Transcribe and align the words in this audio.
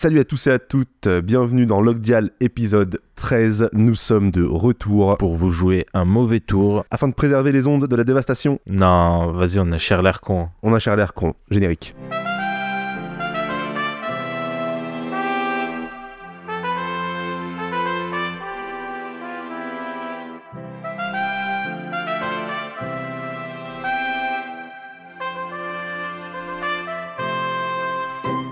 Salut 0.00 0.20
à 0.20 0.24
tous 0.24 0.46
et 0.46 0.52
à 0.52 0.60
toutes, 0.60 1.08
bienvenue 1.08 1.66
dans 1.66 1.80
Logdial 1.80 2.30
épisode 2.38 3.00
13. 3.16 3.70
Nous 3.72 3.96
sommes 3.96 4.30
de 4.30 4.44
retour 4.44 5.18
pour 5.18 5.34
vous 5.34 5.50
jouer 5.50 5.86
un 5.92 6.04
mauvais 6.04 6.38
tour. 6.38 6.84
afin 6.92 7.08
de 7.08 7.14
préserver 7.14 7.50
les 7.50 7.66
ondes 7.66 7.88
de 7.88 7.96
la 7.96 8.04
dévastation. 8.04 8.60
Non, 8.68 9.32
vas-y, 9.32 9.58
on 9.58 9.72
a 9.72 9.76
cher 9.78 10.00
l'air 10.02 10.20
con. 10.20 10.50
On 10.62 10.72
a 10.72 10.78
cher 10.78 10.94
l'air 10.94 11.14
con, 11.14 11.34
générique. 11.50 11.96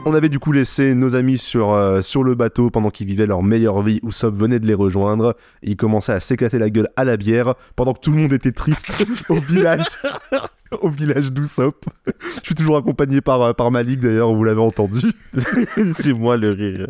On 0.09 0.15
avait 0.15 0.29
du 0.29 0.39
coup 0.39 0.53
laissé 0.53 0.95
nos 0.95 1.17
amis 1.17 1.37
sur, 1.37 1.73
euh, 1.75 2.01
sur 2.01 2.23
le 2.23 2.37
bateau 2.37 2.71
pendant 2.71 2.91
qu'ils 2.91 3.09
vivaient 3.09 3.27
leur 3.27 3.43
meilleure 3.43 3.83
vie. 3.83 3.99
Usopp 4.07 4.37
venait 4.37 4.61
de 4.61 4.67
les 4.67 4.73
rejoindre. 4.75 5.35
Et 5.65 5.71
ils 5.73 5.77
commençaient 5.77 6.13
à 6.13 6.21
s'éclater 6.21 6.61
la 6.61 6.71
gueule 6.71 6.89
à 6.95 7.05
la 7.05 7.17
bière 7.17 7.55
pendant 7.75 7.93
que 7.93 7.99
tout 7.99 8.13
le 8.13 8.19
monde 8.19 8.33
était 8.33 8.53
triste 8.53 8.87
au 9.29 9.35
village. 9.35 9.85
au 10.81 10.91
village 10.91 11.33
d'Usopp. 11.33 11.87
Je 12.37 12.41
suis 12.45 12.55
toujours 12.55 12.77
accompagné 12.77 13.21
par, 13.21 13.43
euh, 13.43 13.53
par 13.53 13.73
Malik 13.73 13.99
d'ailleurs, 13.99 14.33
vous 14.33 14.45
l'avez 14.45 14.61
entendu. 14.61 15.01
c'est 15.97 16.13
moi 16.13 16.37
le 16.37 16.51
rire. 16.53 16.87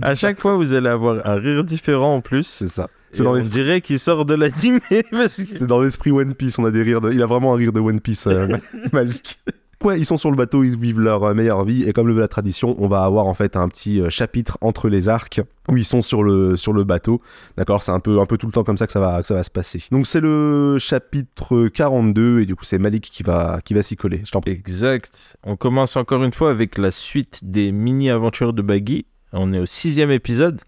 À 0.00 0.14
chaque 0.14 0.40
fois, 0.40 0.56
vous 0.56 0.72
allez 0.72 0.88
avoir 0.88 1.26
un 1.26 1.34
rire 1.34 1.64
différent 1.64 2.14
en 2.16 2.20
plus. 2.22 2.44
C'est 2.46 2.68
ça. 2.68 2.88
C'est 3.12 3.24
dans 3.24 3.32
on 3.32 3.34
l'esprit- 3.34 3.52
dirait 3.62 3.80
qu'il 3.82 3.98
sort 3.98 4.24
de 4.24 4.32
l'anime. 4.34 4.80
que- 4.88 5.28
C'est 5.28 5.66
dans 5.66 5.82
l'esprit 5.82 6.12
One 6.12 6.34
Piece, 6.34 6.58
on 6.58 6.64
a 6.64 6.70
des 6.70 6.82
rires 6.82 7.02
de... 7.02 7.12
Il 7.12 7.22
a 7.22 7.26
vraiment 7.26 7.52
un 7.52 7.56
rire 7.56 7.72
de 7.74 7.80
One 7.80 8.00
Piece, 8.00 8.26
euh, 8.26 8.56
Malik. 8.94 9.38
Ouais, 9.84 9.98
ils 9.98 10.04
sont 10.04 10.16
sur 10.16 10.30
le 10.30 10.36
bateau, 10.36 10.64
ils 10.64 10.76
vivent 10.76 10.98
leur 10.98 11.22
euh, 11.22 11.34
meilleure 11.34 11.64
vie, 11.64 11.84
et 11.84 11.92
comme 11.92 12.08
le 12.08 12.12
veut 12.14 12.20
la 12.20 12.28
tradition, 12.28 12.74
on 12.78 12.88
va 12.88 13.04
avoir 13.04 13.26
en 13.26 13.34
fait 13.34 13.56
un 13.56 13.68
petit 13.68 14.00
euh, 14.00 14.10
chapitre 14.10 14.58
entre 14.60 14.88
les 14.88 15.08
arcs 15.08 15.40
où 15.68 15.76
ils 15.76 15.84
sont 15.84 16.02
sur 16.02 16.24
le, 16.24 16.56
sur 16.56 16.72
le 16.72 16.82
bateau. 16.82 17.20
D'accord, 17.56 17.84
c'est 17.84 17.92
un 17.92 18.00
peu, 18.00 18.18
un 18.18 18.26
peu 18.26 18.38
tout 18.38 18.46
le 18.46 18.52
temps 18.52 18.64
comme 18.64 18.76
ça 18.76 18.86
que 18.86 18.92
ça 18.92 18.98
va, 18.98 19.20
que 19.20 19.26
ça 19.28 19.34
va 19.34 19.44
se 19.44 19.50
passer. 19.50 19.84
Donc 19.92 20.08
c'est 20.08 20.20
le 20.20 20.78
chapitre 20.80 21.68
42, 21.68 22.40
et 22.40 22.46
du 22.46 22.56
coup 22.56 22.64
c'est 22.64 22.78
Malik 22.78 23.04
qui 23.04 23.22
va, 23.22 23.60
qui 23.64 23.72
va 23.74 23.82
s'y 23.82 23.94
coller. 23.94 24.22
Je. 24.24 24.50
Exact. 24.50 25.36
On 25.44 25.56
commence 25.56 25.96
encore 25.96 26.24
une 26.24 26.32
fois 26.32 26.50
avec 26.50 26.76
la 26.76 26.90
suite 26.90 27.40
des 27.44 27.70
mini-aventures 27.70 28.52
de 28.52 28.62
Baggy. 28.62 29.06
On 29.32 29.52
est 29.52 29.60
au 29.60 29.66
sixième 29.66 30.10
épisode. 30.10 30.60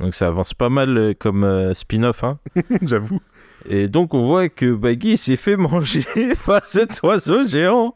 Donc 0.00 0.14
ça 0.14 0.26
avance 0.26 0.54
pas 0.54 0.68
mal 0.68 0.98
euh, 0.98 1.14
comme 1.18 1.44
euh, 1.44 1.72
spin-off. 1.72 2.24
Hein. 2.24 2.38
J'avoue. 2.82 3.20
Et 3.68 3.88
donc 3.88 4.14
on 4.14 4.26
voit 4.26 4.48
que 4.48 4.72
Baggy 4.74 5.16
s'est 5.16 5.36
fait 5.36 5.56
manger 5.56 6.04
par 6.46 6.64
cet 6.66 7.00
oiseau 7.02 7.46
géant. 7.46 7.94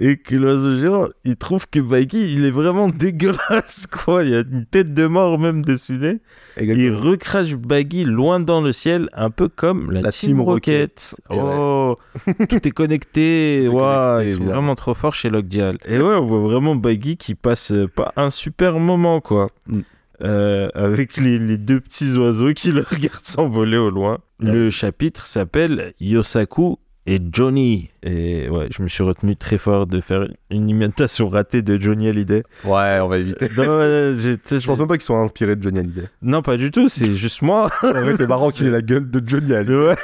Et 0.00 0.16
que 0.16 0.36
l'oiseau 0.36 0.78
géant, 0.78 1.08
il 1.24 1.36
trouve 1.36 1.66
que 1.68 1.80
Baggy, 1.80 2.32
il 2.34 2.44
est 2.44 2.50
vraiment 2.52 2.88
dégueulasse, 2.88 3.86
quoi. 3.90 4.22
Il 4.22 4.30
y 4.30 4.34
a 4.34 4.40
une 4.40 4.66
tête 4.66 4.92
de 4.92 5.06
mort 5.06 5.38
même 5.38 5.62
dessinée. 5.62 6.20
Il 6.60 6.92
recrache 6.92 7.54
Baggy 7.56 8.04
loin 8.04 8.38
dans 8.38 8.60
le 8.60 8.72
ciel, 8.72 9.08
un 9.12 9.30
peu 9.30 9.48
comme 9.48 9.90
la, 9.90 10.02
La 10.02 10.12
Team, 10.12 10.30
Team 10.30 10.40
Rocket. 10.42 11.14
Rocket. 11.28 11.36
Et 11.36 11.42
Oh, 11.42 11.96
tout 12.48 12.68
est 12.68 12.70
connecté. 12.70 13.64
Tout 13.66 13.78
est 13.80 14.22
évidemment. 14.26 14.52
vraiment 14.52 14.74
trop 14.76 14.94
forts 14.94 15.14
chez 15.14 15.30
Lockdial. 15.30 15.78
Et 15.86 15.98
ouais, 15.98 16.14
on 16.14 16.26
voit 16.26 16.40
vraiment 16.40 16.76
Baggy 16.76 17.16
qui 17.16 17.34
passe 17.34 17.72
pas 17.96 18.12
un 18.14 18.30
super 18.30 18.78
moment, 18.78 19.20
quoi. 19.20 19.48
Mm. 19.66 19.80
Euh, 20.22 20.68
avec 20.74 21.16
les, 21.16 21.38
les 21.38 21.58
deux 21.58 21.80
petits 21.80 22.12
oiseaux 22.16 22.52
qui 22.52 22.72
le 22.72 22.80
regardent 22.90 23.22
s'envoler 23.22 23.76
au 23.76 23.90
loin. 23.90 24.18
Le 24.40 24.70
chapitre 24.70 25.26
s'appelle 25.26 25.92
Yosaku 26.00 26.76
et 27.06 27.18
Johnny. 27.32 27.90
Et 28.02 28.48
ouais, 28.50 28.68
je 28.76 28.82
me 28.82 28.88
suis 28.88 29.02
retenu 29.02 29.34
très 29.36 29.58
fort 29.58 29.86
de 29.86 30.00
faire 30.00 30.28
une 30.50 30.68
imitation 30.68 31.28
ratée 31.28 31.62
de 31.62 31.80
Johnny 31.80 32.08
Hallyday. 32.08 32.42
Ouais, 32.64 32.98
on 33.02 33.08
va 33.08 33.18
éviter. 33.18 33.48
Non, 33.56 33.80
tu 34.16 34.38
sais, 34.42 34.60
Je 34.60 34.66
pense 34.66 34.78
même 34.78 34.88
pas 34.88 34.96
qu'ils 34.98 35.04
soient 35.06 35.18
inspirés 35.20 35.56
de 35.56 35.62
Johnny 35.62 35.78
Hallyday. 35.78 36.08
non, 36.22 36.42
pas 36.42 36.56
du 36.56 36.70
tout, 36.70 36.88
c'est 36.88 37.14
juste 37.14 37.40
moi. 37.42 37.70
En 37.82 37.90
vrai, 37.92 38.14
c'est 38.16 38.26
marrant 38.26 38.50
qu'il 38.52 38.66
ait 38.66 38.70
la 38.70 38.82
gueule 38.82 39.10
de 39.10 39.22
Johnny 39.26 39.54
Hallyday. 39.54 39.74
Ouais. 39.76 39.96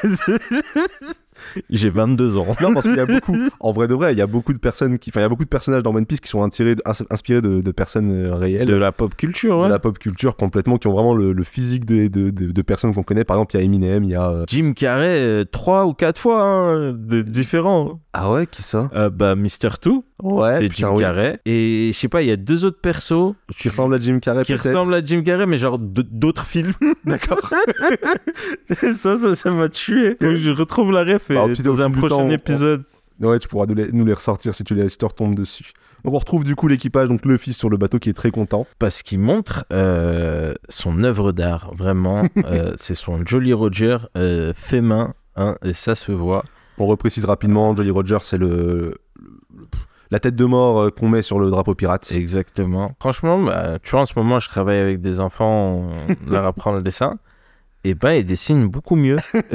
J'ai 1.71 1.91
22 1.91 2.37
ans. 2.37 2.47
Non, 2.60 2.72
parce 2.75 2.87
qu'il 2.87 2.97
y 2.97 3.00
a 3.00 3.06
beaucoup, 3.06 3.37
en 3.60 3.72
vrai 3.72 3.88
de 3.88 3.94
vrai, 3.94 4.12
il 4.12 4.19
y 4.19 4.22
a 4.22 4.27
beaucoup 4.27 4.53
de 4.53 4.59
personnes 4.59 4.99
qui, 4.99 5.10
enfin, 5.10 5.21
il 5.21 5.22
y 5.25 5.27
a 5.27 5.28
beaucoup 5.28 5.44
de 5.44 5.49
personnages 5.49 5.82
dans 5.82 5.94
One 5.94 6.06
Piece 6.06 6.21
qui 6.21 6.28
sont 6.28 6.43
inspirés 6.43 6.75
de, 6.75 6.82
ins- 6.87 7.06
inspirés 7.10 7.41
de, 7.43 7.60
de 7.60 7.71
personnes 7.72 8.10
euh, 8.12 8.34
réelles, 8.34 8.66
De 8.66 8.75
la 8.77 8.93
pop 8.93 9.15
culture, 9.15 9.59
ouais. 9.59 9.66
de 9.66 9.72
la 9.72 9.78
pop 9.78 9.99
culture 9.99 10.37
complètement, 10.37 10.78
qui 10.78 10.87
ont 10.87 10.93
vraiment 10.93 11.15
le, 11.15 11.33
le 11.33 11.43
physique 11.44 11.84
de, 11.84 12.09
de, 12.09 12.31
de- 12.31 12.53
de 12.53 12.62
personnes 12.62 12.94
qu'on 12.94 13.03
connaît. 13.03 13.25
Par 13.25 13.37
exemple, 13.37 13.54
il 13.56 13.59
y 13.59 13.62
a 13.62 13.65
Eminem, 13.65 14.04
il 14.04 14.10
y 14.10 14.15
a. 14.15 14.28
euh, 14.28 14.44
Jim 14.49 14.72
Carrey, 14.75 15.19
euh, 15.21 15.44
trois 15.44 15.87
ou 15.87 15.94
quatre 15.94 16.21
fois 16.21 16.43
hein, 16.43 16.93
différents. 16.94 18.00
Ah 18.12 18.31
ouais, 18.31 18.47
qui 18.47 18.62
ça? 18.62 18.91
Euh, 18.94 19.10
bah, 19.10 19.34
Mister 19.34 19.69
Two, 19.81 20.04
Ouais, 20.22 20.59
c'est 20.59 20.72
Jim 20.75 20.93
oui. 20.94 21.03
Carrey. 21.03 21.41
Et 21.44 21.91
je 21.93 21.99
sais 21.99 22.09
pas, 22.09 22.22
il 22.22 22.28
y 22.28 22.33
a 22.33 22.37
deux 22.37 22.65
autres 22.65 22.81
persos 22.81 23.34
Qui 23.59 23.69
ressemble 23.69 23.94
à 23.94 23.99
Jim 23.99 24.21
Carrey, 24.21 24.44
qui 24.44 24.53
peut-être. 24.53 24.65
ressemblent 24.69 24.94
à 24.94 25.04
Jim 25.04 25.22
Carrey, 25.22 25.47
mais 25.47 25.56
genre 25.56 25.78
d'autres 25.81 26.44
films. 26.44 26.72
D'accord. 27.04 27.41
ça, 28.93 29.16
ça, 29.19 29.34
ça 29.34 29.50
m'a 29.50 29.69
tué. 29.69 30.10
Faut 30.10 30.16
que 30.19 30.37
je 30.37 30.53
retrouve 30.53 30.93
la 30.93 31.04
ref 31.04 31.31
et 31.34 31.39
Alors, 31.39 31.56
dans 31.62 31.81
un 31.83 31.91
prochain 31.91 32.09
temps, 32.17 32.22
on- 32.25 32.31
épisode. 32.31 32.84
Ouais, 33.21 33.39
tu 33.39 33.47
pourras 33.47 33.67
nous 33.67 33.75
les, 33.75 33.93
nous 33.93 34.05
les 34.05 34.12
ressortir 34.12 34.55
si 34.55 34.65
tu 34.65 34.75
les 34.75 34.89
si 34.89 34.99
tu 34.99 35.05
retombes 35.05 35.37
dessus. 35.37 35.72
Donc 36.05 36.15
on 36.15 36.19
retrouve 36.19 36.43
du 36.45 36.56
coup 36.56 36.67
l'équipage, 36.67 37.09
donc 37.09 37.25
le 37.25 37.37
fils 37.39 37.56
sur 37.56 37.71
le 37.71 37.77
bateau 37.77 37.99
qui 38.00 38.11
est 38.11 38.15
très 38.15 38.31
content. 38.33 38.67
Parce 38.81 39.03
qu'il 39.03 39.21
montre 39.21 39.65
euh, 39.72 40.53
son 40.69 41.03
œuvre 41.05 41.31
d'art, 41.33 41.71
vraiment. 41.75 42.22
Euh, 42.45 42.75
c'est 42.77 42.95
son 42.97 43.25
Jolly 43.25 43.53
Roger 43.53 43.99
euh, 44.19 44.53
fait 44.55 44.81
main, 44.81 45.15
hein, 45.37 45.55
et 45.65 45.72
ça 45.72 45.95
se 45.95 46.11
voit. 46.12 46.45
On 46.78 46.87
reprécise 46.87 47.25
rapidement, 47.25 47.75
Jolly 47.75 47.91
Roger, 47.91 48.19
c'est 48.22 48.37
le, 48.37 48.97
la 50.11 50.19
tête 50.21 50.34
de 50.37 50.45
mort 50.45 50.93
qu'on 50.95 51.09
met 51.09 51.22
sur 51.22 51.39
le 51.39 51.49
drapeau 51.51 51.75
pirate. 51.77 52.11
Exactement. 52.12 52.95
Franchement, 53.01 53.41
bah, 53.43 53.78
tu 53.83 53.93
vois, 53.93 54.01
en 54.01 54.06
ce 54.06 54.12
moment, 54.16 54.41
je 54.41 54.49
travaille 54.49 54.78
avec 54.81 55.01
des 55.01 55.21
enfants, 55.21 55.87
on 56.27 56.31
leur 56.31 56.45
apprend 56.47 56.72
le 56.72 56.83
dessin. 56.83 57.19
Et 57.84 57.95
ben, 57.95 58.12
ils 58.12 58.27
dessinent 58.27 58.66
beaucoup 58.66 58.97
mieux. 58.97 59.16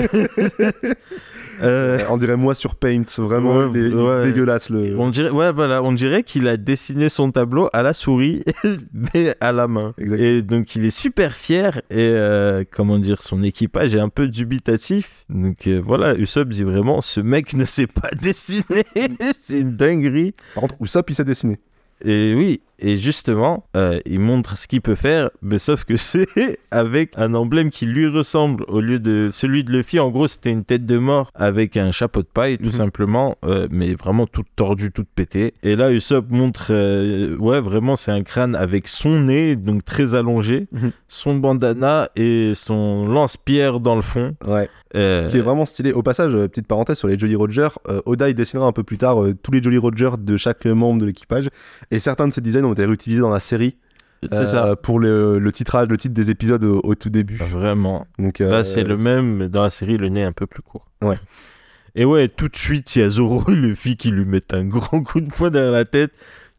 Euh, 1.62 2.00
On 2.10 2.18
dirait 2.18 2.38
moi 2.38 2.54
sur 2.56 2.76
Paint, 2.76 3.04
vraiment 3.18 3.58
Ouais, 3.58 3.68
il 3.74 3.78
est- 3.86 3.88
il 3.90 3.94
est 3.94 3.96
ouais. 3.96 4.24
dégueulasse 4.26 4.70
le. 4.70 4.98
on 5.00 5.10
dirait, 5.10 5.30
ouais, 5.30 5.52
voilà, 5.52 5.84
on 5.84 5.92
dirait 5.92 6.24
qu'il 6.24 6.48
a 6.48 6.58
dessiné 6.58 7.10
son 7.10 7.32
tableau 7.32 7.70
à 7.74 7.82
la 7.84 7.94
souris, 7.94 8.42
mais 9.14 9.36
à 9.42 9.52
la 9.52 9.68
main. 9.68 9.94
Et 10.00 10.42
donc, 10.42 10.76
il 10.76 10.86
est 10.86 10.90
super 10.92 11.34
fier. 11.34 11.82
Et 11.90 11.98
euh, 12.00 12.64
comment 12.70 12.98
dire, 13.00 13.22
son 13.22 13.44
équipage 13.44 13.94
est 13.96 14.00
un 14.00 14.10
peu 14.10 14.28
dubitatif. 14.28 15.26
Donc 15.30 15.68
euh, 15.68 15.82
voilà, 15.86 16.16
Usopp 16.16 16.50
dit 16.50 16.64
vraiment, 16.64 17.02
ce 17.02 17.22
mec 17.22 17.54
ne 17.54 17.66
sait 17.66 17.88
pas 17.88 18.10
dessiner. 18.22 18.84
C'est 19.40 19.62
une 19.62 19.76
dinguerie. 19.76 20.34
Par 20.56 20.62
contre, 20.62 20.76
Usopp 20.82 21.10
il 21.10 21.16
s'est 21.16 21.26
dessiné. 21.26 21.60
Et 22.06 22.34
oui, 22.36 22.62
et 22.82 22.96
justement, 22.98 23.66
euh, 23.76 24.00
il 24.06 24.20
montre 24.20 24.58
ce 24.58 24.68
qu'il 24.68 24.82
peut 24.82 24.96
faire, 24.96 25.30
mais 25.42 25.58
sauf 25.58 25.84
que 25.86 25.96
c'est 25.98 26.58
avec 26.72 27.12
un 27.18 27.34
emblème 27.34 27.70
qui 27.70 27.86
lui 27.86 28.08
ressemble 28.08 28.64
au 28.68 28.80
lieu 28.82 29.00
de 29.00 29.30
celui 29.32 29.64
de 29.64 29.72
Luffy. 29.72 30.00
En 30.00 30.10
gros, 30.10 30.28
c'était 30.28 30.52
une 30.52 30.64
tête 30.64 30.86
de 30.86 30.98
mort 30.98 31.32
avec 31.36 31.78
un 31.78 31.92
chapeau 31.92 32.22
de 32.22 32.28
paille, 32.28 32.58
tout 32.58 32.66
Mhm. 32.66 32.72
simplement, 32.72 33.36
euh, 33.46 33.68
mais 33.72 33.94
vraiment 33.94 34.28
toute 34.28 34.48
tordue, 34.56 34.92
toute 34.92 35.08
pétée. 35.14 35.54
Et 35.64 35.76
là, 35.76 35.92
Usopp 35.92 36.30
montre, 36.30 36.68
euh, 36.72 37.36
ouais, 37.38 37.62
vraiment, 37.62 37.96
c'est 37.96 38.12
un 38.12 38.22
crâne 38.22 38.56
avec 38.56 38.88
son 38.88 39.20
nez, 39.22 39.56
donc 39.56 39.84
très 39.86 40.16
allongé, 40.16 40.68
Mhm. 40.72 40.92
son 41.08 41.36
bandana 41.36 42.10
et 42.16 42.54
son 42.56 43.08
lance-pierre 43.08 43.80
dans 43.80 43.96
le 43.96 44.02
fond. 44.02 44.36
Ouais. 44.48 44.70
Qui 44.92 44.98
est 45.38 45.42
vraiment 45.42 45.68
stylé. 45.68 45.92
Au 45.94 46.02
passage, 46.02 46.32
petite 46.32 46.66
parenthèse 46.66 46.98
sur 46.98 47.08
les 47.08 47.18
Jolly 47.20 47.36
Roger, 47.36 47.68
Oda 48.08 48.28
il 48.28 48.34
dessinera 48.34 48.66
un 48.66 48.72
peu 48.72 48.82
plus 48.82 48.98
tard 48.98 49.18
tous 49.44 49.52
les 49.52 49.62
Jolly 49.62 49.78
Roger 49.78 50.10
de 50.20 50.36
chaque 50.36 50.66
membre 50.66 51.00
de 51.02 51.06
l'équipage. 51.06 51.50
Et 51.92 52.00
certains 52.00 52.28
de 52.28 52.34
ces 52.34 52.42
designs 52.42 52.64
ont 52.70 52.74
été 52.74 52.86
réutilisés 52.86 53.22
dans 53.22 53.30
la 53.30 53.40
série. 53.40 53.78
euh, 54.42 54.46
ça. 54.46 54.76
Pour 54.76 55.00
le, 55.00 55.40
le 55.40 55.52
titrage, 55.52 55.88
le 55.88 55.98
titre 55.98 56.14
des 56.14 56.30
épisodes 56.30 56.64
au, 56.64 56.82
au 56.84 56.96
tout 56.96 57.10
début. 57.10 57.38
Vraiment. 57.38 58.06
Donc, 58.18 58.42
euh, 58.42 58.52
Là, 58.52 58.64
c'est 58.64 58.84
le 58.84 58.98
même, 58.98 59.38
mais 59.38 59.50
dans 59.50 59.62
la 59.64 59.70
série, 59.70 59.98
le 59.98 60.10
nez 60.10 60.22
est 60.22 60.26
un 60.26 60.34
peu 60.34 60.46
plus 60.48 60.62
court. 60.62 60.86
Ouais. 61.02 61.18
Et 61.96 62.06
ouais, 62.06 62.28
tout 62.28 62.48
de 62.50 62.56
suite, 62.56 62.96
il 62.96 63.00
y 63.00 63.02
a 63.04 63.10
Zoro 63.10 63.44
et 63.52 63.56
Luffy 63.56 63.98
qui 63.98 64.12
lui 64.12 64.26
mettent 64.26 64.54
un 64.54 64.66
grand 64.66 65.02
coup 65.04 65.22
de 65.22 65.30
poing 65.30 65.50
derrière 65.50 65.72
la 65.72 65.86
tête. 65.86 66.12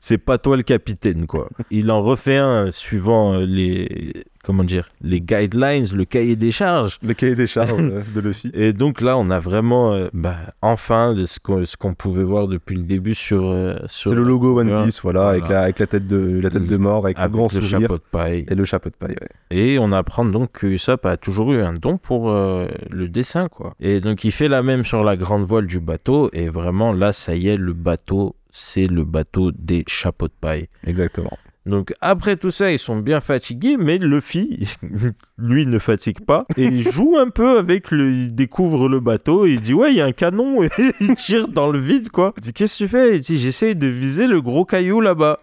C'est 0.03 0.16
pas 0.19 0.38
toi 0.38 0.56
le 0.56 0.62
capitaine, 0.62 1.27
quoi. 1.27 1.49
Il 1.71 1.91
en 1.91 2.03
refait 2.03 2.38
un 2.38 2.71
suivant 2.71 3.34
euh, 3.34 3.45
les. 3.45 4.25
Comment 4.42 4.65
dire 4.65 4.89
Les 5.03 5.21
guidelines, 5.21 5.84
le 5.95 6.07
cahier 6.07 6.34
des 6.34 6.51
charges. 6.51 6.97
Le 7.03 7.13
cahier 7.13 7.34
des 7.34 7.47
charges 7.47 7.78
euh, 7.78 8.01
de 8.15 8.21
Luffy. 8.22 8.51
Et 8.54 8.72
donc 8.72 9.03
là, 9.03 9.19
on 9.19 9.28
a 9.28 9.39
vraiment, 9.39 9.92
euh, 9.92 10.09
bah, 10.15 10.36
enfin, 10.63 11.15
ce 11.27 11.77
qu'on 11.77 11.92
pouvait 11.92 12.22
voir 12.25 12.48
depuis 12.48 12.75
le 12.77 12.84
début 12.84 13.15
sur. 13.15 13.51
euh, 13.51 13.77
sur 13.86 14.10
C'est 14.13 14.16
le 14.16 14.22
logo 14.22 14.59
One 14.59 14.71
Ouais, 14.72 14.84
Piece, 14.84 15.03
voilà, 15.03 15.21
voilà. 15.21 15.30
Avec, 15.33 15.48
la, 15.51 15.60
avec 15.65 15.78
la 15.80 15.86
tête 15.86 16.07
de 16.07 16.41
la 16.41 16.48
tête 16.48 16.66
de 16.66 16.77
mort, 16.78 17.04
avec, 17.04 17.19
avec 17.19 17.30
le 17.30 17.36
grand 17.36 17.53
le 17.53 17.60
sourire 17.60 17.80
chapeau 17.83 17.98
de 17.98 18.03
paille. 18.10 18.47
et 18.48 18.54
le 18.54 18.65
chapeau 18.65 18.89
de 18.89 18.95
paille. 18.95 19.16
ouais. 19.21 19.28
Et 19.59 19.78
on 19.78 19.92
apprend 19.92 20.25
donc 20.25 20.53
que 20.53 20.66
Usopp 20.66 21.04
a 21.04 21.19
toujours 21.19 21.53
eu 21.53 21.60
un 21.60 21.75
don 21.75 21.98
pour 21.98 22.30
euh, 22.30 22.66
le 22.89 23.09
dessin, 23.09 23.47
quoi. 23.48 23.75
Et 23.78 24.01
donc 24.01 24.25
il 24.25 24.33
fait 24.33 24.48
la 24.48 24.63
même 24.63 24.84
sur 24.84 25.04
la 25.04 25.19
grande 25.19 25.42
voile 25.45 25.66
du 25.66 25.80
bateau, 25.80 26.30
et 26.33 26.48
vraiment 26.48 26.95
là, 26.95 27.13
ça 27.13 27.34
y 27.36 27.48
est, 27.48 27.59
le 27.59 27.75
bateau, 27.75 28.36
c'est 28.53 28.87
le 28.87 29.05
bateau 29.05 29.53
des 29.53 29.85
chapeaux 29.87 30.29
de 30.29 30.35
paille. 30.41 30.69
Exactement. 30.87 31.37
Donc 31.67 31.93
après 32.01 32.37
tout 32.37 32.51
ça, 32.51 32.73
ils 32.73 32.79
sont 32.79 32.97
bien 32.97 33.21
fatigués, 33.21 33.77
mais 33.79 33.99
Luffy, 33.99 34.67
lui, 35.39 35.67
ne 35.67 35.79
fatigue 35.79 36.25
pas, 36.25 36.47
et 36.57 36.65
il 36.65 36.83
joue 36.91 37.17
un 37.19 37.29
peu 37.29 37.59
avec 37.59 37.91
le... 37.91 38.11
Il 38.13 38.35
découvre 38.35 38.89
le 38.89 39.01
bateau, 39.01 39.47
et 39.47 39.53
il 39.53 39.61
dit 39.61 39.73
«Ouais, 39.75 39.93
il 39.93 39.97
y 39.97 40.01
a 40.01 40.07
un 40.07 40.13
canon!» 40.13 40.63
Et 40.65 40.71
il 41.01 41.15
tire 41.15 41.49
dans 41.49 41.71
le 41.71 41.79
vide, 41.79 42.11
quoi. 42.11 42.33
Il 42.39 42.43
dit 42.43 42.53
«Qu'est-ce 42.55 42.79
que 42.79 42.85
tu 42.85 42.89
fais?» 42.89 43.17
Il 43.17 43.21
dit 43.21 43.39
«J'essaye 43.39 43.77
de 43.77 43.87
viser 43.87 44.27
le 44.27 44.41
gros 44.41 44.65
caillou 44.65 45.01
là-bas.» 45.01 45.41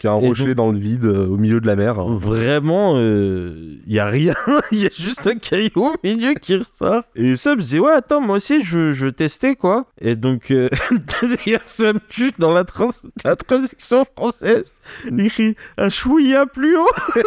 Qui 0.00 0.06
a 0.08 0.12
un 0.12 0.18
Et 0.20 0.26
rocher 0.28 0.46
donc- 0.46 0.54
dans 0.56 0.72
le 0.72 0.78
vide, 0.78 1.04
euh, 1.04 1.26
au 1.28 1.36
milieu 1.36 1.60
de 1.60 1.66
la 1.68 1.76
mer. 1.76 2.02
Vraiment, 2.02 2.98
il 2.98 3.78
y 3.86 3.98
a 3.98 4.06
rien. 4.06 4.34
Il 4.72 4.78
y 4.82 4.86
a 4.86 4.90
juste 4.92 5.26
un 5.26 5.34
caillou 5.36 5.70
au 5.76 5.94
milieu 6.02 6.32
qui 6.34 6.56
ressort. 6.56 7.02
Et 7.14 7.36
Sam 7.36 7.60
se 7.60 7.66
dit, 7.68 7.78
ouais, 7.78 7.92
attends, 7.92 8.20
moi 8.22 8.36
aussi, 8.36 8.62
je, 8.64 8.90
je 8.92 9.06
tester, 9.08 9.54
quoi. 9.56 9.84
Et 10.00 10.16
donc, 10.16 10.50
euh, 10.50 10.68
d'ailleurs, 11.20 11.60
Sam 11.66 11.98
tue 12.08 12.32
dans 12.38 12.50
la, 12.52 12.64
trans- 12.64 12.88
la 13.24 13.36
traduction 13.36 14.04
française. 14.16 14.74
Il 15.06 15.20
écrit 15.20 15.54
un 15.76 15.88
chouïa 15.90 16.46
plus 16.46 16.76
haut. 16.76 16.88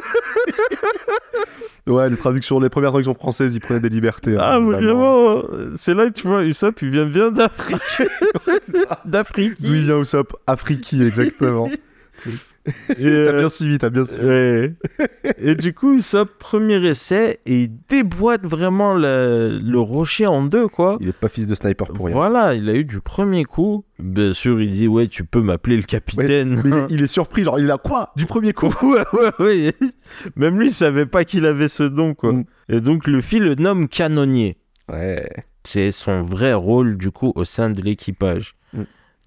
Ouais, 1.85 2.09
les 2.09 2.15
traductions, 2.15 2.61
les 2.61 2.69
premières 2.69 2.91
traductions 2.91 3.13
françaises, 3.13 3.53
ils 3.55 3.59
prenaient 3.59 3.81
des 3.81 3.89
libertés. 3.89 4.37
Ah, 4.39 4.55
hein, 4.55 4.59
vraiment 4.61 5.43
C'est 5.75 5.93
là 5.93 6.05
que 6.07 6.13
tu 6.13 6.27
vois, 6.27 6.43
Usopp, 6.45 6.81
il 6.81 6.89
vient 6.91 7.05
bien 7.05 7.29
d'Afrique. 7.29 8.03
D'Afrique. 9.03 9.61
D'où 9.61 9.73
il 9.73 9.83
vient 9.83 9.99
Usopp? 9.99 10.33
Afriki, 10.47 11.03
exactement. 11.03 11.69
Et, 12.65 12.93
T'as 12.95 13.01
euh, 13.01 13.39
bien 13.39 13.49
suivi, 13.49 13.77
t'as 13.77 13.89
bien 13.89 14.05
suivi. 14.05 14.73
Et 15.37 15.55
du 15.55 15.73
coup, 15.73 15.93
Usopp, 15.93 16.37
premier 16.39 16.85
essai, 16.87 17.39
et 17.45 17.63
il 17.63 17.71
déboîte 17.89 18.45
vraiment 18.45 18.93
le, 18.93 19.59
le 19.61 19.79
rocher 19.79 20.27
en 20.27 20.43
deux, 20.43 20.67
quoi. 20.67 20.97
Il 21.01 21.09
est 21.09 21.17
pas 21.17 21.27
fils 21.27 21.45
de 21.47 21.55
sniper 21.55 21.87
pour 21.87 22.05
rien. 22.05 22.15
Voilà, 22.15 22.53
il 22.53 22.69
a 22.69 22.73
eu 22.73 22.85
du 22.85 23.01
premier 23.01 23.43
coup. 23.43 23.83
Bien 23.99 24.33
sûr, 24.33 24.61
il 24.61 24.71
dit 24.71 24.87
Ouais, 24.87 25.07
tu 25.07 25.25
peux 25.25 25.41
m'appeler 25.41 25.75
le 25.75 25.83
capitaine. 25.83 26.61
Mais 26.63 26.69
il 26.69 26.73
est, 26.77 26.85
il 26.89 27.03
est 27.03 27.07
surpris, 27.07 27.43
genre 27.43 27.59
il 27.59 27.65
là, 27.65 27.77
quoi? 27.77 28.11
Du 28.15 28.25
premier 28.25 28.53
coup 28.53 28.73
ouais, 28.83 29.03
ouais, 29.13 29.31
ouais. 29.39 29.73
Même 30.35 30.59
lui, 30.59 30.67
il 30.67 30.73
savait 30.73 31.05
pas 31.05 31.25
qu'il 31.25 31.45
avait 31.45 31.67
ce 31.67 31.83
don, 31.83 32.13
quoi. 32.13 32.33
Mm. 32.33 32.45
Et 32.69 32.81
donc, 32.81 33.07
Luffy 33.07 33.39
le 33.39 33.55
nomme 33.55 33.87
canonnier. 33.87 34.57
Ouais. 34.89 35.29
C'est 35.63 35.91
son 35.91 36.21
vrai 36.21 36.53
rôle, 36.53 36.97
du 36.97 37.11
coup, 37.11 37.31
au 37.35 37.43
sein 37.43 37.69
de 37.69 37.81
l'équipage. 37.81 38.55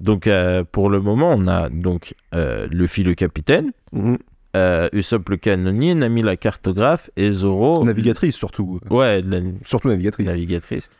Donc, 0.01 0.27
euh, 0.27 0.63
pour 0.65 0.91
le 0.91 1.01
moment, 1.01 1.35
on 1.37 1.47
a 1.47 1.69
donc 1.71 2.15
euh, 2.35 2.67
Luffy 2.71 3.03
le 3.03 3.15
capitaine, 3.15 3.73
Mhm. 3.93 4.19
euh, 4.57 4.89
Usopp 4.93 5.29
le 5.31 5.37
canonnier, 5.39 5.95
Nami 5.95 6.23
la 6.23 6.37
cartographe 6.37 7.11
et 7.17 7.33
Zoro. 7.33 7.85
Navigatrice 7.85 8.37
surtout. 8.37 8.79
Ouais, 8.91 9.23
la 9.23 9.39
Surtout 9.65 9.89
navigatrice. 9.89 10.27
navigatrice. 10.27 10.91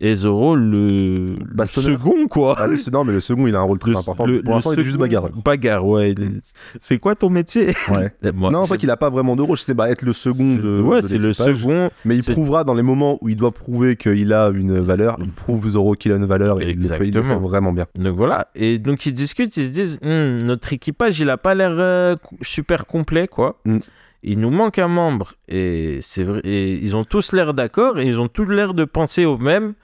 Et 0.00 0.14
Zoro 0.16 0.56
le 0.56 1.36
second, 1.66 2.26
quoi. 2.28 2.56
Ah, 2.58 2.66
le- 2.66 2.76
non, 2.92 3.04
mais 3.04 3.12
le 3.12 3.20
second, 3.20 3.46
il 3.46 3.54
a 3.54 3.60
un 3.60 3.62
rôle 3.62 3.78
très 3.78 3.92
Le- 3.92 3.98
important. 3.98 4.26
le- 4.26 4.42
pour 4.42 4.54
l'instant, 4.54 4.72
il 4.72 4.80
est 4.80 4.84
juste 4.84 4.96
bagarre. 4.98 5.28
Bagarre, 5.44 5.86
ouais. 5.86 6.10
est- 6.10 6.54
C'est 6.80 6.98
quoi 6.98 7.14
ton 7.14 7.30
métier? 7.30 7.68
Ouais. 7.90 8.12
Moi, 8.34 8.50
non, 8.50 8.58
en 8.60 8.66
fait, 8.66 8.82
il 8.82 8.90
a 8.90 8.96
pas 8.96 9.08
vraiment 9.08 9.36
de 9.36 9.42
rôle. 9.42 9.56
C'est 9.56 9.72
bah, 9.72 9.88
être 9.90 10.02
le 10.02 10.12
second 10.12 10.56
de. 10.56 10.80
Ouais, 10.80 11.00
c'est 11.02 11.18
le 11.18 11.32
second. 11.32 11.90
Mais 12.04 12.16
il 12.16 12.24
prouvera 12.24 12.64
dans 12.64 12.74
les 12.74 12.82
moments 12.82 13.18
où 13.20 13.28
il 13.28 13.36
doit 13.36 13.52
prouver 13.52 13.94
qu'il 13.96 14.32
a 14.32 14.48
une 14.48 14.80
valeur. 14.80 15.16
Il 15.20 15.30
prouve 15.30 15.68
Zoro 15.68 15.94
qu'il 15.94 16.12
a 16.12 16.16
une 16.16 16.26
valeur 16.26 16.60
et 16.60 16.64
fait, 16.64 16.70
il 16.72 16.76
le 16.82 16.88
fait 16.88 17.04
Exactement. 17.06 17.40
vraiment 17.40 17.72
bien. 17.72 17.86
Donc 17.98 18.16
voilà. 18.16 18.48
Et 18.56 18.78
donc 18.78 19.06
ils 19.06 19.14
discutent, 19.14 19.56
ils 19.56 19.66
se 19.66 19.70
disent 19.70 19.98
Hum, 20.02 20.38
notre 20.42 20.72
équipage, 20.72 21.20
il 21.20 21.30
a 21.30 21.36
pas 21.36 21.54
l'air 21.54 21.70
euh, 21.72 22.16
super 22.42 22.86
complet, 22.86 23.28
quoi. 23.28 23.60
Mm. 23.64 23.78
Il 24.26 24.40
nous 24.40 24.50
manque 24.50 24.78
un 24.78 24.88
membre. 24.88 25.34
Et 25.48 25.98
c'est 26.00 26.22
vrai. 26.24 26.40
Et 26.44 26.72
ils 26.72 26.96
ont 26.96 27.04
tous 27.04 27.32
l'air 27.32 27.54
d'accord 27.54 27.98
et 28.00 28.06
ils 28.06 28.18
ont 28.20 28.28
tous 28.28 28.46
l'air 28.46 28.74
de 28.74 28.84
penser 28.84 29.24
au 29.24 29.36
même. 29.38 29.74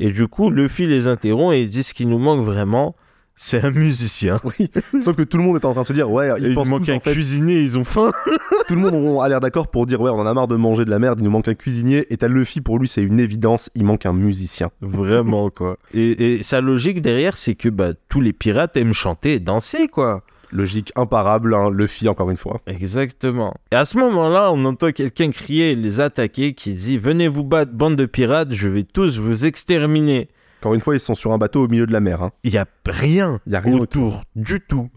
Et 0.00 0.10
du 0.12 0.26
coup, 0.26 0.50
Luffy 0.50 0.86
les 0.86 1.06
interrompt 1.06 1.54
et 1.54 1.62
ils 1.62 1.68
disent 1.68 1.92
qu'il 1.92 2.08
nous 2.08 2.18
manque 2.18 2.42
vraiment. 2.42 2.96
C'est 3.42 3.64
un 3.64 3.70
musicien. 3.70 4.38
Oui. 4.44 4.70
Sauf 5.02 5.16
que 5.16 5.22
tout 5.22 5.38
le 5.38 5.44
monde 5.44 5.56
est 5.56 5.64
en 5.64 5.72
train 5.72 5.82
de 5.82 5.86
se 5.86 5.92
dire, 5.94 6.10
ouais, 6.10 6.28
il 6.40 6.54
manque 6.54 6.84
tous, 6.84 6.90
un 6.90 6.96
en 6.96 7.00
fait, 7.00 7.12
cuisinier, 7.12 7.62
ils 7.62 7.78
ont 7.78 7.84
faim. 7.84 8.12
tout 8.68 8.74
le 8.74 8.80
monde 8.80 9.22
a 9.22 9.28
l'air 9.28 9.40
d'accord 9.40 9.68
pour 9.68 9.86
dire, 9.86 10.00
ouais, 10.00 10.10
on 10.10 10.18
en 10.18 10.26
a 10.26 10.34
marre 10.34 10.48
de 10.48 10.56
manger 10.56 10.84
de 10.84 10.90
la 10.90 10.98
merde, 10.98 11.20
il 11.20 11.24
nous 11.24 11.30
manque 11.30 11.48
un 11.48 11.54
cuisinier. 11.54 12.06
Et 12.12 12.18
t'as 12.18 12.28
Luffy, 12.28 12.60
pour 12.60 12.78
lui, 12.78 12.86
c'est 12.86 13.02
une 13.02 13.18
évidence, 13.18 13.70
il 13.74 13.84
manque 13.84 14.04
un 14.04 14.12
musicien. 14.12 14.70
Vraiment, 14.82 15.48
quoi. 15.48 15.78
Et, 15.94 16.34
et 16.34 16.42
sa 16.42 16.60
logique 16.60 17.00
derrière, 17.00 17.36
c'est 17.36 17.54
que 17.54 17.70
bah, 17.70 17.92
tous 18.10 18.20
les 18.20 18.34
pirates 18.34 18.76
aiment 18.76 18.92
chanter 18.92 19.34
et 19.34 19.40
danser, 19.40 19.88
quoi. 19.88 20.22
Logique 20.52 20.92
imparable, 20.96 21.54
hein, 21.54 21.70
Luffy, 21.70 22.08
encore 22.08 22.30
une 22.30 22.36
fois. 22.36 22.60
Exactement. 22.66 23.54
Et 23.72 23.76
à 23.76 23.84
ce 23.84 23.96
moment-là, 23.98 24.50
on 24.52 24.64
entend 24.64 24.90
quelqu'un 24.90 25.30
crier 25.30 25.72
et 25.72 25.74
les 25.76 26.00
attaquer 26.00 26.54
qui 26.54 26.74
dit 26.74 26.98
Venez 26.98 27.28
vous 27.28 27.44
battre, 27.44 27.72
bande 27.72 27.96
de 27.96 28.06
pirates, 28.06 28.52
je 28.52 28.68
vais 28.68 28.82
tous 28.84 29.18
vous 29.18 29.44
exterminer. 29.46 30.28
Encore 30.60 30.74
une 30.74 30.80
fois, 30.80 30.94
ils 30.94 31.00
sont 31.00 31.14
sur 31.14 31.32
un 31.32 31.38
bateau 31.38 31.64
au 31.64 31.68
milieu 31.68 31.86
de 31.86 31.92
la 31.92 32.00
mer. 32.00 32.22
hein. 32.22 32.32
Il 32.44 32.52
y 32.52 32.58
a 32.58 32.66
rien, 32.86 33.40
Il 33.46 33.52
y 33.52 33.56
a 33.56 33.60
rien 33.60 33.78
autour, 33.78 34.24
du 34.36 34.60
tout. 34.60 34.90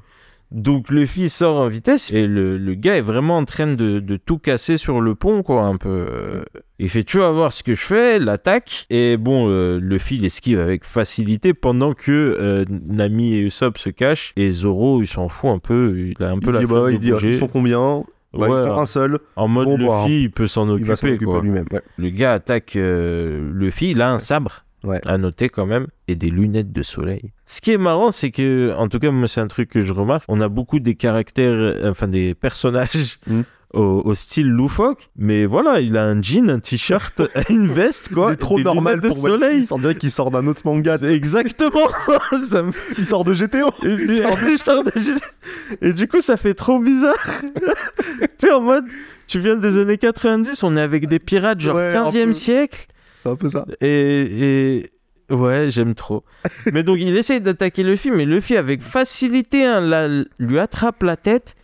Donc 0.54 0.90
Luffy 0.92 1.30
sort 1.30 1.58
en 1.60 1.68
vitesse 1.68 2.12
et 2.14 2.28
le, 2.28 2.58
le 2.60 2.76
gars 2.76 2.96
est 2.96 3.02
vraiment 3.02 3.38
en 3.38 3.44
train 3.46 3.68
de, 3.68 4.00
de 4.00 4.18
tout 4.18 4.38
casser 4.38 4.78
sur 4.78 5.02
le 5.02 5.16
pont, 5.16 5.42
quoi, 5.42 5.64
un 5.64 5.78
peu. 5.78 5.90
Euh, 5.90 6.44
Il 6.78 6.90
fait 6.90 7.04
Tu 7.04 7.18
vas 7.18 7.32
voir 7.32 7.52
ce 7.52 7.64
que 7.64 7.74
je 7.74 7.82
fais, 7.84 8.20
l'attaque. 8.20 8.86
Et 8.92 9.18
bon, 9.18 9.48
euh, 9.50 9.80
Luffy 9.82 10.20
l'esquive 10.20 10.60
avec 10.60 10.86
facilité 10.86 11.56
pendant 11.56 11.94
que 11.94 12.12
euh, 12.40 12.66
Nami 12.70 13.34
et 13.34 13.40
Usopp 13.40 13.80
se 13.80 13.90
cachent. 13.90 14.32
Et 14.36 14.52
Zoro, 14.52 15.02
il 15.02 15.08
s'en 15.08 15.28
fout 15.28 15.50
un 15.50 15.58
peu. 15.60 15.98
Il 16.18 16.24
a 16.24 16.30
un 16.30 16.38
peu 16.38 16.52
Il 16.52 16.54
la 16.54 16.60
dit, 16.60 16.66
bah, 16.68 16.92
il 16.92 17.00
dit, 17.00 17.10
ils 17.24 17.40
sont 17.40 17.48
combien? 17.48 18.04
Bah, 18.34 18.48
Ouais, 18.48 18.62
Ils 18.62 18.64
sont 18.72 18.80
un 18.80 18.86
seul, 18.88 19.20
en 19.36 19.48
mode 19.48 19.68
Bon, 19.68 19.78
Luffy, 19.78 19.88
bah, 19.88 20.08
il 20.10 20.32
peut 20.32 20.48
s'en 20.48 20.76
il 20.76 20.84
va 20.86 20.96
s'en 20.96 21.08
occuper, 21.08 21.14
occuper 21.16 21.26
quoi. 21.26 21.42
lui-même. 21.42 21.66
ouais. 21.72 21.82
Le 21.98 22.10
gars 22.10 22.34
attaque 22.34 22.76
euh, 22.76 23.48
Luffy, 23.54 23.92
il 23.92 24.02
a 24.02 24.12
un 24.12 24.18
sabre, 24.20 24.62
Ouais. 24.84 25.00
à 25.06 25.18
noter 25.18 25.50
quand 25.50 25.66
même, 25.66 25.88
et 26.08 26.16
des 26.16 26.30
lunettes 26.30 26.72
de 26.72 26.84
soleil. 26.84 27.32
Ce 27.46 27.62
qui 27.62 27.72
est 27.72 27.78
marrant, 27.78 28.12
c'est 28.12 28.32
que, 28.32 28.74
en 28.78 28.88
tout 28.90 29.00
cas, 29.00 29.12
moi, 29.12 29.28
c'est 29.28 29.42
un 29.42 29.48
truc 29.48 29.70
que 29.70 29.82
je 29.82 29.94
remarque, 29.94 30.26
on 30.28 30.42
a 30.42 30.50
beaucoup 30.50 30.80
des 30.80 30.96
caractères, 30.96 31.52
euh, 31.54 31.90
enfin 31.92 32.08
des 32.08 32.36
personnages 32.36 33.20
Mm. 33.28 33.42
au, 33.74 34.02
au 34.06 34.14
style 34.14 34.50
loufoque, 34.50 35.10
mais 35.18 35.46
voilà, 35.46 35.80
il 35.80 35.98
a 35.98 36.04
un 36.06 36.22
jean, 36.22 36.50
un 36.50 36.60
t-shirt, 36.60 37.22
une 37.50 37.68
veste, 37.72 38.14
quoi, 38.14 38.30
il 38.30 38.34
est 38.34 38.36
trop 38.36 38.58
des 38.58 38.64
normal 38.66 39.00
de 39.00 39.08
pour 39.08 39.18
soleil. 39.18 39.66
On 39.72 39.80
dirait 39.80 39.96
qu'il 39.96 40.12
sort 40.12 40.30
d'un 40.32 40.46
autre 40.48 40.62
manga. 40.66 40.98
C'est 40.98 41.14
Exactement 41.16 41.88
Ça 42.44 42.62
me 42.64 42.72
Il 42.98 43.06
sort 43.06 43.24
de 43.24 43.34
GTO. 43.34 43.70
et, 43.84 43.96
il 44.52 44.58
sort 44.60 44.84
de- 44.84 44.92
et 45.82 45.94
du 45.94 46.08
coup, 46.08 46.22
ça 46.22 46.38
fait 46.38 46.54
trop 46.54 46.80
bizarre. 46.80 47.16
tu 48.22 48.48
sais, 48.48 48.52
en 48.52 48.62
mode, 48.62 48.86
tu 49.28 49.40
viens 49.40 49.56
des 49.56 49.78
années 49.78 49.98
90, 49.98 50.62
on 50.64 50.76
est 50.76 50.82
avec 50.82 51.08
des 51.08 51.20
pirates 51.20 51.60
genre 51.62 51.76
Ouais, 51.78 51.96
un 51.96 52.10
15e 52.10 52.26
peu. 52.28 52.34
siècle. 52.34 52.88
C'est 53.24 53.30
un 53.30 53.36
peu 53.38 53.48
ça. 53.50 53.66
Et, 53.80 54.80
et- 55.30 55.34
ouais, 55.34 55.70
j'aime 55.70 55.94
trop. 55.96 56.24
mais 56.74 56.84
donc, 56.84 56.98
il 57.00 57.16
essaye 57.16 57.40
d'attaquer 57.40 57.81
Luffy, 57.84 58.12
mais 58.12 58.25
Luffy, 58.25 58.58
avec 58.58 58.81
facilité, 58.81 59.66
hein, 59.66 59.80
la- 59.80 60.25
lui 60.40 60.60
attrape 60.60 61.02
la 61.04 61.16
tête 61.16 61.56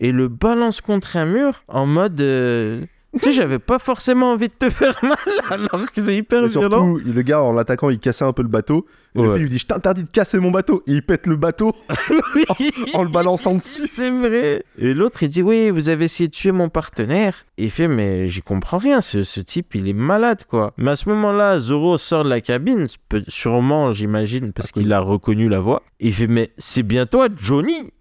et 0.00 0.10
le 0.10 0.26
balance 0.26 0.80
contre 0.80 1.16
un 1.16 1.26
mur 1.26 1.62
en 1.68 1.86
mode. 1.86 2.20
euh, 2.20 2.84
tu 3.14 3.20
sais, 3.26 3.32
j'avais 3.32 3.58
pas 3.58 3.78
forcément 3.78 4.32
envie 4.32 4.48
de 4.48 4.54
te 4.54 4.70
faire 4.70 4.98
mal 5.02 5.16
alors 5.50 5.90
que 5.92 6.00
c'est 6.00 6.16
hyper 6.16 6.44
Et 6.44 6.48
violent. 6.48 6.94
surtout, 6.94 7.00
le 7.12 7.22
gars, 7.22 7.42
en 7.42 7.52
l'attaquant, 7.52 7.90
il 7.90 7.98
cassait 7.98 8.24
un 8.24 8.32
peu 8.32 8.42
le 8.42 8.48
bateau. 8.48 8.86
Et 9.16 9.20
Ouais. 9.20 9.28
Le 9.28 9.36
lui 9.44 9.48
dit 9.48 9.58
Je 9.60 9.66
t'interdis 9.66 10.02
de 10.02 10.08
casser 10.08 10.40
mon 10.40 10.50
bateau. 10.50 10.82
Et 10.88 10.92
il 10.92 11.02
pète 11.02 11.28
le 11.28 11.36
bateau 11.36 11.72
en 12.94 13.04
le 13.04 13.08
balançant 13.08 13.54
dessus. 13.54 13.88
C'est 13.88 14.10
vrai. 14.10 14.64
Et 14.76 14.92
l'autre, 14.92 15.22
il 15.22 15.28
dit 15.28 15.40
Oui, 15.42 15.70
vous 15.70 15.88
avez 15.88 16.06
essayé 16.06 16.26
de 16.26 16.34
tuer 16.34 16.50
mon 16.50 16.68
partenaire. 16.68 17.44
Et 17.56 17.64
il 17.64 17.70
fait 17.70 17.86
Mais 17.86 18.26
j'y 18.26 18.42
comprends 18.42 18.78
rien. 18.78 19.00
Ce, 19.00 19.22
ce 19.22 19.38
type, 19.40 19.76
il 19.76 19.88
est 19.88 19.92
malade, 19.92 20.42
quoi. 20.48 20.72
Mais 20.78 20.90
à 20.90 20.96
ce 20.96 21.08
moment-là, 21.10 21.60
Zoro 21.60 21.96
sort 21.96 22.24
de 22.24 22.28
la 22.28 22.40
cabine, 22.40 22.86
sûrement, 23.28 23.92
j'imagine, 23.92 24.52
parce 24.52 24.72
qu'il 24.72 24.92
a 24.92 24.98
reconnu 24.98 25.48
la 25.48 25.60
voix. 25.60 25.82
Et 26.00 26.08
il 26.08 26.12
fait 26.14 26.26
Mais 26.26 26.50
c'est 26.58 26.82
bien 26.82 27.06
toi, 27.06 27.28
Johnny 27.36 27.92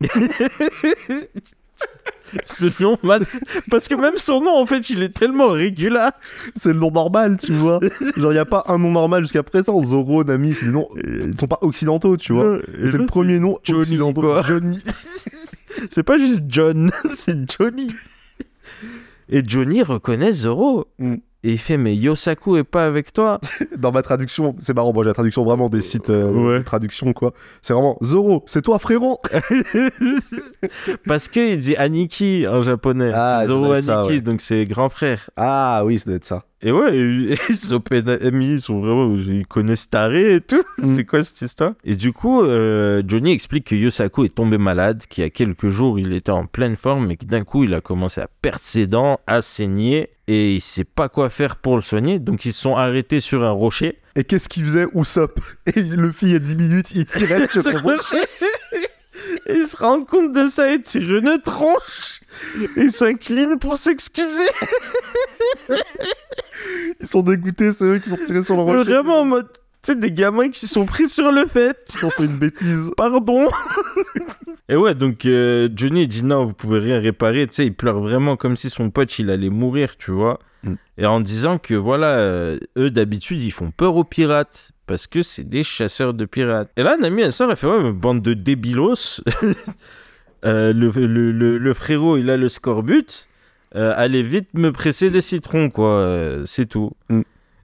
Ce 2.46 2.66
nom, 2.82 2.98
parce 3.70 3.88
que 3.88 3.94
même 3.94 4.18
son 4.18 4.42
nom, 4.42 4.56
en 4.58 4.66
fait, 4.66 4.90
il 4.90 5.04
est 5.04 5.14
tellement 5.14 5.50
régulier. 5.50 6.10
C'est 6.56 6.74
le 6.74 6.80
nom 6.80 6.90
normal, 6.90 7.38
tu 7.42 7.52
vois. 7.54 7.80
Genre, 8.18 8.32
il 8.32 8.36
n'y 8.36 8.40
a 8.40 8.46
pas 8.46 8.64
un 8.70 8.80
nom 8.80 8.92
normal 8.92 9.22
jusqu'à 9.24 9.44
présent. 9.44 9.80
Zoro, 9.84 10.24
Nami, 10.24 10.56
c'est 10.56 10.66
des 10.66 10.72
noms. 10.72 10.88
euh, 10.98 11.30
Ils 11.32 11.40
sont 11.40 11.46
pas 11.48 11.60
occidentaux, 11.62 12.18
tu 12.18 12.34
vois. 12.34 12.58
C'est 12.90 12.98
le 12.98 13.06
premier 13.06 13.38
nom 13.40 13.60
Johnny, 13.64 13.98
quoi. 13.98 14.42
Johnny. 14.42 14.80
C'est 15.92 16.04
pas 16.04 16.18
juste 16.18 16.44
John, 16.48 16.92
c'est 17.10 17.36
Johnny. 17.52 17.90
Et 19.30 19.42
Johnny 19.46 19.82
reconnaît 19.84 20.32
Zoro. 20.32 20.86
Mm. 21.00 21.16
Et 21.46 21.52
il 21.54 21.58
fait 21.60 21.78
Mais 21.78 21.94
Yosaku 21.96 22.56
est 22.58 22.64
pas 22.64 22.86
avec 22.86 23.12
toi 23.12 23.40
Dans 23.78 23.92
ma 23.92 24.02
traduction, 24.02 24.56
c'est 24.60 24.74
marrant, 24.74 24.94
moi 24.94 25.04
j'ai 25.04 25.10
la 25.10 25.14
traduction 25.14 25.44
vraiment 25.44 25.68
des 25.70 25.82
sites 25.82 26.10
euh, 26.10 26.32
Ouais. 26.32 26.60
de 26.60 26.64
traduction, 26.64 27.12
quoi. 27.14 27.34
C'est 27.62 27.74
vraiment 27.74 27.98
Zoro, 28.02 28.44
c'est 28.46 28.62
toi, 28.62 28.80
frérot 28.80 29.20
Parce 31.08 31.28
qu'il 31.28 31.60
dit 31.60 31.76
Aniki 31.76 32.46
en 32.48 32.62
japonais. 32.62 33.12
Ah, 33.14 33.40
c'est 33.42 33.48
Zoro 33.48 33.72
Aniki, 33.74 33.86
ça, 33.86 34.06
ouais. 34.06 34.22
donc 34.22 34.42
c'est 34.42 34.66
grand 34.66 34.90
frère. 34.90 35.30
Ah 35.36 35.84
oui, 35.86 36.00
ça 36.00 36.06
doit 36.06 36.16
être 36.16 36.26
ça. 36.26 36.44
Et 36.66 36.72
ouais, 36.72 36.96
et, 36.98 37.34
et 37.92 38.02
Nami, 38.02 38.54
ils 38.54 38.62
sont 38.62 38.80
vraiment. 38.80 39.16
Ils 39.18 39.46
connaissent 39.46 39.90
Taré 39.90 40.36
et 40.36 40.42
tout. 40.42 40.64
Mm. 40.78 40.96
C'est 40.96 41.06
quoi 41.06 41.24
cette 41.24 41.42
histoire? 41.42 41.74
Et 41.84 41.96
du 41.96 42.14
coup, 42.14 42.42
euh, 42.42 43.04
Johnny 43.06 43.32
explique 43.32 43.68
que 43.68 43.76
Yosaku 43.76 44.26
est 44.26 44.36
tombé 44.36 44.58
malade, 44.58 45.04
qu'il 45.10 45.24
y 45.24 45.28
a 45.28 45.30
quelques 45.30 45.68
jours, 45.68 46.00
il 46.00 46.14
était 46.14 46.32
en 46.32 46.46
pleine 46.46 46.78
forme, 46.78 47.08
mais 47.08 47.18
que 47.18 47.26
d'un 47.26 47.44
coup, 47.44 47.66
il 47.66 47.74
a 47.74 47.82
commencé 47.82 48.22
à 48.22 48.28
perdre 48.42 48.62
ses 48.62 48.88
dents, 48.88 49.20
à 49.28 49.42
saigner, 49.42 50.12
et 50.28 50.56
il 50.56 50.62
sait 50.62 50.86
pas 50.86 51.10
quoi 51.10 51.30
faire 51.30 51.58
pour 51.58 51.76
le 51.76 51.82
soigner. 51.82 52.20
Donc, 52.20 52.46
ils 52.46 52.54
se 52.54 52.62
sont 52.62 52.78
arrêtés 52.78 53.20
sur 53.20 53.44
un 53.46 53.52
rocher. 53.52 54.00
Et 54.16 54.24
qu'est-ce 54.24 54.48
qu'il 54.48 54.64
faisait 54.64 54.88
Usopp 54.96 55.40
Et 55.66 55.82
le 55.82 56.14
fille, 56.14 56.30
il 56.30 56.34
y 56.34 56.38
a 56.38 56.40
10 56.40 56.56
minutes, 56.56 56.92
il 56.96 57.06
tirait 57.06 57.48
sur 57.52 57.62
son 57.62 57.72
rocher. 57.82 58.18
rocher. 58.20 58.26
Et 59.48 59.54
il 59.56 59.68
se 59.68 59.76
rend 59.76 60.02
compte 60.02 60.34
de 60.34 60.48
ça 60.48 60.74
et 60.74 60.82
tire 60.82 61.18
une 61.18 61.42
tronche. 61.42 62.22
Et 62.76 62.90
s'incline 62.90 63.58
pour 63.60 63.78
s'excuser. 63.78 64.50
Ils 67.00 67.08
sont 67.08 67.22
dégoûtés, 67.22 67.72
c'est 67.72 67.86
eux 67.86 68.00
qui 68.00 68.10
sont 68.10 68.18
tirés 68.26 68.42
sur 68.42 68.56
le 68.56 68.62
rocher. 68.62 68.92
Vraiment 68.92 69.20
en 69.22 69.26
mode. 69.26 69.48
Tu 69.84 69.92
sais, 69.92 69.96
des 69.98 70.14
gamins 70.14 70.50
qui 70.50 70.66
sont 70.66 70.86
pris 70.86 71.10
sur 71.10 71.30
le 71.32 71.46
fait. 71.46 71.78
Ils 71.96 72.06
ont 72.06 72.10
fait 72.10 72.26
une 72.26 72.38
bêtise. 72.38 72.92
Pardon. 72.96 73.50
Et 74.70 74.78
ouais, 74.78 74.96
donc 74.96 75.26
euh, 75.26 75.68
Johnny 75.76 76.04
il 76.04 76.08
dit 76.08 76.24
non, 76.24 76.46
vous 76.46 76.54
pouvez 76.54 76.80
rien 76.80 77.00
réparer. 77.00 77.48
Tu 77.48 77.56
sais, 77.56 77.66
il 77.66 77.74
pleure 77.74 78.00
vraiment 78.00 78.38
comme 78.38 78.56
si 78.56 78.70
son 78.70 78.90
pote 78.92 79.20
il 79.20 79.30
allait 79.30 79.50
mourir, 79.50 79.98
tu 79.98 80.12
vois. 80.12 80.40
Mm. 80.64 80.74
Et 81.00 81.06
en 81.06 81.20
disant 81.20 81.58
que 81.58 81.74
voilà, 81.74 82.18
euh, 82.18 82.58
eux 82.78 82.92
d'habitude 82.92 83.42
ils 83.42 83.52
font 83.52 83.72
peur 83.72 83.98
aux 83.98 84.06
pirates 84.06 84.72
parce 84.88 85.06
que 85.06 85.22
c'est 85.22 85.44
des 85.44 85.64
chasseurs 85.64 86.14
de 86.14 86.24
pirates. 86.24 86.70
Et 86.78 86.84
là, 86.84 86.96
Nami 86.96 87.24
elle 87.24 87.34
sort, 87.34 87.52
elle 87.52 87.58
fait 87.58 87.68
ouais, 87.68 87.92
bande 87.92 88.22
de 88.22 88.34
débilos. 88.34 89.22
Euh, 90.46 90.74
le, 90.74 90.90
le, 90.90 91.32
le- 91.32 91.58
le 91.58 91.74
frérot 91.74 92.18
il 92.18 92.30
a 92.30 92.38
le 92.38 92.50
scorbut. 92.50 93.28
Euh, 93.76 93.94
allez 93.96 94.22
vite 94.24 94.50
me 94.54 94.72
presser 94.72 95.10
des 95.10 95.22
citrons, 95.22 95.70
quoi. 95.70 95.90
euh, 95.90 96.42
c'est 96.46 96.66
tout. 96.68 96.92
Mm. 97.10 97.22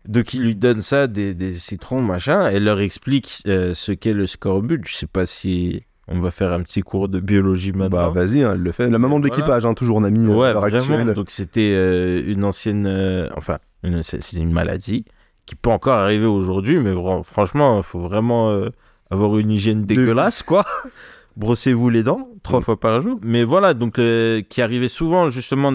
Donc 0.07 0.33
il 0.33 0.41
lui 0.41 0.55
donne 0.55 0.81
ça, 0.81 1.05
des, 1.07 1.33
des 1.35 1.53
citrons, 1.53 2.01
machin. 2.01 2.47
Elle 2.49 2.63
leur 2.63 2.79
explique 2.79 3.43
euh, 3.47 3.73
ce 3.75 3.91
qu'est 3.91 4.13
le 4.13 4.25
scorbut. 4.25 4.81
Je 4.87 4.95
sais 4.95 5.07
pas 5.07 5.25
si 5.27 5.83
on 6.07 6.19
va 6.19 6.31
faire 6.31 6.51
un 6.51 6.61
petit 6.63 6.81
cours 6.81 7.09
de 7.09 7.19
biologie 7.19 7.71
Bah 7.71 7.89
maintenant. 7.89 8.11
vas-y, 8.11 8.41
hein, 8.41 8.53
elle 8.55 8.61
le 8.61 8.71
fait. 8.71 8.89
La 8.89 8.97
maman 8.97 9.19
de 9.19 9.27
Voilà. 9.27 9.35
l'équipage, 9.35 9.65
hein, 9.67 9.73
toujours 9.75 10.01
Nami 10.01 10.25
euh, 10.25 10.29
ouais, 10.35 10.53
vraiment. 10.53 10.77
actuelle. 10.77 11.13
Donc 11.13 11.29
c'était 11.29 12.21
une 12.23 12.43
ancienne, 12.43 13.29
enfin, 13.37 13.59
c'est 14.01 14.37
une 14.37 14.51
maladie 14.51 15.05
qui 15.45 15.53
peut 15.55 15.69
encore 15.69 15.97
arriver 15.99 16.25
aujourd'hui, 16.25 16.79
mais 16.79 16.93
franchement, 17.23 17.77
il 17.77 17.83
faut 17.83 17.99
vraiment 17.99 18.59
avoir 19.11 19.37
une 19.37 19.51
hygiène 19.51 19.83
dégueulasse, 19.83 20.41
quoi. 20.41 20.65
Brossez-vous 21.39 21.89
les 21.89 22.03
dents 22.03 22.27
trois 22.43 22.59
Mm. 22.59 22.63
fois 22.63 22.79
par 22.79 23.01
jour. 23.01 23.17
Mais 23.23 23.43
voilà, 23.43 23.73
donc 23.73 23.97
euh, 23.97 24.41
qui 24.41 24.61
arrivait 24.61 24.87
souvent 24.89 25.29
justement 25.31 25.73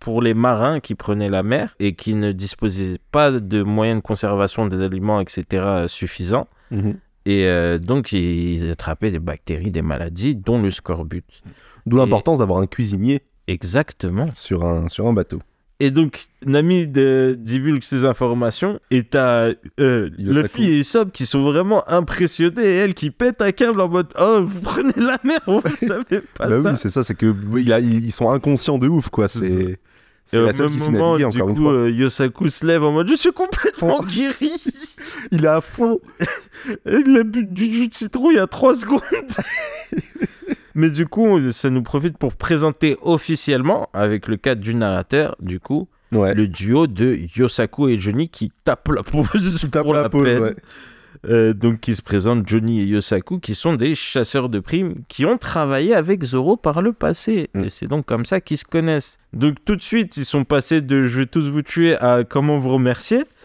pour 0.00 0.20
les 0.20 0.34
marins 0.34 0.80
qui 0.80 0.94
prenaient 0.94 1.30
la 1.30 1.42
mer 1.42 1.74
et 1.78 1.94
qui 1.94 2.14
ne 2.14 2.32
disposaient 2.32 2.98
pas 3.10 3.30
de 3.30 3.62
moyens 3.62 4.00
de 4.00 4.02
conservation 4.06 4.66
des 4.66 4.82
aliments, 4.82 5.20
etc. 5.20 5.84
suffisants. 5.86 6.46
Mhm. 6.70 6.98
Et 7.26 7.46
euh, 7.46 7.78
donc, 7.78 8.12
ils 8.12 8.70
attrapaient 8.70 9.10
des 9.10 9.18
bactéries, 9.18 9.70
des 9.70 9.80
maladies, 9.80 10.34
dont 10.34 10.60
le 10.60 10.70
scorbut. 10.70 11.24
D'où 11.86 11.96
Et- 11.96 12.00
l'importance 12.00 12.38
d'avoir 12.40 12.58
un 12.60 12.66
cuisinier 12.66 13.22
Exactement. 13.46 14.28
sur 14.34 14.66
un, 14.66 14.88
sur 14.88 15.06
un 15.06 15.12
bateau. 15.14 15.40
Et 15.80 15.90
donc, 15.90 16.20
Nami 16.46 16.86
de- 16.86 17.36
divulgue 17.38 17.82
ces 17.82 18.04
informations 18.04 18.78
et 18.92 19.02
t'as 19.02 19.50
euh. 19.80 20.08
Luffy 20.18 20.70
et 20.70 20.78
Usopp 20.78 21.10
qui 21.12 21.26
sont 21.26 21.42
vraiment 21.42 21.82
impressionnés 21.90 22.62
et 22.64 22.74
elle 22.76 22.94
qui 22.94 23.10
pète 23.10 23.42
un 23.42 23.50
câble 23.50 23.80
en 23.80 23.88
mode 23.88 24.06
Oh, 24.20 24.40
vous 24.44 24.60
prenez 24.60 24.92
la 24.96 25.18
mer, 25.24 25.40
vous 25.46 25.60
savez 25.74 26.20
pas 26.38 26.46
bah 26.48 26.62
ça. 26.62 26.70
oui, 26.70 26.76
c'est 26.78 26.90
ça, 26.90 27.02
c'est 27.02 27.14
que 27.16 27.26
oui, 27.50 27.62
il 27.66 27.72
a- 27.72 27.80
ils 27.80 28.12
sont 28.12 28.30
inconscients 28.30 28.78
de 28.78 28.86
ouf, 28.88 29.08
quoi. 29.08 29.26
C'est 29.28 29.78
et 30.32 30.38
au 30.38 30.46
même 30.46 30.72
moment, 30.90 31.18
du 31.18 31.38
coup, 31.42 31.68
euh, 31.68 31.90
Yosaku 31.90 32.48
se 32.48 32.64
lève 32.64 32.82
en 32.82 32.92
mode 32.92 33.08
Je 33.10 33.14
suis 33.14 33.30
complètement 33.32 34.02
guéri. 34.02 34.52
Il 35.30 35.44
est 35.44 35.48
à 35.48 35.60
fond. 35.60 36.00
Il 36.86 37.18
a 37.18 37.24
bu 37.24 37.44
du 37.44 37.70
jus 37.70 37.88
de 37.88 37.94
citron 37.94 38.30
il 38.30 38.36
y 38.36 38.38
a 38.38 38.46
3 38.46 38.74
secondes. 38.74 39.00
Mais 40.74 40.90
du 40.90 41.06
coup, 41.06 41.38
ça 41.50 41.70
nous 41.70 41.82
profite 41.82 42.18
pour 42.18 42.34
présenter 42.34 42.96
officiellement, 43.02 43.88
avec 43.92 44.28
le 44.28 44.36
cadre 44.36 44.60
du 44.60 44.74
narrateur, 44.74 45.36
du 45.40 45.60
coup, 45.60 45.88
Ouais. 46.12 46.32
le 46.34 46.46
duo 46.46 46.86
de 46.86 47.18
Yosaku 47.36 47.88
et 47.88 47.96
Johnny 47.96 48.28
qui 48.28 48.52
tapent 48.62 48.90
la 48.90 49.02
pause 49.02 49.66
Tape 49.72 49.82
pour 49.82 49.94
la 49.94 50.02
la 50.02 50.08
pause, 50.08 50.22
peine. 50.22 50.42
ouais. 50.42 50.54
Euh, 51.26 51.54
donc 51.54 51.80
qui 51.80 51.94
se 51.94 52.02
présentent 52.02 52.46
Johnny 52.46 52.80
et 52.82 52.84
Yosaku 52.84 53.38
qui 53.40 53.54
sont 53.54 53.72
des 53.74 53.94
chasseurs 53.94 54.48
de 54.50 54.58
primes 54.60 54.96
qui 55.08 55.24
ont 55.24 55.38
travaillé 55.38 55.94
avec 55.94 56.22
Zoro 56.22 56.56
par 56.58 56.82
le 56.82 56.92
passé 56.92 57.48
Mm. 57.54 57.64
et 57.64 57.70
c'est 57.70 57.86
donc 57.86 58.04
comme 58.04 58.26
ça 58.26 58.40
qu'ils 58.42 58.58
se 58.58 58.64
connaissent 58.64 59.18
donc 59.32 59.56
tout 59.64 59.74
de 59.74 59.80
suite 59.82 60.18
ils 60.18 60.26
sont 60.26 60.44
passés 60.44 60.82
de 60.82 61.04
je 61.04 61.20
vais 61.20 61.26
tous 61.26 61.48
vous 61.48 61.62
tuer 61.62 61.96
à 61.96 62.24
comment 62.24 62.58
vous 62.58 62.68
remercier? 62.68 63.24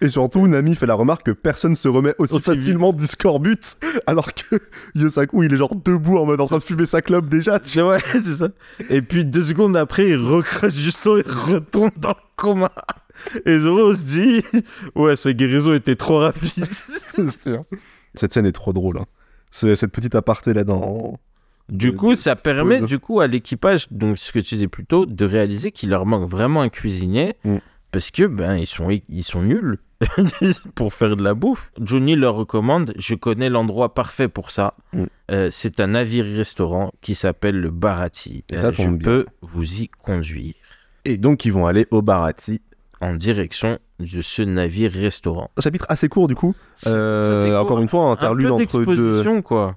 Et 0.00 0.08
surtout, 0.08 0.46
Nami 0.46 0.74
fait 0.74 0.86
la 0.86 0.94
remarque 0.94 1.26
que 1.26 1.30
personne 1.30 1.74
se 1.74 1.88
remet 1.88 2.14
aussi, 2.18 2.34
Aussi 2.34 2.42
facilement 2.44 2.92
du 2.92 3.06
scorbut, 3.06 3.76
alors 4.06 4.32
que 4.34 4.56
Yosaku, 4.94 5.42
il 5.44 5.52
est 5.52 5.56
genre 5.56 5.74
debout 5.74 6.18
en 6.18 6.26
mode 6.26 6.40
en 6.40 6.46
train 6.46 6.58
de 6.58 6.62
fumer 6.62 6.86
sa 6.86 7.02
clope 7.02 7.28
déjà. 7.28 7.60
tu 7.60 7.80
ouais 7.82 7.98
c'est 8.12 8.22
ça 8.36 8.48
et 8.90 9.02
puis 9.02 9.24
deux 9.24 9.42
secondes 9.42 9.76
après 9.76 10.08
il 10.10 10.16
recrache 10.18 10.74
du 10.74 10.90
sang 10.90 11.16
et 11.16 11.22
retombe 11.26 11.90
dans 11.96 12.10
le 12.10 12.14
coma 12.36 12.70
et 13.46 13.58
Zoro 13.58 13.94
se 13.94 14.04
dit 14.04 14.42
ouais 14.94 15.16
sa 15.16 15.32
guérison 15.32 15.72
était 15.74 15.96
trop 15.96 16.18
rapide. 16.18 16.66
Cette 18.14 18.32
scène 18.32 18.46
est 18.46 18.52
trop 18.52 18.72
drôle. 18.72 18.98
hein. 18.98 19.06
Cette 19.50 19.92
petite 19.92 20.14
aparté 20.14 20.52
là 20.52 20.64
dans. 20.64 21.18
Du 21.70 21.92
de- 21.92 21.96
coup, 21.96 22.14
ça 22.14 22.36
permet 22.36 22.80
du 22.82 22.98
coup 22.98 23.20
à 23.20 23.26
l'équipage, 23.26 23.86
donc 23.90 24.18
ce 24.18 24.32
que 24.32 24.38
tu 24.38 24.54
disais 24.56 24.68
plus 24.68 24.84
tôt, 24.84 25.06
de 25.06 25.24
réaliser 25.24 25.70
qu'il 25.72 25.88
leur 25.90 26.04
manque 26.06 26.28
vraiment 26.28 26.60
un 26.60 26.68
cuisinier 26.68 27.34
Mm. 27.44 27.56
Parce 27.94 28.10
que 28.10 28.24
ben 28.26 28.56
ils 28.56 28.66
sont 28.66 28.90
ils 29.08 29.22
sont 29.24 29.42
nuls 29.42 29.78
pour 30.74 30.92
faire 30.92 31.16
de 31.16 31.22
la 31.22 31.34
bouffe. 31.34 31.70
Johnny 31.80 32.14
leur 32.16 32.34
recommande, 32.34 32.92
je 32.98 33.14
connais 33.14 33.48
l'endroit 33.48 33.94
parfait 33.94 34.28
pour 34.28 34.50
ça. 34.50 34.74
Mm. 34.92 35.04
Euh, 35.30 35.48
c'est 35.50 35.80
un 35.80 35.86
navire 35.88 36.24
restaurant 36.26 36.92
qui 37.00 37.14
s'appelle 37.14 37.58
le 37.58 37.70
Barati. 37.70 38.44
Et 38.52 38.58
ça 38.58 38.66
Euh, 38.68 38.72
je 38.74 38.88
bien. 38.88 38.98
peux 38.98 39.26
vous 39.40 39.82
y 39.82 39.88
conduire 39.88 40.54
Et 41.06 41.16
donc, 41.16 41.44
ils 41.46 41.52
vont 41.52 41.66
aller 41.66 41.86
au 41.90 42.02
Barati. 42.02 42.60
en 43.00 43.14
direction 43.14 43.78
de 44.00 44.22
ce 44.22 44.42
navire 44.42 44.90
restaurant. 44.90 45.50
Un 45.56 45.60
chapitre 45.62 45.86
assez 45.88 46.08
court 46.08 46.26
du 46.26 46.34
coup. 46.34 46.54
Euh, 46.86 47.44
court. 47.50 47.60
Encore 47.60 47.78
une 47.80 47.88
fois, 47.88 48.08
un 48.08 48.12
interlude 48.12 48.46
un 48.46 48.56
peu 48.56 48.62
entre 48.64 48.78
deux. 48.84 48.86
d'exposition 48.86 49.42
quoi. 49.42 49.76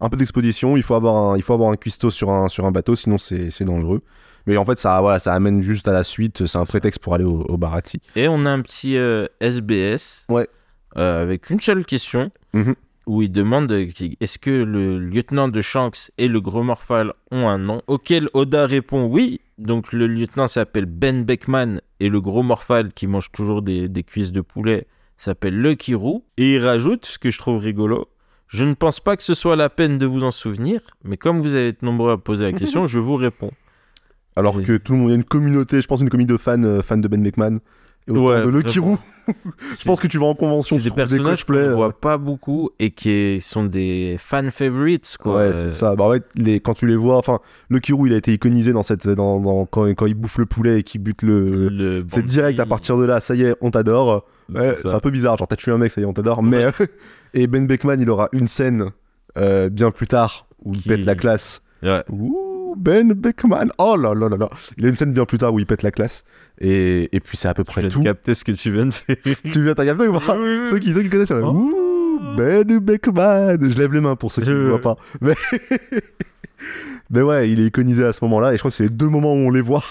Un 0.00 0.08
peu 0.08 0.16
d'exposition. 0.16 0.76
Il 0.76 0.82
faut 0.82 0.94
avoir 0.94 1.14
un, 1.32 1.36
il 1.36 1.42
faut 1.42 1.54
avoir 1.54 1.70
un 1.72 1.76
cuistot 1.76 2.10
sur 2.10 2.30
un, 2.30 2.48
sur 2.48 2.64
un 2.66 2.70
bateau, 2.70 2.94
sinon 2.94 3.18
c'est 3.18 3.50
c'est 3.50 3.64
dangereux. 3.64 4.02
Mais 4.48 4.56
en 4.56 4.64
fait, 4.64 4.78
ça, 4.78 5.00
voilà, 5.00 5.18
ça 5.18 5.34
amène 5.34 5.60
juste 5.62 5.86
à 5.88 5.92
la 5.92 6.02
suite. 6.02 6.46
C'est 6.46 6.58
un 6.58 6.64
prétexte 6.64 7.00
pour 7.00 7.14
aller 7.14 7.24
au, 7.24 7.42
au 7.42 7.56
Barati. 7.58 8.00
Et 8.16 8.26
on 8.28 8.44
a 8.46 8.50
un 8.50 8.60
petit 8.62 8.96
euh, 8.96 9.26
SBS 9.40 10.24
Ouais. 10.30 10.48
euh, 10.96 11.22
avec 11.22 11.50
une 11.50 11.60
seule 11.60 11.84
question 11.84 12.30
Mhm. 12.54 12.74
où 13.06 13.20
il 13.22 13.30
demande 13.30 13.70
euh, 13.70 13.86
est-ce 14.20 14.38
que 14.38 14.50
le 14.50 14.98
lieutenant 14.98 15.48
de 15.48 15.60
Shanks 15.60 16.10
et 16.16 16.28
le 16.28 16.40
gros 16.40 16.62
Morphal 16.62 17.12
ont 17.30 17.46
un 17.46 17.58
nom? 17.58 17.82
Auquel 17.88 18.28
Oda 18.32 18.66
répond 18.66 19.04
oui. 19.06 19.40
Donc 19.58 19.92
le 19.92 20.06
lieutenant 20.06 20.48
s'appelle 20.48 20.86
Ben 20.86 21.24
Beckman 21.24 21.80
et 22.00 22.08
le 22.08 22.20
gros 22.20 22.42
Morphal 22.42 22.92
qui 22.94 23.06
mange 23.06 23.30
toujours 23.32 23.60
des, 23.60 23.88
des 23.88 24.02
cuisses 24.02 24.32
de 24.32 24.40
poulet 24.40 24.86
s'appelle 25.18 25.60
Lucky 25.60 25.94
Roux. 25.94 26.24
Et 26.38 26.54
il 26.54 26.64
rajoute, 26.64 27.04
ce 27.04 27.18
que 27.18 27.28
je 27.28 27.36
trouve 27.38 27.58
rigolo, 27.60 28.08
je 28.46 28.64
ne 28.64 28.72
pense 28.74 28.98
pas 29.00 29.16
que 29.18 29.22
ce 29.22 29.34
soit 29.34 29.56
la 29.56 29.68
peine 29.68 29.98
de 29.98 30.06
vous 30.06 30.22
en 30.24 30.30
souvenir, 30.30 30.80
mais 31.04 31.16
comme 31.18 31.38
vous 31.38 31.52
avez 31.54 31.68
été 31.68 31.84
nombreux 31.84 32.12
à 32.12 32.16
poser 32.18 32.44
la 32.46 32.52
question, 32.52 32.86
je 32.94 32.98
vous 32.98 33.16
réponds. 33.16 33.50
Alors 34.38 34.56
Oui. 34.56 34.64
que 34.64 34.76
tout 34.76 34.92
le 34.92 34.98
monde, 34.98 35.08
il 35.08 35.12
y 35.12 35.14
a 35.14 35.16
une 35.16 35.24
communauté, 35.24 35.80
je 35.82 35.86
pense 35.86 36.00
une 36.00 36.08
communauté 36.10 36.32
de 36.34 36.38
fans, 36.38 36.62
euh, 36.62 36.80
fans 36.82 36.96
de 36.96 37.08
Ben 37.08 37.22
Beckman. 37.22 37.58
Et 38.06 38.12
Ouais, 38.12 38.40
de 38.40 38.48
vraiment. 38.48 38.86
Roux. 38.86 38.98
Je 39.78 39.84
pense 39.84 40.00
que 40.00 40.06
tu 40.06 40.16
vas 40.16 40.24
en 40.24 40.34
convention, 40.34 40.76
C'est 40.76 40.84
des 40.84 40.90
personnages 40.90 41.44
qu'on 41.44 41.52
euh, 41.56 41.74
voit 41.74 41.92
pas 41.92 42.16
beaucoup 42.16 42.70
et 42.78 42.90
qui 42.90 43.38
sont 43.42 43.64
des 43.66 44.16
fan 44.18 44.50
favorites, 44.50 45.18
quoi. 45.20 45.34
Ouais, 45.36 45.42
Euh, 45.52 45.68
c'est 45.68 45.76
ça. 45.76 45.94
Bah 45.94 46.08
ouais, 46.08 46.22
les, 46.34 46.58
quand 46.60 46.72
tu 46.72 46.86
les 46.86 46.96
vois, 46.96 47.18
enfin, 47.18 47.40
le 47.68 47.78
Kirou, 47.80 48.06
il 48.06 48.14
a 48.14 48.16
été 48.16 48.32
iconisé 48.32 48.72
dans 48.72 48.82
cette, 48.82 49.06
dans, 49.06 49.38
dans- 49.40 49.66
quand, 49.66 49.84
quand 49.94 50.06
il 50.06 50.14
bouffe 50.14 50.38
le 50.38 50.46
poulet 50.46 50.78
et 50.80 50.82
qu'il 50.84 51.02
bute 51.02 51.20
le. 51.20 51.68
le 51.68 52.06
C'est 52.08 52.24
direct 52.24 52.58
à 52.60 52.64
partir 52.64 52.96
de 52.96 53.04
là, 53.04 53.20
ça 53.20 53.34
y 53.34 53.42
est, 53.42 53.54
on 53.60 53.70
t'adore. 53.70 54.24
Ouais, 54.54 54.72
c'est 54.72 54.88
un 54.94 55.00
peu 55.00 55.10
bizarre, 55.10 55.36
genre 55.36 55.46
t'as 55.48 55.56
tué 55.56 55.72
un 55.72 55.76
mec, 55.78 55.92
ça 55.92 56.00
y 56.00 56.04
est, 56.04 56.06
on 56.06 56.14
t'adore. 56.14 56.42
Mais 56.42 56.64
et 57.34 57.46
Ben 57.46 57.66
Beckman, 57.66 57.96
il 58.00 58.08
aura 58.08 58.30
une 58.32 58.48
scène 58.48 58.92
euh, 59.36 59.68
bien 59.68 59.90
plus 59.90 60.06
tard 60.06 60.46
où 60.64 60.72
il 60.72 60.80
pète 60.80 61.04
la 61.04 61.14
classe. 61.14 61.60
Ouais. 61.82 62.02
Ouh, 62.08 62.47
Ben 62.76 63.12
Beckman, 63.12 63.68
oh 63.78 63.96
là 63.96 64.14
là 64.14 64.28
là 64.28 64.36
là. 64.36 64.48
Il 64.76 64.86
a 64.86 64.88
une 64.88 64.96
scène 64.96 65.12
bien 65.12 65.24
plus 65.24 65.38
tard 65.38 65.52
où 65.54 65.58
il 65.58 65.66
pète 65.66 65.82
la 65.82 65.90
classe. 65.90 66.24
Et, 66.60 67.08
et 67.14 67.20
puis 67.20 67.36
c'est 67.36 67.48
à 67.48 67.54
peu 67.54 67.62
Je 67.62 67.70
près 67.72 67.80
viens 67.82 67.88
de 67.88 67.94
tout. 67.94 68.02
capter 68.02 68.34
ce 68.34 68.44
que 68.44 68.52
tu 68.52 68.72
viens 68.72 68.86
de 68.86 68.90
faire. 68.94 69.16
Tu 69.44 69.62
viens 69.62 69.74
t'as 69.74 69.84
capté 69.84 70.06
ou 70.08 70.18
pas? 70.18 70.36
Oui, 70.36 70.42
oui, 70.42 70.58
oui. 70.62 70.68
Ceux 70.68 70.78
qui, 70.78 70.92
ceux 70.92 71.02
qui 71.02 71.10
connaissent, 71.10 71.30
Oh. 71.32 71.50
Ouh, 71.50 72.36
Ben 72.36 72.64
Beckman. 72.80 73.58
Je 73.68 73.78
lève 73.78 73.92
les 73.92 74.00
mains 74.00 74.16
pour 74.16 74.32
ceux 74.32 74.42
qui 74.42 74.50
ne 74.50 74.68
voient 74.68 74.80
pas. 74.80 74.96
Mais... 75.20 75.34
Mais 77.10 77.22
ouais, 77.22 77.50
il 77.50 77.60
est 77.60 77.66
iconisé 77.66 78.04
à 78.04 78.12
ce 78.12 78.22
moment-là, 78.24 78.50
et 78.52 78.54
je 78.54 78.58
crois 78.58 78.70
que 78.70 78.76
c'est 78.76 78.82
les 78.84 78.88
deux 78.90 79.08
moments 79.08 79.32
où 79.32 79.36
on 79.36 79.50
les 79.50 79.60
voit. 79.62 79.82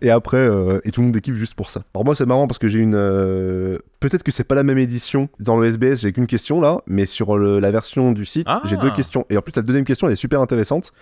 et 0.00 0.10
après, 0.10 0.38
euh, 0.38 0.80
et 0.84 0.90
tout 0.90 1.00
le 1.02 1.06
monde 1.06 1.16
équipe 1.16 1.36
juste 1.36 1.54
pour 1.54 1.70
ça. 1.70 1.82
Alors 1.94 2.04
moi, 2.04 2.16
c'est 2.16 2.26
marrant 2.26 2.48
parce 2.48 2.58
que 2.58 2.66
j'ai 2.66 2.80
une... 2.80 2.94
euh, 2.96 3.78
Peut-être 4.00 4.24
que 4.24 4.32
c'est 4.32 4.42
pas 4.42 4.56
la 4.56 4.64
même 4.64 4.78
édition. 4.78 5.28
Dans 5.38 5.56
le 5.56 5.66
SBS, 5.68 6.00
j'ai 6.00 6.12
qu'une 6.12 6.26
question 6.26 6.60
là, 6.60 6.78
mais 6.88 7.06
sur 7.06 7.36
le- 7.38 7.60
la 7.60 7.70
version 7.70 8.10
du 8.10 8.24
site, 8.24 8.46
Ah. 8.50 8.60
j'ai 8.64 8.76
deux 8.76 8.90
questions. 8.90 9.24
Et 9.30 9.36
en 9.36 9.42
plus, 9.42 9.52
la 9.54 9.62
deuxième 9.62 9.84
question, 9.84 10.08
elle 10.08 10.14
est 10.14 10.16
super 10.16 10.40
intéressante. 10.40 10.92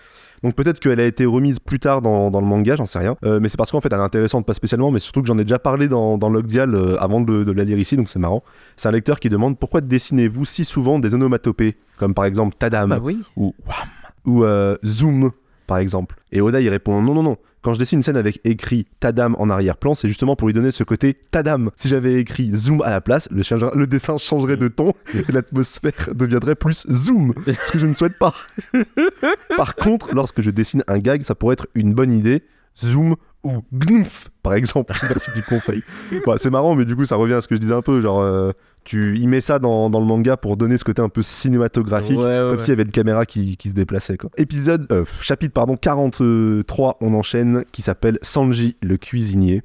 Donc 0.43 0.55
peut-être 0.55 0.79
qu'elle 0.79 0.99
a 0.99 1.05
été 1.05 1.25
remise 1.25 1.59
plus 1.59 1.79
tard 1.79 2.01
dans, 2.01 2.31
dans 2.31 2.41
le 2.41 2.47
manga, 2.47 2.75
j'en 2.75 2.85
sais 2.87 2.97
rien. 2.99 3.15
Euh, 3.23 3.39
mais 3.39 3.47
c'est 3.47 3.57
parce 3.57 3.69
qu'en 3.71 3.79
fait, 3.81 3.93
elle 3.93 3.99
est 3.99 4.03
intéressante, 4.03 4.45
pas 4.45 4.53
spécialement, 4.55 4.89
mais 4.91 4.99
surtout 4.99 5.21
que 5.21 5.27
j'en 5.27 5.37
ai 5.37 5.43
déjà 5.43 5.59
parlé 5.59 5.87
dans, 5.87 6.17
dans 6.17 6.29
Logdial 6.29 6.73
euh, 6.73 6.97
avant 6.99 7.21
de, 7.21 7.43
de 7.43 7.51
la 7.51 7.63
lire 7.63 7.77
ici, 7.77 7.95
donc 7.95 8.09
c'est 8.09 8.19
marrant. 8.19 8.43
C'est 8.75 8.89
un 8.89 8.91
lecteur 8.91 9.19
qui 9.19 9.29
demande 9.29 9.59
pourquoi 9.59 9.81
dessinez-vous 9.81 10.45
si 10.45 10.65
souvent 10.65 10.97
des 10.97 11.13
onomatopées, 11.13 11.77
comme 11.97 12.13
par 12.15 12.25
exemple 12.25 12.55
Tadam 12.57 12.89
Bah 12.89 12.99
oui. 13.01 13.19
ou 13.37 13.53
Wham 13.67 13.87
ou 14.25 14.43
euh, 14.43 14.75
Zoom, 14.85 15.31
par 15.67 15.77
exemple. 15.77 16.15
Et 16.31 16.41
Oda, 16.41 16.61
il 16.61 16.69
répond 16.69 17.01
non, 17.01 17.13
non, 17.13 17.23
non. 17.23 17.37
Quand 17.61 17.73
je 17.73 17.79
dessine 17.79 17.99
une 17.99 18.03
scène 18.03 18.17
avec 18.17 18.41
écrit 18.43 18.87
Tadam 18.99 19.35
en 19.37 19.49
arrière-plan, 19.49 19.93
c'est 19.93 20.07
justement 20.07 20.35
pour 20.35 20.47
lui 20.47 20.53
donner 20.53 20.71
ce 20.71 20.83
côté 20.83 21.13
Tadam. 21.13 21.69
Si 21.75 21.87
j'avais 21.89 22.15
écrit 22.15 22.49
Zoom 22.53 22.81
à 22.81 22.89
la 22.89 23.01
place, 23.01 23.27
le, 23.31 23.43
changera- 23.43 23.75
le 23.75 23.85
dessin 23.85 24.17
changerait 24.17 24.57
de 24.57 24.67
ton 24.67 24.93
et 25.13 25.31
l'atmosphère 25.31 26.09
deviendrait 26.13 26.55
plus 26.55 26.87
Zoom. 26.89 27.33
Ce 27.63 27.71
que 27.71 27.77
je 27.77 27.85
ne 27.85 27.93
souhaite 27.93 28.17
pas. 28.17 28.33
Par 29.57 29.75
contre, 29.75 30.15
lorsque 30.15 30.41
je 30.41 30.49
dessine 30.49 30.83
un 30.87 30.97
gag, 30.97 31.21
ça 31.23 31.35
pourrait 31.35 31.53
être 31.53 31.67
une 31.75 31.93
bonne 31.93 32.11
idée. 32.11 32.43
Zoom 32.77 33.15
ou 33.43 33.63
Gnf, 33.73 34.29
par 34.43 34.53
exemple. 34.53 34.93
Merci 35.03 35.31
du 35.33 35.41
conseil. 35.43 35.81
Bah, 36.25 36.35
c'est 36.37 36.49
marrant, 36.51 36.75
mais 36.75 36.85
du 36.85 36.95
coup, 36.95 37.05
ça 37.05 37.15
revient 37.15 37.33
à 37.33 37.41
ce 37.41 37.47
que 37.47 37.55
je 37.55 37.59
disais 37.59 37.73
un 37.73 37.81
peu. 37.81 37.99
Genre, 38.01 38.21
euh, 38.21 38.51
tu 38.83 39.17
y 39.17 39.25
mets 39.27 39.41
ça 39.41 39.57
dans, 39.59 39.89
dans 39.89 39.99
le 39.99 40.05
manga 40.05 40.37
pour 40.37 40.57
donner 40.57 40.77
ce 40.77 40.83
côté 40.83 41.01
un 41.01 41.09
peu 41.09 41.21
cinématographique. 41.21 42.19
Ouais, 42.19 42.25
ouais, 42.25 42.37
Comme 42.49 42.57
ouais. 42.57 42.63
s'il 42.63 42.69
y 42.69 42.73
avait 42.73 42.83
une 42.83 42.91
caméra 42.91 43.25
qui, 43.25 43.57
qui 43.57 43.69
se 43.69 43.73
déplaçait. 43.73 44.17
Quoi. 44.17 44.29
Épisode, 44.37 44.85
euh, 44.91 45.05
chapitre 45.21 45.53
pardon, 45.53 45.75
43, 45.75 46.97
on 47.01 47.13
enchaîne, 47.13 47.65
qui 47.71 47.81
s'appelle 47.81 48.19
Sanji 48.21 48.77
le 48.81 48.97
cuisinier. 48.97 49.63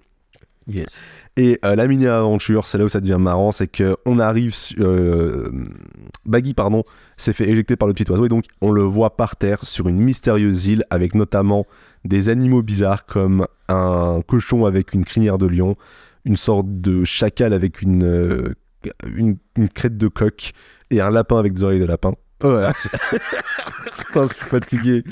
Yes. 0.68 1.28
Et 1.36 1.60
euh, 1.64 1.76
la 1.76 1.86
mini-aventure, 1.86 2.66
c'est 2.66 2.76
là 2.76 2.84
où 2.84 2.88
ça 2.88 3.00
devient 3.00 3.18
marrant, 3.20 3.52
c'est 3.52 3.68
qu'on 3.68 4.18
arrive... 4.18 4.52
su- 4.54 4.74
euh, 4.80 5.48
Baggy, 6.24 6.54
pardon, 6.54 6.82
s'est 7.16 7.32
fait 7.32 7.48
éjecter 7.48 7.76
par 7.76 7.86
le 7.86 7.94
petit 7.94 8.10
oiseau, 8.10 8.26
et 8.26 8.28
donc 8.28 8.44
on 8.60 8.72
le 8.72 8.82
voit 8.82 9.16
par 9.16 9.36
terre 9.36 9.62
sur 9.64 9.86
une 9.88 9.98
mystérieuse 9.98 10.66
île, 10.66 10.84
avec 10.90 11.14
notamment 11.14 11.66
des 12.04 12.28
animaux 12.28 12.62
bizarres 12.62 13.06
comme 13.06 13.46
un 13.68 14.20
cochon 14.26 14.64
avec 14.66 14.92
une 14.92 15.04
crinière 15.04 15.38
de 15.38 15.46
lion, 15.46 15.76
une 16.24 16.36
sorte 16.36 16.66
de 16.68 17.04
chacal 17.04 17.52
avec 17.52 17.80
une, 17.82 18.02
euh, 18.02 18.54
une, 19.16 19.36
une 19.56 19.68
crête 19.68 19.96
de 19.96 20.08
coq, 20.08 20.50
et 20.90 21.00
un 21.00 21.10
lapin 21.10 21.38
avec 21.38 21.52
des 21.52 21.62
oreilles 21.62 21.80
de 21.80 21.84
lapin. 21.86 22.14
Oh, 22.42 22.58
Putain, 24.08 24.28
je 24.28 24.34
suis 24.34 24.44
fatigué. 24.46 25.04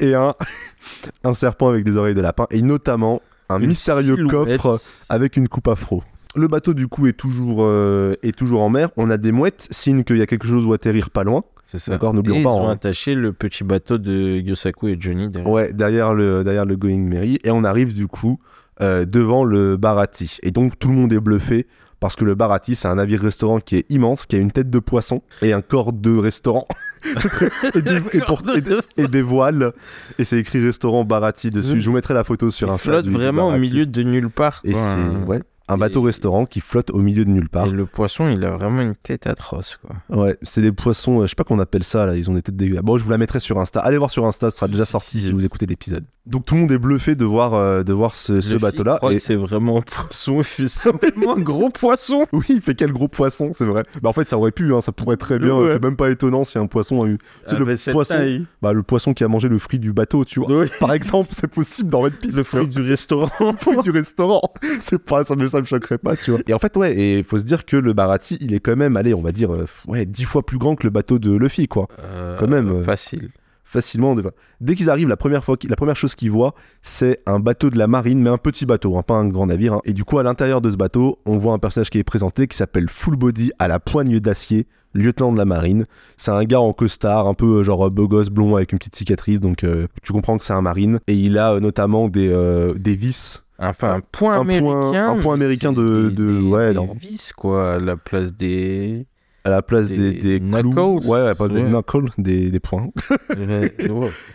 Et 0.00 0.14
un, 0.14 0.34
un 1.24 1.32
serpent 1.32 1.68
avec 1.68 1.84
des 1.84 1.96
oreilles 1.96 2.14
de 2.14 2.20
lapin, 2.20 2.46
et 2.50 2.60
notamment 2.60 3.22
un 3.48 3.60
Une 3.60 3.68
mystérieux 3.68 4.16
silhouette. 4.16 4.60
coffre 4.60 4.80
avec 5.08 5.36
une 5.36 5.48
coupe 5.48 5.68
afro. 5.68 6.02
Le 6.34 6.48
bateau 6.48 6.72
du 6.72 6.88
coup 6.88 7.06
est 7.06 7.12
toujours, 7.12 7.58
euh, 7.60 8.14
est 8.22 8.36
toujours 8.36 8.62
en 8.62 8.70
mer. 8.70 8.88
On 8.96 9.10
a 9.10 9.18
des 9.18 9.32
mouettes, 9.32 9.68
signe 9.70 10.02
qu'il 10.02 10.16
y 10.16 10.22
a 10.22 10.26
quelque 10.26 10.46
chose 10.46 10.64
où 10.64 10.72
atterrir 10.72 11.10
pas 11.10 11.24
loin. 11.24 11.44
C'est 11.66 11.78
ça. 11.78 11.92
D'accord, 11.92 12.14
n'oublions 12.14 12.36
Et 12.40 12.42
pas, 12.42 12.50
Ils 12.50 12.56
ont 12.60 12.68
hein. 12.68 12.72
attaché 12.72 13.14
le 13.14 13.32
petit 13.32 13.64
bateau 13.64 13.98
de 13.98 14.38
Yosaku 14.40 14.88
et 14.88 14.96
Johnny 14.98 15.28
derrière. 15.28 15.50
Ouais, 15.50 15.72
derrière 15.72 16.14
le, 16.14 16.42
derrière 16.42 16.64
le 16.64 16.76
Going 16.76 17.00
Merry. 17.00 17.38
Et 17.44 17.50
on 17.50 17.64
arrive 17.64 17.94
du 17.94 18.06
coup 18.06 18.38
euh, 18.80 19.04
devant 19.04 19.44
le 19.44 19.76
Barati. 19.76 20.38
Et 20.42 20.50
donc 20.50 20.78
tout 20.78 20.88
le 20.88 20.94
monde 20.94 21.12
est 21.12 21.20
bluffé 21.20 21.66
parce 22.02 22.16
que 22.16 22.24
le 22.24 22.34
Barati, 22.34 22.74
c'est 22.74 22.88
un 22.88 22.96
navire-restaurant 22.96 23.60
qui 23.60 23.76
est 23.76 23.86
immense, 23.88 24.26
qui 24.26 24.36
a 24.36 24.38
une 24.40 24.50
tête 24.50 24.68
de 24.68 24.78
poisson 24.80 25.22
et 25.40 25.52
un 25.54 25.62
corps 25.62 25.92
de 25.94 26.14
restaurant. 26.18 26.66
Et, 27.74 27.80
des, 27.82 27.96
et 28.12 28.20
pour- 28.20 28.42
et 28.56 28.60
des- 28.60 28.76
et 28.96 29.08
des 29.08 29.22
voiles. 29.22 29.72
Et 30.18 30.24
c'est 30.24 30.38
écrit 30.38 30.64
restaurant 30.64 31.04
Barati 31.04 31.50
dessus. 31.50 31.80
Je 31.80 31.86
vous 31.86 31.94
mettrai 31.94 32.14
la 32.14 32.22
photo 32.24 32.50
sur 32.50 32.70
un 32.70 32.78
flotte 32.78 33.06
vraiment 33.06 33.48
au 33.48 33.58
milieu 33.58 33.86
de 33.86 34.02
nulle 34.02 34.30
part. 34.30 34.60
Et 34.64 34.72
c'est 34.74 35.26
ouais, 35.26 35.40
un 35.68 35.76
bateau-restaurant 35.76 36.46
qui 36.46 36.60
flotte 36.60 36.90
au 36.90 36.98
milieu 36.98 37.24
de 37.24 37.30
nulle 37.30 37.48
part. 37.48 37.66
Et 37.66 37.70
le 37.70 37.86
poisson, 37.86 38.28
il 38.28 38.44
a 38.44 38.50
vraiment 38.50 38.82
une 38.82 38.94
tête 38.94 39.26
atroce, 39.26 39.76
quoi. 39.76 39.96
Ouais, 40.16 40.36
c'est 40.42 40.62
des 40.62 40.72
poissons, 40.72 41.20
euh, 41.20 41.22
je 41.22 41.28
sais 41.28 41.34
pas 41.34 41.44
qu'on 41.44 41.58
appelle 41.58 41.84
ça 41.84 42.06
là, 42.06 42.16
ils 42.16 42.30
ont 42.30 42.34
des 42.34 42.42
têtes 42.42 42.56
dégueulasses. 42.56 42.84
Bon, 42.84 42.98
je 42.98 43.04
vous 43.04 43.10
la 43.10 43.18
mettrai 43.18 43.40
sur 43.40 43.58
Insta. 43.58 43.80
Allez 43.80 43.98
voir 43.98 44.10
sur 44.10 44.26
Insta, 44.26 44.50
ce 44.50 44.56
sera 44.56 44.68
déjà 44.68 44.84
sorti 44.84 45.20
si 45.20 45.32
vous 45.32 45.44
écoutez 45.44 45.66
l'épisode. 45.66 46.04
Donc 46.24 46.44
tout 46.44 46.54
le 46.54 46.60
monde 46.60 46.72
est 46.72 46.78
bluffé 46.78 47.16
de 47.16 47.24
voir, 47.24 47.54
euh, 47.54 47.82
de 47.82 47.92
voir 47.92 48.14
ce, 48.14 48.56
bateau-là. 48.56 49.00
Et... 49.10 49.18
c'est 49.18 49.34
vraiment 49.34 49.78
un 49.78 49.82
poisson. 49.82 50.38
Il 50.38 50.44
fait 50.44 50.68
simplement 50.68 51.36
un 51.36 51.40
gros 51.40 51.70
poisson. 51.70 52.26
Oui, 52.32 52.44
il 52.48 52.60
fait 52.60 52.76
quel 52.76 52.92
gros 52.92 53.08
poisson, 53.08 53.50
c'est 53.52 53.64
vrai. 53.64 53.84
Bah 54.02 54.10
en 54.10 54.12
fait, 54.12 54.28
ça 54.28 54.38
aurait 54.38 54.52
pu, 54.52 54.72
hein, 54.72 54.80
ça 54.80 54.92
pourrait 54.92 55.16
très 55.16 55.40
bien. 55.40 55.56
Ouais. 55.56 55.72
C'est 55.72 55.82
même 55.82 55.96
pas 55.96 56.10
étonnant 56.10 56.44
si 56.44 56.58
un 56.58 56.66
poisson 56.66 57.02
a 57.02 57.08
eu. 57.08 57.18
C'est 57.48 57.56
Ah, 57.56 57.58
le 57.58 57.64
bah, 57.64 57.74
poisson-. 57.90 58.46
Bah 58.60 58.72
le 58.72 58.82
poisson 58.84 59.14
qui 59.14 59.24
a 59.24 59.28
mangé 59.28 59.48
le 59.48 59.58
fruit 59.58 59.80
du 59.80 59.92
bateau, 59.92 60.24
tu 60.24 60.38
vois. 60.38 60.60
Oui. 60.60 60.66
Par 60.78 60.92
exemple, 60.92 61.30
c'est 61.38 61.50
possible 61.50 61.90
dans 61.90 62.02
One 62.02 62.12
Piece. 62.12 62.36
Le 62.36 62.44
fruit 62.44 62.68
du 62.68 62.82
restaurant. 62.82 63.30
le 63.40 63.56
fruit 63.56 63.82
du 63.82 63.90
restaurant. 63.90 64.42
C'est 64.80 64.98
pas, 64.98 65.24
ça 65.24 65.34
me, 65.34 65.46
ça 65.52 65.60
me 65.60 65.64
choquerait 65.64 65.98
pas, 65.98 66.16
tu 66.16 66.32
vois. 66.32 66.40
Et 66.48 66.52
en 66.54 66.58
fait, 66.58 66.76
ouais, 66.76 66.92
et 66.94 67.18
il 67.18 67.24
faut 67.24 67.38
se 67.38 67.44
dire 67.44 67.64
que 67.64 67.76
le 67.76 67.92
Barati, 67.92 68.36
il 68.40 68.52
est 68.54 68.60
quand 68.60 68.76
même, 68.76 68.96
allez, 68.96 69.14
on 69.14 69.22
va 69.22 69.30
dire, 69.32 69.52
euh, 69.54 69.66
ouais, 69.86 70.04
dix 70.06 70.24
fois 70.24 70.44
plus 70.44 70.58
grand 70.58 70.74
que 70.74 70.84
le 70.84 70.90
bateau 70.90 71.18
de 71.18 71.30
Luffy, 71.32 71.68
quoi. 71.68 71.86
Euh, 72.00 72.36
Quand 72.38 72.48
même, 72.48 72.68
euh, 72.70 72.82
Facile. 72.82 73.30
facilement. 73.64 74.14
Dès 74.60 74.74
qu'ils 74.74 74.90
arrivent, 74.90 75.08
la 75.08 75.16
première, 75.16 75.44
fois, 75.44 75.56
la 75.68 75.76
première 75.76 75.96
chose 75.96 76.14
qu'ils 76.14 76.30
voient, 76.30 76.54
c'est 76.82 77.20
un 77.26 77.38
bateau 77.40 77.70
de 77.70 77.78
la 77.78 77.86
marine, 77.86 78.20
mais 78.20 78.30
un 78.30 78.38
petit 78.38 78.66
bateau, 78.66 78.96
hein, 78.98 79.02
pas 79.02 79.14
un 79.14 79.26
grand 79.28 79.46
navire. 79.46 79.74
hein. 79.74 79.80
Et 79.84 79.92
du 79.92 80.04
coup, 80.04 80.18
à 80.18 80.22
l'intérieur 80.22 80.60
de 80.60 80.70
ce 80.70 80.76
bateau, 80.76 81.18
on 81.26 81.38
voit 81.38 81.52
un 81.54 81.58
personnage 81.58 81.88
qui 81.90 81.98
est 81.98 82.04
présenté 82.04 82.46
qui 82.46 82.56
s'appelle 82.56 82.88
Full 82.90 83.16
Body 83.16 83.52
à 83.58 83.68
la 83.68 83.78
poigne 83.80 84.20
d'acier, 84.20 84.66
lieutenant 84.94 85.32
de 85.32 85.38
la 85.38 85.46
marine. 85.46 85.86
C'est 86.18 86.32
un 86.32 86.44
gars 86.44 86.60
en 86.60 86.74
costard, 86.74 87.26
un 87.26 87.32
peu 87.32 87.62
genre 87.62 87.90
beau 87.90 88.08
gosse 88.08 88.28
blond 88.28 88.56
avec 88.56 88.72
une 88.72 88.78
petite 88.78 88.94
cicatrice, 88.94 89.40
donc 89.40 89.64
euh, 89.64 89.86
tu 90.02 90.12
comprends 90.12 90.36
que 90.36 90.44
c'est 90.44 90.52
un 90.52 90.60
marine. 90.60 91.00
Et 91.06 91.14
il 91.14 91.38
a 91.38 91.54
euh, 91.54 91.60
notamment 91.60 92.08
des, 92.08 92.28
euh, 92.30 92.74
des 92.74 92.94
vis. 92.94 93.42
Enfin, 93.62 93.94
un 93.96 94.00
point 94.00 94.34
un 94.40 94.44
point- 94.44 94.90
américain. 94.90 95.10
un 95.10 95.18
point 95.20 95.34
américain 95.34 95.72
de- 95.72 96.08
des- 96.10 96.14
de- 96.16 96.26
des- 96.26 96.40
ouais, 96.48 96.68
des 96.68 96.74
non. 96.74 96.88
vis, 96.98 97.32
quoi, 97.36 97.74
à 97.74 97.78
la 97.78 97.96
place 97.96 98.34
des. 98.34 99.06
À 99.44 99.50
la 99.50 99.60
place 99.62 99.88
des, 99.88 99.96
Des 100.12 100.38
des 100.38 100.40
clous. 100.40 100.48
knuckles. 100.72 101.06
Ouais, 101.08 101.24
ouais, 101.24 101.34
pas 101.34 101.48
des 101.48 101.62
Ouais. 101.62 101.68
knuckles, 101.68 102.10
des, 102.18 102.50
des 102.50 102.60
points. 102.60 102.88
Ouais. 103.36 103.74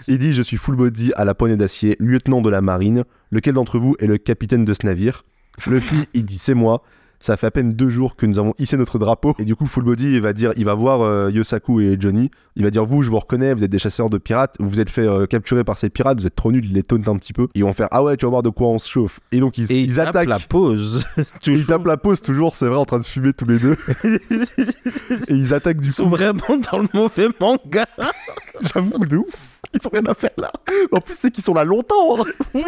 Il 0.07 0.17
dit 0.17 0.33
Je 0.33 0.41
suis 0.41 0.57
full 0.57 0.75
body 0.75 1.11
à 1.15 1.23
la 1.25 1.33
poignée 1.33 1.55
d'acier, 1.55 1.95
lieutenant 1.99 2.41
de 2.41 2.49
la 2.49 2.61
marine. 2.61 3.03
Lequel 3.31 3.53
d'entre 3.53 3.79
vous 3.79 3.95
est 3.99 4.05
le 4.07 4.17
capitaine 4.17 4.65
de 4.65 4.73
ce 4.73 4.85
navire? 4.85 5.23
Luffy, 5.65 6.07
il 6.13 6.25
dit 6.25 6.37
C'est 6.37 6.53
moi. 6.53 6.83
Ça 7.19 7.35
fait 7.35 7.47
à 7.47 7.51
peine 7.51 7.69
deux 7.71 7.89
jours 7.89 8.15
que 8.15 8.25
nous 8.27 8.37
avons 8.37 8.53
hissé 8.59 8.77
notre 8.77 8.99
drapeau. 8.99 9.35
Et 9.39 9.45
du 9.45 9.55
coup, 9.55 9.65
Full 9.65 9.83
Body, 9.83 10.13
il 10.13 10.21
va 10.21 10.33
dire, 10.33 10.53
il 10.55 10.65
va 10.65 10.75
voir 10.75 11.01
euh, 11.01 11.31
Yosaku 11.31 11.81
et 11.81 11.97
Johnny. 11.99 12.29
Il 12.55 12.63
va 12.63 12.69
dire 12.69 12.85
Vous, 12.85 13.01
je 13.01 13.09
vous 13.09 13.17
reconnais, 13.19 13.53
vous 13.55 13.63
êtes 13.63 13.71
des 13.71 13.79
chasseurs 13.79 14.09
de 14.11 14.17
pirates. 14.19 14.55
Vous 14.59 14.69
vous 14.69 14.79
êtes 14.79 14.89
fait 14.91 15.01
euh, 15.07 15.25
capturer 15.25 15.63
par 15.63 15.79
ces 15.79 15.89
pirates. 15.89 16.19
Vous 16.21 16.27
êtes 16.27 16.35
trop 16.35 16.51
nuls. 16.51 16.63
Il 16.65 16.73
les 16.73 16.83
taunte 16.83 17.07
un 17.07 17.15
petit 17.17 17.33
peu. 17.33 17.47
Ils 17.55 17.63
vont 17.63 17.73
faire 17.73 17.87
Ah 17.91 18.03
ouais, 18.03 18.17
tu 18.17 18.25
vas 18.25 18.29
voir 18.29 18.43
de 18.43 18.49
quoi 18.49 18.67
on 18.67 18.77
se 18.77 18.89
chauffe. 18.89 19.19
Et 19.31 19.39
donc, 19.39 19.57
ils, 19.57 19.71
Et 19.71 19.79
ils 19.79 19.89
il 19.89 19.95
tape 19.95 20.09
attaquent. 20.09 20.29
la 20.29 20.39
pause. 20.39 21.05
Ils 21.47 21.65
tapent 21.65 21.85
la 21.87 21.97
pause 21.97 22.21
toujours, 22.21 22.55
c'est 22.55 22.67
vrai, 22.67 22.77
en 22.77 22.85
train 22.85 22.99
de 22.99 23.05
fumer 23.05 23.33
tous 23.33 23.45
les 23.45 23.57
deux. 23.57 23.75
et 24.03 25.33
ils 25.33 25.53
attaquent 25.53 25.81
du 25.81 25.87
Ils 25.87 25.93
sont 25.93 26.07
vraiment 26.09 26.57
dans 26.71 26.79
le 26.79 26.87
mauvais 26.93 27.29
manga. 27.39 27.85
J'avoue, 28.73 29.05
de 29.05 29.17
ouf. 29.17 29.25
Ils 29.73 29.85
ont 29.85 29.89
rien 29.91 30.05
à 30.05 30.13
faire 30.13 30.31
là. 30.37 30.51
En 30.91 31.01
plus, 31.01 31.15
c'est 31.19 31.31
qu'ils 31.31 31.43
sont 31.43 31.53
là 31.53 31.63
longtemps. 31.63 32.17
hein. 32.19 32.61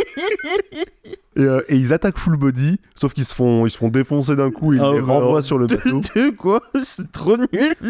Et, 1.39 1.43
euh, 1.43 1.61
et 1.69 1.77
ils 1.77 1.93
attaquent 1.93 2.17
full 2.19 2.35
body, 2.37 2.77
sauf 2.95 3.13
qu'ils 3.13 3.23
se 3.25 3.33
font, 3.33 3.65
ils 3.65 3.69
se 3.69 3.77
font 3.77 3.87
défoncer 3.87 4.35
d'un 4.35 4.51
coup. 4.51 4.73
Ils 4.73 4.79
Ah, 4.81 4.91
les 4.91 5.01
mais 5.01 5.07
renvoient 5.07 5.27
alors, 5.29 5.43
sur 5.43 5.57
le 5.57 5.67
bateau. 5.67 6.01
Quoi. 6.37 6.61
C'est 6.83 7.11
trop 7.11 7.37
nul. 7.37 7.47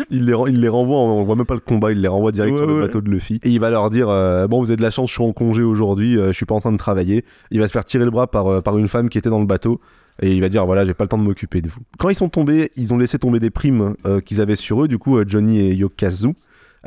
Il 0.09 0.25
les, 0.25 0.35
il 0.49 0.61
les 0.61 0.69
renvoie, 0.69 0.97
on 0.97 1.23
voit 1.23 1.35
même 1.35 1.45
pas 1.45 1.55
le 1.55 1.59
combat, 1.59 1.91
il 1.91 1.99
les 2.01 2.07
renvoie 2.07 2.31
direct 2.31 2.53
Ouais, 2.53 2.57
sur 2.59 2.67
le 2.67 2.75
ouais. 2.75 2.81
bateau 2.81 3.01
de 3.01 3.09
Luffy. 3.09 3.39
Et 3.43 3.49
il 3.49 3.59
va 3.59 3.69
leur 3.69 3.89
dire 3.89 4.07
euh, 4.09 4.47
Bon, 4.47 4.59
vous 4.59 4.69
avez 4.69 4.77
de 4.77 4.81
la 4.81 4.91
chance, 4.91 5.09
je 5.09 5.15
suis 5.15 5.23
en 5.23 5.33
congé 5.33 5.63
aujourd'hui, 5.63 6.17
euh, 6.17 6.27
je 6.27 6.33
suis 6.33 6.45
pas 6.45 6.55
en 6.55 6.61
train 6.61 6.71
de 6.71 6.77
travailler. 6.77 7.25
Il 7.51 7.59
va 7.59 7.67
se 7.67 7.71
faire 7.73 7.85
tirer 7.85 8.05
le 8.05 8.11
bras 8.11 8.27
par, 8.27 8.47
euh, 8.47 8.61
par 8.61 8.77
une 8.77 8.87
femme 8.87 9.09
qui 9.09 9.17
était 9.17 9.29
dans 9.29 9.39
le 9.39 9.45
bateau. 9.47 9.81
Et 10.21 10.33
il 10.35 10.41
va 10.41 10.49
dire 10.49 10.65
Voilà, 10.65 10.85
j'ai 10.85 10.93
pas 10.93 11.05
le 11.05 11.07
temps 11.09 11.17
de 11.17 11.23
m'occuper 11.23 11.61
de 11.61 11.69
vous. 11.69 11.79
Quand 11.97 12.09
ils 12.09 12.15
sont 12.15 12.29
tombés, 12.29 12.69
ils 12.75 12.93
ont 12.93 12.97
laissé 12.97 13.17
tomber 13.17 13.39
des 13.39 13.49
primes 13.49 13.95
qu'ils 14.25 14.41
avaient 14.41 14.55
sur 14.57 14.83
eux, 14.83 14.87
du 14.87 14.97
coup, 14.97 15.17
Johnny 15.25 15.59
et 15.59 15.73
Yokazu. 15.73 16.33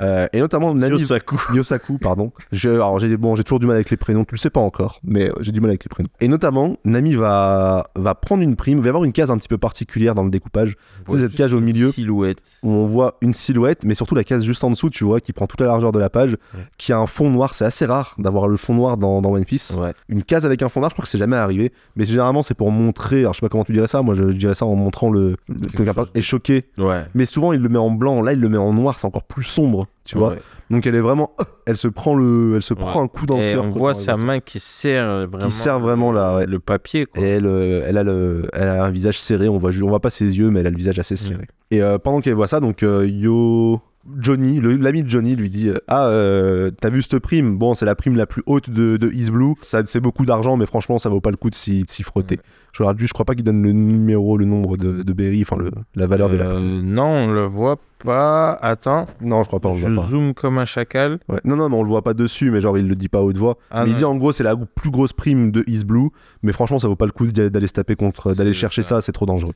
Euh, 0.00 0.26
et 0.32 0.40
notamment 0.40 0.74
Nami. 0.74 0.98
Yosaku. 1.00 1.40
Yosaku, 1.54 1.98
pardon. 1.98 2.32
Je, 2.50 2.70
alors 2.70 2.98
j'ai 2.98 3.16
bon, 3.16 3.34
j'ai 3.36 3.44
toujours 3.44 3.60
du 3.60 3.66
mal 3.66 3.76
avec 3.76 3.90
les 3.90 3.96
prénoms, 3.96 4.24
tu 4.24 4.34
le 4.34 4.38
sais 4.38 4.50
pas 4.50 4.60
encore, 4.60 5.00
mais 5.04 5.28
euh, 5.30 5.34
j'ai 5.40 5.52
du 5.52 5.60
mal 5.60 5.70
avec 5.70 5.84
les 5.84 5.88
prénoms. 5.88 6.08
Et 6.20 6.28
notamment, 6.28 6.76
Nami 6.84 7.14
va, 7.14 7.90
va 7.96 8.14
prendre 8.14 8.42
une 8.42 8.56
prime, 8.56 8.78
il 8.78 8.80
va 8.82 8.86
y 8.86 8.88
avoir 8.88 9.04
une 9.04 9.12
case 9.12 9.30
un 9.30 9.36
petit 9.38 9.48
peu 9.48 9.58
particulière 9.58 10.14
dans 10.14 10.24
le 10.24 10.30
découpage, 10.30 10.76
Tu 11.06 11.12
sais, 11.12 11.18
cette 11.28 11.34
cage 11.36 11.52
au 11.52 11.60
milieu. 11.60 11.90
Silhouette. 11.92 12.38
où 12.62 12.72
on 12.72 12.86
voit 12.86 13.16
une 13.20 13.32
silhouette, 13.32 13.84
mais 13.84 13.94
surtout 13.94 14.14
la 14.14 14.24
case 14.24 14.44
juste 14.44 14.64
en 14.64 14.70
dessous, 14.70 14.88
tu 14.90 15.04
vois, 15.04 15.20
qui 15.20 15.32
prend 15.32 15.46
toute 15.46 15.60
la 15.60 15.66
largeur 15.66 15.92
de 15.92 15.98
la 15.98 16.08
page, 16.10 16.32
Ouais. 16.54 16.60
qui 16.78 16.92
a 16.92 16.98
un 16.98 17.06
fond 17.06 17.28
noir. 17.30 17.54
C'est 17.54 17.64
assez 17.64 17.84
rare 17.84 18.14
d'avoir 18.18 18.48
le 18.48 18.56
fond 18.56 18.74
noir 18.74 18.96
dans, 18.96 19.20
dans 19.22 19.30
One 19.32 19.44
Piece. 19.44 19.72
Ouais. 19.78 19.92
Une 20.08 20.22
case 20.22 20.46
avec 20.46 20.62
un 20.62 20.68
fond 20.68 20.80
noir, 20.80 20.90
je 20.90 20.94
crois 20.94 21.04
que 21.04 21.10
c'est 21.10 21.18
jamais 21.18 21.36
arrivé, 21.36 21.72
mais 21.96 22.04
généralement 22.04 22.42
c'est 22.42 22.54
pour 22.54 22.70
montrer. 22.70 23.20
Alors 23.20 23.34
je 23.34 23.38
sais 23.40 23.44
pas 23.44 23.48
comment 23.50 23.64
tu 23.64 23.72
dirais 23.72 23.86
ça, 23.88 24.00
moi 24.02 24.14
je, 24.14 24.30
je 24.30 24.36
dirais 24.36 24.54
ça 24.54 24.64
en 24.66 24.74
montrant 24.74 25.10
le, 25.10 25.36
que 25.48 25.82
quelqu'un 25.82 26.04
est 26.14 26.22
choqué. 26.22 26.64
Ouais. 26.78 27.02
Mais 27.14 27.26
souvent 27.26 27.52
il 27.52 27.60
le 27.60 27.68
met 27.68 27.78
en 27.78 27.90
blanc, 27.90 28.22
là 28.22 28.32
il 28.32 28.40
le 28.40 28.48
met 28.48 28.56
en 28.58 28.72
noir, 28.72 28.98
c'est 28.98 29.06
encore 29.06 29.24
plus 29.24 29.44
sombre, 29.44 29.81
tu 30.04 30.18
vois. 30.18 30.30
Ouais. 30.30 30.38
Donc 30.70 30.86
elle 30.86 30.94
est 30.94 31.00
vraiment, 31.00 31.32
elle 31.66 31.76
se 31.76 31.88
prend 31.88 32.14
le, 32.14 32.54
elle 32.56 32.62
se 32.62 32.74
prend 32.74 33.02
un 33.02 33.08
coup 33.08 33.26
dans 33.26 33.36
le 33.36 33.42
Et 33.42 33.52
cœur. 33.52 33.64
on 33.64 33.70
voit 33.70 33.94
sa 33.94 34.16
main 34.16 34.40
qui 34.40 34.58
serre 34.60 35.26
vraiment. 35.28 35.50
serre 35.50 35.80
vraiment 35.80 36.12
là, 36.12 36.36
ouais. 36.36 36.46
Le 36.46 36.58
papier, 36.58 37.06
quoi. 37.06 37.22
Et 37.22 37.26
elle, 37.26 37.46
euh, 37.46 37.84
elle, 37.86 37.98
a 37.98 38.02
le, 38.02 38.48
elle 38.52 38.68
a 38.68 38.84
un 38.84 38.90
visage 38.90 39.20
serré, 39.20 39.48
on 39.48 39.58
voit, 39.58 39.70
on 39.82 39.88
voit 39.88 40.00
pas 40.00 40.10
ses 40.10 40.38
yeux, 40.38 40.50
mais 40.50 40.60
elle 40.60 40.66
a 40.66 40.70
le 40.70 40.76
visage 40.76 40.98
assez 40.98 41.16
serré. 41.16 41.46
Et 41.70 41.82
euh, 41.82 41.98
pendant 41.98 42.20
qu'elle 42.20 42.34
voit 42.34 42.48
ça, 42.48 42.60
donc 42.60 42.82
euh, 42.82 43.06
Yo. 43.06 43.80
Johnny, 44.18 44.60
l'ami 44.60 45.04
de 45.04 45.08
Johnny 45.08 45.36
lui 45.36 45.48
dit 45.48 45.70
Ah, 45.86 46.06
euh, 46.08 46.72
t'as 46.80 46.90
vu 46.90 47.02
cette 47.02 47.20
prime? 47.20 47.56
Bon, 47.56 47.74
c'est 47.74 47.84
la 47.84 47.94
prime 47.94 48.16
la 48.16 48.26
plus 48.26 48.42
haute 48.46 48.68
de, 48.68 48.96
de 48.96 49.08
East 49.12 49.30
Blue. 49.30 49.54
Ça, 49.60 49.82
c'est 49.84 50.00
beaucoup 50.00 50.24
d'argent, 50.24 50.56
mais 50.56 50.66
franchement, 50.66 50.98
ça 50.98 51.08
vaut 51.08 51.20
pas 51.20 51.30
le 51.30 51.36
coup 51.36 51.50
de 51.50 51.54
s'y 51.54 51.84
frotter. 52.02 52.40
Je 52.72 52.82
regarde 52.82 52.98
juste, 52.98 53.08
je 53.10 53.12
crois 53.14 53.26
pas 53.26 53.34
qu'il 53.34 53.44
donne 53.44 53.62
le 53.62 53.72
numéro, 53.72 54.38
le 54.38 54.46
nombre 54.46 54.76
de, 54.78 55.02
de 55.02 55.12
berry, 55.12 55.42
enfin 55.42 55.56
le- 55.56 55.70
la 55.94 56.06
valeur 56.06 56.30
de 56.30 56.36
la 56.36 56.46
Euh, 56.52 56.80
non, 56.82 57.04
on 57.04 57.30
le 57.32 57.44
voit 57.44 57.78
pas. 58.02 58.52
Attends. 58.62 59.06
Non, 59.20 59.42
je 59.42 59.48
crois 59.48 59.60
pas, 59.60 59.68
on 59.68 59.74
le 59.74 59.78
je 59.80 59.88
voit 59.90 60.02
pas. 60.02 60.08
zoome 60.08 60.32
comme 60.32 60.56
un 60.58 60.64
chacal. 60.64 61.18
Ouais. 61.28 61.38
Non, 61.44 61.56
non, 61.56 61.68
mais 61.68 61.76
on 61.76 61.82
le 61.82 61.88
voit 61.90 62.02
pas 62.02 62.14
dessus, 62.14 62.50
mais 62.50 62.60
genre 62.62 62.78
il 62.78 62.88
le 62.88 62.96
dit 62.96 63.08
pas 63.08 63.18
à 63.18 63.22
haute 63.22 63.36
voix. 63.36 63.58
Ah, 63.70 63.84
mais 63.84 63.90
il 63.90 63.96
dit 63.96 64.04
en 64.06 64.16
gros, 64.16 64.32
c'est 64.32 64.42
la 64.42 64.56
plus 64.56 64.90
grosse 64.90 65.12
prime 65.12 65.50
de 65.50 65.62
East 65.66 65.84
Blue, 65.84 66.08
mais 66.42 66.52
franchement, 66.52 66.78
ça 66.78 66.88
vaut 66.88 66.96
pas 66.96 67.04
le 67.06 67.12
coup 67.12 67.26
d'aller 67.26 67.66
se 67.66 67.72
taper 67.74 67.94
contre, 67.94 68.34
d'aller 68.34 68.52
chercher 68.54 68.82
ça. 68.82 68.96
ça, 68.96 69.02
c'est 69.02 69.12
trop 69.12 69.26
dangereux. 69.26 69.52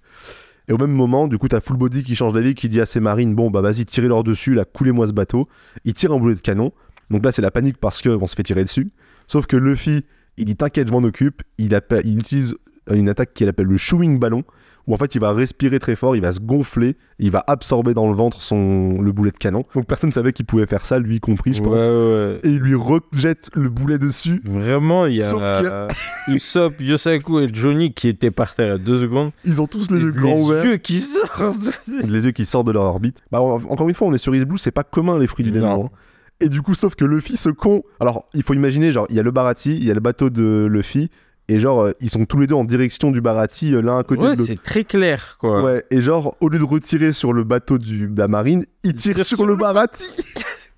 Et 0.68 0.72
au 0.72 0.78
même 0.78 0.92
moment, 0.92 1.26
du 1.28 1.38
coup, 1.38 1.48
t'as 1.48 1.60
Full 1.60 1.76
Body 1.78 2.02
qui 2.02 2.16
change 2.16 2.32
d'avis, 2.34 2.54
qui 2.54 2.68
dit 2.68 2.80
à 2.80 2.86
ses 2.86 3.00
marines 3.00 3.34
Bon, 3.34 3.50
bah 3.50 3.60
vas-y, 3.62 3.86
tirez 3.86 4.08
leur 4.08 4.24
dessus, 4.24 4.52
là, 4.54 4.64
coulez-moi 4.64 5.06
ce 5.06 5.12
bateau. 5.12 5.48
Il 5.84 5.94
tire 5.94 6.12
un 6.12 6.18
boulet 6.18 6.34
de 6.34 6.40
canon. 6.40 6.72
Donc 7.08 7.24
là, 7.24 7.32
c'est 7.32 7.40
la 7.42 7.50
panique 7.52 7.78
parce 7.78 8.02
qu'on 8.02 8.26
se 8.26 8.34
fait 8.34 8.42
tirer 8.42 8.64
dessus. 8.64 8.88
Sauf 9.28 9.46
que 9.46 9.56
Luffy, 9.56 10.04
il 10.36 10.44
dit 10.44 10.56
T'inquiète, 10.56 10.88
je 10.88 10.92
m'en 10.92 10.98
occupe. 11.04 11.42
Il, 11.58 11.78
il 12.04 12.18
utilise 12.18 12.56
une 12.92 13.08
attaque 13.08 13.34
qu'il 13.34 13.48
appelle 13.48 13.66
le 13.66 13.76
chewing 13.76 14.18
ballon, 14.18 14.44
où 14.86 14.94
en 14.94 14.96
fait 14.96 15.14
il 15.16 15.20
va 15.20 15.32
respirer 15.32 15.80
très 15.80 15.96
fort, 15.96 16.14
il 16.14 16.22
va 16.22 16.30
se 16.30 16.38
gonfler, 16.38 16.96
il 17.18 17.32
va 17.32 17.42
absorber 17.48 17.92
dans 17.92 18.06
le 18.08 18.14
ventre 18.14 18.40
son 18.40 19.00
le 19.02 19.10
boulet 19.10 19.32
de 19.32 19.36
canon. 19.36 19.64
Donc 19.74 19.86
personne 19.86 20.12
savait 20.12 20.32
qu'il 20.32 20.46
pouvait 20.46 20.66
faire 20.66 20.86
ça, 20.86 21.00
lui 21.00 21.18
compris, 21.18 21.54
je 21.54 21.62
pense. 21.62 21.82
Ouais. 21.82 22.38
Et 22.44 22.54
il 22.54 22.58
lui 22.60 22.76
rejette 22.76 23.50
le 23.54 23.68
boulet 23.68 23.98
dessus. 23.98 24.40
Vraiment, 24.44 25.06
il 25.06 25.16
y 25.16 25.22
a 25.22 25.30
Sauf 25.30 25.40
euh, 25.42 25.88
Usopp, 26.28 26.74
Yosaku 26.80 27.40
et 27.40 27.48
Johnny 27.52 27.92
qui 27.94 28.08
étaient 28.08 28.30
par 28.30 28.54
terre 28.54 28.74
à 28.74 28.78
deux 28.78 29.00
secondes. 29.00 29.32
Ils 29.44 29.60
ont 29.60 29.66
tous 29.66 29.90
les 29.90 30.00
yeux 30.00 30.12
les 30.14 30.20
grands 30.20 30.38
ouverts. 30.38 30.64
yeux 30.64 30.76
qui 30.76 31.00
sortent. 31.00 31.82
les 32.08 32.24
yeux 32.26 32.30
qui 32.32 32.44
sortent 32.44 32.68
de 32.68 32.72
leur 32.72 32.84
orbite. 32.84 33.22
Bah, 33.32 33.40
en- 33.40 33.56
encore 33.64 33.88
une 33.88 33.94
fois, 33.96 34.06
on 34.06 34.12
est 34.12 34.18
sur 34.18 34.34
East 34.36 34.46
Blue, 34.46 34.58
c'est 34.58 34.70
pas 34.70 34.84
commun 34.84 35.18
les 35.18 35.26
fruits 35.26 35.44
du 35.44 35.50
démon. 35.50 35.90
Et 36.38 36.48
du 36.50 36.60
coup, 36.60 36.74
sauf 36.74 36.94
que 36.94 37.04
Luffy, 37.06 37.36
ce 37.38 37.48
con. 37.48 37.82
Alors, 37.98 38.28
il 38.34 38.42
faut 38.42 38.52
imaginer, 38.52 38.92
genre, 38.92 39.06
il 39.08 39.16
y 39.16 39.18
a 39.18 39.22
le 39.22 39.30
Barati, 39.30 39.74
il 39.74 39.84
y 39.84 39.90
a 39.90 39.94
le 39.94 40.00
bateau 40.00 40.28
de 40.28 40.68
Luffy, 40.70 41.08
et 41.48 41.58
genre, 41.58 41.82
euh, 41.82 41.92
ils 42.00 42.10
sont 42.10 42.24
tous 42.24 42.38
les 42.38 42.46
deux 42.46 42.54
en 42.56 42.64
direction 42.64 43.10
du 43.10 43.20
Barati, 43.20 43.74
euh, 43.74 43.80
l'un 43.82 43.98
à 43.98 44.02
côté 44.02 44.22
Ouais, 44.22 44.32
de 44.32 44.38
l'autre. 44.38 44.46
c'est 44.52 44.62
très 44.62 44.84
clair, 44.84 45.36
quoi. 45.38 45.62
Ouais, 45.62 45.84
et 45.90 46.00
genre, 46.00 46.34
au 46.40 46.48
lieu 46.48 46.58
de 46.58 46.64
retirer 46.64 47.12
sur 47.12 47.32
le 47.32 47.44
bateau 47.44 47.78
du, 47.78 48.08
de 48.08 48.18
la 48.18 48.28
marine, 48.28 48.64
il 48.84 48.94
tire 48.94 49.16
sur, 49.18 49.24
sur 49.38 49.46
le 49.46 49.52
le 49.52 49.58
Barati. 49.58 50.04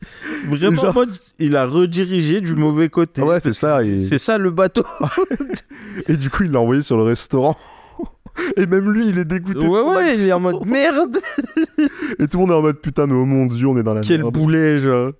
Vraiment, 0.49 0.77
Genre- 0.77 0.91
en 0.91 0.93
mode, 1.01 1.11
il 1.39 1.57
a 1.57 1.67
redirigé 1.67 2.41
du 2.41 2.55
mauvais 2.55 2.89
côté. 2.89 3.23
Ouais, 3.23 3.41
c'est 3.41 3.53
ça, 3.53 3.83
et- 3.83 4.03
C'est 4.03 4.19
ça 4.19 4.39
le 4.39 4.51
bateau. 4.51 4.85
et 6.09 6.17
du 6.17 6.31
coup, 6.31 6.45
il 6.45 6.53
l'a 6.53 6.61
envoyé 6.61 6.83
sur 6.83 6.97
le 6.97 7.03
restaurant. 7.03 7.57
Et 8.57 8.67
même 8.67 8.89
lui, 8.91 9.09
il 9.09 9.19
est 9.19 9.25
dégoûté. 9.25 9.59
de 9.61 9.67
Ouais, 9.67 9.81
son 9.83 9.89
ouais, 9.91 9.97
action. 10.05 10.23
il 10.23 10.29
est 10.29 10.33
en 10.33 10.39
mode 10.41 10.65
merde. 10.67 11.19
Et 12.21 12.29
tout 12.29 12.39
le 12.39 12.47
monde 12.47 12.51
est 12.51 12.55
en 12.55 12.63
mode 12.63 12.79
putain, 12.81 13.07
mais 13.09 13.15
oh 13.15 13.25
mon 13.25 13.47
dieu, 13.47 13.67
on 13.67 13.77
est 13.77 13.83
dans 13.83 13.95
la 13.95 14.03
Quel 14.03 14.21
merde. 14.23 14.33
boulet, 14.35 14.79
genre. 14.79 15.11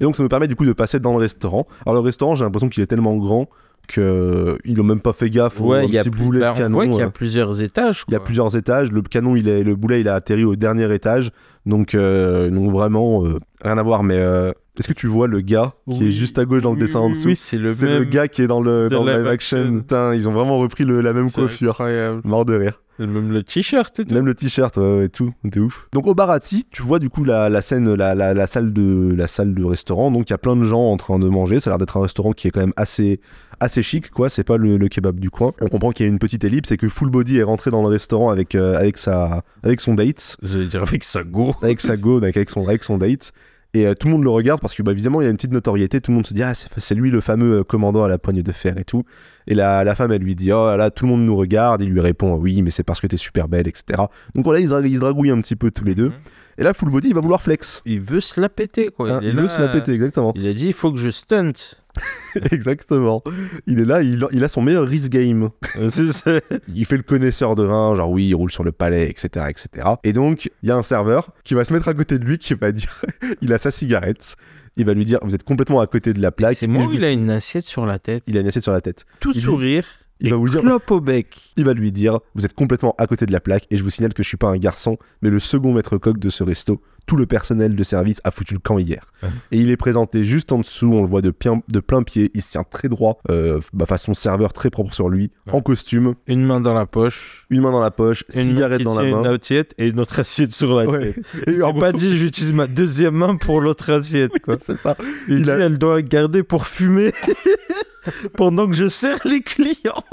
Et 0.00 0.04
donc 0.04 0.16
ça 0.16 0.22
nous 0.22 0.28
permet 0.28 0.48
du 0.48 0.56
coup 0.56 0.64
de 0.66 0.72
passer 0.72 0.98
dans 0.98 1.12
le 1.12 1.18
restaurant. 1.18 1.66
Alors 1.86 1.94
le 1.94 2.00
restaurant, 2.00 2.34
j'ai 2.34 2.44
l'impression 2.44 2.68
qu'il 2.68 2.82
est 2.82 2.86
tellement 2.86 3.16
grand 3.16 3.48
que 3.86 4.58
ils 4.64 4.80
ont 4.80 4.84
même 4.84 5.00
pas 5.00 5.12
fait 5.12 5.30
gaffe 5.30 5.60
au 5.60 5.72
Ouais, 5.72 5.86
il 5.86 5.94
y 5.94 5.98
petit 5.98 6.10
boulet 6.10 6.40
bah, 6.40 6.52
de 6.52 6.58
canon. 6.58 6.80
qu'il 6.80 6.94
y 6.94 7.02
a 7.02 7.06
euh. 7.06 7.10
plusieurs 7.10 7.62
étages. 7.62 8.04
Il 8.08 8.12
y 8.12 8.16
a 8.16 8.20
plusieurs 8.20 8.56
étages. 8.56 8.92
Le 8.92 9.02
canon, 9.02 9.36
il 9.36 9.48
est, 9.48 9.62
le 9.62 9.76
boulet, 9.76 10.00
il 10.00 10.08
a 10.08 10.14
atterri 10.14 10.44
au 10.44 10.56
dernier 10.56 10.92
étage. 10.94 11.30
Donc, 11.66 11.94
euh, 11.94 12.50
donc 12.50 12.70
vraiment 12.70 13.24
euh, 13.24 13.38
rien 13.62 13.78
à 13.78 13.82
voir. 13.82 14.02
Mais 14.02 14.18
euh, 14.18 14.52
est-ce 14.78 14.88
que 14.88 14.92
tu 14.92 15.06
vois 15.06 15.28
le 15.28 15.40
gars 15.40 15.72
qui 15.90 15.98
Oui. 16.00 16.08
est 16.08 16.12
juste 16.12 16.38
à 16.38 16.44
gauche 16.44 16.62
dans 16.62 16.70
le 16.70 16.76
Oui, 16.76 16.82
dessin 16.82 17.00
en 17.00 17.10
dessous 17.10 17.28
Oui, 17.28 17.36
c'est 17.36 17.58
le 17.58 17.70
C'est 17.70 17.86
même. 17.86 17.98
le 18.00 18.04
gars 18.04 18.28
qui 18.28 18.42
est 18.42 18.46
dans 18.46 18.60
le 18.60 18.88
dans 18.88 19.04
live 19.04 19.26
action. 19.26 19.72
Putain, 19.80 20.14
ils 20.14 20.28
ont 20.28 20.32
vraiment 20.32 20.58
repris 20.58 20.84
le- 20.84 21.00
la 21.00 21.12
même 21.12 21.30
coiffure. 21.30 21.70
incroyable. 21.70 22.20
Mort 22.24 22.44
de 22.44 22.54
rire. 22.56 22.80
Même 23.00 23.32
le 23.32 23.42
t-shirt 23.42 23.98
et 23.98 24.04
tout. 24.04 24.14
Même 24.14 24.24
le 24.26 24.34
t-shirt, 24.36 24.76
ouais, 24.76 24.98
ouais, 24.98 25.08
tout, 25.08 25.32
t'es 25.50 25.58
ouf. 25.58 25.88
Donc 25.92 26.06
au 26.06 26.14
Barati, 26.14 26.64
tu 26.70 26.82
vois 26.82 27.00
du 27.00 27.10
coup 27.10 27.24
la, 27.24 27.48
la 27.48 27.60
scène, 27.60 27.92
la, 27.92 28.14
la, 28.14 28.34
la 28.34 28.46
salle 28.46 28.72
de 28.72 29.12
la 29.16 29.26
salle 29.26 29.52
de 29.52 29.64
restaurant. 29.64 30.12
Donc 30.12 30.28
il 30.30 30.32
y 30.32 30.34
a 30.34 30.38
plein 30.38 30.54
de 30.54 30.62
gens 30.62 30.82
en 30.92 30.96
train 30.96 31.18
de 31.18 31.28
manger. 31.28 31.58
Ça 31.58 31.70
a 31.70 31.72
l'air 31.72 31.78
d'être 31.78 31.96
un 31.96 32.02
restaurant 32.02 32.30
qui 32.30 32.46
est 32.46 32.50
quand 32.52 32.60
même 32.60 32.72
assez 32.76 33.20
assez 33.58 33.82
chic, 33.82 34.10
quoi. 34.10 34.28
C'est 34.28 34.44
pas 34.44 34.58
le, 34.58 34.76
le 34.76 34.86
kebab 34.88 35.18
du 35.18 35.28
coin. 35.30 35.52
On 35.60 35.66
comprend 35.66 35.90
qu'il 35.90 36.06
y 36.06 36.08
a 36.08 36.12
une 36.12 36.20
petite 36.20 36.44
ellipse 36.44 36.70
et 36.70 36.76
que 36.76 36.88
Full 36.88 37.10
Body 37.10 37.38
est 37.38 37.42
rentré 37.42 37.72
dans 37.72 37.82
le 37.82 37.88
restaurant 37.88 38.30
avec 38.30 38.54
euh, 38.54 38.76
avec 38.78 38.96
sa 38.98 39.42
avec 39.64 39.80
son 39.80 39.94
date, 39.94 40.36
Je 40.44 40.60
vais 40.60 40.66
dire 40.66 40.82
avec 40.82 41.02
sa 41.02 41.24
go. 41.24 41.52
avec 41.62 41.80
sa 41.80 41.96
go, 41.96 42.18
avec 42.22 42.48
son 42.48 42.68
avec 42.68 42.84
son 42.84 42.96
date. 42.98 43.32
Et 43.74 43.86
euh, 43.86 43.94
tout 43.94 44.06
le 44.06 44.12
monde 44.12 44.22
le 44.22 44.30
regarde 44.30 44.60
parce 44.60 44.74
que 44.74 44.82
bah, 44.82 44.92
évidemment 44.92 45.20
il 45.20 45.26
a 45.26 45.30
une 45.30 45.36
petite 45.36 45.52
notoriété. 45.52 46.00
Tout 46.00 46.12
le 46.12 46.16
monde 46.16 46.26
se 46.26 46.32
dit 46.32 46.42
ah 46.42 46.54
c'est 46.54 46.94
lui 46.94 47.10
le 47.10 47.20
fameux 47.20 47.58
euh, 47.58 47.64
commandant 47.64 48.04
à 48.04 48.08
la 48.08 48.18
poigne 48.18 48.42
de 48.42 48.52
fer 48.52 48.78
et 48.78 48.84
tout. 48.84 49.04
Et 49.46 49.54
la, 49.54 49.84
la 49.84 49.94
femme 49.94 50.12
elle 50.12 50.22
lui 50.22 50.34
dit 50.34 50.52
oh 50.52 50.76
là 50.76 50.90
tout 50.90 51.04
le 51.06 51.10
monde 51.10 51.24
nous 51.24 51.36
regarde. 51.36 51.82
Il 51.82 51.90
lui 51.90 52.00
répond 52.00 52.34
oui 52.36 52.62
mais 52.62 52.70
c'est 52.70 52.82
parce 52.82 53.00
que 53.00 53.06
t'es 53.06 53.16
super 53.16 53.48
belle 53.48 53.68
etc. 53.68 54.02
Donc 54.34 54.44
voilà 54.44 54.60
ils, 54.60 54.68
se 54.68 55.00
dragouillent 55.00 55.30
un 55.30 55.40
petit 55.40 55.56
peu 55.56 55.70
tous 55.70 55.84
les 55.84 55.94
deux. 55.94 56.08
Mhm. 56.08 56.14
Et 56.58 56.62
là 56.62 56.72
Full 56.72 56.90
Body 56.90 57.08
il 57.08 57.14
va 57.14 57.20
vouloir 57.20 57.42
flex. 57.42 57.82
Il 57.84 58.00
veut 58.00 58.20
se 58.20 58.40
la 58.40 58.48
péter, 58.48 58.88
quoi. 58.88 59.10
Hein, 59.10 59.20
il 59.22 59.34
veut 59.34 59.42
là, 59.42 59.48
se 59.48 59.60
la 59.60 59.68
péter 59.68 59.92
exactement. 59.92 60.32
Il 60.36 60.46
a 60.46 60.52
dit 60.52 60.68
il 60.68 60.72
faut 60.72 60.92
que 60.92 60.98
je 60.98 61.10
stunt. 61.10 61.52
exactement. 62.50 63.22
Il 63.66 63.80
est 63.80 63.84
là 63.84 64.02
il, 64.02 64.26
il 64.32 64.44
a 64.44 64.48
son 64.48 64.62
meilleur 64.62 64.86
risk 64.86 65.10
game. 65.10 65.50
Ça. 65.88 66.40
Il 66.74 66.84
fait 66.84 66.96
le 66.96 67.02
connaisseur 67.02 67.54
de 67.56 67.62
vin 67.62 67.94
genre 67.94 68.10
oui 68.10 68.28
il 68.28 68.34
roule 68.34 68.50
sur 68.50 68.64
le 68.64 68.72
palais 68.72 69.08
etc 69.08 69.46
etc. 69.48 69.88
Et 70.02 70.12
donc 70.12 70.50
il 70.62 70.68
y 70.68 70.72
a 70.72 70.76
un 70.76 70.82
serveur 70.82 71.30
qui 71.44 71.54
va 71.54 71.64
se 71.64 71.72
mettre 71.72 71.88
à 71.88 71.94
côté 71.94 72.18
de 72.18 72.24
lui 72.24 72.38
qui 72.38 72.54
va 72.54 72.72
dire 72.72 73.02
il 73.42 73.52
a 73.52 73.58
sa 73.58 73.70
cigarette. 73.70 74.36
Il 74.76 74.84
va 74.84 74.94
lui 74.94 75.04
dire 75.04 75.18
vous 75.22 75.34
êtes 75.34 75.44
complètement 75.44 75.80
à 75.80 75.86
côté 75.86 76.12
de 76.12 76.20
la 76.20 76.32
plaque. 76.32 76.56
C'est 76.56 76.66
moi 76.66 76.84
où 76.84 76.92
il 76.92 77.04
a 77.04 77.10
une 77.12 77.30
assiette 77.30 77.64
sur 77.64 77.86
la 77.86 77.98
tête. 77.98 78.24
il 78.26 78.36
a 78.36 78.40
une 78.40 78.46
assiette 78.48 78.64
sur 78.64 78.72
la 78.72 78.80
tête. 78.80 79.04
Tout 79.20 79.30
Il 79.30 79.34
dit- 79.34 79.40
sourire. 79.40 79.84
Il 80.24 80.30
va 80.30 80.36
vous 80.36 80.48
dire- 80.48 80.60
clope 80.62 80.90
au 80.90 81.00
bec. 81.00 81.36
Il 81.56 81.64
va 81.64 81.72
lui 81.74 81.92
dire 81.92 82.18
Vous 82.34 82.44
êtes 82.44 82.54
complètement 82.54 82.94
à 82.98 83.06
côté 83.06 83.26
de 83.26 83.32
la 83.32 83.40
plaque 83.40 83.66
et 83.70 83.76
je 83.76 83.84
vous 83.84 83.90
signale 83.90 84.12
que 84.14 84.22
je 84.22 84.28
suis 84.28 84.36
pas 84.36 84.48
un 84.48 84.56
garçon, 84.58 84.98
mais 85.22 85.30
le 85.30 85.38
second 85.40 85.72
maître 85.72 85.96
coq 85.98 86.18
de 86.18 86.28
ce 86.30 86.42
resto. 86.42 86.80
Tout 87.06 87.16
le 87.16 87.26
personnel 87.26 87.76
de 87.76 87.82
service 87.82 88.18
a 88.24 88.30
foutu 88.30 88.54
le 88.54 88.60
camp 88.60 88.78
hier. 88.78 89.04
Et 89.52 89.58
il 89.58 89.68
est 89.70 89.76
présenté 89.76 90.24
juste 90.24 90.52
en 90.52 90.58
dessous, 90.58 90.90
on 90.90 91.02
le 91.02 91.06
voit 91.06 91.20
de, 91.20 91.30
pien- 91.30 91.60
de 91.68 91.80
plein 91.80 92.02
pied, 92.02 92.30
il 92.32 92.40
se 92.40 92.52
tient 92.52 92.64
très 92.64 92.88
droit, 92.88 93.18
euh, 93.30 93.60
bah, 93.74 93.84
façon 93.84 94.14
serveur 94.14 94.54
très 94.54 94.70
propre 94.70 94.94
sur 94.94 95.10
lui, 95.10 95.30
Ouais. 95.46 95.52
en 95.52 95.60
costume, 95.60 96.14
Une 96.26 96.42
main 96.46 96.62
dans 96.62 96.72
la 96.72 96.86
poche. 96.86 97.44
une 97.50 97.60
main 97.60 97.72
dans 97.72 97.82
la 97.82 97.90
poche, 97.90 98.24
Une 98.34 98.46
main 98.48 98.54
cigarette 98.54 98.78
qui 98.78 98.84
dans 98.84 98.98
la 98.98 99.10
main. 99.10 99.20
une 99.20 99.26
assiette 99.26 99.74
et 99.76 99.88
une 99.88 100.00
autre 100.00 100.18
assiette 100.18 100.54
sur 100.54 100.74
la 100.74 100.86
Ouais. 100.88 101.12
tête. 101.12 101.24
Et 101.46 101.50
Il 101.52 101.62
en 101.62 101.74
n'a 101.74 101.80
pas 101.80 101.92
dit 101.92 102.16
j'utilise 102.18 102.54
ma 102.54 102.66
deuxième 102.66 103.14
main 103.16 103.36
pour 103.36 103.60
l'autre 103.60 103.92
assiette. 103.92 104.32
Quoi. 104.42 104.56
c'est 104.58 104.78
ça. 104.78 104.96
Il, 105.28 105.40
Il 105.40 105.42
dit 105.44 105.50
a- 105.50 105.58
elle 105.58 105.76
doit 105.76 106.00
garder 106.00 106.42
pour 106.42 106.66
fumer 106.66 107.12
pendant 108.36 108.66
que 108.68 108.74
je 108.74 108.88
sers 108.88 109.18
les 109.24 109.40
clients. 109.40 110.04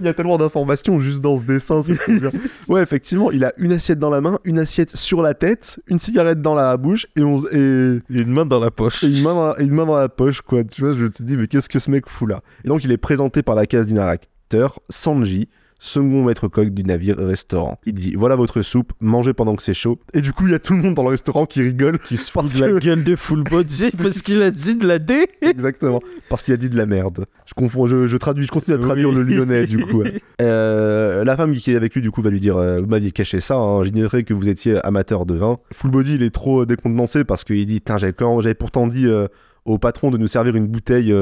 Il 0.00 0.04
y 0.04 0.08
a 0.08 0.14
tellement 0.14 0.38
d'informations 0.38 1.00
juste 1.00 1.20
dans 1.20 1.38
ce 1.38 1.44
dessin. 1.44 1.82
c'est 1.82 1.96
trop 1.96 2.12
bien. 2.12 2.30
ouais, 2.68 2.82
effectivement, 2.82 3.30
il 3.30 3.44
a 3.44 3.52
une 3.56 3.72
assiette 3.72 3.98
dans 3.98 4.10
la 4.10 4.20
main, 4.20 4.38
une 4.44 4.58
assiette 4.58 4.96
sur 4.96 5.22
la 5.22 5.34
tête, 5.34 5.78
une 5.88 5.98
cigarette 5.98 6.40
dans 6.42 6.54
la 6.54 6.76
bouche 6.76 7.06
et, 7.16 7.22
on- 7.22 7.44
et, 7.52 7.96
Et 8.10 8.20
une 8.20 8.32
main 8.32 8.46
dans 8.46 8.60
la 8.60 8.70
poche. 8.70 9.04
Et 9.04 9.08
une 9.08 9.22
main, 9.22 9.34
dans 9.34 9.46
la, 9.46 9.60
une 9.60 9.70
main 9.72 9.86
dans 9.86 9.96
la 9.96 10.08
poche, 10.08 10.40
quoi. 10.42 10.64
Tu 10.64 10.80
vois, 10.82 10.92
je 10.92 11.06
te 11.06 11.22
dis, 11.22 11.36
mais 11.36 11.46
qu'est-ce 11.46 11.68
que 11.68 11.78
ce 11.78 11.90
mec 11.90 12.08
fout 12.08 12.28
là? 12.28 12.42
Et 12.64 12.68
donc, 12.68 12.84
il 12.84 12.92
est 12.92 12.96
présenté 12.98 13.42
par 13.42 13.54
la 13.54 13.66
case 13.66 13.86
du 13.86 13.94
narrateur, 13.94 14.80
Sanji, 14.88 15.48
second 15.80 16.24
maître 16.24 16.46
coq 16.46 16.68
du 16.70 16.84
navire 16.84 17.16
restaurant. 17.18 17.80
Il 17.86 17.94
dit 17.94 18.14
Voilà 18.16 18.36
votre 18.36 18.62
soupe, 18.62 18.92
mangez 19.00 19.32
pendant 19.32 19.56
que 19.56 19.62
c'est 19.62 19.74
chaud. 19.74 19.98
Et 20.14 20.20
du 20.20 20.32
coup, 20.32 20.46
il 20.46 20.52
y 20.52 20.54
a 20.54 20.60
tout 20.60 20.74
le 20.74 20.80
monde 20.80 20.94
dans 20.94 21.02
le 21.02 21.08
restaurant 21.08 21.46
qui 21.46 21.62
rigole. 21.62 21.98
Qui 21.98 22.16
se 22.16 22.30
fout 22.30 22.54
de 22.54 22.60
la 22.60 22.72
gueule 22.78 23.02
de 23.02 23.16
full 23.16 23.42
body 23.42 23.90
parce 24.00 24.22
qu'il 24.22 24.42
a 24.42 24.50
dit 24.52 24.76
de 24.76 24.86
la 24.86 24.98
D. 24.98 25.26
Exactement. 25.40 26.00
Parce 26.28 26.42
qu'il 26.42 26.54
a 26.54 26.58
dit 26.58 26.68
de 26.68 26.76
la 26.76 26.86
merde. 26.86 27.26
Je 27.46 27.54
confonds, 27.54 27.86
je, 27.86 28.06
je 28.06 28.16
traduis, 28.16 28.46
je 28.46 28.52
continue 28.52 28.76
à 28.76 28.78
traduire 28.78 29.08
Oui. 29.08 29.16
le 29.16 29.22
lyonnais, 29.22 29.66
du 29.66 29.84
coup. 29.84 30.04
Euh, 30.40 31.22
la 31.22 31.36
femme 31.36 31.52
qui 31.52 31.70
est 31.72 31.76
avec 31.76 31.94
lui, 31.94 32.00
du 32.00 32.10
coup, 32.10 32.22
va 32.22 32.30
lui 32.30 32.40
dire 32.40 32.56
euh, 32.56 32.80
Vous 32.80 32.86
m'aviez 32.86 33.10
caché 33.10 33.40
ça, 33.40 33.56
hein, 33.56 33.82
j'ignorais 33.82 34.22
que 34.22 34.32
vous 34.32 34.48
étiez 34.48 34.78
amateur 34.86 35.26
de 35.26 35.34
vin. 35.34 35.58
Full 35.72 35.90
body, 35.90 36.14
il 36.14 36.22
est 36.22 36.30
trop 36.30 36.62
euh, 36.62 36.66
décontenancé 36.66 37.24
parce 37.24 37.44
qu'il 37.44 37.66
dit 37.66 37.82
j'avais 37.86 38.54
pourtant 38.54 38.86
dit 38.86 39.06
euh, 39.06 39.26
au 39.66 39.76
patron 39.78 40.10
de 40.10 40.16
nous 40.16 40.26
servir 40.26 40.56
une 40.56 40.66
bouteille. 40.66 41.12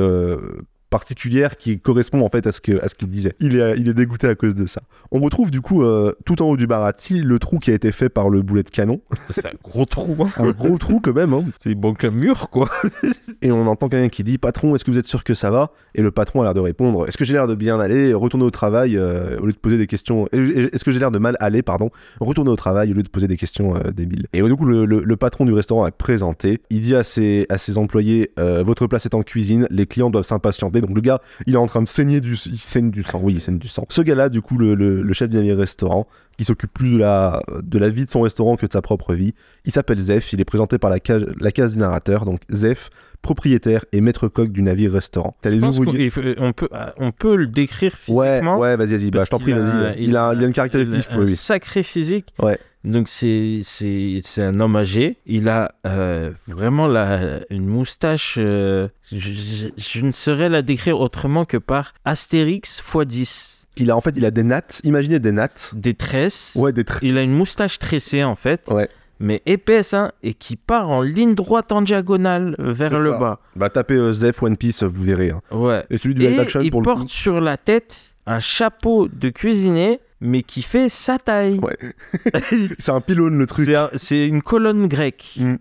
Euh, 0.88 0.98
particulière 0.98 1.56
qui 1.56 1.78
correspond 1.78 2.20
en 2.24 2.28
fait 2.28 2.46
à 2.46 2.52
ce 2.52 2.60
que 2.60 2.82
à 2.82 2.88
ce 2.88 2.94
qu'il 2.94 3.08
disait. 3.08 3.34
Il 3.40 3.56
est 3.56 3.74
il 3.78 3.88
est 3.88 3.94
dégoûté 3.94 4.26
à 4.26 4.34
cause 4.34 4.54
de 4.54 4.66
ça. 4.66 4.82
On 5.10 5.20
retrouve 5.20 5.50
du 5.50 5.60
coup 5.60 5.82
euh, 5.82 6.12
tout 6.24 6.42
en 6.42 6.46
haut 6.46 6.56
du 6.56 6.66
Barati 6.66 7.20
le 7.20 7.38
trou 7.38 7.58
qui 7.58 7.70
a 7.70 7.74
été 7.74 7.92
fait 7.92 8.08
par 8.08 8.28
le 8.30 8.42
boulet 8.42 8.62
de 8.62 8.70
canon, 8.70 9.00
C'est 9.30 9.46
un 9.46 9.50
gros 9.62 9.84
trou. 9.84 10.16
hein. 10.20 10.28
un 10.38 10.50
gros 10.50 10.78
trou 10.78 11.00
quand 11.00 11.14
même. 11.14 11.32
hein. 11.32 11.44
C'est 11.58 11.74
bon 11.74 11.94
qu'un 11.94 12.10
mur, 12.10 12.50
quoi. 12.50 12.68
Et 13.42 13.52
on 13.52 13.66
entend 13.66 13.88
quelqu'un 13.88 14.08
qui 14.08 14.24
dit 14.24 14.38
Patron, 14.38 14.74
est-ce 14.74 14.84
que 14.84 14.90
vous 14.90 14.98
êtes 14.98 15.06
sûr 15.06 15.24
que 15.24 15.34
ça 15.34 15.50
va? 15.50 15.70
Et 15.94 16.02
le 16.02 16.10
patron 16.10 16.40
a 16.40 16.44
l'air 16.44 16.54
de 16.54 16.60
répondre 16.60 17.06
Est-ce 17.08 17.16
que 17.16 17.24
j'ai 17.24 17.32
l'air 17.34 17.46
de 17.46 17.54
bien 17.54 17.78
aller 17.80 18.12
Retourner 18.14 18.44
au 18.44 18.50
travail 18.50 18.96
euh, 18.96 19.38
au 19.40 19.46
lieu 19.46 19.52
de 19.52 19.58
poser 19.58 19.78
des 19.78 19.86
questions. 19.86 20.26
Est-ce 20.32 20.84
que 20.84 20.90
j'ai 20.90 20.98
l'air 20.98 21.10
de 21.10 21.18
mal 21.18 21.36
aller 21.40 21.62
Pardon. 21.62 21.90
Retourner 22.20 22.50
au 22.50 22.56
travail 22.56 22.90
au 22.90 22.94
lieu 22.94 23.02
de 23.02 23.08
poser 23.08 23.28
des 23.28 23.36
questions 23.36 23.76
euh, 23.76 23.90
débiles? 23.92 24.26
Et 24.32 24.42
du 24.42 24.56
coup, 24.56 24.64
le, 24.64 24.84
le- 24.84 25.02
le 25.02 25.16
patron 25.16 25.44
du 25.46 25.52
restaurant 25.52 25.86
est 25.86 25.90
présenté. 25.96 26.60
Il 26.70 26.80
dit 26.80 26.94
à 26.94 27.02
ses, 27.04 27.46
à 27.48 27.58
ses 27.58 27.78
employés 27.78 28.30
euh, 28.38 28.62
Votre 28.62 28.86
place 28.86 29.06
est 29.06 29.14
en 29.14 29.22
cuisine, 29.22 29.66
les 29.70 29.86
clients 29.86 30.10
doivent 30.10 30.24
s'impatienter. 30.24 30.77
Donc 30.80 30.94
le 30.94 31.00
gars, 31.00 31.20
il 31.46 31.54
est 31.54 31.58
en 31.58 31.66
train 31.66 31.82
de 31.82 31.88
saigner 31.88 32.20
du, 32.20 32.34
il 32.46 32.58
saigne 32.58 32.90
du 32.90 33.02
sang. 33.02 33.20
Oui, 33.22 33.34
il 33.34 33.40
saigne 33.40 33.58
du 33.58 33.68
sang. 33.68 33.84
Ce 33.88 34.00
gars-là, 34.02 34.28
du 34.28 34.40
coup, 34.42 34.56
le, 34.58 34.74
le- 34.74 35.02
le 35.02 35.12
chef 35.12 35.28
du 35.28 35.36
navire 35.36 35.56
restaurant, 35.58 36.06
qui 36.36 36.44
s'occupe 36.44 36.72
plus 36.72 36.92
de 36.92 36.98
la, 36.98 37.42
de 37.62 37.78
la 37.78 37.90
vie 37.90 38.04
de 38.04 38.10
son 38.10 38.20
restaurant 38.20 38.56
que 38.56 38.66
de 38.66 38.72
sa 38.72 38.80
propre 38.82 39.14
vie, 39.14 39.34
il 39.64 39.72
s'appelle 39.72 39.98
Zef. 39.98 40.32
Il 40.32 40.40
est 40.40 40.44
présenté 40.44 40.78
par 40.78 40.90
la 40.90 41.00
case, 41.00 41.24
la 41.40 41.50
case 41.52 41.72
du 41.72 41.78
narrateur. 41.78 42.24
Donc 42.24 42.40
Zef 42.50 42.90
propriétaire 43.22 43.84
et 43.92 44.00
maître 44.00 44.28
coq 44.28 44.50
du 44.52 44.62
navire 44.62 44.92
restaurant. 44.92 45.36
Les 45.44 45.62
ouvriers. 45.64 46.10
il 46.16 46.34
on 46.38 46.52
peut, 46.52 46.68
on 46.98 47.10
peut 47.10 47.34
le 47.36 47.48
décrire 47.48 47.92
physiquement. 47.92 48.58
ouais, 48.58 48.76
vas-y, 48.76 48.90
vas-y, 48.96 49.10
bah, 49.10 49.24
je 49.24 49.30
t'en 49.30 49.40
prie, 49.40 49.52
vas-y. 49.52 49.86
a- 49.86 49.96
Il, 49.98 50.16
a, 50.16 50.32
il 50.34 50.44
a 50.44 50.46
une 50.46 50.52
caractéristique, 50.52 51.06
il 51.10 51.14
a 51.16 51.18
un 51.18 51.24
oui. 51.24 51.28
sacré 51.34 51.82
physique. 51.82 52.32
Ouais. 52.40 52.58
Donc 52.84 53.08
c'est 53.08 53.60
c'est 53.64 54.20
c'est 54.24 54.42
un 54.42 54.60
homme 54.60 54.76
âgé. 54.76 55.18
Il 55.26 55.48
a 55.48 55.72
euh, 55.86 56.30
vraiment 56.46 56.86
la 56.86 57.40
une 57.50 57.66
moustache. 57.66 58.36
euh, 58.38 58.88
je, 59.10 59.18
je- 59.18 59.66
je 59.76 60.00
ne 60.04 60.10
saurais 60.12 60.48
la 60.48 60.62
décrire 60.62 61.00
autrement 61.00 61.44
que 61.44 61.56
par 61.56 61.92
Astérix 62.04 62.78
x 62.78 63.06
10. 63.06 63.66
Il 63.80 63.90
a 63.90 63.96
en 63.96 64.00
fait, 64.00 64.14
il 64.16 64.24
a 64.24 64.30
des 64.30 64.42
nattes. 64.42 64.80
Imaginez 64.84 65.18
des 65.18 65.32
nattes. 65.32 65.70
Des 65.74 65.94
tresses. 65.94 66.56
Ouais, 66.56 66.72
des 66.72 66.84
traits. 66.84 67.02
Il 67.02 67.16
a 67.18 67.22
une 67.22 67.32
moustache 67.34 67.78
tressée 67.78 68.24
en 68.24 68.34
fait. 68.34 68.62
Ouais. 68.70 68.88
Mais 69.20 69.42
épaisse 69.46 69.94
hein, 69.94 70.12
et 70.22 70.32
qui 70.32 70.54
part 70.54 70.88
en 70.90 71.02
ligne 71.02 71.34
droite 71.34 71.72
en 71.72 71.82
diagonale 71.82 72.54
vers 72.58 72.90
C'est 72.92 72.98
le 73.00 73.10
ça. 73.12 73.18
bas. 73.18 73.40
Bah 73.56 73.68
tapez 73.68 73.94
euh, 73.96 74.12
Zef 74.12 74.40
One 74.44 74.56
Piece, 74.56 74.84
vous 74.84 75.02
verrez. 75.02 75.30
hein. 75.30 75.40
Ouais. 75.50 75.84
Et 75.90 75.98
celui 75.98 76.14
du 76.14 76.22
Et 76.22 76.28
live 76.28 76.38
action 76.40 76.60
il 76.60 76.70
pour 76.70 76.80
le 76.80 76.84
porte 76.84 77.02
coup. 77.02 77.08
sur 77.08 77.40
la 77.40 77.56
tête 77.56 78.14
un 78.26 78.38
chapeau 78.40 79.08
de 79.08 79.30
cuisinier, 79.30 79.98
mais 80.20 80.42
qui 80.42 80.62
fait 80.62 80.88
sa 80.88 81.18
taille. 81.18 81.58
Ouais. 81.60 81.76
C'est 82.78 82.92
un 82.92 83.00
pylône 83.00 83.38
le 83.38 83.46
truc. 83.46 83.66
C'est 83.66 83.74
un- 83.76 83.90
c'est 83.94 84.28
une 84.28 84.42
colonne 84.42 84.86
grecque 84.86 85.34
Mm. 85.38 85.56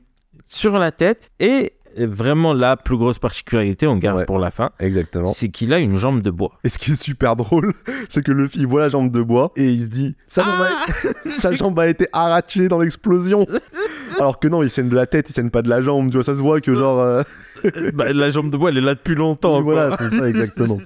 sur 0.46 0.78
la 0.78 0.92
tête 0.92 1.30
et 1.40 1.74
vraiment 2.00 2.54
la 2.54 2.78
plus 2.78 2.96
grosse 2.96 3.18
particularité, 3.18 3.88
on 3.88 3.98
garde 3.98 4.20
Ouais. 4.20 4.26
pour 4.26 4.38
la 4.38 4.52
fin, 4.52 4.70
Exactement. 4.80 5.34
c'est 5.34 5.50
qu'il 5.50 5.74
a 5.74 5.80
une 5.80 5.96
jambe 5.98 6.22
de 6.22 6.30
bois. 6.30 6.52
Et 6.64 6.70
ce 6.70 6.78
qui 6.78 6.92
est 6.92 7.02
super 7.02 7.36
drôle, 7.36 7.74
c'est 8.10 8.24
que 8.24 8.32
Luffy 8.32 8.66
voit 8.66 8.82
la 8.82 8.90
jambe 8.90 9.12
de 9.12 9.22
bois 9.22 9.52
et 9.56 9.70
il 9.72 9.82
se 9.82 9.86
dit 9.88 10.16
sa 10.28 10.44
jambe, 10.44 10.62
a... 10.62 11.30
sa 11.30 11.52
jambe 11.54 11.80
a 11.80 11.88
été 11.88 12.08
arrachée 12.14 12.68
dans 12.68 12.80
l'explosion. 12.80 13.48
Alors 14.20 14.40
que 14.40 14.48
non, 14.48 14.62
il 14.62 14.70
saigne 14.70 14.90
de 14.90 14.96
la 14.96 15.08
tête, 15.08 15.28
il 15.30 15.34
saigne 15.34 15.50
pas 15.50 15.64
de 15.64 15.70
la 15.70 15.82
jambe. 15.82 16.10
Tu 16.12 16.14
vois, 16.18 16.24
ça 16.24 16.36
se 16.36 16.42
voit 16.42 16.62
que 16.62 16.76
genre. 16.76 17.00
euh, 17.00 17.24
Bah, 17.96 18.14
la 18.14 18.30
jambe 18.30 18.52
de 18.52 18.58
bois, 18.58 18.70
elle 18.70 18.78
est 18.78 18.82
là 18.82 18.94
depuis 18.96 19.16
longtemps. 19.16 19.62
voilà, 19.64 19.96
c'est 19.98 20.18
ça 20.18 20.30
exactement. 20.30 20.78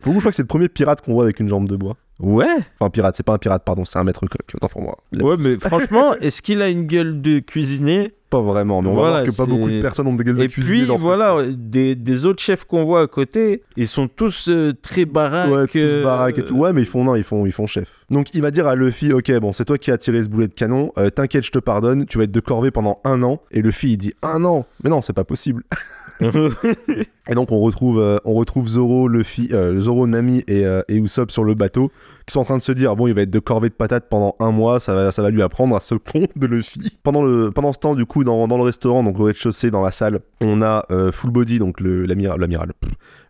Pour 0.00 0.12
vous, 0.12 0.18
je 0.20 0.24
crois 0.24 0.32
que 0.32 0.36
c'est 0.36 0.42
le 0.42 0.48
premier 0.48 0.68
pirate 0.68 1.00
qu'on 1.00 1.12
voit 1.14 1.24
avec 1.24 1.38
une 1.40 1.48
jambe 1.48 1.68
de 1.68 1.76
bois. 1.76 1.96
Ouais. 2.18 2.46
Enfin, 2.80 2.90
pirate, 2.90 3.14
c'est 3.16 3.22
pas 3.26 3.34
un 3.34 3.38
pirate, 3.38 3.62
pardon, 3.64 3.84
c'est 3.84 3.98
un 3.98 4.04
maître 4.04 4.20
coq. 4.26 4.40
Autant 4.54 4.68
pour 4.68 4.82
moi. 4.82 4.96
Ouais, 5.18 5.36
mais 5.38 5.58
franchement, 5.60 6.14
est-ce 6.14 6.40
qu'il 6.42 6.62
a 6.62 6.68
une 6.70 6.86
gueule 6.86 7.20
de 7.20 7.40
cuisinier? 7.40 8.14
Pas 8.30 8.40
vraiment, 8.40 8.82
mais 8.82 8.88
on 8.88 8.94
Voilà, 8.94 9.18
va 9.18 9.22
voir 9.22 9.32
que 9.32 9.36
pas 9.36 9.46
beaucoup 9.46 9.70
de 9.70 9.80
personnes 9.80 10.08
ont 10.08 10.14
des 10.14 10.24
gueules 10.24 10.36
de 10.36 10.42
Et 10.42 10.48
cuisinier 10.48 10.78
puis 10.80 10.86
dans 10.88 10.96
ce 10.96 11.02
voilà, 11.02 11.36
des, 11.48 11.94
des 11.94 12.24
autres 12.26 12.42
chefs 12.42 12.64
qu'on 12.64 12.84
voit 12.84 13.02
à 13.02 13.06
côté, 13.06 13.62
ils 13.76 13.86
sont 13.86 14.08
tous 14.08 14.48
euh, 14.48 14.72
très 14.82 15.04
baraques. 15.04 15.48
Ouais, 15.50 15.66
tous 15.68 15.78
euh, 15.78 16.02
baraques 16.02 16.38
et 16.38 16.42
tout. 16.42 16.56
Ouais, 16.56 16.72
mais 16.72 16.82
ils 16.82 16.86
font 16.86 17.04
non, 17.04 17.14
ils 17.14 17.22
font, 17.22 17.46
ils 17.46 17.52
font 17.52 17.66
chef. 17.68 18.04
Donc 18.10 18.34
il 18.34 18.42
va 18.42 18.50
dire 18.50 18.66
à 18.66 18.74
Luffy, 18.74 19.12
ok, 19.12 19.30
bon, 19.38 19.52
c'est 19.52 19.64
toi 19.64 19.78
qui 19.78 19.92
as 19.92 19.98
tiré 19.98 20.24
ce 20.24 20.28
boulet 20.28 20.48
de 20.48 20.54
canon. 20.54 20.90
euh, 20.98 21.08
T'inquiète, 21.10 21.44
je 21.44 21.52
te 21.52 21.60
pardonne. 21.60 22.04
Tu 22.06 22.18
vas 22.18 22.24
être 22.24 22.32
de 22.32 22.40
corvée 22.40 22.72
pendant 22.72 22.98
un 23.04 23.22
an. 23.22 23.40
Et 23.52 23.62
Luffy 23.62 23.92
il 23.92 23.96
dit 23.96 24.14
un 24.22 24.44
an? 24.44 24.66
Mais 24.82 24.90
non, 24.90 25.02
c'est 25.02 25.12
pas 25.12 25.24
possible. 25.24 25.62
Et 26.20 27.34
donc 27.34 27.50
on 27.52 27.60
retrouve, 27.60 28.00
euh, 28.00 28.18
on 28.24 28.34
retrouve 28.34 28.68
Zoro, 28.68 29.08
Luffy, 29.08 29.50
euh, 29.52 29.78
Zoro, 29.78 30.06
Nami 30.06 30.44
et, 30.46 30.64
euh, 30.64 30.82
et 30.88 30.96
Usopp 30.96 31.30
sur 31.30 31.44
le 31.44 31.54
bateau, 31.54 31.90
qui 32.26 32.32
sont 32.32 32.40
en 32.40 32.44
train 32.44 32.56
de 32.56 32.62
se 32.62 32.72
dire 32.72 32.96
bon, 32.96 33.06
il 33.06 33.14
va 33.14 33.22
être 33.22 33.30
de 33.30 33.38
corvée 33.38 33.68
de 33.68 33.74
patates 33.74 34.08
pendant 34.08 34.36
un 34.40 34.52
mois, 34.52 34.80
ça 34.80 34.94
va, 34.94 35.12
ça 35.12 35.22
va 35.22 35.30
lui 35.30 35.42
apprendre 35.42 35.76
à 35.76 35.80
ce 35.80 35.94
con 35.94 36.26
de 36.36 36.46
Luffy. 36.46 36.98
Pendant 37.02 37.22
le, 37.22 37.50
pendant 37.50 37.72
ce 37.72 37.78
temps, 37.78 37.94
du 37.94 38.06
coup, 38.06 38.24
dans, 38.24 38.46
dans 38.48 38.56
le 38.56 38.62
restaurant, 38.62 39.02
donc 39.02 39.18
au 39.18 39.24
rez-de-chaussée, 39.24 39.70
dans 39.70 39.82
la 39.82 39.92
salle, 39.92 40.20
on 40.40 40.62
a 40.62 40.82
Full 41.12 41.30
Body, 41.30 41.58
donc 41.58 41.80
l'amiral, 41.80 42.38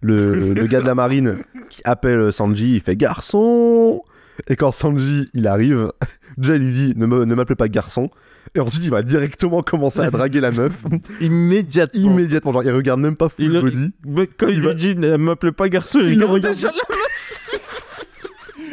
le, 0.01 0.53
le 0.53 0.67
gars 0.67 0.81
de 0.81 0.87
la 0.87 0.95
marine 0.95 1.37
qui 1.71 1.81
appelle 1.85 2.33
Sanji, 2.33 2.77
il 2.77 2.81
fait 2.81 2.97
garçon. 2.97 4.03
Et 4.49 4.57
quand 4.57 4.73
Sanji 4.73 5.29
il 5.35 5.47
arrive, 5.47 5.93
Jay 6.39 6.59
lui 6.59 6.73
dit 6.73 6.93
ne 6.97 7.07
m'appelez 7.07 7.57
pas 7.57 7.69
garçon. 7.69 8.11
Et 8.55 8.61
ensuite 8.61 8.85
il 8.85 8.91
va 8.91 9.03
directement 9.03 9.63
commencer 9.63 10.01
à 10.01 10.11
draguer 10.11 10.41
la 10.41 10.51
meuf 10.51 10.73
Immédiatement. 11.21 12.01
immédiatement. 12.01 12.53
Genre 12.53 12.63
il 12.65 12.71
regarde 12.73 13.01
même 13.01 13.17
pas 13.17 13.29
Full 13.29 13.45
Il- 13.47 13.61
Body. 13.61 13.91
Mais 14.07 14.27
quand 14.27 14.49
il, 14.49 14.57
Il 14.57 14.63
va- 14.63 14.71
lui 14.71 14.77
dit 14.77 14.97
ne 14.97 15.17
m'appelez 15.17 15.53
pas 15.53 15.69
garçon, 15.69 16.01
Il 16.03 16.13
il, 16.13 16.25
regarde 16.25 16.55
déjà 16.55 16.69
là. 16.69 16.75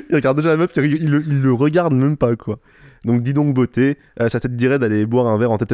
Il 0.09 0.15
regarde 0.15 0.37
déjà 0.37 0.49
la 0.49 0.57
meuf, 0.57 0.71
il, 0.77 0.83
il 0.85 1.23
il 1.27 1.41
le 1.41 1.53
regarde 1.53 1.93
même 1.93 2.17
pas, 2.17 2.35
quoi. 2.35 2.59
Donc 3.05 3.21
dis 3.21 3.33
donc 3.33 3.53
beauté, 3.53 3.97
euh, 4.21 4.29
ça 4.29 4.39
tête 4.39 4.55
dirait 4.55 4.79
d'aller 4.79 5.05
boire 5.05 5.27
un 5.27 5.37
verre 5.37 5.51
en 5.51 5.57
tête 5.57 5.73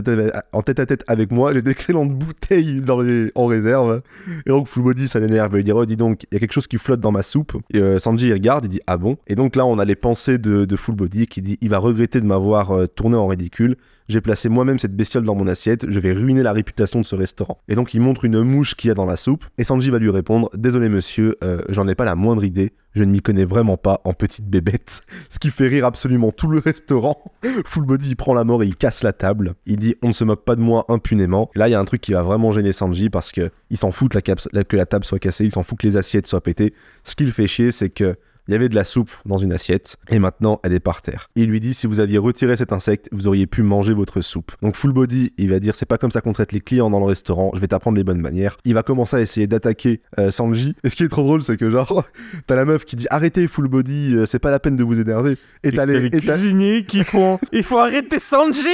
à 0.79 0.85
tête, 0.85 1.03
avec 1.07 1.31
moi. 1.31 1.53
J'ai 1.53 1.61
d'excellentes 1.61 2.11
bouteilles 2.17 2.81
dans 2.81 3.01
les, 3.01 3.31
en 3.35 3.45
réserve. 3.45 4.01
Et 4.45 4.49
donc 4.49 4.67
Full 4.67 4.83
Body, 4.83 5.07
ça 5.07 5.19
l'énerve. 5.19 5.57
Il 5.57 5.63
dit 5.63 5.71
Oh, 5.71 5.85
dis 5.85 5.97
donc, 5.97 6.23
il 6.23 6.35
y 6.35 6.37
a 6.37 6.39
quelque 6.39 6.53
chose 6.53 6.67
qui 6.67 6.77
flotte 6.77 6.99
dans 6.99 7.11
ma 7.11 7.23
soupe. 7.23 7.55
Et 7.73 7.79
euh, 7.79 7.99
Sanji, 7.99 8.31
regarde, 8.33 8.65
il 8.65 8.69
dit 8.69 8.81
Ah 8.87 8.97
bon? 8.97 9.17
Et 9.27 9.35
donc 9.35 9.55
là, 9.55 9.65
on 9.65 9.77
a 9.77 9.85
les 9.85 9.95
pensées 9.95 10.37
de, 10.37 10.65
de 10.65 10.75
Full 10.75 10.95
qui 11.29 11.41
dit 11.41 11.57
Il 11.61 11.69
va 11.69 11.77
regretter 11.77 12.21
de 12.21 12.25
m'avoir 12.25 12.71
euh, 12.71 12.87
tourné 12.87 13.15
en 13.15 13.27
ridicule. 13.27 13.77
J'ai 14.09 14.21
placé 14.21 14.49
moi-même 14.49 14.79
cette 14.79 14.95
bestiole 14.95 15.23
dans 15.23 15.35
mon 15.35 15.45
assiette. 15.45 15.87
Je 15.87 15.99
vais 15.99 16.11
ruiner 16.13 16.41
la 16.41 16.51
réputation 16.51 16.99
de 16.99 17.05
ce 17.05 17.13
restaurant. 17.13 17.59
Et 17.67 17.75
donc 17.75 17.93
il 17.93 18.01
montre 18.01 18.25
une 18.25 18.41
mouche 18.41 18.73
qu'il 18.73 18.87
y 18.87 18.91
a 18.91 18.95
dans 18.95 19.05
la 19.05 19.15
soupe. 19.15 19.45
Et 19.59 19.63
Sanji 19.63 19.91
va 19.91 19.99
lui 19.99 20.09
répondre 20.09 20.49
Désolé 20.55 20.89
monsieur, 20.89 21.37
euh, 21.43 21.61
j'en 21.69 21.87
ai 21.87 21.93
pas 21.93 22.05
la 22.05 22.15
moindre 22.15 22.43
idée. 22.43 22.73
Je 22.95 23.03
ne 23.03 23.11
m'y 23.11 23.21
connais 23.21 23.45
vraiment 23.45 23.77
pas 23.77 24.01
en 24.05 24.13
petite 24.13 24.47
bébête. 24.49 25.03
Ce 25.29 25.37
qui 25.37 25.51
fait 25.51 25.67
rire 25.67 25.85
absolument 25.85 26.31
tout 26.31 26.47
le 26.47 26.57
restaurant. 26.57 27.21
Full 27.65 27.85
Body, 27.85 28.15
prend 28.15 28.33
la 28.33 28.43
mort 28.43 28.63
et 28.63 28.65
il 28.65 28.75
casse 28.75 29.03
la 29.03 29.13
table. 29.13 29.53
Il 29.67 29.77
dit 29.77 29.95
On 30.01 30.07
ne 30.07 30.13
se 30.13 30.23
moque 30.23 30.43
pas 30.43 30.55
de 30.55 30.61
moi 30.61 30.85
impunément. 30.89 31.51
Là, 31.53 31.67
il 31.67 31.71
y 31.71 31.75
a 31.75 31.79
un 31.79 31.85
truc 31.85 32.01
qui 32.01 32.13
va 32.13 32.23
vraiment 32.23 32.51
gêner 32.51 32.73
Sanji 32.73 33.11
parce 33.11 33.31
que 33.31 33.51
il 33.69 33.77
s'en 33.77 33.91
fout 33.91 34.11
que 34.11 34.31
la, 34.53 34.63
que 34.63 34.75
la 34.75 34.85
table 34.87 35.05
soit 35.05 35.19
cassée, 35.19 35.45
il 35.45 35.51
s'en 35.51 35.61
fout 35.61 35.77
que 35.77 35.85
les 35.85 35.97
assiettes 35.97 36.25
soient 36.25 36.41
pétées. 36.41 36.73
Ce 37.03 37.15
qui 37.15 37.25
le 37.25 37.31
fait 37.31 37.47
chier, 37.47 37.71
c'est 37.71 37.91
que. 37.91 38.15
Il 38.49 38.53
y 38.53 38.55
avait 38.55 38.67
de 38.67 38.73
la 38.73 38.83
soupe 38.83 39.11
dans 39.27 39.37
une 39.37 39.51
assiette 39.51 39.97
et 40.09 40.17
maintenant 40.17 40.59
elle 40.63 40.73
est 40.73 40.79
par 40.79 41.03
terre. 41.03 41.29
Il 41.35 41.51
lui 41.51 41.59
dit 41.59 41.75
si 41.75 41.85
vous 41.85 41.99
aviez 41.99 42.17
retiré 42.17 42.57
cet 42.57 42.73
insecte, 42.73 43.07
vous 43.11 43.27
auriez 43.27 43.45
pu 43.45 43.61
manger 43.61 43.93
votre 43.93 44.21
soupe. 44.21 44.53
Donc 44.63 44.75
Full 44.75 44.91
Body, 44.91 45.33
il 45.37 45.51
va 45.51 45.59
dire 45.59 45.75
c'est 45.75 45.85
pas 45.85 45.99
comme 45.99 46.09
ça 46.09 46.21
qu'on 46.21 46.33
traite 46.33 46.51
les 46.51 46.59
clients 46.59 46.89
dans 46.89 46.99
le 46.99 47.05
restaurant, 47.05 47.51
je 47.53 47.59
vais 47.59 47.67
t'apprendre 47.67 47.95
les 47.97 48.03
bonnes 48.03 48.21
manières. 48.21 48.57
Il 48.65 48.73
va 48.73 48.81
commencer 48.81 49.17
à 49.17 49.21
essayer 49.21 49.45
d'attaquer 49.45 50.01
euh, 50.17 50.31
Sanji. 50.31 50.75
Et 50.83 50.89
ce 50.89 50.95
qui 50.95 51.03
est 51.03 51.09
trop 51.09 51.21
drôle, 51.21 51.43
c'est 51.43 51.57
que 51.57 51.69
genre 51.69 52.03
t'as 52.47 52.55
la 52.55 52.65
meuf 52.65 52.85
qui 52.85 52.95
dit 52.95 53.05
arrêtez 53.11 53.47
Full 53.47 53.67
Body, 53.67 54.15
euh, 54.15 54.25
c'est 54.25 54.39
pas 54.39 54.49
la 54.49 54.59
peine 54.59 54.77
de 54.77 54.83
vous 54.83 54.99
énerver. 54.99 55.37
Et 55.63 55.71
t'as 55.71 55.85
les, 55.85 56.09
cuisiniers 56.09 56.85
qui 56.85 57.03
font 57.03 57.37
il 57.51 57.61
faut 57.61 57.77
arrêter 57.77 58.17
Sanji 58.19 58.67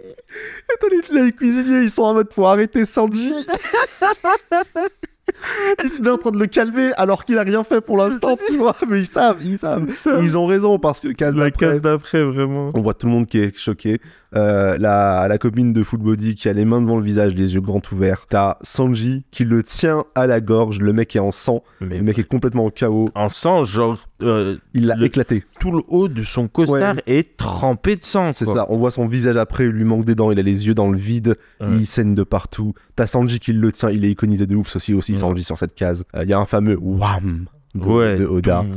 et 0.00 0.76
t'as 0.80 0.86
les, 0.88 1.24
les 1.24 1.32
cuisiniers, 1.32 1.82
ils 1.82 1.90
sont 1.90 2.04
en 2.04 2.14
mode 2.14 2.32
faut 2.32 2.46
arrêter 2.46 2.86
Sanji. 2.86 3.34
Ils 5.82 5.88
sont 5.90 6.02
bien 6.02 6.12
en 6.14 6.18
train 6.18 6.30
de 6.30 6.38
le 6.38 6.46
calmer 6.46 6.90
alors 6.96 7.24
qu'il 7.24 7.38
a 7.38 7.42
rien 7.42 7.64
fait 7.64 7.80
pour 7.80 7.96
l'instant, 7.96 8.36
tu 8.48 8.56
vois. 8.56 8.76
Mais 8.88 9.00
ils 9.00 9.06
savent, 9.06 9.38
ils 9.44 9.58
savent. 9.58 9.90
savent. 9.90 10.22
Ils 10.22 10.36
ont 10.36 10.46
raison 10.46 10.78
parce 10.78 11.00
que 11.00 11.08
case 11.08 11.34
La 11.36 11.46
d'après, 11.46 11.66
case 11.66 11.82
d'après, 11.82 12.22
vraiment. 12.22 12.70
On 12.74 12.80
voit 12.80 12.94
tout 12.94 13.06
le 13.06 13.12
monde 13.12 13.26
qui 13.26 13.38
est 13.38 13.56
choqué. 13.58 14.00
Euh, 14.34 14.78
la, 14.78 15.26
la 15.28 15.36
copine 15.38 15.74
de 15.74 15.82
Full 15.82 16.00
Body 16.00 16.34
qui 16.36 16.48
a 16.48 16.54
les 16.54 16.64
mains 16.64 16.80
devant 16.80 16.96
le 16.96 17.04
visage, 17.04 17.34
les 17.34 17.54
yeux 17.54 17.60
grands 17.60 17.82
ouverts. 17.92 18.24
T'as 18.30 18.56
Sanji 18.62 19.24
qui 19.30 19.44
le 19.44 19.62
tient 19.62 20.04
à 20.14 20.26
la 20.26 20.40
gorge. 20.40 20.78
Le 20.80 20.92
mec 20.94 21.14
est 21.16 21.18
en 21.18 21.30
sang. 21.30 21.62
Mais 21.80 21.98
Le 21.98 22.02
mec 22.04 22.18
est 22.18 22.24
complètement 22.24 22.64
en 22.66 22.70
KO. 22.70 23.08
en 23.14 23.28
sang, 23.28 23.62
genre, 23.64 23.98
euh, 24.22 24.56
Il 24.72 24.86
l'a 24.86 24.96
éclaté. 25.02 25.44
tout 25.60 25.70
le 25.70 25.82
haut 25.88 26.08
de 26.08 26.22
son 26.22 26.48
costard 26.48 26.96
est 27.06 27.36
trempé 27.36 27.96
de 27.96 28.04
sang. 28.04 28.32
C'est 28.32 28.46
ça. 28.46 28.66
On 28.70 28.76
voit 28.78 28.90
son 28.90 29.06
visage 29.06 29.36
après. 29.36 29.64
Il 29.64 29.70
lui 29.70 29.84
manque 29.84 30.04
des 30.06 30.14
dents. 30.14 30.30
Il 30.30 30.38
a 30.38 30.42
les 30.42 30.66
yeux 30.66 30.74
dans 30.74 30.90
le 30.90 30.96
vide. 30.98 31.36
Ouais. 31.60 31.66
Il 31.80 31.86
saigne 31.86 32.14
de 32.14 32.22
partout. 32.22 32.72
T'as 32.96 33.06
Sanji 33.06 33.38
qui 33.38 33.52
le 33.52 33.70
tient. 33.72 33.90
Il 33.90 34.04
est 34.04 34.10
iconisé 34.10 34.46
de 34.46 34.56
ouf. 34.56 34.68
Ceci 34.68 34.94
aussi, 34.94 35.12
Ouais. 35.12 35.18
Sanji 35.32 35.44
sur 35.44 35.58
cette 35.58 35.74
case. 35.74 36.04
Il 36.20 36.28
y 36.28 36.32
a 36.32 36.38
un 36.38 36.44
fameux 36.44 36.78
Wham 36.80 37.46
de, 37.74 37.86
Ouais. 37.88 38.18
de 38.18 38.26
Oda. 38.26 38.64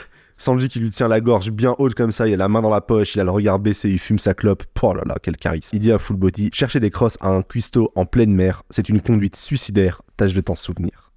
Sanji 0.36 0.68
qui 0.68 0.78
lui 0.78 0.90
tient 0.90 1.08
la 1.08 1.20
gorge 1.20 1.50
bien 1.50 1.74
haute 1.78 1.94
comme 1.94 2.12
ça, 2.12 2.28
il 2.28 2.34
a 2.34 2.36
la 2.36 2.48
main 2.48 2.60
dans 2.62 2.70
la 2.70 2.80
poche, 2.80 3.14
il 3.16 3.20
a 3.20 3.24
le 3.24 3.30
regard 3.30 3.58
baissé, 3.58 3.90
il 3.90 3.98
fume 3.98 4.18
sa 4.20 4.34
clope. 4.34 4.62
Oh 4.82 4.94
là 4.94 5.02
là, 5.04 5.16
quel 5.20 5.36
charisme. 5.36 5.70
Il 5.76 5.80
dit 5.80 5.90
à 5.90 5.98
Full 5.98 6.16
Body 6.16 6.50
Chercher 6.52 6.78
des 6.78 6.90
crosses 6.90 7.16
à 7.20 7.28
un 7.30 7.42
cuistot 7.42 7.90
en 7.96 8.06
pleine 8.06 8.32
mer, 8.32 8.62
c'est 8.70 8.88
une 8.88 9.00
conduite 9.00 9.34
suicidaire, 9.34 10.02
tâche 10.16 10.34
de 10.34 10.40
t'en 10.40 10.54
souvenir. 10.54 11.10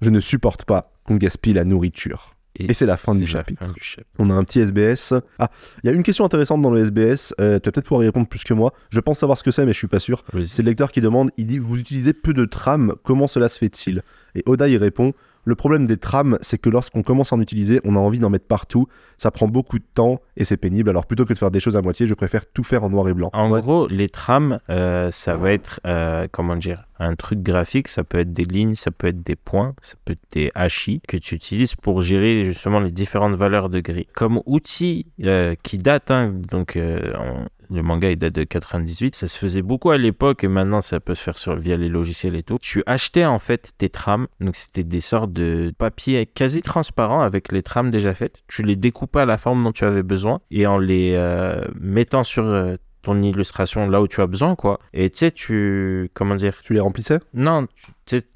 Je 0.00 0.10
ne 0.10 0.20
supporte 0.20 0.64
pas 0.64 0.92
qu'on 1.04 1.16
gaspille 1.16 1.52
la 1.54 1.64
nourriture. 1.64 2.35
Et 2.58 2.74
c'est 2.74 2.86
la 2.86 2.96
fin 2.96 3.14
du 3.14 3.22
la 3.22 3.26
chapitre. 3.26 3.64
fin 3.64 3.72
du 3.72 3.80
chapitre. 3.80 4.08
On 4.18 4.30
a 4.30 4.34
un 4.34 4.44
petit 4.44 4.60
SBS. 4.60 5.14
Ah, 5.38 5.50
il 5.82 5.86
y 5.88 5.92
a 5.92 5.94
une 5.94 6.02
question 6.02 6.24
intéressante 6.24 6.62
dans 6.62 6.70
le 6.70 6.80
SBS, 6.80 7.34
euh, 7.40 7.58
tu 7.58 7.68
vas 7.68 7.72
peut-être 7.72 7.86
pouvoir 7.86 8.02
y 8.02 8.06
répondre 8.06 8.28
plus 8.28 8.44
que 8.44 8.54
moi. 8.54 8.72
Je 8.90 9.00
pense 9.00 9.18
savoir 9.18 9.38
ce 9.38 9.42
que 9.42 9.50
c'est, 9.50 9.66
mais 9.66 9.72
je 9.72 9.78
suis 9.78 9.88
pas 9.88 10.00
sûr. 10.00 10.24
C'est 10.44 10.62
le 10.62 10.70
lecteur 10.70 10.92
qui 10.92 11.00
demande, 11.00 11.30
il 11.36 11.46
dit, 11.46 11.58
vous 11.58 11.76
utilisez 11.78 12.12
peu 12.12 12.32
de 12.32 12.44
trams, 12.44 12.94
comment 13.02 13.28
cela 13.28 13.48
se 13.48 13.58
fait-il? 13.58 14.02
Et 14.34 14.42
Oda 14.46 14.68
y 14.68 14.76
répond, 14.76 15.12
le 15.46 15.54
problème 15.54 15.86
des 15.86 15.96
trams, 15.96 16.36
c'est 16.42 16.58
que 16.58 16.68
lorsqu'on 16.68 17.02
commence 17.02 17.32
à 17.32 17.36
en 17.36 17.40
utiliser, 17.40 17.80
on 17.84 17.96
a 17.96 17.98
envie 17.98 18.18
d'en 18.18 18.28
mettre 18.30 18.46
partout, 18.46 18.88
ça 19.16 19.30
prend 19.30 19.46
beaucoup 19.48 19.78
de 19.78 19.84
temps 19.94 20.20
et 20.36 20.44
c'est 20.44 20.56
pénible, 20.58 20.90
alors 20.90 21.06
plutôt 21.06 21.24
que 21.24 21.32
de 21.32 21.38
faire 21.38 21.50
des 21.50 21.60
choses 21.60 21.76
à 21.76 21.82
moitié, 21.82 22.06
je 22.06 22.14
préfère 22.14 22.44
tout 22.46 22.64
faire 22.64 22.84
en 22.84 22.90
noir 22.90 23.08
et 23.08 23.14
blanc. 23.14 23.30
En 23.32 23.50
Ouais. 23.50 23.62
gros, 23.62 23.86
les 23.86 24.08
trames, 24.08 24.58
euh, 24.70 25.10
ça 25.10 25.36
va 25.36 25.52
être, 25.52 25.80
euh, 25.86 26.26
comment 26.30 26.56
dire, 26.56 26.84
un 26.98 27.14
truc 27.14 27.40
graphique, 27.42 27.88
ça 27.88 28.04
peut 28.04 28.18
être 28.18 28.32
des 28.32 28.44
lignes, 28.44 28.74
ça 28.74 28.90
peut 28.90 29.06
être 29.06 29.22
des 29.22 29.36
points, 29.36 29.74
ça 29.82 29.94
peut 30.04 30.12
être 30.14 30.32
des 30.32 30.50
hachis 30.54 31.00
que 31.06 31.16
tu 31.16 31.34
utilises 31.34 31.74
pour 31.76 32.02
gérer 32.02 32.44
justement 32.44 32.80
les 32.80 32.90
différentes 32.90 33.34
valeurs 33.34 33.68
de 33.68 33.80
gris. 33.80 34.08
Comme 34.14 34.40
outil 34.46 35.06
euh, 35.24 35.54
qui 35.62 35.78
date, 35.78 36.10
hein, 36.10 36.34
donc 36.50 36.76
euh, 36.76 37.12
on- 37.18 37.46
le 37.70 37.82
manga 37.82 38.10
il 38.10 38.16
date 38.16 38.34
de 38.34 38.44
98, 38.44 39.14
ça 39.14 39.28
se 39.28 39.38
faisait 39.38 39.62
beaucoup 39.62 39.90
à 39.90 39.98
l'époque 39.98 40.44
et 40.44 40.48
maintenant 40.48 40.80
ça 40.80 41.00
peut 41.00 41.14
se 41.14 41.22
faire 41.22 41.38
sur, 41.38 41.56
via 41.56 41.76
les 41.76 41.88
logiciels 41.88 42.36
et 42.36 42.42
tout. 42.42 42.58
Tu 42.60 42.82
achetais 42.86 43.24
en 43.24 43.38
fait 43.38 43.72
tes 43.78 43.88
trames, 43.88 44.26
donc 44.40 44.56
c'était 44.56 44.84
des 44.84 45.00
sortes 45.00 45.32
de 45.32 45.72
papier 45.76 46.26
quasi 46.26 46.62
transparent 46.62 47.20
avec 47.20 47.52
les 47.52 47.62
trames 47.62 47.90
déjà 47.90 48.14
faites. 48.14 48.42
Tu 48.48 48.62
les 48.62 48.76
découpais 48.76 49.20
à 49.20 49.26
la 49.26 49.38
forme 49.38 49.62
dont 49.62 49.72
tu 49.72 49.84
avais 49.84 50.02
besoin 50.02 50.40
et 50.50 50.66
en 50.66 50.78
les 50.78 51.12
euh, 51.14 51.60
mettant 51.80 52.24
sur 52.24 52.44
euh, 52.44 52.76
ton 53.02 53.22
illustration 53.22 53.88
là 53.88 54.02
où 54.02 54.08
tu 54.08 54.20
as 54.20 54.26
besoin 54.26 54.54
quoi. 54.56 54.80
Et 54.92 55.10
tu 55.10 55.18
sais 55.18 55.30
tu 55.30 56.10
comment 56.14 56.34
dire? 56.34 56.60
Tu 56.62 56.74
les 56.74 56.80
remplissais? 56.80 57.20
Non, 57.34 57.66
tu 57.66 57.92
tu 58.06 58.18
sais 58.18 58.26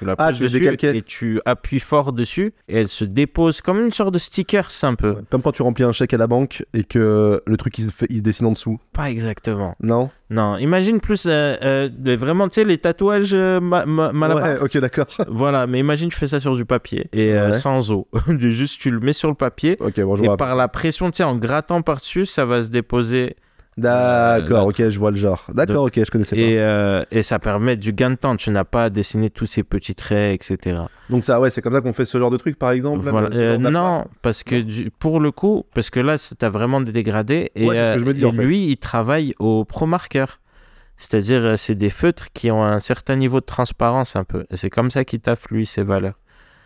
tu 0.00 0.04
la 0.06 0.14
Ah, 0.18 0.28
poses 0.28 0.36
tu 0.38 0.42
les 0.42 0.48
dessus 0.48 0.60
décalquais. 0.60 0.96
et 0.96 1.02
tu 1.02 1.40
appuies 1.44 1.78
fort 1.78 2.12
dessus 2.12 2.52
et 2.68 2.78
elle 2.80 2.88
se 2.88 3.04
dépose 3.04 3.60
comme 3.60 3.78
une 3.80 3.90
sorte 3.92 4.12
de 4.12 4.18
sticker 4.18 4.68
un 4.82 4.94
peu. 4.96 5.16
Comme 5.30 5.42
quand 5.42 5.52
tu 5.52 5.62
remplis 5.62 5.84
un 5.84 5.92
chèque 5.92 6.14
à 6.14 6.16
la 6.16 6.26
banque 6.26 6.64
et 6.74 6.82
que 6.84 7.40
le 7.46 7.56
truc 7.56 7.78
il 7.78 7.86
se, 7.86 7.92
fait, 7.92 8.06
il 8.10 8.16
se 8.18 8.22
dessine 8.22 8.46
en 8.46 8.52
dessous. 8.52 8.78
Pas 8.92 9.10
exactement. 9.10 9.76
Non? 9.82 10.10
Non, 10.30 10.56
imagine 10.58 11.00
plus 11.00 11.26
euh, 11.26 11.56
euh, 11.62 11.88
vraiment 12.18 12.48
tu 12.48 12.54
sais 12.54 12.64
les 12.64 12.78
tatouages 12.78 13.34
euh, 13.34 13.60
ma- 13.60 13.84
ma- 13.86 14.12
Malabar. 14.12 14.44
Ouais, 14.44 14.58
ok, 14.60 14.78
d'accord. 14.78 15.06
Voilà, 15.28 15.66
mais 15.66 15.78
imagine 15.78 16.08
tu 16.08 16.16
fais 16.16 16.28
ça 16.28 16.40
sur 16.40 16.56
du 16.56 16.64
papier 16.64 17.08
et 17.12 17.32
euh, 17.34 17.48
Ouais. 17.50 17.52
sans 17.52 17.90
eau. 17.90 18.08
Juste 18.38 18.80
tu 18.80 18.90
le 18.90 19.00
mets 19.00 19.12
sur 19.12 19.28
le 19.28 19.34
papier 19.34 19.76
ok, 19.80 20.00
bon, 20.02 20.16
je 20.16 20.22
et 20.22 20.26
vois. 20.26 20.36
par 20.36 20.54
la 20.56 20.68
pression, 20.68 21.10
tu 21.10 21.16
sais, 21.18 21.24
en 21.24 21.36
grattant 21.36 21.82
par-dessus, 21.82 22.24
ça 22.26 22.44
va 22.44 22.62
se 22.62 22.70
déposer 22.70 23.36
D'accord, 23.80 24.66
Euh, 24.66 24.70
ok, 24.70 24.88
je 24.88 24.98
vois 24.98 25.10
le 25.10 25.16
genre. 25.16 25.44
D'accord, 25.54 25.84
ok, 25.84 25.94
je 26.04 26.10
connaissais 26.10 26.36
et, 26.38 26.60
euh, 26.60 27.02
et 27.10 27.22
ça 27.22 27.38
permet 27.38 27.76
du 27.76 27.92
gain 27.92 28.10
de 28.10 28.14
temps. 28.16 28.36
Tu 28.36 28.50
n'as 28.50 28.64
pas 28.64 28.84
à 28.84 28.90
dessiner 28.90 29.30
tous 29.30 29.46
ces 29.46 29.62
petits 29.62 29.94
traits, 29.94 30.34
etc. 30.34 30.76
pas. 30.76 30.88
Donc 31.08 31.24
ça, 31.24 31.40
ouais, 31.40 31.50
c'est 31.50 31.62
comme 31.62 31.72
ça 31.72 31.80
qu'on 31.80 31.92
fait 31.92 32.04
ce 32.04 32.18
genre 32.18 32.30
de 32.30 32.36
truc, 32.36 32.58
par 32.58 32.70
exemple 32.70 33.08
Voilà. 33.08 33.28
Euh, 33.34 33.58
non, 33.58 34.06
parce 34.22 34.42
que 34.44 34.60
du- 34.60 34.90
pour 34.90 35.20
le 35.20 35.30
coup, 35.32 35.64
parce 35.74 35.90
que 35.90 36.00
là, 36.00 36.16
tu 36.18 36.44
as 36.44 36.50
vraiment 36.50 36.80
des 36.80 36.92
dégradés. 36.92 37.50
Et, 37.54 37.66
Ouais, 37.66 37.76
ce 37.76 37.94
que 37.94 38.00
je 38.00 38.04
me 38.04 38.14
dis, 38.14 38.22
et 38.22 38.24
en 38.26 38.32
fait. 38.32 38.42
lui, 38.44 38.66
il 38.70 38.76
travaille 38.76 39.34
au 39.38 39.64
Pro 39.64 39.86
Marker. 39.86 40.26
C'est-à-dire, 40.96 41.54
c'est 41.58 41.74
des 41.74 41.88
feutres 41.88 42.26
qui 42.34 42.50
ont 42.50 42.62
un 42.62 42.78
certain 42.78 43.16
niveau 43.16 43.40
de 43.40 43.46
transparence 43.46 44.16
un 44.16 44.24
peu. 44.24 44.44
Et 44.50 44.56
c'est 44.56 44.68
comme 44.70 44.90
ça 44.90 45.04
qu'il 45.04 45.20
taffe, 45.20 45.46
lui, 45.50 45.64
ses 45.64 45.82
valeurs. 45.82 46.18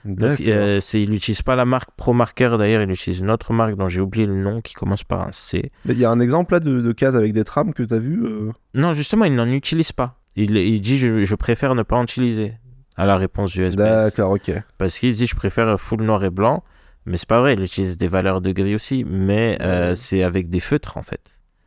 Euh, 0.07 0.81
c'est- 0.81 1.03
il 1.03 1.11
n'utilise 1.11 1.43
pas 1.43 1.57
la 1.57 1.65
marque 1.65 1.91
Pro 1.97 2.13
Marker, 2.13 2.57
d'ailleurs, 2.59 2.83
il 2.83 2.91
utilise 2.91 3.21
une 3.21 3.31
autre 3.31 3.53
marque 3.53 3.77
dont 3.77 3.89
j'ai 3.89 4.01
oublié 4.01 4.27
le 4.27 4.35
nom, 4.35 4.61
qui 4.61 4.75
commence 4.75 5.05
par 5.05 5.27
un 5.27 5.33
C. 5.33 5.71
Mais 5.85 5.95
Il 5.95 5.99
y 6.01 6.05
a 6.05 6.11
un 6.11 6.21
exemple 6.21 6.55
là 6.55 6.61
de, 6.61 6.81
de 6.81 6.93
case 6.93 7.17
avec 7.17 7.33
des 7.33 7.45
trames 7.45 7.73
que 7.73 7.83
t'as 7.83 7.99
vu 7.99 8.23
euh 8.25 8.51
Non, 8.75 8.93
justement, 8.93 9.25
il 9.25 9.35
n'en 9.35 9.47
utilise 9.49 9.93
pas. 9.93 10.21
Il, 10.37 10.57
il 10.57 10.81
dit, 10.81 10.99
je, 10.99 11.25
je 11.25 11.35
préfère 11.35 11.75
ne 11.75 11.83
pas 11.83 11.97
en 11.97 12.03
utiliser, 12.05 12.55
à 12.97 13.07
la 13.07 13.17
réponse 13.17 13.53
du 13.53 13.63
SBS. 13.63 13.77
D'accord, 13.77 14.33
ok. 14.33 14.53
Parce 14.79 14.99
qu'il 14.99 15.15
dit, 15.15 15.27
je 15.27 15.35
préfère 15.37 15.79
full 15.81 16.03
noir 16.03 16.25
et 16.25 16.31
blanc. 16.31 16.65
Mais 17.07 17.17
c'est 17.19 17.29
pas 17.29 17.41
vrai, 17.41 17.53
il 17.55 17.63
utilise 17.63 17.99
des 17.99 18.09
valeurs 18.09 18.41
de 18.41 18.51
gris 18.53 18.75
aussi, 18.75 19.05
mais 19.05 19.59
euh, 19.61 19.95
c'est 19.95 20.23
avec 20.23 20.49
des 20.49 20.61
feutres, 20.61 20.97
en 20.97 21.03
fait. 21.03 21.21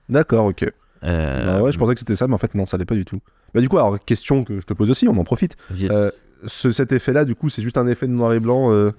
D'accord, 0.10 0.45
ok. 0.45 0.65
Euh, 1.04 1.45
Bah 1.45 1.62
ouais, 1.62 1.71
je 1.71 1.78
pensais 1.78 1.93
que 1.93 2.00
c'était 2.00 2.15
ça, 2.15 2.28
mais 2.28 2.34
en 2.34 2.39
fait, 2.39 2.56
non, 2.56 2.65
ça 2.65 2.78
l'est 2.78 2.86
pas 2.86 2.95
du 2.95 3.06
tout. 3.06 3.19
Bah, 3.58 3.62
du 3.62 3.70
coup, 3.70 3.78
alors, 3.80 3.98
question 4.06 4.43
que 4.43 4.60
je 4.60 4.65
te 4.65 4.74
pose 4.74 4.91
aussi, 4.91 5.08
on 5.08 5.17
en 5.17 5.24
profite. 5.24 5.58
yes. 5.74 5.91
Euh, 5.91 6.10
Ce, 6.46 6.72
cet 6.72 6.91
effet-là, 6.91 7.26
du 7.26 7.34
coup, 7.34 7.50
c'est 7.50 7.63
juste 7.63 7.78
un 7.78 7.88
effet 7.88 8.06
de 8.06 8.12
noir 8.12 8.32
et 8.34 8.39
blanc 8.39 8.72
euh, 8.72 8.91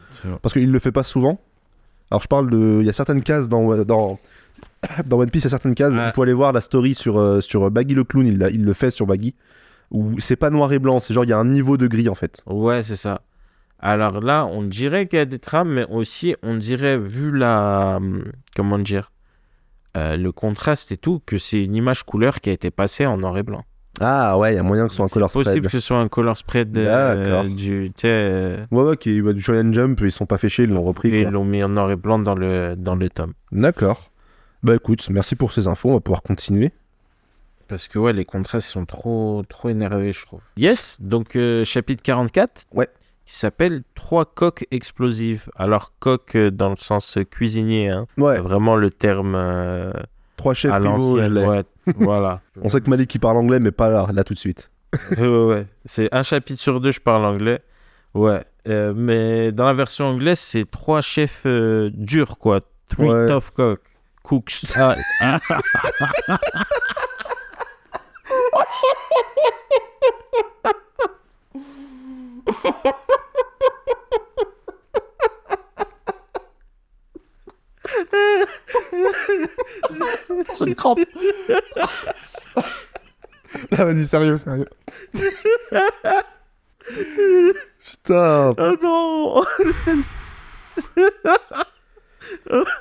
parce 0.43 0.53
qu'il 0.53 0.73
le 0.73 0.79
fait 0.81 0.91
pas 0.91 1.05
souvent. 1.05 1.41
Alors, 2.11 2.21
je 2.23 2.27
parle 2.27 2.51
de. 2.51 2.79
Il 2.81 2.87
y 2.87 2.89
a 2.91 2.93
certaines 2.93 3.23
cases 3.23 3.49
dans, 3.49 3.85
dans, 3.85 4.19
dans 5.07 5.19
One 5.21 5.31
Piece, 5.31 5.43
il 5.43 5.47
y 5.47 5.47
a 5.47 5.51
certaines 5.51 5.77
cases. 5.77 5.95
Ouais. 5.95 6.07
Vous 6.07 6.13
pouvez 6.13 6.25
aller 6.25 6.33
voir 6.35 6.53
la 6.53 6.61
story 6.61 6.97
sur, 6.97 7.17
euh, 7.19 7.41
sur 7.41 7.71
Baggy 7.71 7.95
le 7.95 8.03
clown, 8.03 8.27
il, 8.27 8.49
il 8.53 8.65
le 8.65 8.73
fait 8.73 8.91
sur 8.91 9.07
Baggy. 9.07 9.37
Où 9.93 10.19
c'est 10.19 10.37
pas 10.37 10.51
noir 10.51 10.73
et 10.73 10.79
blanc, 10.81 10.99
c'est 11.01 11.15
genre 11.15 11.25
il 11.25 11.31
y 11.31 11.33
a 11.33 11.39
un 11.39 11.45
niveau 11.47 11.77
de 11.77 11.87
gris 11.87 12.09
en 12.09 12.15
fait. 12.17 12.43
Ouais, 12.47 12.83
c'est 12.83 12.97
ça. 12.97 13.23
Alors 13.79 14.21
là, 14.21 14.45
on 14.45 14.63
dirait 14.65 15.07
qu'il 15.07 15.21
y 15.21 15.23
a 15.23 15.25
des 15.25 15.39
trames, 15.39 15.73
mais 15.75 15.87
aussi, 15.89 16.35
on 16.43 16.57
dirait, 16.57 16.99
vu 16.99 17.31
la. 17.31 17.99
hum, 17.99 18.25
Comment 18.57 18.79
dire 18.81 19.13
euh, 19.97 20.17
Le 20.17 20.33
contraste 20.33 20.91
et 20.91 20.97
tout, 20.97 21.23
que 21.25 21.39
c'est 21.39 21.63
une 21.63 21.77
image 21.77 22.03
couleur 22.03 22.41
qui 22.41 22.51
a 22.51 22.53
été 22.53 22.73
passée 22.73 23.07
en 23.07 23.17
noir 23.19 23.39
et 23.39 23.45
blanc. 23.45 23.65
Ah 24.01 24.39
ouais, 24.39 24.53
il 24.53 24.57
y 24.57 24.59
a 24.59 24.63
moyen 24.63 24.85
que 24.87 24.91
ce 24.91 24.97
soit 24.97 25.05
un 25.07 25.09
color 25.09 25.31
C'est 25.31 25.39
possible 25.41 25.51
spread. 25.59 25.63
que 25.65 25.71
ce 25.71 25.81
soit 25.81 25.97
un 25.99 26.09
color 26.09 26.37
spread 26.37 26.77
euh, 26.79 27.43
du. 27.49 27.93
Euh, 28.05 28.65
Ouais, 28.71 28.83
ouais, 28.83 28.97
qui, 28.97 29.21
bah, 29.21 29.33
du 29.33 29.41
Shonen 29.41 29.75
Jump, 29.75 30.01
ils 30.03 30.13
sont 30.13 30.27
pas 30.27 30.39
chier, 30.39 30.65
ils 30.65 30.71
l'ont 30.71 30.83
repris. 30.83 31.09
ils 31.11 31.29
l'ont 31.29 31.45
mis 31.45 31.63
en 31.65 31.69
noir 31.69 31.91
et 31.91 31.97
blanc 31.97 32.19
dans 32.19 32.35
le, 32.35 32.75
dans 32.77 32.95
le 32.95 33.09
tome. 33.11 33.33
D'accord. 33.53 34.11
Bah 34.63 34.75
écoute, 34.75 35.09
merci 35.11 35.37
pour 35.37 35.53
ces 35.53 35.67
infos, 35.69 35.91
on 35.91 35.95
va 35.95 36.01
pouvoir 36.01 36.23
continuer. 36.23 36.73
Parce 37.69 37.87
que 37.87 37.99
ouais, 37.99 38.13
les 38.13 38.25
contrastes 38.25 38.69
sont 38.69 38.87
trop, 38.87 39.43
trop 39.49 39.69
énervés, 39.69 40.13
je 40.13 40.25
trouve. 40.25 40.41
Yes, 40.57 40.99
donc 41.01 41.37
euh, 41.37 41.65
chapitre 41.65 42.03
44. 42.03 42.63
Ouais. 42.75 42.89
Qui 43.27 43.37
s'appelle 43.37 43.83
Trois 43.95 44.25
coques 44.25 44.65
explosives. 44.71 45.51
Alors, 45.55 45.93
coque 46.01 46.35
euh, 46.35 46.51
dans 46.51 46.71
le 46.71 46.77
sens 46.79 47.19
cuisinier, 47.31 47.91
hein. 47.91 48.07
Ouais, 48.17 48.39
Vraiment 48.41 48.75
le 48.75 48.91
terme 48.91 49.35
trois 50.39 50.55
chefs 50.55 50.73
à 50.73 50.79
rivaux, 50.79 51.19
je 51.19 51.27
l'ancienne. 51.29 51.35
l'ai. 51.35 51.47
Ouais, 51.47 51.65
voilà. 51.99 52.41
On 52.63 52.71
sait 52.71 52.81
que 52.81 52.89
Malik 52.89 53.11
qui 53.11 53.19
parle 53.19 53.37
anglais, 53.37 53.61
mais 53.61 53.71
pas 53.73 53.91
là, 53.91 54.07
là 54.13 54.25
tout 54.25 54.33
de 54.33 54.39
suite. 54.39 54.71
Ouais, 55.19 55.27
ouais, 55.27 55.45
ouais. 55.45 55.67
C'est 55.85 56.09
un 56.15 56.23
chapitre 56.23 56.59
sur 56.61 56.81
deux, 56.81 56.91
je 56.93 57.01
parle 57.01 57.27
anglais. 57.27 57.61
Ouais. 58.15 58.43
Euh, 58.67 58.95
mais 58.97 59.53
dans 59.53 59.67
la 59.67 59.75
version 59.75 60.07
anglaise, 60.07 60.39
c'est 60.39 60.71
trois 60.71 61.03
chefs 61.03 61.43
euh, 61.45 61.91
durs, 61.93 62.39
quoi. 62.39 62.61
Three 62.89 63.09
Ouais. 63.09 63.27
tough 63.29 63.51
cook. 63.55 63.81
Cooks. 64.23 64.65
Ah, 64.77 64.97
J'ai 80.59 80.65
une 80.67 80.75
crampe. 80.75 80.99
ah, 83.77 83.85
vas-y, 83.85 84.07
sérieux, 84.07 84.39
sérieux. 84.39 84.69
Putain. 87.79 88.55
Ah 88.57 88.73
non 88.83 89.45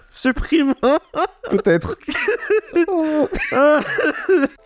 Supprime 0.09 0.73
Peut-être. 1.49 1.97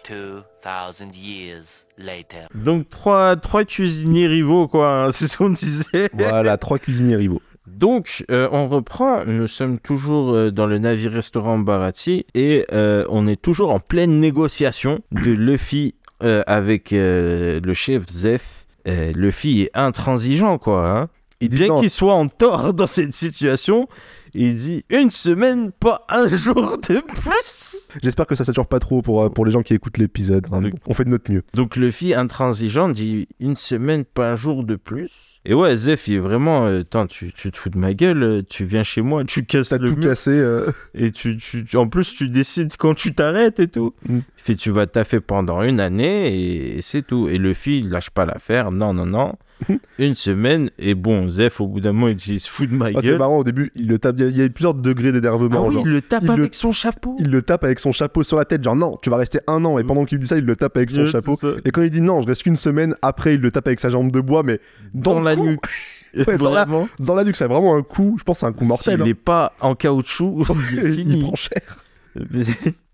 2,000 0.10 1.12
years 1.16 1.86
later. 1.98 2.48
Donc 2.56 2.90
trois, 2.90 3.36
trois 3.36 3.64
cuisiniers 3.64 4.28
rivaux, 4.28 4.68
quoi, 4.68 5.04
hein, 5.06 5.12
c'est 5.12 5.28
ce 5.28 5.38
qu'on 5.38 5.50
disait. 5.50 6.10
voilà, 6.14 6.58
trois 6.58 6.80
cuisiniers 6.80 7.16
rivaux. 7.16 7.42
Donc, 7.68 8.26
euh, 8.32 8.50
on 8.52 8.68
reprend, 8.68 9.24
nous 9.26 9.48
sommes 9.48 9.80
toujours 9.80 10.32
euh, 10.34 10.52
dans 10.52 10.66
le 10.66 10.80
navire-restaurant 10.80 11.60
Barati 11.60 12.26
et 12.34 12.66
euh, 12.74 13.06
on 13.10 13.28
est 13.28 13.40
toujours 13.42 13.72
en 13.72 13.80
pleine 13.80 14.20
négociation 14.20 15.02
de 15.12 15.32
Luffy 15.32 15.94
euh, 16.24 16.44
avec 16.48 16.90
le 16.92 17.74
chef 17.74 18.08
Zef. 18.10 18.66
Euh, 18.88 19.12
Luffy 19.14 19.62
est 19.62 19.72
intransigeant, 19.76 20.58
quoi. 20.58 20.90
Hein. 20.90 21.10
Il 21.40 21.50
dit 21.50 21.58
Bien 21.60 21.76
qu'il 21.76 21.90
soit 21.90 22.14
en 22.16 22.28
tort 22.28 22.74
dans 22.74 22.88
cette 22.88 23.16
situation, 23.16 23.88
il 24.34 24.56
dit 24.58 24.84
une 24.90 25.12
semaine, 25.12 25.72
pas 25.72 26.06
un 26.10 26.28
jour 26.36 26.78
de 26.78 27.00
plus. 27.00 27.90
J'espère 28.02 28.26
que 28.26 28.36
ça 28.36 28.44
sature 28.44 28.68
pas 28.68 28.80
trop 28.80 29.02
pour, 29.02 29.32
pour 29.32 29.46
les 29.46 29.52
gens 29.52 29.62
qui 29.62 29.74
écoutent 29.76 29.98
l'épisode. 29.98 30.48
hein. 30.52 30.60
On 30.88 30.94
fait 30.94 31.06
de 31.06 31.10
notre 31.10 31.32
mieux. 31.32 31.44
Donc 31.54 31.76
Luffy 31.76 32.14
intransigeant 32.16 32.90
dit 32.90 33.28
une 33.40 33.56
semaine, 33.56 34.04
pas 34.04 34.32
un 34.32 34.36
jour 34.36 34.64
de 34.64 34.76
plus. 34.76 35.31
Et 35.44 35.56
ouais, 35.56 35.76
Zef, 35.76 36.08
il 36.08 36.16
est 36.16 36.20
vraiment, 36.20 36.68
euh, 36.68 36.84
tu, 37.10 37.34
tu 37.34 37.52
te 37.52 37.58
fous 37.58 37.72
de 37.72 37.78
ma 37.80 37.96
gueule, 37.96 38.22
euh, 38.22 38.42
tu 38.48 38.64
viens 38.64 38.84
chez 38.84 39.02
moi, 39.02 39.24
tu 39.24 39.44
casses 39.44 39.70
T'as 39.70 39.80
le 39.80 39.90
tout 39.90 39.96
mur. 39.98 40.10
cassé. 40.10 40.30
euh. 40.32 40.70
Et 40.94 41.12
tu, 41.12 41.36
tu, 41.38 41.66
tu- 41.66 41.78
en 41.78 41.88
plus, 41.88 42.14
tu 42.14 42.30
décides 42.30 42.78
quand 42.78 42.94
tu 42.94 43.16
t'arrêtes 43.16 43.60
et 43.60 43.68
tout. 43.68 43.96
Mm. 44.08 44.20
Fait, 44.38 44.54
tu 44.56 44.70
vas 44.70 44.86
taffer 44.86 45.20
pendant 45.20 45.64
une 45.64 45.80
année 45.80 46.28
et, 46.32 46.78
et 46.78 46.82
c'est 46.84 47.02
tout. 47.02 47.28
Et 47.28 47.40
le 47.40 47.56
fil, 47.56 47.86
il 47.86 47.90
lâche 47.90 48.12
pas 48.12 48.26
l'affaire. 48.28 48.72
Non, 48.72 48.94
non, 48.94 49.08
non. 49.08 49.34
une 50.00 50.16
semaine. 50.16 50.70
Et 50.80 50.96
bon, 50.96 51.30
Zef, 51.30 51.62
au 51.62 51.68
bout 51.68 51.80
d'un 51.82 51.92
moment, 51.94 52.08
il 52.08 52.16
dit, 52.16 52.36
il 52.36 52.40
se 52.40 52.50
fout 52.50 52.70
de 52.70 52.76
ma 52.76 52.86
Ah, 52.88 52.90
c'est 52.96 53.08
gueule. 53.08 53.18
marrant, 53.20 53.38
au 53.38 53.44
début, 53.44 53.72
il 53.76 53.88
le 53.88 54.00
tape. 54.00 54.16
Il 54.20 54.36
y 54.38 54.42
a- 54.42 54.50
plusieurs 54.50 54.74
degrés 54.74 55.12
d'énervement. 55.12 55.64
Ah 55.66 55.68
oui, 55.68 55.74
genre. 55.76 55.84
il 55.88 55.92
le 55.94 56.02
tape 56.02 56.24
il 56.24 56.28
le- 56.28 56.34
avec 56.34 56.56
son 56.56 56.72
chapeau. 56.72 57.16
Il 57.20 57.30
le 57.30 57.42
tape 57.42 57.64
avec 57.64 57.80
son 57.80 57.92
chapeau 57.92 58.24
sur 58.24 58.38
la 58.38 58.46
tête, 58.46 58.64
genre 58.64 58.76
non, 58.76 58.98
tu 59.02 59.10
vas 59.10 59.18
rester 59.18 59.40
un 59.48 59.64
an. 59.66 59.78
Et 59.80 59.84
pendant 59.84 60.06
qu'il 60.06 60.20
dit 60.20 60.28
ça, 60.28 60.38
il 60.38 60.46
le 60.46 60.56
tape 60.56 60.78
avec 60.78 60.92
son 60.92 61.06
chapeau. 61.08 61.36
c'est. 61.40 61.66
Et 61.66 61.72
quand 61.72 61.82
il 61.82 61.90
dit 61.92 62.02
non, 62.02 62.22
je 62.22 62.28
reste 62.28 62.44
qu'une 62.44 62.56
semaine, 62.56 62.96
après, 63.02 63.36
il 63.36 63.42
le 63.42 63.52
tape 63.52 63.68
avec 63.68 63.80
sa 63.80 63.90
jambe 63.90 64.12
de 64.12 64.20
bois, 64.22 64.44
mais 64.44 64.60
dans, 64.94 65.20
la 65.22 65.36
cou. 65.36 65.46
nuque. 65.48 65.62
Ouais, 66.28 66.38
dans 66.38 66.52
la- 66.54 66.66
Vraiment. 66.66 66.90
Dans 67.00 67.16
la 67.16 67.24
nuque, 67.24 67.38
c'est 67.38 67.48
vraiment 67.48 67.74
un 67.74 67.84
coup. 67.84 68.18
Je 68.20 68.24
pense 68.26 68.36
que 68.36 68.40
c'est 68.42 68.46
un 68.46 68.52
coup 68.52 68.66
mortel. 68.66 68.96
S'il 68.96 69.02
hein. 69.02 69.06
n'est 69.06 69.14
pas 69.14 69.54
en 69.62 69.76
caoutchouc, 69.76 70.44
il 70.74 71.22
prend 71.24 71.36
cher. 71.36 71.62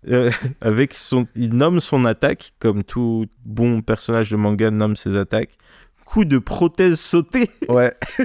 Euh, 0.08 0.30
avec 0.60 0.94
son, 0.94 1.24
il 1.34 1.52
nomme 1.54 1.80
son 1.80 2.04
attaque, 2.04 2.52
comme 2.60 2.84
tout 2.84 3.26
bon 3.44 3.82
personnage 3.82 4.30
de 4.30 4.36
manga 4.36 4.70
nomme 4.70 4.94
ses 4.94 5.16
attaques, 5.16 5.56
coup 6.08 6.24
de 6.24 6.38
prothèse 6.38 6.98
sautée. 7.00 7.50
Ouais. 7.68 7.92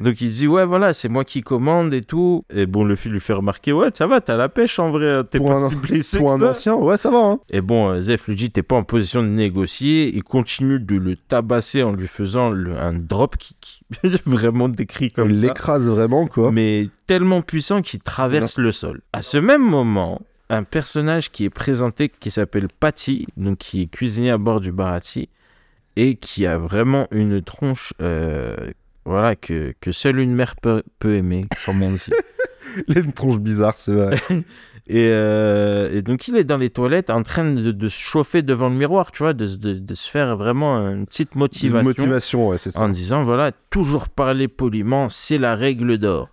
Donc 0.00 0.20
il 0.20 0.32
dit 0.32 0.46
ouais 0.46 0.66
voilà 0.66 0.92
c'est 0.92 1.08
moi 1.08 1.24
qui 1.24 1.40
commande 1.42 1.92
et 1.94 2.02
tout. 2.02 2.44
Et 2.50 2.66
bon 2.66 2.84
le 2.84 2.94
fil 2.96 3.12
lui 3.12 3.20
fait 3.20 3.32
remarquer 3.32 3.72
ouais 3.72 3.88
ça 3.94 4.06
va 4.06 4.20
t'as 4.20 4.36
la 4.36 4.48
pêche 4.48 4.78
en 4.78 4.90
vrai 4.90 5.22
t'es 5.24 5.38
Pour 5.38 5.48
pas 5.48 5.62
un- 5.64 5.68
si 5.68 5.74
blessé 5.76 6.18
Pour 6.18 6.32
un 6.32 6.38
ça. 6.40 6.50
ancien, 6.50 6.74
ouais, 6.74 6.96
ça 6.96 7.10
va. 7.10 7.18
Hein. 7.18 7.38
Et 7.50 7.60
bon 7.60 7.90
euh, 7.90 8.00
Zef 8.00 8.26
lui 8.28 8.36
dit 8.36 8.50
t'es 8.50 8.62
pas 8.62 8.76
en 8.76 8.82
position 8.84 9.22
de 9.22 9.28
négocier. 9.28 10.14
Il 10.14 10.22
continue 10.24 10.78
de 10.80 10.96
le 10.96 11.16
tabasser 11.16 11.82
en 11.82 11.92
lui 11.92 12.06
faisant 12.06 12.50
le- 12.50 12.76
un 12.76 12.92
drop 12.92 13.36
kick. 13.38 13.82
Vraiment 14.26 14.68
décrit 14.68 15.10
comme 15.12 15.30
il 15.30 15.38
ça. 15.38 15.46
l'écrase 15.46 15.88
vraiment, 15.88 16.26
quoi. 16.26 16.50
Mais 16.52 16.88
tellement 17.06 17.40
puissant 17.42 17.82
qu'il 17.82 18.00
traverse 18.00 18.58
le 18.58 18.72
sol. 18.72 19.00
À 19.12 19.22
ce 19.22 19.38
même 19.38 19.62
moment 19.62 20.20
un 20.50 20.62
personnage 20.62 21.30
qui 21.32 21.44
est 21.44 21.50
présenté 21.50 22.08
qui 22.08 22.30
s'appelle 22.30 22.68
Patty 22.78 23.26
donc 23.36 23.58
qui 23.58 23.82
est 23.82 23.86
cuisinier 23.86 24.30
à 24.30 24.38
bord 24.38 24.60
du 24.60 24.70
Barati 24.70 25.28
et 25.96 26.16
qui 26.16 26.46
a 26.46 26.58
vraiment 26.58 27.06
une 27.10 27.42
tronche 27.42 27.92
euh, 28.02 28.54
voilà 29.04 29.36
que, 29.36 29.74
que 29.80 29.92
seule 29.92 30.18
une 30.18 30.34
mère 30.34 30.56
peut, 30.56 30.82
peut 30.98 31.14
aimer 31.14 31.46
comme 31.64 31.82
on 31.82 31.92
dit 31.92 32.10
Il 32.88 32.98
a 32.98 33.00
une 33.00 33.12
tronche 33.14 33.38
bizarre, 33.38 33.74
c'est 33.78 33.92
vrai. 33.94 34.16
et, 34.88 35.08
euh, 35.10 35.90
et 35.96 36.02
donc 36.02 36.28
il 36.28 36.36
est 36.36 36.44
dans 36.44 36.58
les 36.58 36.68
toilettes 36.70 37.08
en 37.10 37.22
train 37.22 37.50
de, 37.52 37.72
de 37.72 37.88
se 37.88 37.98
chauffer 37.98 38.42
devant 38.42 38.68
le 38.68 38.74
miroir 38.76 39.10
tu 39.12 39.22
vois 39.22 39.32
de, 39.32 39.46
de- 39.46 39.74
de 39.78 39.94
se 39.94 40.10
faire 40.10 40.36
vraiment 40.36 40.76
une 40.90 41.06
petite 41.06 41.34
motivation, 41.34 41.88
Motivation, 41.88 42.48
ouais, 42.48 42.58
c'est 42.58 42.70
ça. 42.70 42.82
en 42.82 42.88
disant 42.88 43.22
voilà 43.22 43.50
toujours 43.70 44.08
parler 44.08 44.48
poliment 44.48 45.08
c'est 45.08 45.38
la 45.38 45.56
règle 45.56 45.98
d'or 45.98 46.28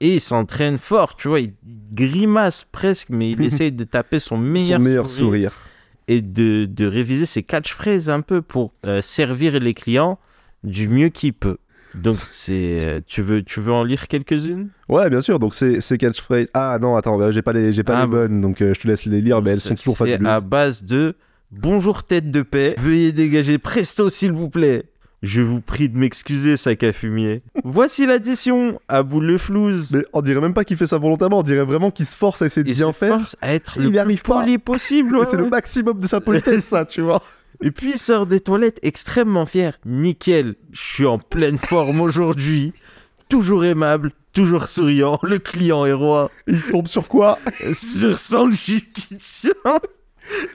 et 0.00 0.14
il 0.14 0.20
s'entraîne 0.20 0.78
fort 0.78 1.16
tu 1.16 1.28
vois 1.28 1.40
il 1.40 1.52
grimace 1.92 2.64
presque 2.64 3.08
mais 3.10 3.32
il 3.32 3.42
essaye 3.44 3.72
de 3.72 3.84
taper 3.84 4.18
son 4.18 4.38
meilleur, 4.38 4.78
Son 4.78 4.84
meilleur 4.84 5.08
sourire 5.08 5.50
sourire. 5.50 5.52
Et 6.10 6.20
de, 6.22 6.66
de 6.66 6.86
réviser 6.86 7.24
ses 7.24 7.42
catchphrases 7.42 8.10
un 8.10 8.20
peu 8.20 8.42
pour 8.42 8.72
euh, 8.86 9.00
servir 9.00 9.58
les 9.60 9.74
clients 9.74 10.18
du 10.64 10.88
mieux 10.88 11.08
qu'il 11.08 11.32
peut. 11.32 11.58
Donc 11.94 12.14
c'est 12.14 12.78
euh, 12.82 13.00
tu 13.06 13.20
veux 13.22 13.42
tu 13.42 13.58
veux 13.60 13.72
en 13.72 13.84
lire 13.84 14.06
quelques-unes? 14.08 14.68
Ouais, 14.88 15.08
bien 15.10 15.20
sûr. 15.20 15.38
Donc, 15.38 15.54
c'est 15.54 15.80
c'est 15.80 15.98
catchphrase. 15.98 16.46
Ah 16.54 16.78
non, 16.80 16.94
attends, 16.96 17.30
j'ai 17.32 17.42
pas 17.42 17.52
les, 17.52 17.72
j'ai 17.72 17.82
pas 17.82 17.96
Ah, 17.98 18.02
les 18.02 18.08
bonnes, 18.08 18.40
donc 18.40 18.60
euh, 18.60 18.74
je 18.74 18.80
te 18.80 18.88
laisse 18.88 19.04
les 19.06 19.20
lire, 19.20 19.40
mais 19.42 19.50
elles 19.52 19.60
sont 19.60 19.74
toujours 19.74 19.96
C'est 19.96 20.12
fabuleuses. 20.12 20.32
à 20.32 20.40
base 20.40 20.84
de 20.84 21.16
bonjour 21.50 22.04
tête 22.04 22.30
de 22.30 22.42
paix, 22.42 22.74
veuillez 22.78 23.12
dégager 23.12 23.58
presto 23.58 24.08
s'il 24.10 24.32
vous 24.32 24.50
plaît. 24.50 24.84
Je 25.22 25.42
vous 25.42 25.60
prie 25.60 25.90
de 25.90 25.98
m'excuser, 25.98 26.56
sac 26.56 26.82
à 26.82 26.92
fumier. 26.94 27.42
Voici 27.64 28.06
l'addition 28.06 28.80
à 28.88 29.02
bout 29.02 29.20
le 29.20 29.36
flouze. 29.36 29.92
Mais 29.94 30.04
on 30.14 30.22
dirait 30.22 30.40
même 30.40 30.54
pas 30.54 30.64
qu'il 30.64 30.78
fait 30.78 30.86
ça 30.86 30.96
volontairement, 30.96 31.40
on 31.40 31.42
dirait 31.42 31.64
vraiment 31.64 31.90
qu'il 31.90 32.06
se 32.06 32.16
force 32.16 32.40
à 32.40 32.46
essayer 32.46 32.64
de 32.64 32.70
Il 32.70 32.74
bien 32.76 32.86
se 32.92 32.96
faire. 32.96 33.16
force 33.18 33.36
à 33.42 33.52
être 33.52 33.74
Il 33.78 33.90
le 33.90 33.98
arrive 33.98 34.22
plus 34.22 34.28
pas. 34.32 34.40
poli 34.40 34.56
possible. 34.58 35.16
Ouais, 35.16 35.26
c'est 35.30 35.36
le 35.36 35.44
ouais. 35.44 35.50
maximum 35.50 36.00
de 36.00 36.06
sa 36.06 36.20
politesse, 36.22 36.64
ça, 36.64 36.86
tu 36.86 37.02
vois. 37.02 37.22
Et 37.62 37.70
puis 37.70 37.90
il 37.90 37.98
sort 37.98 38.24
des 38.26 38.40
toilettes 38.40 38.78
extrêmement 38.82 39.44
fier. 39.44 39.78
Nickel, 39.84 40.54
je 40.72 40.80
suis 40.80 41.04
en 41.06 41.18
pleine 41.18 41.58
forme 41.58 42.00
aujourd'hui. 42.00 42.72
Toujours 43.28 43.66
aimable, 43.66 44.12
toujours 44.32 44.64
souriant. 44.70 45.18
Le 45.22 45.38
client 45.38 45.84
est 45.84 45.92
roi. 45.92 46.30
Il 46.46 46.62
tombe 46.62 46.86
sur 46.86 47.06
quoi? 47.08 47.38
Sur 47.74 48.18
Sanji 48.18 48.82
qui 48.94 49.18
tient 49.18 49.52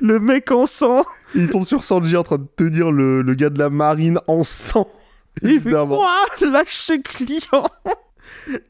le 0.02 0.20
mec 0.20 0.50
en 0.50 0.66
sang. 0.66 1.06
Il 1.36 1.50
tombe 1.50 1.66
sur 1.66 1.84
Sanji 1.84 2.16
en 2.18 2.24
train 2.24 2.38
de 2.38 2.48
tenir 2.56 2.92
le, 2.92 3.22
le 3.22 3.34
gars 3.36 3.50
de 3.50 3.60
la 3.60 3.70
marine 3.70 4.20
en 4.28 4.44
sang. 4.44 4.88
Il 5.42 5.50
fait 5.50 5.56
Évidemment. 5.56 5.98
quoi? 5.98 6.26
Lâche 6.50 6.74
ce 6.76 6.94
client 7.02 7.66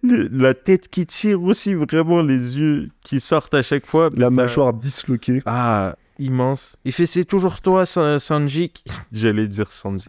Le- 0.03 0.29
La 0.31 0.53
tête 0.53 0.87
qui 0.87 1.05
tire 1.05 1.41
aussi, 1.43 1.73
vraiment 1.73 2.21
les 2.21 2.57
yeux 2.57 2.89
qui 3.03 3.19
sortent 3.19 3.53
à 3.53 3.61
chaque 3.61 3.85
fois. 3.85 4.09
La 4.15 4.27
Ça- 4.27 4.31
mâchoire 4.31 4.73
disloquée. 4.73 5.41
Ah, 5.45 5.95
immense. 6.17 6.75
Il 6.85 6.91
fait 6.91 7.05
c'est 7.05 7.25
toujours 7.25 7.61
toi, 7.61 7.85
Sa- 7.85 8.19
Sanji. 8.19 8.69
qui- 8.69 8.83
J'allais 9.11 9.47
dire 9.47 9.71
Sanji. 9.71 10.07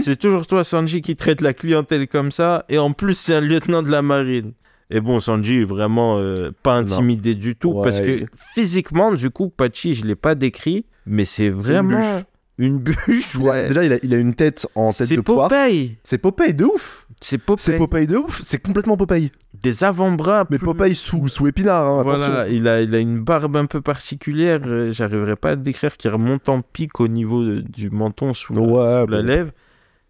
c'est 0.00 0.16
toujours 0.16 0.46
toi, 0.46 0.64
Sanji, 0.64 1.00
qui 1.02 1.16
traite 1.16 1.40
la 1.40 1.54
clientèle 1.54 2.06
comme 2.08 2.30
ça. 2.30 2.64
Et 2.68 2.78
en 2.78 2.92
plus, 2.92 3.14
c'est 3.14 3.34
un 3.34 3.40
lieutenant 3.40 3.82
de 3.82 3.90
la 3.90 4.02
marine. 4.02 4.52
Et 4.90 5.00
bon, 5.00 5.18
Sanji 5.18 5.62
est 5.62 5.64
vraiment 5.64 6.18
euh, 6.18 6.52
pas 6.62 6.74
intimidé 6.76 7.34
du 7.34 7.56
tout. 7.56 7.72
Ouais. 7.72 7.82
Parce 7.82 8.00
que 8.00 8.26
physiquement, 8.54 9.12
du 9.12 9.30
coup, 9.30 9.48
Pachi, 9.48 9.94
je 9.94 10.04
l'ai 10.04 10.14
pas 10.14 10.36
décrit. 10.36 10.86
Mais 11.06 11.24
c'est 11.24 11.50
vraiment 11.50 12.20
une 12.58 12.78
bûche. 12.78 13.36
ouais. 13.36 13.68
Déjà, 13.68 13.84
il 13.84 13.92
a, 13.92 13.96
il 14.02 14.14
a 14.14 14.16
une 14.18 14.34
tête 14.34 14.66
en 14.74 14.92
tête 14.92 15.06
C'est 15.08 15.16
de 15.16 15.20
poire. 15.20 15.48
Popeye. 15.48 15.96
C'est 16.02 16.18
Popeye 16.18 16.54
de 16.54 16.64
ouf. 16.64 17.06
C'est 17.20 17.40
C'est 17.56 17.76
Popeye. 17.78 17.78
Popeye 17.78 18.06
de 18.06 18.16
ouf. 18.16 18.40
C'est 18.44 18.58
complètement 18.62 18.96
Popeye. 18.96 19.30
Des 19.62 19.84
avant-bras. 19.84 20.44
Mais 20.50 20.58
Popeye 20.58 20.94
sous, 20.94 21.28
sous 21.28 21.46
épinard, 21.46 21.86
hein, 21.86 22.02
Voilà, 22.02 22.48
il 22.48 22.66
a, 22.68 22.80
il 22.82 22.94
a 22.94 22.98
une 22.98 23.20
barbe 23.20 23.56
un 23.56 23.66
peu 23.66 23.80
particulière, 23.80 24.60
euh, 24.66 24.90
j'arriverai 24.92 25.36
pas 25.36 25.50
à 25.50 25.56
décrire, 25.56 25.96
qui 25.96 26.08
remonte 26.08 26.48
en 26.48 26.60
pic 26.60 26.98
au 27.00 27.08
niveau 27.08 27.42
de- 27.44 27.60
du 27.60 27.90
menton 27.90 28.34
sous, 28.34 28.52
la- 28.54 29.22
lèvre. 29.22 29.50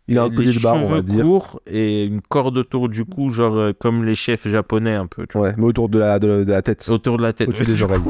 Il 0.08 0.18
a 0.18 0.24
un 0.24 0.30
collier 0.30 0.52
de 0.52 0.60
barre, 0.62 0.76
on 0.76 0.88
va 0.88 1.02
dire. 1.02 1.26
et 1.66 2.04
une 2.04 2.20
corde 2.22 2.56
autour 2.58 2.88
du 2.88 3.04
cou, 3.04 3.28
genre 3.28 3.56
euh, 3.56 3.72
comme 3.76 4.04
les 4.04 4.14
chefs 4.14 4.46
japonais 4.46 4.94
un 4.94 5.06
peu, 5.08 5.26
tu 5.26 5.36
vois, 5.36 5.48
Ouais, 5.48 5.54
mais 5.58 5.64
autour 5.64 5.88
de 5.88 5.98
la, 5.98 6.20
de 6.20 6.28
la, 6.28 6.44
de 6.44 6.50
la 6.52 6.62
tête. 6.62 6.88
autour 6.88 7.16
de 7.18 7.22
la 7.22 7.32
tête. 7.32 7.48
Au-dessus 7.48 7.62
ouais. 7.64 7.68
des 7.74 7.82
oreilles. 7.82 8.00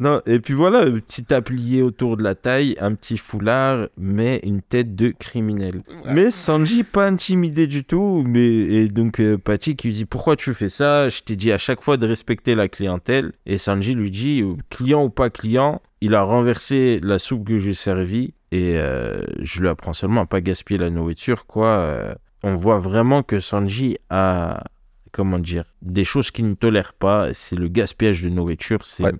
Non, 0.00 0.20
et 0.26 0.40
puis 0.40 0.54
voilà, 0.54 0.80
un 0.80 0.98
petit 0.98 1.24
tablier 1.24 1.82
autour 1.82 2.16
de 2.16 2.22
la 2.22 2.34
taille, 2.34 2.76
un 2.80 2.94
petit 2.94 3.16
foulard, 3.16 3.88
mais 3.96 4.40
une 4.44 4.62
tête 4.62 4.94
de 4.94 5.10
criminel. 5.10 5.82
Mais 6.06 6.30
Sanji, 6.30 6.82
pas 6.84 7.06
intimidé 7.06 7.66
du 7.66 7.84
tout, 7.84 8.24
mais 8.26 8.44
et 8.44 8.88
donc 8.88 9.20
euh, 9.20 9.38
Pachi 9.38 9.76
qui 9.76 9.88
lui 9.88 9.94
dit 9.94 10.04
pourquoi 10.04 10.36
tu 10.36 10.52
fais 10.54 10.68
ça? 10.68 11.08
Je 11.08 11.20
t'ai 11.20 11.36
dit 11.36 11.52
à 11.52 11.58
chaque 11.58 11.82
fois 11.82 11.96
de 11.96 12.06
respecter 12.06 12.54
la 12.54 12.68
clientèle. 12.68 13.32
Et 13.46 13.58
Sanji 13.58 13.94
lui 13.94 14.10
dit 14.10 14.42
euh, 14.42 14.54
client 14.70 15.04
ou 15.04 15.10
pas 15.10 15.30
client, 15.30 15.80
il 16.00 16.14
a 16.14 16.22
renversé 16.22 17.00
la 17.02 17.18
soupe 17.18 17.46
que 17.46 17.58
j'ai 17.58 17.74
servie 17.74 18.34
et 18.52 18.78
euh, 18.78 19.22
je 19.40 19.60
lui 19.60 19.68
apprends 19.68 19.92
seulement 19.92 20.22
à 20.22 20.26
pas 20.26 20.40
gaspiller 20.40 20.78
la 20.78 20.90
nourriture, 20.90 21.46
quoi. 21.46 21.68
Euh, 21.78 22.14
on 22.42 22.54
voit 22.54 22.78
vraiment 22.78 23.22
que 23.22 23.40
Sanji 23.40 23.96
a 24.10 24.62
comment 25.12 25.38
dire 25.38 25.64
des 25.80 26.04
choses 26.04 26.30
qu'il 26.30 26.48
ne 26.48 26.54
tolère 26.54 26.92
pas. 26.92 27.32
C'est 27.32 27.56
le 27.56 27.68
gaspillage 27.68 28.22
de 28.22 28.28
nourriture, 28.28 28.84
c'est 28.84 29.04
Ouais. 29.04 29.12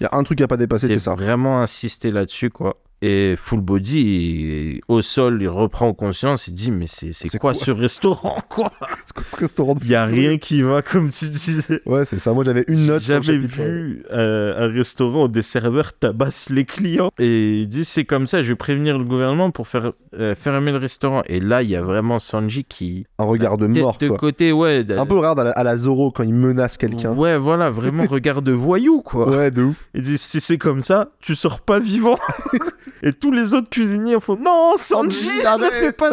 Il 0.00 0.04
y 0.04 0.06
a 0.06 0.16
un 0.16 0.22
truc 0.22 0.40
à 0.40 0.48
pas 0.48 0.56
dépasser, 0.56 0.88
c'est 0.88 0.98
ça. 0.98 1.14
vraiment 1.14 1.60
insister 1.60 2.10
là-dessus, 2.10 2.50
quoi. 2.50 2.80
Et 3.02 3.34
Full 3.36 3.60
Body, 3.60 4.80
au 4.88 5.00
sol, 5.00 5.38
il 5.40 5.48
reprend 5.48 5.94
conscience, 5.94 6.48
il 6.48 6.54
dit, 6.54 6.70
mais 6.70 6.86
c'est 6.86 7.12
c'est 7.14 7.28
C'est 7.30 7.38
quoi, 7.38 7.52
quoi 7.52 7.54
ce 7.54 7.70
restaurant, 7.70 8.38
quoi? 8.50 8.72
C'est 9.06 9.14
quoi 9.14 9.24
ce 9.26 9.36
restaurant 9.36 9.74
de 9.74 9.80
Il 9.82 9.90
y 9.90 9.94
a 9.94 10.04
rien 10.04 10.36
qui 10.36 10.60
va, 10.60 10.82
comme 10.82 11.10
tu 11.10 11.30
disais. 11.30 11.80
Ouais, 11.86 12.04
c'est 12.04 12.18
ça. 12.18 12.32
Moi, 12.34 12.44
j'avais 12.44 12.64
une 12.68 12.86
note. 12.86 13.02
J'avais 13.02 13.38
vu 13.38 14.02
euh, 14.12 14.68
un 14.68 14.72
restaurant 14.72 15.24
où 15.24 15.28
des 15.28 15.42
serveurs 15.42 15.92
tabassent 15.94 16.50
les 16.50 16.64
clients. 16.66 17.10
Et 17.18 17.60
il 17.60 17.68
dit, 17.68 17.86
c'est 17.86 18.04
comme 18.04 18.26
ça, 18.26 18.42
je 18.42 18.50
vais 18.50 18.56
prévenir 18.56 18.98
le 18.98 19.04
gouvernement 19.04 19.50
pour 19.50 19.66
faire 19.66 19.92
euh, 20.14 20.34
fermer 20.34 20.70
le 20.70 20.78
restaurant. 20.78 21.22
Et 21.26 21.40
là, 21.40 21.62
il 21.62 21.70
y 21.70 21.76
a 21.76 21.82
vraiment 21.82 22.18
Sanji 22.18 22.64
qui... 22.64 23.06
Un 23.18 23.24
regard 23.24 23.56
de 23.56 23.66
tête 23.66 23.82
mort, 23.82 23.96
de 23.98 24.08
quoi. 24.08 24.18
côté, 24.18 24.52
ouais. 24.52 24.84
Un 24.90 25.06
peu 25.06 25.16
regarde 25.16 25.40
à 25.40 25.44
la, 25.44 25.50
à 25.52 25.62
la 25.64 25.76
Zoro 25.78 26.10
quand 26.10 26.22
il 26.22 26.34
menace 26.34 26.76
quelqu'un. 26.76 27.12
Ouais, 27.12 27.38
voilà, 27.38 27.70
vraiment 27.70 28.04
regard 28.10 28.42
de 28.42 28.52
voyou, 28.52 29.00
quoi. 29.00 29.28
Ouais, 29.30 29.50
de 29.50 29.62
ouf. 29.62 29.88
Il 29.94 30.02
dit 30.02 30.18
si 30.18 30.40
c'est 30.40 30.58
comme 30.58 30.82
ça, 30.82 31.08
tu 31.20 31.34
sors 31.34 31.60
pas 31.60 31.80
vivant. 31.80 32.18
Et 33.02 33.12
tous 33.12 33.32
les 33.32 33.54
autres 33.54 33.70
cuisiniers 33.70 34.20
font 34.20 34.36
non, 34.36 34.74
Sanji, 34.76 35.24
Sanji, 35.26 35.38
ne 35.40 35.46
arrête. 35.46 35.72
fais 35.72 35.92
pas. 35.92 36.10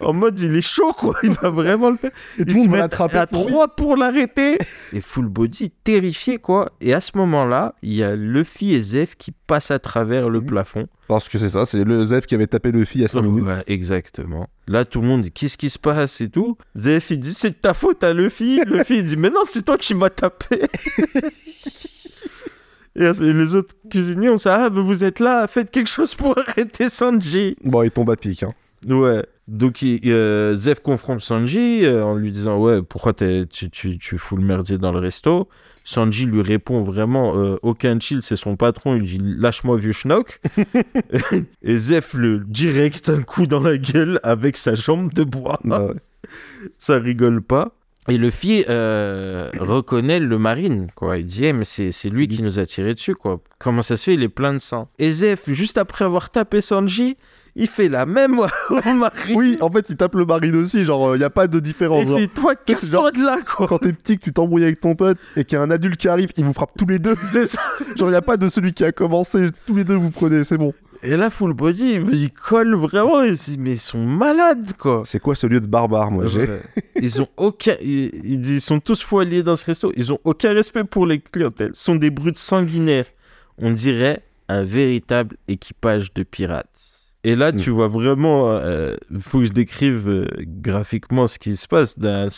En 0.00 0.12
mode 0.12 0.38
il 0.40 0.54
est 0.56 0.60
chaud 0.60 0.92
quoi, 0.92 1.14
il 1.22 1.30
va 1.32 1.50
vraiment 1.50 1.90
le 1.90 1.96
faire. 1.96 2.10
Et 2.38 2.44
tout 2.44 2.54
le 2.54 2.60
se 2.60 2.68
mettent 2.68 3.00
à 3.00 3.26
pour 3.26 3.44
lui. 3.44 3.52
trois 3.52 3.68
pour 3.68 3.96
l'arrêter. 3.96 4.58
Et 4.92 5.00
Full 5.00 5.28
Body 5.28 5.70
terrifié 5.84 6.38
quoi. 6.38 6.70
Et 6.80 6.92
à 6.92 7.00
ce 7.00 7.12
moment-là, 7.16 7.74
il 7.82 7.94
y 7.94 8.02
a 8.02 8.16
Luffy 8.16 8.74
et 8.74 8.82
Zef 8.82 9.14
qui 9.16 9.30
passent 9.46 9.70
à 9.70 9.78
travers 9.78 10.28
le 10.28 10.40
plafond. 10.40 10.88
Parce 11.08 11.28
que 11.28 11.38
c'est 11.38 11.50
ça, 11.50 11.64
c'est 11.66 11.84
le 11.84 12.04
Zef 12.04 12.26
qui 12.26 12.34
avait 12.34 12.46
tapé 12.46 12.72
le 12.72 12.84
fille 12.84 13.04
à 13.04 13.08
5 13.08 13.22
minutes. 13.22 13.44
Ouais, 13.44 13.62
exactement. 13.66 14.48
Là, 14.66 14.84
tout 14.84 15.00
le 15.00 15.06
monde 15.06 15.20
dit 15.20 15.30
qu'est-ce 15.30 15.56
qui 15.58 15.70
se 15.70 15.78
passe 15.78 16.20
et 16.20 16.28
tout. 16.28 16.56
Zef 16.76 17.10
il 17.10 17.20
dit 17.20 17.32
c'est 17.32 17.50
de 17.50 17.54
ta 17.54 17.74
faute 17.74 18.02
à 18.02 18.12
Luffy. 18.12 18.60
Luffy 18.66 18.98
il 18.98 19.04
dit 19.04 19.16
mais 19.16 19.30
non, 19.30 19.42
c'est 19.44 19.64
toi 19.64 19.78
qui 19.78 19.94
m'as 19.94 20.10
tapé. 20.10 20.62
Et 22.96 23.10
les 23.20 23.54
autres 23.54 23.74
cuisiniers 23.90 24.28
ont 24.30 24.36
ça, 24.36 24.64
ah, 24.66 24.68
vous 24.68 25.02
êtes 25.04 25.18
là, 25.20 25.46
faites 25.46 25.70
quelque 25.70 25.90
chose 25.90 26.14
pour 26.14 26.36
arrêter 26.48 26.88
Sanji. 26.88 27.56
Bon, 27.64 27.82
il 27.82 27.90
tombe 27.90 28.10
à 28.10 28.16
pic. 28.16 28.42
Hein. 28.44 28.52
Ouais. 28.88 29.24
Donc 29.48 29.82
il- 29.82 30.00
euh, 30.06 30.54
Zef 30.56 30.80
confronte 30.80 31.20
Sanji 31.20 31.84
euh, 31.84 32.04
en 32.04 32.14
lui 32.14 32.32
disant 32.32 32.58
ouais 32.58 32.82
pourquoi 32.82 33.12
tu, 33.12 33.46
tu, 33.70 33.98
tu 33.98 34.18
fous 34.18 34.36
le 34.36 34.44
merdier 34.44 34.78
dans 34.78 34.92
le 34.92 34.98
resto? 34.98 35.48
Sanji 35.86 36.24
lui 36.24 36.40
répond 36.40 36.80
vraiment 36.80 37.36
euh, 37.36 37.56
aucun 37.62 37.98
chill 38.00 38.22
c'est 38.22 38.36
son 38.36 38.56
patron 38.56 38.96
il 38.96 39.02
dit 39.02 39.18
lâche-moi 39.20 39.76
vieux 39.76 39.92
schnock. 39.92 40.40
Et 41.62 41.76
Zef 41.78 42.14
le 42.14 42.38
direct 42.38 43.08
un 43.10 43.22
coup 43.22 43.46
dans 43.46 43.60
la 43.60 43.76
gueule 43.76 44.18
avec 44.22 44.56
sa 44.56 44.74
jambe 44.74 45.12
de 45.12 45.24
bois. 45.24 45.60
Ah 45.70 45.84
ouais. 45.84 45.94
Ça 46.78 46.98
rigole 46.98 47.42
pas. 47.42 47.72
Et 48.08 48.18
le 48.18 48.30
fille 48.30 48.64
euh, 48.68 49.50
reconnaît 49.58 50.20
le 50.20 50.38
marine, 50.38 50.88
quoi. 50.94 51.16
Il 51.18 51.24
dit, 51.26 51.46
Eh, 51.46 51.52
mais 51.52 51.64
c'est 51.64 51.90
c'est 51.90 52.10
lui 52.10 52.28
qui 52.28 52.42
nous 52.42 52.58
a 52.58 52.66
tiré 52.66 52.94
dessus, 52.94 53.14
quoi. 53.14 53.40
Comment 53.58 53.82
ça 53.82 53.96
se 53.96 54.04
fait? 54.04 54.14
Il 54.14 54.22
est 54.22 54.28
plein 54.28 54.52
de 54.52 54.58
sang. 54.58 54.88
Et 54.98 55.10
Zef, 55.12 55.50
juste 55.50 55.78
après 55.78 56.04
avoir 56.04 56.28
tapé 56.30 56.60
Sanji, 56.60 57.16
il 57.56 57.66
fait 57.66 57.88
la 57.88 58.04
même 58.04 58.38
au 58.70 58.92
marine. 58.92 59.36
Oui, 59.36 59.56
en 59.60 59.70
fait, 59.70 59.86
il 59.88 59.96
tape 59.96 60.16
le 60.16 60.26
marine 60.26 60.56
aussi. 60.56 60.84
Genre, 60.84 61.14
il 61.16 61.18
n'y 61.20 61.24
a 61.24 61.30
pas 61.30 61.46
de 61.46 61.60
différence. 61.60 62.06
Genre, 62.06 62.18
fait, 62.18 62.26
toi, 62.26 62.54
casse-toi 62.56 63.12
de 63.12 63.20
là, 63.24 63.38
quoi. 63.46 63.68
quand 63.68 63.78
t'es 63.78 63.92
petit, 63.92 64.18
que 64.18 64.24
tu 64.24 64.32
t'embrouilles 64.32 64.64
avec 64.64 64.80
ton 64.80 64.94
pote 64.96 65.18
et 65.36 65.44
qu'il 65.44 65.56
y 65.56 65.60
a 65.60 65.62
un 65.62 65.70
adulte 65.70 65.96
qui 65.96 66.08
arrive, 66.08 66.30
il 66.36 66.44
vous 66.44 66.52
frappe 66.52 66.72
tous 66.76 66.86
les 66.86 66.98
deux. 66.98 67.14
C'est 67.32 67.46
ça. 67.46 67.62
Genre, 67.96 68.08
il 68.08 68.12
n'y 68.12 68.16
a 68.16 68.22
pas 68.22 68.36
de 68.36 68.48
celui 68.48 68.72
qui 68.74 68.84
a 68.84 68.92
commencé. 68.92 69.46
Tous 69.66 69.76
les 69.76 69.84
deux, 69.84 69.94
vous 69.94 70.10
prenez, 70.10 70.44
c'est 70.44 70.58
bon. 70.58 70.74
Et 71.04 71.16
là, 71.16 71.28
Full 71.30 71.52
Body, 71.52 72.00
il 72.12 72.30
colle 72.32 72.74
vraiment. 72.74 73.22
Dit, 73.22 73.56
mais 73.58 73.72
ils 73.72 73.78
sont 73.80 74.04
malades, 74.04 74.72
quoi. 74.78 75.02
C'est 75.04 75.20
quoi 75.20 75.34
ce 75.34 75.46
lieu 75.46 75.60
de 75.60 75.66
barbare, 75.66 76.10
moi 76.10 76.26
j'ai. 76.26 76.48
Ils 76.96 77.20
ont 77.20 77.28
aucun. 77.36 77.74
Ils, 77.82 78.10
ils- 78.24 78.50
ils 78.54 78.60
sont 78.60 78.80
tous 78.80 79.04
alliés 79.20 79.42
dans 79.42 79.56
ce 79.56 79.64
resto. 79.66 79.92
Ils 79.96 80.12
ont 80.12 80.18
aucun 80.24 80.52
respect 80.54 80.84
pour 80.84 81.06
les 81.06 81.20
clientèles. 81.20 81.70
Ce 81.74 81.84
sont 81.84 81.96
des 81.96 82.10
brutes 82.10 82.38
sanguinaires. 82.38 83.06
On 83.58 83.70
dirait 83.70 84.22
un 84.48 84.62
véritable 84.62 85.36
équipage 85.48 86.12
de 86.14 86.22
pirates. 86.22 86.68
Et 87.22 87.36
là, 87.36 87.52
tu 87.52 87.70
vois 87.70 87.88
vraiment. 87.88 88.58
Il 89.10 89.20
faut 89.20 89.38
que 89.38 89.44
je 89.44 89.52
décrive 89.52 90.08
euh, 90.08 90.26
graphiquement 90.46 91.26
ce 91.26 91.38
qui 91.38 91.56
se 91.56 91.66
passe. 91.68 91.96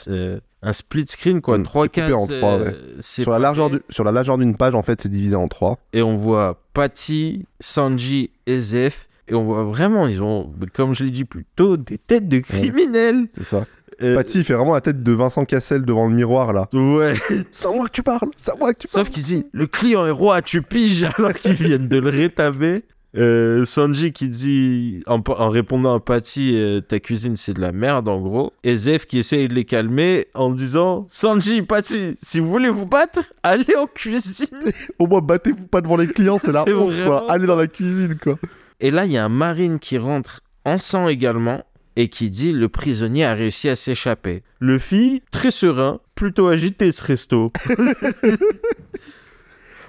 Euh, 0.09 0.39
un 0.67 0.73
split 0.73 1.07
screen, 1.07 1.41
quoi. 1.41 1.59
Mm, 1.59 1.63
Trois 1.63 1.89
cases. 1.89 2.13
en 2.13 2.27
trois, 2.27 2.59
ouais. 2.59 2.67
euh, 2.75 2.97
Sur 3.01 3.31
la, 3.31 3.39
largeur 3.39 3.71
du- 3.71 3.81
sur 3.89 4.03
la 4.05 4.11
largeur 4.13 4.37
d'une 4.37 4.57
page, 4.57 4.75
en 4.75 4.83
fait, 4.83 5.01
c'est 5.01 5.09
divisé 5.09 5.37
en 5.37 5.49
trois. 5.49 5.79
Et 5.93 6.03
on 6.03 6.17
voit 6.17 6.61
Patty, 6.75 7.47
Sanji 7.61 8.31
et 8.47 8.59
Zef. 8.61 9.09
Et 9.29 9.35
on 9.35 9.43
voit 9.43 9.65
vraiment, 9.65 10.07
ils 10.07 10.23
ont, 10.23 10.53
comme 10.73 10.95
je 10.95 11.05
l'ai 11.05 11.11
dit 11.11 11.25
plus 11.25 11.47
tôt, 11.57 11.77
des 11.77 11.99
têtes 11.99 12.29
de 12.29 12.39
criminels. 12.39 13.27
C'est 13.37 13.45
ça. 13.45 13.65
Euh, 14.03 14.15
Patty, 14.15 14.41
il 14.41 14.45
fait 14.45 14.53
vraiment 14.55 14.75
la 14.75 14.81
tête 14.83 15.03
de 15.03 15.13
Vincent 15.13 15.45
Cassel 15.47 15.85
devant 15.85 16.07
le 16.07 16.15
miroir, 16.15 16.53
là. 16.53 16.69
Ouais. 16.75 17.15
C'est 17.51 17.67
à 17.67 17.71
moi 17.73 17.87
que 17.87 17.93
tu 17.93 18.03
parles 18.03 18.29
C'est 18.37 18.51
à 18.51 18.55
moi 18.55 18.75
que 18.75 18.81
tu 18.81 18.89
parles 18.89 19.07
Sauf 19.07 19.13
qu'il 19.15 19.23
dit 19.23 19.45
le 19.53 19.67
client 19.67 20.05
est 20.07 20.11
roi, 20.11 20.43
tu 20.43 20.61
piges 20.63 21.05
alors 21.17 21.33
qu'ils 21.33 21.55
viennent 21.55 21.89
de 21.89 21.97
le 21.99 22.11
rétamer. 22.11 22.83
Euh, 23.17 23.65
Sanji 23.65 24.13
qui 24.13 24.29
dit 24.29 25.03
en, 25.07 25.23
en 25.27 25.49
répondant 25.49 25.95
à 25.95 26.01
Patty 26.01 26.53
euh, 26.57 26.81
ta 26.81 27.01
cuisine 27.01 27.35
c'est 27.37 27.55
de 27.55 27.61
la 27.61 27.73
merde 27.73 28.09
en 28.09 28.21
gros. 28.21 28.53
Et 28.63 28.77
Zef 28.77 29.07
qui 29.07 29.19
essaye 29.19 29.49
de 29.49 29.55
les 29.55 29.65
calmer 29.65 30.27
en 30.35 30.51
disant 30.51 31.07
Sanji 31.09 31.63
Patty 31.63 32.17
si 32.23 32.41
vous 32.41 32.49
voulez 32.49 32.69
vous 32.69 32.87
battre 32.87 33.21
allez 33.43 33.75
en 33.77 33.87
cuisine. 33.87 34.47
Au 34.99 35.07
moins, 35.07 35.21
battez-vous 35.21 35.67
pas 35.67 35.81
devant 35.81 35.97
les 35.97 36.07
clients, 36.07 36.39
c'est 36.43 36.53
la 36.53 36.63
honte, 36.69 36.93
quoi. 37.05 37.31
Allez 37.31 37.47
dans 37.47 37.57
la 37.57 37.67
cuisine, 37.67 38.17
quoi. 38.23 38.39
et 38.81 38.91
là 38.91 39.05
il 39.07 39.13
y 39.13 39.17
a 39.19 39.25
un 39.25 39.31
marine 39.31 39.79
qui 39.79 39.99
rentre 39.99 40.41
en 40.65 40.79
sang 40.79 41.09
également 41.09 41.63
et 41.99 42.09
qui 42.09 42.29
dit 42.29 42.53
le 42.53 42.69
prisonnier 42.69 43.25
a 43.25 43.33
réussi 43.33 43.69
à 43.71 43.77
s'échapper. 43.77 44.43
Luffy 44.61 45.23
très 45.31 45.51
serein 45.51 46.01
plutôt 46.15 46.49
agité 46.49 46.93
ce 46.93 47.03
resto 47.03 47.53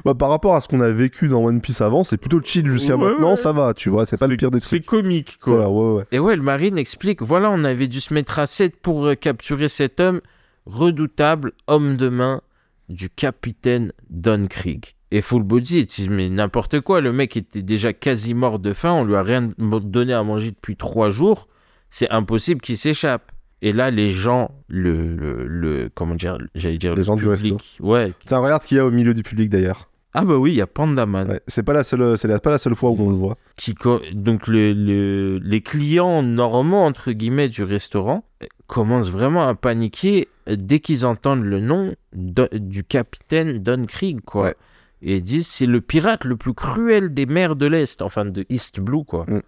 Bah, 0.07 0.15
par 0.15 0.29
rapport 0.29 0.55
à 0.55 0.61
ce 0.61 0.67
qu'on 0.67 0.79
a 0.79 0.89
vécu 0.89 1.27
dans 1.27 1.43
One 1.43 1.59
Piece 1.61 1.81
avant, 1.81 2.03
c'est 2.03 2.17
plutôt 2.17 2.41
chill 2.41 2.65
jusqu'à 2.67 2.95
Ouais, 2.95 3.09
maintenant, 3.11 3.31
ouais. 3.31 3.37
ça 3.37 3.51
va, 3.51 3.73
tu 3.73 3.89
vois, 3.89 4.05
c'est 4.05 4.17
pas 4.17 4.27
le 4.27 4.37
pire 4.37 4.51
des 4.51 4.59
C'est 4.59 4.77
trucs. 4.77 4.85
comique, 4.85 5.31
Ça 5.39 5.51
quoi. 5.51 5.57
va, 5.57 5.69
ouais, 5.69 5.93
ouais. 5.97 6.03
Et 6.11 6.19
ouais, 6.19 6.35
le 6.35 6.41
marine 6.43 6.77
explique 6.77 7.21
voilà, 7.21 7.51
on 7.51 7.63
avait 7.65 7.87
dû 7.87 7.99
se 7.99 8.13
mettre 8.13 8.39
à 8.39 8.45
7 8.45 8.77
pour 8.81 9.05
euh, 9.05 9.15
capturer 9.15 9.67
cet 9.67 9.99
homme 9.99 10.21
redoutable, 10.65 11.51
homme 11.67 11.97
de 11.97 12.09
main 12.09 12.41
du 12.89 13.09
capitaine 13.09 13.91
Don 14.09 14.47
Krieg. 14.47 14.85
Et 15.11 15.21
Full 15.21 15.43
Body, 15.43 15.79
il 15.79 15.85
dit 15.85 16.07
mais 16.09 16.29
n'importe 16.29 16.81
quoi, 16.81 16.99
le 17.01 17.11
mec 17.13 17.37
était 17.37 17.61
déjà 17.61 17.93
quasi 17.93 18.33
mort 18.33 18.59
de 18.59 18.73
faim, 18.73 18.91
on 18.93 19.03
lui 19.05 19.15
a 19.15 19.23
rien 19.23 19.49
donné 19.57 20.13
à 20.13 20.23
manger 20.23 20.51
depuis 20.51 20.75
3 20.75 21.09
jours, 21.09 21.47
c'est 21.89 22.09
impossible 22.09 22.61
qu'il 22.61 22.77
s'échappe. 22.77 23.31
Et 23.63 23.71
là, 23.71 23.89
les 23.89 24.09
gens, 24.11 24.51
le, 24.67 25.15
le, 25.15 25.47
le- 25.47 25.89
comment 25.95 26.13
dire, 26.13 26.37
j'allais 26.53 26.77
dire 26.77 26.91
Les 26.91 26.97
le 26.97 27.03
gens 27.03 27.15
du 27.15 27.25
public, 27.27 27.77
ouais. 27.79 28.11
Tiens, 28.27 28.37
regarde 28.39 28.63
qu'il 28.63 28.77
y 28.77 28.79
a 28.79 28.85
au 28.85 28.91
milieu 28.91 29.13
du 29.15 29.23
public 29.23 29.49
d'ailleurs. 29.49 29.89
Ah 30.13 30.25
bah 30.25 30.37
oui, 30.37 30.51
il 30.53 30.55
y 30.55 30.61
a 30.61 30.67
Pandaman. 30.67 31.27
Ouais, 31.29 31.41
c'est 31.47 31.63
pas 31.63 31.73
la 31.73 31.83
seule, 31.83 32.17
c'est 32.17 32.41
pas 32.41 32.49
la 32.49 32.57
seule 32.57 32.75
fois 32.75 32.89
où 32.89 32.97
on 32.99 33.09
le 33.09 33.15
voit. 33.15 33.37
qui 33.55 33.75
donc 34.13 34.47
le- 34.47 34.73
le- 34.73 35.37
les 35.43 35.61
clients 35.61 36.23
normaux 36.23 36.77
entre 36.77 37.11
guillemets 37.11 37.49
du 37.49 37.61
restaurant 37.63 38.23
euh, 38.41 38.47
commencent 38.67 39.11
vraiment 39.11 39.47
à 39.47 39.53
paniquer 39.53 40.27
dès 40.47 40.79
qu'ils 40.79 41.05
entendent 41.05 41.43
le 41.43 41.59
nom 41.59 41.93
de- 42.13 42.49
du 42.53 42.83
capitaine 42.83 43.59
Don 43.59 43.85
Krieg 43.85 44.21
quoi 44.21 44.43
Ouais. 44.45 44.55
et 45.01 45.17
ils 45.17 45.21
disent 45.23 45.47
c'est 45.47 45.65
le 45.67 45.81
pirate 45.81 46.23
le 46.25 46.35
plus 46.37 46.53
cruel 46.53 47.13
des 47.13 47.25
mers 47.27 47.55
de 47.55 47.65
l'est 47.67 48.01
enfin 48.01 48.25
de 48.25 48.45
East 48.49 48.79
Blue 48.79 49.03
quoi 49.03 49.25
Mm. 49.27 49.41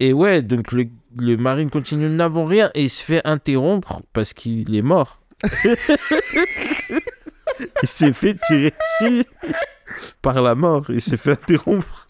et 0.00 0.12
ouais 0.12 0.40
donc 0.42 0.72
le, 0.72 0.86
le 1.18 1.36
marine 1.36 1.70
continue 1.70 2.08
nous 2.08 2.16
n'avons 2.16 2.44
rien 2.46 2.70
et 2.74 2.84
il 2.84 2.90
se 2.90 3.02
fait 3.02 3.20
interrompre 3.24 4.00
parce 4.12 4.32
qu'il 4.32 4.74
est 4.74 4.80
mort 4.82 5.20
il 7.82 7.88
s'est 7.88 8.12
fait 8.12 8.34
tirer 8.46 8.72
dessus 9.00 9.24
par 10.22 10.40
la 10.42 10.54
mort 10.54 10.84
il 10.88 11.00
s'est 11.00 11.16
fait 11.16 11.32
interrompre 11.42 12.06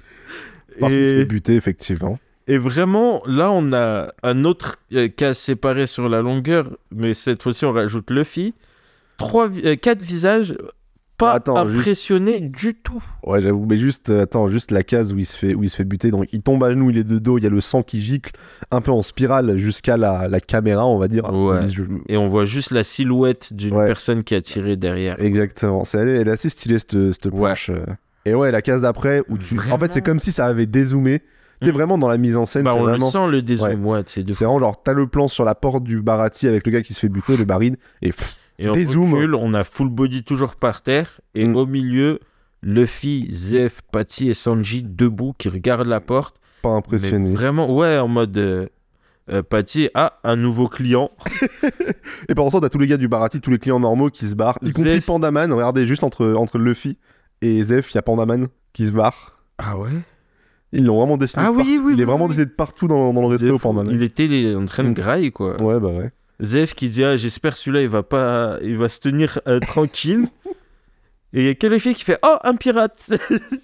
Parce 0.81 0.93
Et- 0.93 1.19
fait 1.21 1.25
buter, 1.25 1.55
effectivement. 1.57 2.19
et 2.49 2.59
vraiment, 2.59 3.23
là, 3.27 3.51
on 3.53 3.73
a 3.73 4.13
un 4.23 4.45
autre 4.45 4.77
euh, 4.95 5.09
cas 5.09 5.35
séparé 5.35 5.87
sur 5.87 6.09
la 6.09 6.23
longueur, 6.23 6.71
mais 6.91 7.15
cette 7.15 7.43
fois-ci, 7.43 7.65
on 7.65 7.73
rajoute 7.73 8.11
Luffy. 8.11 8.55
Trois, 9.19 9.49
euh, 9.65 9.77
quatre 9.77 10.03
visages 10.03 10.57
pas 11.23 11.33
Attends, 11.33 11.67
juste- 11.67 11.81
impressionnés 11.81 12.41
du 12.41 12.75
tout. 12.75 13.03
Ouais, 13.27 13.41
j'avoue, 13.41 13.67
mais 13.69 13.77
juste, 13.77 14.11
euh, 14.11 14.23
attends, 14.23 14.49
juste 14.49 14.71
la 14.71 14.83
case 14.83 15.13
où 15.13 15.19
il 15.19 15.25
se 15.27 15.37
fait, 15.37 15.55
où 15.55 15.63
il 15.63 15.71
se 15.71 15.77
fait 15.77 15.85
buter. 15.85 16.11
Donc, 16.11 16.27
il 16.33 16.43
tombe 16.43 16.63
à 16.65 16.71
genoux, 16.71 16.91
il 16.91 16.99
est 16.99 17.05
de 17.05 17.19
dos, 17.19 17.39
il 17.39 17.45
y 17.45 17.47
a 17.47 17.51
le 17.51 17.61
sang 17.61 17.83
qui 17.83 18.01
gicle, 18.01 18.33
un 18.71 18.81
peu 18.81 18.91
en 18.91 19.03
spirale 19.03 19.57
jusqu'à 19.57 19.97
la, 19.97 20.29
la 20.29 20.41
caméra, 20.41 20.87
on 20.87 20.99
va 20.99 21.09
dire. 21.09 21.33
Ouais. 21.33 21.61
Et 22.09 22.17
on 22.17 22.27
voit 22.27 22.45
juste 22.45 22.71
la 22.71 22.85
silhouette 22.85 23.55
d'une 23.55 23.75
Ouais. 23.75 23.87
personne 23.87 24.23
qui 24.25 24.35
a 24.35 24.41
tiré 24.41 24.77
derrière. 24.77 25.21
Exactement. 25.21 25.85
C'est, 25.85 25.99
elle, 25.99 26.09
est- 26.09 26.17
elle 26.21 26.29
est 26.29 26.33
assez 26.33 26.49
stylée, 26.49 26.79
cette, 26.79 27.13
cette 27.13 27.31
planche. 27.31 27.71
euh. 27.71 27.85
Et 28.25 28.35
ouais, 28.35 28.53
la 28.53 28.63
case 28.63 28.83
d'après, 28.83 29.23
où 29.29 29.37
tu... 29.39 29.59
en 29.73 29.79
fait, 29.79 29.91
c'est 29.93 30.03
comme 30.03 30.19
si 30.21 30.31
ça 30.33 30.47
avait 30.47 30.67
dézoomé. 30.67 31.21
Tu 31.61 31.67
sais, 31.67 31.73
Mm. 31.73 31.75
vraiment 31.77 31.99
dans 31.99 32.09
la 32.09 32.19
mise 32.19 32.37
en 32.37 32.45
scène, 32.45 32.65
Bah, 32.65 32.73
c'est 32.75 32.81
on 32.81 32.83
vraiment. 32.85 33.07
le 33.07 33.13
sent 33.13 33.27
le 33.31 33.43
dézoom, 33.43 33.87
ouais, 33.87 34.03
c'est 34.07 34.25
de 34.25 34.33
C'est 34.33 34.45
vraiment 34.45 34.59
genre, 34.59 34.83
t'as 34.83 34.93
le 34.93 35.07
plan 35.07 35.29
sur 35.29 35.45
la 35.45 35.55
porte 35.55 35.85
du 35.85 36.03
Barati 36.03 36.49
avec 36.49 36.67
le 36.67 36.73
gars 36.73 36.83
qui 36.83 36.93
se 36.93 36.99
fait 36.99 37.09
buter, 37.09 37.37
le 37.37 37.45
marine, 37.45 37.77
et 38.01 38.09
pff, 38.11 38.37
Et 38.63 38.69
on 38.69 38.73
Dézoom. 38.73 39.13
recule, 39.15 39.35
on 39.35 39.55
a 39.55 39.65
full 39.65 39.89
body 39.89 40.23
toujours 40.23 40.57
par 40.57 40.83
terre, 40.83 41.21
et 41.35 41.47
Mm. 41.47 41.57
au 41.57 41.67
milieu, 41.67 42.21
Luffy, 42.63 43.27
Zef, 43.31 43.81
Patty 43.91 44.31
et 44.31 44.35
Sanji 44.35 44.83
debout 44.85 45.33
qui 45.37 45.49
regardent 45.49 45.87
la 45.89 46.01
porte. 46.01 46.37
pas 46.63 46.71
Mais 46.71 46.77
impressionné. 46.77 47.33
vraiment, 47.33 47.75
ouais, 47.75 47.99
en 47.99 48.07
mode 48.07 48.39
euh, 48.39 48.67
euh, 49.33 49.43
Patty, 49.43 49.89
ah, 49.95 50.21
un 50.23 50.37
nouveau 50.37 50.69
client. 50.69 51.11
Et 52.29 52.35
par 52.37 52.45
contre, 52.45 52.61
t'as 52.61 52.69
tous 52.69 52.79
les 52.79 52.87
gars 52.87 52.97
du 52.97 53.09
Barati, 53.09 53.41
tous 53.41 53.51
les 53.51 53.59
clients 53.59 53.81
normaux 53.81 54.11
qui 54.11 54.27
se 54.29 54.37
barrent, 54.37 54.59
y 54.63 54.73
compris 54.73 54.91
Zef. 54.95 55.07
Pandaman. 55.07 55.53
Regardez, 55.53 55.87
juste 55.87 56.05
entre, 56.05 56.35
entre 56.35 56.59
Luffy 56.59 56.99
et 57.41 57.63
Zef, 57.65 57.91
il 57.93 57.97
y 57.97 57.99
a 57.99 58.03
Pandaman 58.03 58.47
qui 58.73 58.87
se 58.87 58.93
barre. 58.93 59.39
Ah 59.59 59.77
ouais? 59.77 59.91
Ils 60.73 60.85
l'ont 60.85 60.99
vraiment 60.99 61.17
dessiné. 61.17 61.45
Ah 61.47 61.51
oui, 61.53 61.81
oui, 61.83 61.95
Il 61.95 62.01
est 62.01 62.05
oui, 62.05 62.05
vraiment 62.05 62.29
dessiné 62.29 62.47
de 62.47 62.51
partout 62.53 62.87
dans, 62.89 63.13
dans 63.13 63.21
le 63.23 63.27
resto, 63.27 63.59
Pandaman. 63.59 63.93
Il 63.93 64.03
était 64.05 64.55
en 64.57 64.65
train 64.67 64.85
de 64.85 64.93
grailler, 64.93 65.31
quoi. 65.33 65.61
Ouais, 65.61 65.81
bah 65.81 65.89
ouais. 65.89 66.11
Zef 66.43 66.75
qui 66.75 66.91
dit, 66.91 67.05
ah, 67.05 67.17
j'espère 67.17 67.57
celui-là, 67.57 67.83
il 67.83 67.89
va 67.89 68.03
pas, 68.03 68.59
il 68.63 68.77
va 68.77 68.89
se 68.89 69.01
tenir 69.01 69.41
euh, 69.47 69.61
tranquille. 69.61 70.29
Et 71.35 71.41
il 71.41 71.57
y 71.63 71.67
a 71.67 71.69
Luffy 71.71 71.95
qui 71.95 72.05
fait, 72.05 72.19
oh, 72.23 72.37
un 72.45 72.57
pirate 72.57 73.11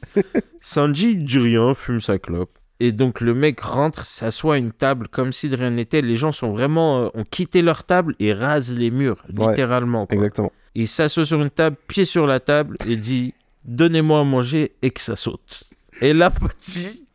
Sanji 0.60 1.16
dit 1.16 1.38
rien, 1.38 1.74
fume 1.74 2.00
sa 2.00 2.18
clope. 2.18 2.58
Et 2.80 2.92
donc 2.92 3.20
le 3.20 3.34
mec 3.34 3.60
rentre, 3.60 4.06
s'assoit 4.06 4.54
à 4.54 4.58
une 4.58 4.72
table 4.72 5.08
comme 5.08 5.32
si 5.32 5.48
de 5.48 5.56
rien 5.56 5.70
n'était. 5.70 6.00
Les 6.00 6.14
gens 6.14 6.32
sont 6.32 6.50
vraiment, 6.50 7.02
euh, 7.02 7.08
ont 7.14 7.24
quitté 7.24 7.60
leur 7.60 7.84
table 7.84 8.14
et 8.20 8.32
rasent 8.32 8.74
les 8.74 8.90
murs, 8.90 9.22
Ouais, 9.36 9.48
littéralement. 9.48 10.06
quoi. 10.06 10.14
Exactement. 10.14 10.52
Il 10.74 10.88
s'assoit 10.88 11.24
sur 11.26 11.42
une 11.42 11.50
table, 11.50 11.76
pied 11.88 12.04
sur 12.04 12.26
la 12.26 12.40
table, 12.40 12.76
et 12.86 12.96
dit 12.96 13.34
Donnez-moi 13.64 14.20
à 14.20 14.24
manger 14.24 14.72
et 14.80 14.90
que 14.90 15.00
ça 15.00 15.16
saute. 15.16 15.64
Et 16.00 16.14
là, 16.14 16.30
petit, 16.30 17.07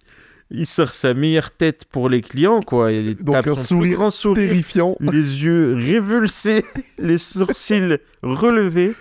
il 0.53 0.65
sort 0.67 0.89
sa 0.89 1.13
meilleure 1.13 1.51
tête 1.51 1.85
pour 1.91 2.07
les 2.09 2.21
clients, 2.21 2.61
quoi. 2.61 2.91
Il 2.91 3.15
Donc, 3.15 3.47
un 3.47 3.55
sourire 3.55 3.97
grand 3.97 4.09
sourire, 4.11 4.47
Terrifiant. 4.49 4.95
les 5.01 5.43
yeux 5.43 5.73
révulsés, 5.75 6.63
les 6.99 7.17
sourcils 7.17 7.97
relevés. 8.21 8.93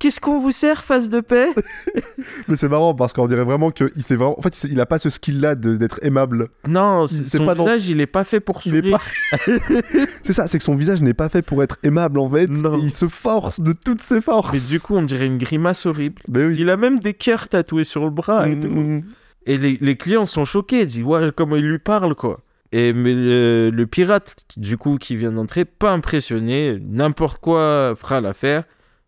Qu'est-ce 0.00 0.20
qu'on 0.20 0.38
vous 0.38 0.52
sert, 0.52 0.84
face 0.84 1.08
de 1.10 1.18
paix? 1.20 1.48
Mais 2.48 2.54
c'est 2.54 2.68
marrant 2.68 2.94
parce 2.94 3.12
qu'on 3.12 3.26
dirait 3.26 3.42
vraiment 3.42 3.72
qu'il 3.72 3.90
s'est 4.04 4.14
vraiment. 4.14 4.38
En 4.38 4.42
fait, 4.42 4.56
il 4.70 4.80
a 4.80 4.86
pas 4.86 5.00
ce 5.00 5.10
skill-là 5.10 5.56
d'être 5.56 5.98
aimable. 6.02 6.50
Non, 6.68 7.08
son 7.08 7.44
pas 7.44 7.56
dans- 7.56 7.64
visage, 7.64 7.88
il 7.88 8.00
est 8.00 8.06
pas 8.06 8.22
fait 8.22 8.38
pour 8.38 8.62
sourire. 8.62 9.00
C'est 10.22 10.32
ça, 10.32 10.46
c'est 10.46 10.58
que 10.58 10.64
son 10.64 10.76
visage 10.76 11.02
n'est 11.02 11.14
pas 11.14 11.28
fait 11.28 11.42
pour 11.42 11.62
être 11.64 11.78
aimable 11.82 12.18
en 12.20 12.30
fait. 12.30 12.46
Non. 12.46 12.78
Et 12.78 12.82
il 12.84 12.90
se 12.92 13.08
force 13.08 13.58
de 13.60 13.72
toutes 13.72 14.00
ses 14.02 14.20
forces. 14.20 14.52
Mais 14.52 14.60
du 14.60 14.78
coup, 14.78 14.94
on 14.96 15.02
dirait 15.02 15.26
une 15.26 15.38
grimace 15.38 15.84
horrible. 15.86 16.22
Ben 16.28 16.46
oui. 16.46 16.56
Il 16.60 16.70
a 16.70 16.76
même 16.76 17.00
des 17.00 17.14
cœurs 17.14 17.48
tatoués 17.48 17.84
sur 17.84 18.04
le 18.04 18.10
bras 18.10 18.48
et 18.48 18.58
tout. 18.60 19.02
Et 19.46 19.56
les, 19.56 19.78
les 19.80 19.96
clients 19.96 20.24
sont 20.26 20.44
choqués, 20.44 20.80
ils 20.80 20.86
disent 20.86 21.02
ouais 21.04 21.30
comment 21.34 21.56
il 21.56 21.66
lui 21.68 21.78
parle 21.78 22.14
quoi. 22.14 22.40
Et 22.72 22.92
mais 22.92 23.14
le, 23.14 23.70
le 23.72 23.86
pirate 23.86 24.44
du 24.56 24.76
coup 24.76 24.98
qui 24.98 25.16
vient 25.16 25.32
d'entrer, 25.32 25.64
pas 25.64 25.92
impressionné, 25.92 26.78
n'importe 26.80 27.38
quoi 27.40 27.94
fera 27.96 28.20
l'affaire. 28.20 28.64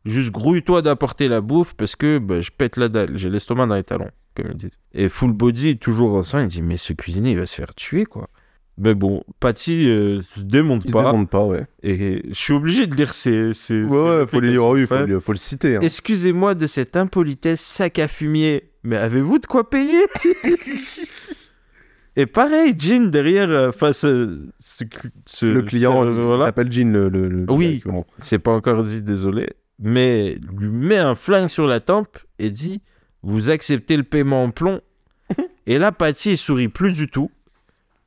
Juste 0.06 0.30
grouille-toi 0.30 0.80
d'apporter 0.80 1.28
la 1.28 1.42
bouffe 1.42 1.74
parce 1.74 1.94
que 1.94 2.18
bah, 2.18 2.40
je 2.40 2.50
pète 2.56 2.78
la 2.78 2.88
dalle, 2.88 3.10
j'ai 3.18 3.28
l'estomac 3.28 3.66
dans 3.66 3.74
les 3.74 3.82
talons, 3.84 4.08
comme 4.34 4.46
ils 4.52 4.56
disent. 4.56 4.70
Et 4.94 5.10
full 5.10 5.32
body 5.32 5.76
toujours 5.76 6.14
en 6.14 6.22
sang, 6.22 6.40
il 6.40 6.46
dit 6.48 6.62
mais 6.62 6.78
ce 6.78 6.94
cuisinier 6.94 7.32
il 7.32 7.38
va 7.38 7.44
se 7.44 7.54
faire 7.54 7.74
tuer 7.74 8.06
quoi. 8.06 8.28
Mais 8.78 8.94
bon, 8.94 9.22
Patty 9.40 9.90
euh, 9.90 10.22
se 10.34 10.40
démonte 10.40 10.84
Il 10.86 10.88
se 10.88 10.92
pas 10.94 11.02
demande 11.04 11.28
pas, 11.28 11.44
ouais. 11.44 11.66
et 11.82 12.22
je 12.30 12.32
suis 12.34 12.54
obligé 12.54 12.86
de 12.86 12.94
lire 12.94 13.12
ces. 13.12 13.52
ces 13.52 13.82
Ouais, 13.82 13.90
ces 13.90 13.94
ouais, 13.96 14.26
faut 14.26 14.40
les 14.40 14.52
lire, 14.52 14.64
oui, 14.64 14.86
faut, 14.86 14.94
Ouais. 14.94 15.06
le- 15.06 15.20
faut 15.20 15.32
le 15.32 15.38
citer. 15.38 15.76
hein. 15.76 15.80
Excusez-moi 15.82 16.54
de 16.54 16.66
cette 16.66 16.96
impolitesse, 16.96 17.60
sac 17.60 17.98
à 17.98 18.08
fumier, 18.08 18.69
mais 18.82 18.96
avez-vous 18.96 19.38
de 19.38 19.46
quoi 19.46 19.68
payer? 19.70 20.02
Et 22.16 22.26
pareil, 22.26 22.74
Jean 22.78 23.08
derrière, 23.10 23.48
euh, 23.48 23.72
face 23.72 24.00
ce, 24.00 24.48
ce- 25.26 25.46
Le 25.46 25.62
client, 25.62 26.02
voilà, 26.12 26.46
s'appelle 26.46 26.70
Jean, 26.72 26.92
le. 26.92 27.08
le- 27.08 27.28
le- 27.28 27.46
Oui. 27.50 27.82
Bon. 27.84 28.04
c'est 28.18 28.38
pas 28.40 28.50
encore 28.52 28.82
dit, 28.82 29.00
désolé, 29.00 29.50
mais 29.78 30.36
lui 30.58 30.68
met 30.70 30.98
un 30.98 31.14
flingue 31.14 31.48
sur 31.48 31.66
la 31.66 31.80
tempe 31.80 32.18
et 32.38 32.50
dit 32.50 32.82
Vous 33.22 33.48
acceptez 33.50 33.96
le 33.96 34.02
paiement 34.02 34.42
en 34.44 34.50
plomb? 34.50 34.80
Et 35.66 35.78
là, 35.78 35.92
Patty, 35.92 36.32
il 36.32 36.36
sourit 36.36 36.68
plus 36.68 36.92
du 36.92 37.06
tout, 37.08 37.30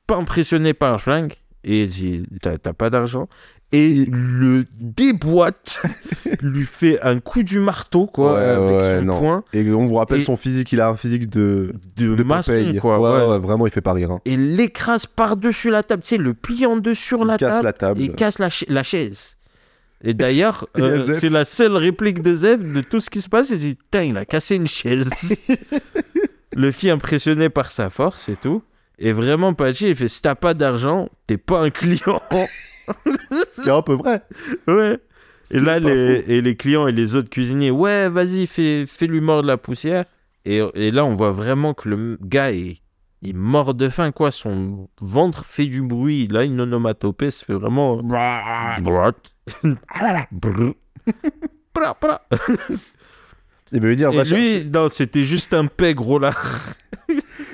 pas 0.05 0.17
impressionné 0.17 0.74
par 0.74 0.91
le 0.91 0.97
flingue, 0.97 1.34
et 1.63 1.84
il 1.84 1.88
dit 1.88 2.28
t'as 2.41 2.57
pas 2.57 2.89
d'argent? 2.89 3.30
Et 3.76 4.05
le 4.11 4.65
déboîte, 4.80 5.82
lui 6.43 6.63
fait 6.65 7.01
un 7.01 7.19
coup 7.19 7.41
du 7.41 7.59
marteau, 7.59 8.05
quoi, 8.05 8.36
Ouais, 8.36 8.39
avec 8.41 8.76
ouais, 8.82 8.95
son 8.99 9.01
non. 9.05 9.19
poing 9.19 9.43
Et 9.51 9.69
on 9.71 9.88
vous 9.88 9.95
rappelle 9.95 10.21
Et- 10.21 10.24
son 10.26 10.38
physique, 10.38 10.71
il 10.74 10.80
a 10.80 10.89
un 10.89 10.95
physique 10.95 11.28
de. 11.30 11.74
de, 11.97 12.13
de 12.15 12.24
maçon, 12.24 12.53
quoi. 12.80 12.99
Ouais, 12.99 13.09
ouais. 13.26 13.32
ouais, 13.32 13.39
vraiment, 13.39 13.65
il 13.65 13.71
fait 13.74 13.82
pas 13.82 13.93
rire. 13.93 14.11
hein. 14.11 14.21
Et 14.26 14.38
l'écrase 14.38 15.07
par-dessus 15.07 15.71
la 15.71 15.82
table, 15.82 16.03
tu 16.03 16.09
sais, 16.09 16.17
le 16.17 16.36
plie 16.36 16.65
en 16.67 16.78
deux 16.78 16.93
sur 16.93 17.21
Il 17.21 17.28
la 17.28 17.38
casse 17.38 17.51
table, 17.55 17.65
la 17.65 17.74
table. 17.74 18.01
et 18.03 18.09
casse 18.09 18.38
la, 18.39 18.49
cha- 18.51 18.65
la 18.69 18.84
chaise. 18.84 19.38
Et 20.03 20.13
d'ailleurs, 20.13 20.67
Il 20.78 20.84
euh, 20.84 21.13
c'est 21.13 21.30
la 21.30 21.43
seule 21.43 21.76
réplique 21.76 22.21
de 22.21 22.36
Zef 22.36 22.63
de 22.63 22.82
tout 22.82 22.99
ce 22.99 23.09
qui 23.09 23.21
se 23.21 23.30
passe. 23.30 23.49
Il 23.49 23.57
dit 23.57 23.74
Putain, 23.76 24.03
il 24.03 24.17
a 24.19 24.26
cassé 24.26 24.55
une 24.55 24.67
chaise. 24.67 25.09
le 26.55 26.71
fille 26.71 26.91
impressionné 26.91 27.49
par 27.49 27.71
sa 27.71 27.89
force 27.89 28.30
et 28.30 28.36
tout. 28.36 28.61
Et 28.99 29.11
vraiment, 29.13 29.53
Pachi, 29.55 29.88
il 29.89 29.95
fait 29.95 30.07
Si 30.07 30.21
t'as 30.21 30.36
pas 30.36 30.53
d'argent, 30.53 31.09
t'es 31.26 31.38
pas 31.38 31.61
un 31.61 31.71
client. 31.71 32.21
C'est 33.53 33.71
un 33.71 33.81
peu 33.81 33.93
vrai. 33.93 34.21
ouais. 34.67 34.99
Et 35.51 35.59
là, 35.59 35.79
les, 35.79 36.21
faux. 36.21 36.31
et 36.31 36.41
les 36.41 36.55
clients 36.55 36.88
et 36.88 36.91
les 36.91 37.15
autres 37.15 37.29
cuisiniers, 37.29 37.71
ouais, 37.71 38.09
vas-y, 38.09 38.47
fais, 38.47 38.86
fais-lui 38.86 39.21
mordre 39.21 39.47
la 39.47 39.57
poussière. 39.57 40.05
Et, 40.45 40.61
et 40.73 40.91
là, 40.91 41.05
on 41.05 41.13
voit 41.13 41.31
vraiment 41.31 41.73
que 41.73 41.89
le 41.89 42.17
gars 42.21 42.51
est, 42.51 42.77
est 43.25 43.34
mort 43.34 43.73
de 43.73 43.89
faim, 43.89 44.11
quoi. 44.11 44.31
Son 44.31 44.89
ventre 44.99 45.45
fait 45.45 45.67
du 45.67 45.81
bruit. 45.81 46.27
Là, 46.27 46.43
une 46.43 46.59
onomatopée 46.61 47.31
se 47.31 47.43
fait 47.45 47.53
vraiment. 47.53 48.01
Il 53.74 53.82
veut 53.82 53.89
lui 53.89 53.95
dire, 53.95 54.11
Et 54.11 54.17
va 54.17 54.24
lui, 54.24 54.69
non, 54.71 54.88
c'était 54.89 55.24
juste 55.24 55.53
un 55.53 55.65
peg, 55.65 55.99
là. 56.21 56.32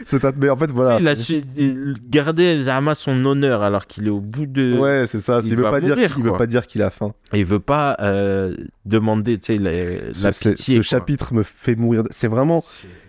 C'est 0.06 0.24
un- 0.26 0.32
Mais 0.38 0.50
en 0.50 0.58
fait, 0.58 0.72
voilà. 0.72 0.98
Tu 0.98 1.04
sais, 1.04 1.04
il 1.04 1.08
a 1.08 1.16
su 1.16 1.42
il 1.58 1.96
gardait 2.10 2.62
Zama 2.64 2.96
son 2.96 3.24
honneur 3.26 3.62
alors 3.62 3.86
qu'il 3.86 4.08
est 4.08 4.12
au 4.12 4.20
bout 4.20 4.46
de. 4.48 4.78
Ouais, 4.78 5.06
c'est 5.08 5.20
ça. 5.20 5.40
il 5.44 5.50
Il 5.50 5.56
veut 5.56 5.64
va 5.64 5.70
pas 5.70 5.82
dire 5.82 5.96
qu'il 5.96 6.24
veut 6.24 6.34
pas 6.34 6.48
dire 6.48 6.66
qu'il 6.68 6.82
a 6.82 6.90
faim. 6.90 7.14
Il 7.34 7.46
veut 7.46 7.60
pas 7.60 7.96
euh, 8.00 8.56
demander 8.86 9.38
tu 9.38 9.54
sais, 9.54 9.58
la, 9.60 9.72
Ce, 10.14 10.24
la 10.24 10.32
c'est- 10.32 10.52
pitié. 10.52 10.76
ce 10.76 10.80
quoi. 10.80 10.84
chapitre 11.00 11.34
me 11.34 11.44
fait 11.44 11.76
mourir. 11.76 12.04
de- 12.04 12.10
C'est 12.12 12.28
vraiment, 12.28 12.62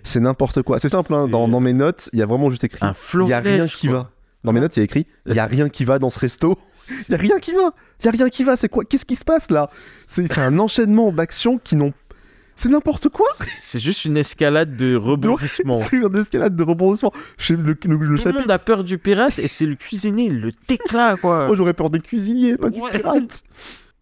C'est 0.03 0.21
n'importe 0.21 0.63
quoi. 0.63 0.79
C'est 0.79 0.89
simple. 0.91 1.15
Hein, 1.15 1.27
dans, 1.29 1.49
dans 1.49 1.61
mes 1.61 1.73
notes, 1.73 2.11
il 2.13 2.19
y 2.19 2.23
a 2.23 2.27
vraiment 2.27 2.51
juste 2.51 2.65
écrit. 2.65 2.81
un 2.85 2.95
Il 3.15 3.29
y 3.29 3.33
a 3.33 3.41
rien 3.41 3.67
qui 3.67 3.87
quoi. 3.89 3.97
va. 3.97 4.11
Dans 4.45 4.53
mes 4.53 4.61
notes, 4.61 4.77
il 4.77 4.81
y 4.81 4.83
a 4.83 4.85
écrit. 4.85 5.07
Il 5.27 5.35
y 5.35 5.39
a 5.39 5.47
rien 5.47 5.69
qui 5.69 5.85
va 5.85 5.99
dans 5.99 6.11
ce 6.11 6.19
resto. 6.19 6.59
Il 7.09 7.13
y 7.13 7.15
a 7.15 7.19
rien 7.19 7.39
qui 7.39 7.53
va. 7.53 7.71
Il 8.01 8.07
y 8.07 8.09
a 8.09 8.11
rien 8.13 8.29
qui 8.31 8.43
va. 8.45 8.57
C'est 8.57 8.69
quoi 8.71 8.85
Qu'est-ce 8.85 9.05
qui 9.05 9.17
se 9.17 9.25
passe 9.25 9.51
là? 9.51 9.69
C'est 9.73 10.39
un 10.39 10.59
enchaînement 10.59 11.13
d'actions 11.13 11.59
qui 11.59 11.77
n'ont. 11.77 11.93
C'est 12.63 12.69
n'importe 12.69 13.09
quoi. 13.09 13.27
C'est 13.57 13.79
juste 13.79 14.05
une 14.05 14.19
escalade 14.19 14.77
de 14.77 14.95
rebondissement. 14.95 15.81
C'est 15.85 15.97
une 15.97 16.15
escalade 16.15 16.55
de 16.55 16.63
rebondissement. 16.63 17.11
Je- 17.39 17.55
Le, 17.55 17.63
le- 17.63 17.71
le 17.73 17.77
Tout 17.79 17.89
le 17.99 18.17
chapitre. 18.19 18.41
monde 18.41 18.51
a 18.51 18.59
peur 18.59 18.85
du 18.85 18.99
pirate 18.99 19.39
et 19.39 19.49
c'est 19.49 19.65
le 19.65 19.77
cuisinier, 19.77 20.29
le 20.29 20.53
téclat 20.53 21.17
quoi. 21.17 21.47
Moi, 21.47 21.55
j'aurais 21.57 21.73
peur 21.73 21.89
des 21.89 22.01
cuisiniers, 22.01 22.59
pas 22.59 22.69
du 22.69 22.81
pirate. 22.83 23.45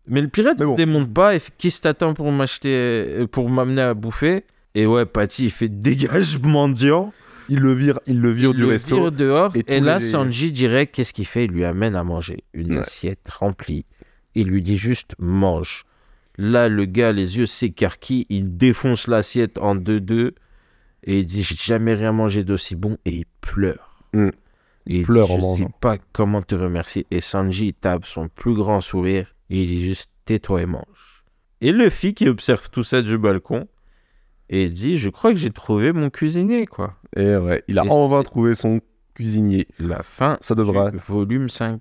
Mais 0.08 0.20
le 0.20 0.26
pirate 0.28 0.56
il 0.58 0.70
se 0.70 0.74
démonte 0.74 1.12
pas 1.14 1.36
et 1.36 1.38
fait 1.38 1.52
Qu'est-ce 1.56 1.78
que 1.78 1.82
t'attends 1.84 2.14
pour 2.14 2.32
m'acheter, 2.32 2.70
euh, 2.74 3.26
pour 3.28 3.48
m'amener 3.48 3.82
à 3.82 3.94
bouffer? 3.94 4.44
Et 4.74 4.86
ouais, 4.86 5.06
Patty 5.06 5.44
il 5.44 5.50
fait 5.50 5.68
dégage 5.68 6.40
mendiant. 6.40 7.12
Il 7.48 7.60
le 7.60 7.72
vire, 7.72 8.00
il 8.06 8.20
le 8.20 8.30
vire 8.32 8.50
Il 8.50 8.56
du 8.56 8.62
le 8.62 8.68
resto. 8.70 8.96
vire 9.02 9.12
dehors. 9.12 9.52
et 9.54 9.78
là, 9.80 9.98
les- 9.98 10.04
Sanji 10.04 10.50
direct, 10.50 10.94
qu'est-ce 10.94 11.12
qu'il 11.12 11.26
fait? 11.26 11.44
Il 11.44 11.52
lui 11.52 11.64
amène 11.64 11.94
à 11.94 12.02
manger 12.02 12.38
une 12.54 12.72
Ouais. 12.72 12.78
assiette 12.78 13.28
remplie. 13.30 13.84
Il 14.34 14.48
lui 14.48 14.62
dit 14.62 14.76
juste 14.78 15.14
mange. 15.20 15.84
Là, 16.38 16.68
le 16.68 16.84
gars, 16.84 17.10
les 17.12 17.36
yeux 17.36 17.46
s'écarquillent, 17.46 18.26
il 18.28 18.56
défonce 18.56 19.08
l'assiette 19.08 19.58
en 19.58 19.74
deux-deux 19.74 20.34
et 21.02 21.18
il 21.18 21.26
dit 21.26 21.42
J'ai 21.42 21.56
jamais 21.56 21.94
rien 21.94 22.12
mangé 22.12 22.44
d'aussi 22.44 22.76
bon 22.76 22.96
et 23.04 23.10
il 23.10 23.24
pleure. 23.40 24.02
Mm. 24.14 24.28
Et 24.86 24.96
il 25.00 25.02
pleure 25.04 25.26
dit, 25.26 25.32
en 25.32 25.36
Je 25.36 25.40
sais 25.40 25.46
mangeant. 25.64 25.70
pas 25.80 25.98
comment 26.12 26.40
te 26.42 26.54
remercier. 26.54 27.06
Et 27.10 27.20
Sanji 27.20 27.74
tape 27.74 28.06
son 28.06 28.28
plus 28.28 28.54
grand 28.54 28.80
sourire 28.80 29.34
et 29.50 29.62
il 29.62 29.66
dit 29.66 29.84
juste 29.84 30.10
Tais-toi 30.24 30.62
et 30.62 30.66
mange. 30.66 31.24
Et 31.60 31.72
Luffy 31.72 32.14
qui 32.14 32.28
observe 32.28 32.70
tout 32.70 32.82
ça 32.84 33.02
du 33.02 33.18
balcon 33.18 33.66
et 34.48 34.68
dit 34.70 34.96
Je 34.96 35.08
crois 35.10 35.32
que 35.32 35.38
j'ai 35.38 35.50
trouvé 35.50 35.92
mon 35.92 36.08
cuisinier, 36.08 36.66
quoi. 36.66 36.94
Et 37.16 37.36
ouais, 37.36 37.64
il 37.66 37.78
a 37.78 37.84
Et 37.84 37.88
enfin 37.90 38.22
trouvé 38.22 38.54
son 38.54 38.80
cuisinier. 39.14 39.66
La 39.80 40.02
fin 40.04 40.38
Ça 40.40 40.54
devra, 40.54 40.90
du 40.92 40.98
volume 40.98 41.48
5. 41.48 41.80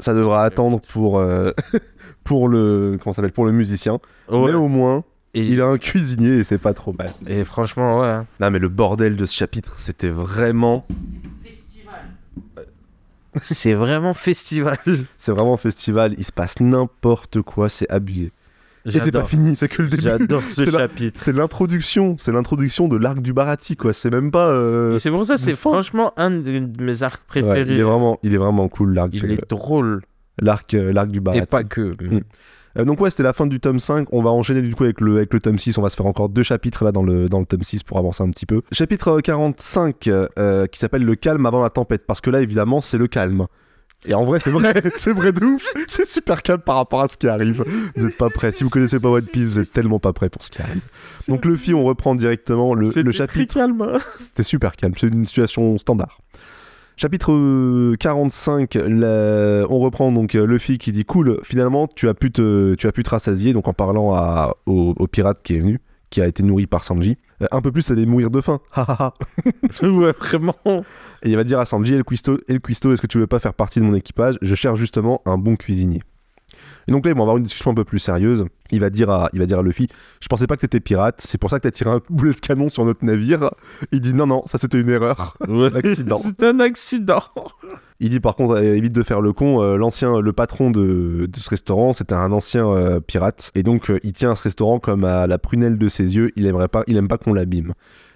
Ça 0.00 0.14
devra 0.14 0.44
attendre 0.44 0.80
pour, 0.80 1.18
euh, 1.18 1.50
pour 2.24 2.48
le, 2.48 2.98
comment 3.02 3.14
s'appelle, 3.14 3.32
pour 3.32 3.46
le 3.46 3.52
musicien. 3.52 3.98
Ouais. 4.30 4.46
Mais 4.46 4.54
au 4.54 4.68
moins, 4.68 5.04
Et, 5.34 5.42
il 5.42 5.60
a 5.62 5.66
un 5.66 5.78
cuisinier 5.78 6.30
et 6.38 6.44
c'est 6.44 6.58
pas 6.58 6.74
trop 6.74 6.92
mal. 6.92 7.12
et 7.26 7.44
franchement, 7.44 8.00
ouais. 8.00 8.06
hein. 8.08 8.26
Non 8.40 8.50
mais 8.50 8.58
le 8.58 8.68
bordel 8.68 9.16
de 9.16 9.24
ce 9.24 9.34
chapitre, 9.34 9.78
c'était 9.78 10.08
vraiment, 10.08 10.84
C'est 13.42 13.74
vraiment 13.74 14.14
festival. 14.14 14.78
c'est 15.18 15.32
vraiment 15.32 15.56
festival. 15.58 16.14
Il 16.16 16.24
se 16.24 16.32
passe 16.32 16.58
n'importe 16.60 17.42
quoi, 17.42 17.68
c'est 17.68 17.88
abusé. 17.90 18.32
Et 18.86 19.00
c'est 19.00 19.12
pas 19.12 19.24
fini, 19.24 19.56
c'est 19.56 19.68
que 19.68 19.82
le 19.82 19.88
début. 19.88 20.02
J'adore 20.02 20.42
ce 20.42 20.70
chapitre. 20.70 21.20
C'est 21.22 21.32
l'introduction, 21.32 22.16
c'est 22.18 22.32
l'introduction 22.32 22.88
de 22.88 22.96
l'arc 22.96 23.20
du 23.20 23.32
Barati 23.32 23.76
quoi. 23.76 23.92
C'est 23.92 24.10
même 24.10 24.30
pas. 24.30 24.50
euh, 24.50 24.96
c'est 24.98 25.10
pour 25.10 25.26
ça, 25.26 25.36
c'est 25.36 25.56
franchement 25.56 26.12
un 26.16 26.30
de 26.30 26.68
mes 26.80 27.02
arcs 27.02 27.22
ouais, 27.34 27.42
préférés. 27.42 27.74
il 27.74 27.80
est 27.80 27.82
vraiment, 27.82 28.18
il 28.22 28.34
est 28.34 28.38
vraiment 28.38 28.68
cool 28.68 28.94
l'arc, 28.94 29.10
Il 29.12 29.30
est 29.30 29.50
drôle. 29.50 30.02
l'arc, 30.38 30.72
euh, 30.74 30.92
l'arc 30.92 31.10
du 31.10 31.20
Barati. 31.20 31.42
Et 31.42 31.46
pas 31.46 31.64
que. 31.64 31.96
Mm. 32.02 32.20
Euh, 32.78 32.84
donc 32.84 33.00
ouais, 33.00 33.10
c'était 33.10 33.22
la 33.22 33.32
fin 33.32 33.46
du 33.46 33.60
tome 33.60 33.80
5. 33.80 34.08
On 34.12 34.22
va 34.22 34.30
enchaîner 34.30 34.60
du 34.62 34.74
coup 34.74 34.84
avec 34.84 35.00
le, 35.00 35.16
avec 35.16 35.32
le 35.32 35.40
tome 35.40 35.58
6. 35.58 35.78
On 35.78 35.82
va 35.82 35.88
se 35.88 35.96
faire 35.96 36.06
encore 36.06 36.28
deux 36.28 36.42
chapitres 36.42 36.84
là 36.84 36.92
dans 36.92 37.02
le, 37.02 37.28
dans 37.28 37.40
le 37.40 37.46
tome 37.46 37.62
6 37.62 37.82
pour 37.82 37.98
avancer 37.98 38.22
un 38.22 38.30
petit 38.30 38.46
peu. 38.46 38.62
Chapitre 38.72 39.08
euh, 39.18 39.20
45 39.20 40.08
euh, 40.08 40.66
qui 40.66 40.78
s'appelle 40.78 41.04
Le 41.04 41.14
calme 41.14 41.46
avant 41.46 41.62
la 41.62 41.70
tempête. 41.70 42.06
Parce 42.06 42.20
que 42.20 42.30
là, 42.30 42.40
évidemment, 42.40 42.80
c'est 42.80 42.98
le 42.98 43.06
calme. 43.06 43.46
Et 44.04 44.14
en 44.14 44.24
vrai, 44.24 44.38
c'est 44.42 44.50
vrai, 44.50 44.74
c'est 44.96 45.12
vrai 45.12 45.32
de 45.32 45.44
ouf. 45.44 45.72
C'est 45.88 46.06
super 46.06 46.42
calme 46.42 46.60
par 46.60 46.76
rapport 46.76 47.00
à 47.00 47.08
ce 47.08 47.16
qui 47.16 47.26
arrive. 47.26 47.64
Vous 47.96 48.06
êtes 48.06 48.16
pas 48.16 48.30
prêts. 48.30 48.52
Si 48.52 48.62
vous 48.62 48.70
connaissez 48.70 49.00
pas 49.00 49.08
One 49.08 49.24
Piece, 49.24 49.46
vous 49.48 49.58
êtes 49.58 49.72
tellement 49.72 49.98
pas 49.98 50.12
prêts 50.12 50.28
pour 50.28 50.42
ce 50.44 50.50
qui 50.50 50.62
arrive. 50.62 50.82
Donc 51.28 51.44
Luffy, 51.44 51.74
on 51.74 51.82
reprend 51.84 52.14
directement 52.14 52.74
le, 52.74 52.90
le 52.94 53.12
chapitre. 53.12 53.54
calme. 53.54 53.82
hein. 53.82 53.98
C'était 54.18 54.42
super 54.44 54.76
calme, 54.76 54.92
c'est 54.96 55.08
une 55.08 55.26
situation 55.26 55.76
standard. 55.78 56.20
Chapitre 56.98 57.32
euh, 57.32 57.94
45, 58.00 58.74
la- 58.74 59.66
on 59.68 59.78
reprend 59.80 60.12
donc 60.12 60.34
euh, 60.34 60.46
Luffy 60.46 60.78
qui 60.78 60.92
dit 60.92 61.04
cool, 61.04 61.40
finalement 61.42 61.88
tu 61.88 62.08
as 62.08 62.14
pu 62.14 62.32
te, 62.32 62.74
tu 62.74 62.86
as 62.86 62.92
pu 62.92 63.02
te 63.02 63.10
rassasier, 63.10 63.52
donc 63.52 63.68
en 63.68 63.74
parlant 63.74 64.14
à, 64.14 64.56
au, 64.64 64.94
au 64.98 65.06
pirate 65.06 65.40
qui 65.42 65.56
est 65.56 65.58
venu, 65.58 65.78
qui 66.08 66.22
a 66.22 66.26
été 66.26 66.42
nourri 66.42 66.66
par 66.66 66.84
Sanji. 66.84 67.18
Euh, 67.42 67.46
un 67.50 67.60
peu 67.60 67.72
plus, 67.72 67.82
ça 67.82 67.92
allait 67.92 68.06
mourir 68.06 68.30
de 68.30 68.40
faim. 68.40 68.60
Ha, 68.74 68.82
ha, 68.88 68.96
ha. 69.00 69.14
ouais, 69.86 70.12
vraiment. 70.12 70.54
Et 71.22 71.30
il 71.30 71.36
va 71.36 71.44
dire 71.44 71.58
à 71.58 71.66
Sanji, 71.66 71.94
El 71.94 72.04
Cuisto, 72.04 72.38
El 72.48 72.60
Cuisto, 72.60 72.92
est-ce 72.92 73.02
que 73.02 73.06
tu 73.06 73.18
veux 73.18 73.26
pas 73.26 73.38
faire 73.38 73.54
partie 73.54 73.80
de 73.80 73.84
mon 73.84 73.94
équipage? 73.94 74.38
Je 74.42 74.54
cherche 74.54 74.78
justement 74.78 75.22
un 75.26 75.38
bon 75.38 75.56
cuisinier. 75.56 76.02
Et 76.88 76.92
donc 76.92 77.04
là, 77.04 77.10
ils 77.10 77.16
vont 77.16 77.22
avoir 77.22 77.36
une 77.36 77.42
discussion 77.42 77.70
un 77.72 77.74
peu 77.74 77.84
plus 77.84 77.98
sérieuse. 77.98 78.44
Il 78.70 78.80
va 78.80 78.90
dire 78.90 79.10
à, 79.10 79.28
il 79.32 79.38
va 79.38 79.46
dire 79.46 79.58
à 79.58 79.62
Luffy, 79.62 79.88
je 80.20 80.28
pensais 80.28 80.46
pas 80.46 80.56
que 80.56 80.62
t'étais 80.62 80.80
pirate, 80.80 81.20
c'est 81.24 81.38
pour 81.38 81.50
ça 81.50 81.58
que 81.58 81.64
t'as 81.64 81.70
tiré 81.70 81.90
un 81.90 82.00
boulet 82.10 82.32
de 82.32 82.40
canon 82.40 82.68
sur 82.68 82.84
notre 82.84 83.04
navire. 83.04 83.50
Il 83.92 84.00
dit 84.00 84.14
non, 84.14 84.26
non, 84.26 84.42
ça 84.46 84.58
c'était 84.58 84.80
une 84.80 84.88
erreur. 84.88 85.36
Ouais. 85.48 85.74
Accident. 85.74 86.16
C'est 86.16 86.42
un 86.42 86.60
accident. 86.60 87.22
Il 88.00 88.10
dit 88.10 88.20
par 88.20 88.36
contre, 88.36 88.56
euh, 88.56 88.76
évite 88.76 88.92
de 88.92 89.02
faire 89.02 89.20
le 89.20 89.32
con, 89.32 89.62
euh, 89.62 89.76
l'ancien, 89.76 90.20
le 90.20 90.32
patron 90.32 90.70
de, 90.70 91.26
de 91.26 91.38
ce 91.38 91.48
restaurant, 91.48 91.94
c'était 91.94 92.14
un 92.14 92.30
ancien 92.30 92.68
euh, 92.68 93.00
pirate, 93.00 93.52
et 93.54 93.62
donc 93.62 93.90
euh, 93.90 93.98
il 94.02 94.12
tient 94.12 94.34
ce 94.34 94.42
restaurant 94.42 94.78
comme 94.78 95.04
à 95.04 95.26
la 95.26 95.38
prunelle 95.38 95.78
de 95.78 95.88
ses 95.88 96.14
yeux, 96.14 96.30
il 96.36 96.46
aimerait 96.46 96.68
pas, 96.68 96.84
il 96.88 96.96
aime 96.98 97.08
pas 97.08 97.16
qu'on 97.16 97.32
l'abîme. 97.32 97.72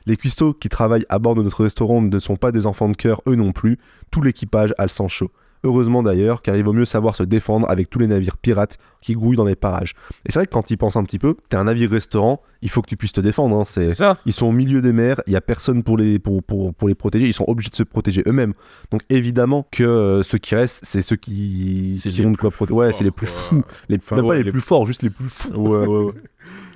Les 0.06 0.16
cuistots 0.16 0.52
qui 0.52 0.68
travaillent 0.68 1.06
à 1.08 1.18
bord 1.18 1.34
de 1.34 1.42
notre 1.42 1.62
restaurant 1.62 2.02
ne 2.02 2.18
sont 2.18 2.36
pas 2.36 2.52
des 2.52 2.66
enfants 2.66 2.88
de 2.88 2.96
cœur, 2.96 3.22
eux 3.26 3.36
non 3.36 3.52
plus, 3.52 3.78
tout 4.10 4.20
l'équipage 4.20 4.74
a 4.76 4.82
le 4.82 4.88
sang 4.88 5.08
chaud. 5.08 5.30
Heureusement 5.62 6.02
d'ailleurs, 6.02 6.40
car 6.40 6.56
il 6.56 6.64
vaut 6.64 6.72
mieux 6.72 6.86
savoir 6.86 7.14
se 7.16 7.22
défendre 7.22 7.68
avec 7.68 7.90
tous 7.90 7.98
les 7.98 8.06
navires 8.06 8.38
pirates 8.38 8.78
qui 9.02 9.14
grouillent 9.14 9.36
dans 9.36 9.44
les 9.44 9.56
parages. 9.56 9.92
Et 10.24 10.32
c'est 10.32 10.38
vrai 10.38 10.46
que 10.46 10.52
quand 10.52 10.70
il 10.70 10.78
pense 10.78 10.96
un 10.96 11.04
petit 11.04 11.18
peu, 11.18 11.36
t'es 11.50 11.56
un 11.58 11.64
navire 11.64 11.90
restaurant, 11.90 12.40
il 12.62 12.70
faut 12.70 12.80
que 12.80 12.88
tu 12.88 12.96
puisses 12.96 13.12
te 13.12 13.20
défendre. 13.20 13.56
hein, 13.56 13.64
c'est... 13.66 13.92
Ça. 13.94 14.16
Ils 14.24 14.32
sont 14.32 14.46
au 14.46 14.52
milieu 14.52 14.80
des 14.80 14.92
mers, 14.94 15.20
il 15.26 15.32
y 15.34 15.36
a 15.36 15.40
personne 15.42 15.82
pour 15.82 15.98
les, 15.98 16.18
pour, 16.18 16.42
pour, 16.42 16.72
pour 16.74 16.88
les 16.88 16.94
protéger, 16.94 17.26
ils 17.26 17.34
sont 17.34 17.44
obligés 17.46 17.70
de 17.70 17.74
se 17.76 17.82
protéger 17.82 18.22
eux-mêmes. 18.26 18.54
Donc 18.90 19.02
évidemment 19.10 19.66
que 19.70 19.84
euh, 19.84 20.22
ceux 20.22 20.38
qui 20.38 20.54
restent, 20.54 20.80
c'est 20.82 21.02
ceux 21.02 21.16
qui, 21.16 21.98
C'est 22.02 22.08
qui 22.08 22.20
les 22.20 22.26
ont 22.26 22.32
de 22.32 22.36
quoi 22.38 22.50
plus 22.50 22.56
protéger. 22.56 22.78
Ouais, 22.78 22.92
c'est 22.92 23.04
les 23.04 23.10
plus 23.10 23.26
fous. 23.26 23.62
Les, 23.90 23.96
Enfin, 23.98 24.16
même 24.16 24.26
pas 24.26 24.34
les, 24.36 24.44
les- 24.44 24.50
plus 24.52 24.60
forts, 24.62 24.86
juste 24.86 25.02
les 25.02 25.10
plus 25.10 25.28
fous. 25.28 25.50
Ouais, 25.54 25.86
ouais, 25.86 26.04
ouais. 26.04 26.12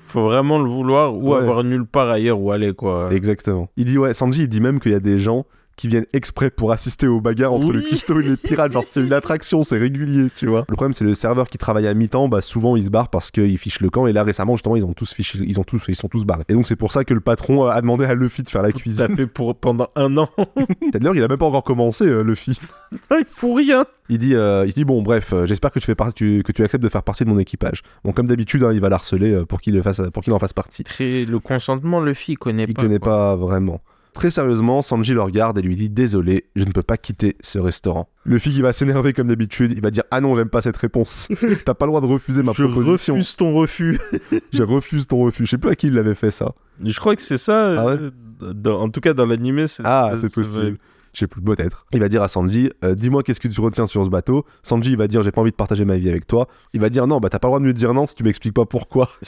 Faut 0.07 0.22
vraiment 0.24 0.59
le 0.59 0.68
vouloir 0.68 1.14
ou 1.16 1.32
Ouais. 1.32 1.39
avoir 1.41 1.64
nulle 1.64 1.87
part 1.87 2.09
ailleurs 2.11 2.39
où 2.39 2.53
aller, 2.53 2.72
quoi. 2.74 3.09
Exactement. 3.12 3.68
Il 3.76 3.87
dit, 3.87 3.99
ouais, 3.99 4.14
Sanji, 4.14 4.43
il 4.43 4.49
dit 4.49 4.61
même 4.61 4.78
qu'il 4.78 4.93
y 4.93 4.95
a 4.95 5.01
des 5.01 5.18
gens 5.18 5.45
qui 5.77 5.89
viennent 5.89 6.07
exprès 6.12 6.51
pour 6.51 6.72
assister 6.72 7.07
aux 7.09 7.20
bagarres 7.20 7.53
entre 7.53 7.66
Oui. 7.68 7.75
le 7.75 7.81
cuistot 7.83 8.20
et 8.20 8.22
les 8.22 8.37
pirates. 8.37 8.72
Genre, 8.72 8.85
c'est 8.89 9.05
une 9.05 9.12
attraction, 9.12 9.62
c'est 9.62 9.79
régulier, 9.79 10.29
tu 10.37 10.47
vois. 10.47 10.64
Le 10.68 10.75
problème, 10.77 10.93
c'est 10.93 11.05
le 11.05 11.14
serveur 11.14 11.49
qui 11.49 11.59
travaille 11.59 11.87
à 11.87 11.95
mi-temps, 11.95 12.29
bah, 12.29 12.41
souvent, 12.41 12.77
il 12.77 12.85
se 12.85 12.91
barre 12.91 13.09
parce 13.09 13.31
qu'il 13.31 13.59
fiche 13.59 13.81
le 13.81 13.91
camp. 13.91 14.07
Et 14.07 14.12
là, 14.12 14.22
récemment, 14.22 14.55
justement, 14.57 14.77
ils 14.77 14.85
ont 14.85 14.93
tous 14.93 15.12
fiché, 15.14 15.39
ils 15.45 15.59
ont 15.59 15.64
tous, 15.64 15.83
ils 15.89 15.97
sont 15.97 16.09
tous 16.09 16.25
barrés. 16.25 16.45
Et 16.49 16.55
donc, 16.55 16.66
c'est 16.66 16.77
pour 16.77 16.93
ça 16.93 17.05
que 17.05 17.12
le 17.14 17.20
patron 17.20 17.64
a 17.64 17.81
demandé 17.81 18.05
à 18.05 18.14
Luffy 18.14 18.43
de 18.43 18.49
faire 18.49 18.62
la 18.62 18.68
Ça 18.70 18.75
cuisine. 18.75 19.16
fait 19.16 19.27
pour 19.27 19.55
pendant 19.57 19.89
un 19.97 20.16
an. 20.16 20.29
D'ailleurs, 20.93 21.16
il 21.16 21.22
a 21.22 21.29
même 21.29 21.39
pas 21.39 21.47
encore 21.47 21.64
commencé, 21.64 22.05
euh, 22.07 22.22
Luffy. 22.22 22.59
Il 23.11 23.25
faut 23.27 23.55
rien. 23.55 23.85
Il 24.09 24.18
dit, 24.18 24.35
euh, 24.35 24.64
il 24.66 24.72
dit 24.72 24.85
bon, 24.85 25.03
bref, 25.03 25.33
euh, 25.33 25.47
j'espère 25.47 25.70
que 25.72 25.79
tu 25.81 25.87
fais 25.87 25.95
partie, 25.95 26.43
que 26.45 26.53
tu 26.53 26.62
acceptes 26.62 26.85
de 26.85 26.89
faire 26.89 27.03
partie 27.03 27.25
de 27.25 27.31
mon 27.31 27.39
équipage. 27.39 27.83
Bon, 28.05 28.12
comme 28.12 28.29
d'habitude, 28.29 28.62
hein, 28.62 28.70
il 28.72 28.81
va 28.81 28.89
l'harceler 28.89 29.33
euh, 29.33 29.45
pour 29.47 29.61
qu'il 29.61 29.75
le 29.75 29.83
fasse, 29.83 30.01
pour 30.12 30.22
qu'il 30.22 30.33
en 30.33 30.39
fasse 30.39 30.53
partie. 30.53 30.85
Le 31.01 31.39
consentement, 31.39 32.01
Luffy, 32.01 32.33
il 32.33 32.37
connaît 32.37 32.66
Il 32.68 32.75
pas. 32.75 32.83
connaît 32.83 32.99
quoi. 32.99 33.11
pas 33.12 33.37
vraiment. 33.37 33.81
Très 34.15 34.31
sérieusement, 34.31 34.81
Sanji 34.81 35.12
le 35.12 35.21
regarde 35.23 35.59
et 35.59 35.62
lui 35.62 35.75
dit 35.77 35.91
désolé, 35.91 36.45
je 36.57 36.65
ne 36.65 36.71
peux 36.71 36.83
pas 36.85 36.97
quitter 36.97 37.37
ce 37.41 37.59
restaurant. 37.59 38.09
Luffy 38.25 38.51
qui 38.53 38.62
va 38.62 38.73
s'énerver 38.73 39.12
comme 39.12 39.27
d'habitude, 39.27 39.73
il 39.73 39.83
va 39.83 39.91
dire 39.91 40.05
ah 40.12 40.21
non, 40.21 40.37
j'aime 40.37 40.49
pas 40.49 40.62
cette 40.62 40.77
réponse. 40.77 41.29
T'as 41.65 41.75
pas 41.75 41.85
le 41.87 41.91
droit 41.91 42.01
de 42.01 42.07
refuser 42.07 42.43
ma 42.45 42.53
Je 42.53 42.62
proposition. 42.65 43.15
refuse 43.15 43.37
ton 43.37 43.53
refus. 43.53 44.01
Je 44.53 44.62
refuse 44.62 45.07
ton 45.09 45.19
refus. 45.19 45.45
Je 45.47 45.51
sais 45.51 45.59
plus 45.59 45.71
à 45.71 45.75
qui 45.75 45.89
il 45.89 45.99
avait 45.99 46.15
fait 46.15 46.31
ça. 46.31 46.53
Je 46.83 46.99
crois 46.99 47.17
que 47.17 47.23
c'est 47.23 47.39
ça. 47.39 47.81
Ah 47.81 47.87
ouais 47.87 47.97
euh, 48.01 48.53
dans- 48.55 48.81
en 48.83 48.89
tout 48.89 49.01
cas, 49.01 49.15
dans 49.15 49.27
l'animé, 49.27 49.67
c'est 49.67 49.83
Ah, 49.85 50.12
c'est 50.21 50.33
possible. 50.33 50.79
Je 51.15 51.21
sais 51.21 51.27
plus, 51.29 51.41
peut-être. 51.41 51.87
Il 51.93 52.01
va 52.01 52.09
dire 52.09 52.23
à 52.23 52.29
Sanji, 52.29 52.71
euh, 52.85 52.95
dis-moi 52.97 53.23
qu'est-ce 53.23 53.39
que 53.41 53.47
tu 53.49 53.61
retiens 53.61 53.87
sur 53.87 54.05
ce 54.05 54.11
bateau. 54.11 54.45
Sanji, 54.65 54.91
il 54.91 54.97
va 54.99 55.07
dire, 55.07 55.23
j'ai 55.23 55.31
pas 55.31 55.41
envie 55.41 55.53
de 55.53 55.57
partager 55.57 55.85
ma 55.85 55.97
vie 55.97 56.11
avec 56.11 56.27
toi. 56.27 56.49
Il 56.73 56.81
va 56.81 56.91
dire, 56.91 57.07
non, 57.07 57.21
bah 57.21 57.29
t'as 57.31 57.39
pas 57.39 57.47
le 57.47 57.51
droit 57.51 57.61
de 57.61 57.65
me 57.65 57.73
dire 57.73 57.95
non 57.95 58.05
si 58.05 58.15
tu 58.17 58.25
m'expliques 58.25 58.55
pas 58.55 58.67
pourquoi. 58.67 59.09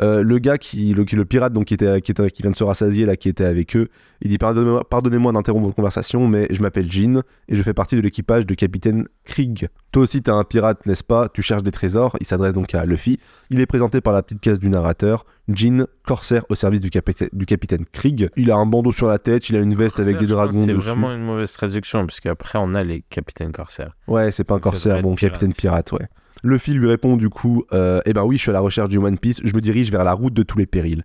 Euh, 0.00 0.22
le 0.22 0.38
gars 0.38 0.58
qui, 0.58 0.94
le, 0.94 1.04
qui- 1.04 1.16
le 1.16 1.24
pirate 1.24 1.52
donc 1.52 1.64
qui 1.64 1.74
était, 1.74 2.00
qui 2.00 2.12
était, 2.12 2.30
qui 2.30 2.42
vient 2.42 2.52
de 2.52 2.56
se 2.56 2.62
rassasier 2.62 3.04
là, 3.04 3.16
qui 3.16 3.28
était 3.28 3.42
avec 3.44 3.74
eux, 3.74 3.88
il 4.22 4.28
dit, 4.30 4.38
pardonnez-moi 4.38 4.88
pardonnez-moi 4.88 5.32
d'interrompre 5.32 5.64
votre 5.64 5.74
conversation, 5.74 6.28
mais 6.28 6.46
je 6.52 6.62
m'appelle 6.62 6.88
Jean 6.88 7.24
et 7.48 7.56
je 7.56 7.62
fais 7.64 7.74
partie 7.74 7.96
de 7.96 8.00
l'équipage 8.00 8.46
de 8.46 8.54
capitaine 8.54 9.06
Krieg. 9.24 9.66
Toi 9.90 10.04
aussi 10.04 10.22
t'es 10.22 10.30
un 10.30 10.44
pirate, 10.44 10.86
n'est-ce 10.86 11.02
pas? 11.02 11.28
Tu 11.28 11.42
cherches 11.42 11.64
des 11.64 11.72
trésors. 11.72 12.16
Il 12.20 12.28
s'adresse 12.28 12.54
donc 12.54 12.76
à 12.76 12.84
Luffy. 12.84 13.18
Il 13.50 13.58
est 13.58 13.66
présenté 13.66 14.00
par 14.00 14.12
la 14.12 14.22
petite 14.22 14.40
case 14.40 14.60
du 14.60 14.68
narrateur. 14.68 15.26
Jean, 15.48 15.86
corsaire 16.06 16.44
au 16.50 16.54
service 16.54 16.80
du, 16.80 16.90
capita- 16.90 17.28
du 17.32 17.46
capitaine 17.46 17.84
Krieg. 17.90 18.28
Il 18.36 18.50
a 18.50 18.56
un 18.56 18.66
bandeau 18.66 18.92
sur 18.92 19.06
la 19.08 19.18
tête, 19.18 19.48
il 19.48 19.56
a 19.56 19.60
une 19.60 19.74
veste 19.74 19.98
avec 20.00 20.18
des 20.18 20.26
dragons 20.26 20.60
C'est 20.60 20.66
dessus. 20.74 20.78
vraiment 20.88 21.12
une 21.14 21.22
mauvaise 21.24 21.52
traduction, 21.52 22.06
parce 22.06 22.20
qu'après, 22.20 22.58
on 22.60 22.74
a 22.74 22.82
les 22.84 23.02
capitaines 23.10 23.52
corsaires. 23.52 23.96
Ouais, 24.06 24.30
c'est 24.30 24.44
pas 24.44 24.54
un 24.54 24.56
Donc 24.58 24.64
corsaire, 24.64 25.02
bon, 25.02 25.14
pirate. 25.14 25.32
capitaine 25.32 25.54
pirate, 25.54 25.92
ouais. 25.92 26.06
Luffy 26.44 26.72
lui 26.72 26.86
répond 26.86 27.16
du 27.16 27.30
coup, 27.30 27.64
euh, 27.72 28.00
eh 28.06 28.12
ben 28.12 28.24
oui, 28.24 28.36
je 28.36 28.42
suis 28.42 28.50
à 28.50 28.54
la 28.54 28.60
recherche 28.60 28.88
du 28.90 28.98
One 28.98 29.18
Piece, 29.18 29.40
je 29.42 29.54
me 29.54 29.60
dirige 29.60 29.90
vers 29.90 30.04
la 30.04 30.12
route 30.12 30.34
de 30.34 30.42
tous 30.44 30.58
les 30.58 30.66
périls. 30.66 31.02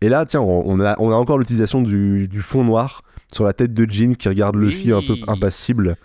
Et 0.00 0.08
là, 0.08 0.24
tiens, 0.26 0.42
on 0.42 0.78
a, 0.78 0.94
on 1.00 1.10
a 1.10 1.14
encore 1.14 1.38
l'utilisation 1.38 1.80
du, 1.82 2.28
du 2.28 2.40
fond 2.42 2.62
noir 2.62 3.02
sur 3.32 3.44
la 3.44 3.52
tête 3.54 3.72
de 3.74 3.90
Jean 3.90 4.14
qui 4.14 4.28
regarde 4.28 4.54
Luffy 4.54 4.92
un 4.92 5.00
peu 5.00 5.14
Oui. 5.14 5.24
impassible. 5.26 5.96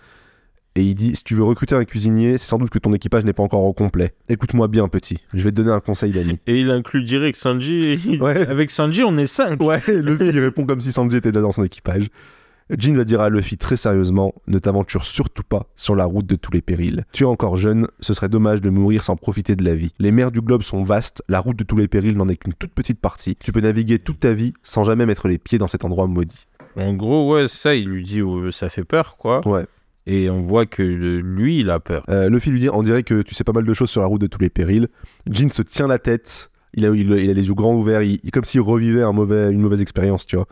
Et 0.74 0.82
il 0.82 0.94
dit 0.94 1.14
Si 1.16 1.24
tu 1.24 1.34
veux 1.34 1.44
recruter 1.44 1.74
un 1.74 1.84
cuisinier, 1.84 2.38
c'est 2.38 2.46
sans 2.48 2.58
doute 2.58 2.70
que 2.70 2.78
ton 2.78 2.92
équipage 2.94 3.24
n'est 3.24 3.32
pas 3.32 3.42
encore 3.42 3.64
au 3.64 3.72
complet. 3.72 4.14
Écoute-moi 4.28 4.68
bien, 4.68 4.88
petit. 4.88 5.18
Je 5.34 5.44
vais 5.44 5.50
te 5.50 5.56
donner 5.56 5.70
un 5.72 5.80
conseil 5.80 6.12
d'ami. 6.12 6.38
Et 6.46 6.60
il 6.60 6.70
inclut 6.70 7.02
direct 7.02 7.36
Sanji. 7.36 7.98
Ouais. 8.20 8.46
Avec 8.46 8.70
Sanji, 8.70 9.02
on 9.04 9.16
est 9.16 9.26
5. 9.26 9.60
Ouais, 9.62 9.80
Luffy 9.88 10.28
il 10.28 10.38
répond 10.38 10.64
comme 10.64 10.80
si 10.80 10.92
Sanji 10.92 11.16
était 11.16 11.32
déjà 11.32 11.42
dans 11.42 11.52
son 11.52 11.64
équipage. 11.64 12.08
Jean 12.78 12.94
va 12.94 13.04
dire 13.04 13.20
à 13.20 13.28
Luffy 13.28 13.58
très 13.58 13.76
sérieusement 13.76 14.34
Ne 14.46 14.58
t'aventure 14.58 15.04
surtout 15.04 15.42
pas 15.42 15.66
sur 15.76 15.94
la 15.94 16.04
route 16.04 16.26
de 16.26 16.36
tous 16.36 16.52
les 16.52 16.62
périls. 16.62 17.04
Tu 17.12 17.24
es 17.24 17.26
encore 17.26 17.56
jeune, 17.56 17.86
ce 18.00 18.14
serait 18.14 18.28
dommage 18.28 18.62
de 18.62 18.70
mourir 18.70 19.04
sans 19.04 19.16
profiter 19.16 19.56
de 19.56 19.64
la 19.64 19.74
vie. 19.74 19.92
Les 19.98 20.12
mers 20.12 20.30
du 20.30 20.40
globe 20.40 20.62
sont 20.62 20.82
vastes, 20.82 21.22
la 21.28 21.40
route 21.40 21.56
de 21.56 21.64
tous 21.64 21.76
les 21.76 21.88
périls 21.88 22.16
n'en 22.16 22.28
est 22.28 22.36
qu'une 22.36 22.54
toute 22.54 22.72
petite 22.72 23.00
partie. 23.00 23.36
Tu 23.36 23.52
peux 23.52 23.60
naviguer 23.60 23.98
toute 23.98 24.20
ta 24.20 24.32
vie 24.32 24.54
sans 24.62 24.84
jamais 24.84 25.06
mettre 25.06 25.28
les 25.28 25.38
pieds 25.38 25.58
dans 25.58 25.66
cet 25.66 25.84
endroit 25.84 26.06
maudit. 26.06 26.46
En 26.76 26.94
gros, 26.94 27.34
ouais, 27.34 27.48
ça, 27.48 27.74
il 27.74 27.88
lui 27.88 28.02
dit 28.02 28.20
euh, 28.20 28.50
ça 28.50 28.70
fait 28.70 28.84
peur, 28.84 29.16
quoi. 29.18 29.46
Ouais. 29.46 29.66
Et 30.06 30.28
on 30.30 30.40
voit 30.40 30.66
que 30.66 30.82
le- 30.82 31.20
lui, 31.20 31.60
il 31.60 31.70
a 31.70 31.78
peur. 31.80 32.02
Euh, 32.08 32.28
Luffy 32.28 32.50
lui 32.50 32.60
dit 32.60 32.68
On 32.70 32.82
dirait 32.82 33.02
que 33.04 33.22
tu 33.22 33.34
sais 33.34 33.44
pas 33.44 33.52
mal 33.52 33.64
de 33.64 33.74
choses 33.74 33.90
sur 33.90 34.00
la 34.00 34.06
route 34.08 34.20
de 34.20 34.26
tous 34.26 34.40
les 34.40 34.50
périls. 34.50 34.88
Jean 35.30 35.48
se 35.50 35.62
tient 35.62 35.86
la 35.86 35.98
tête, 35.98 36.50
il 36.74 36.84
a, 36.86 36.90
il, 36.90 37.10
il 37.12 37.30
a 37.30 37.32
les 37.32 37.46
yeux 37.48 37.54
grands 37.54 37.76
ouverts, 37.76 38.02
il, 38.02 38.18
comme 38.32 38.44
s'il 38.44 38.60
revivait 38.62 39.02
un 39.02 39.12
mauvais, 39.12 39.52
une 39.52 39.60
mauvaise 39.60 39.80
expérience, 39.80 40.26
tu 40.26 40.36
vois. 40.36 40.46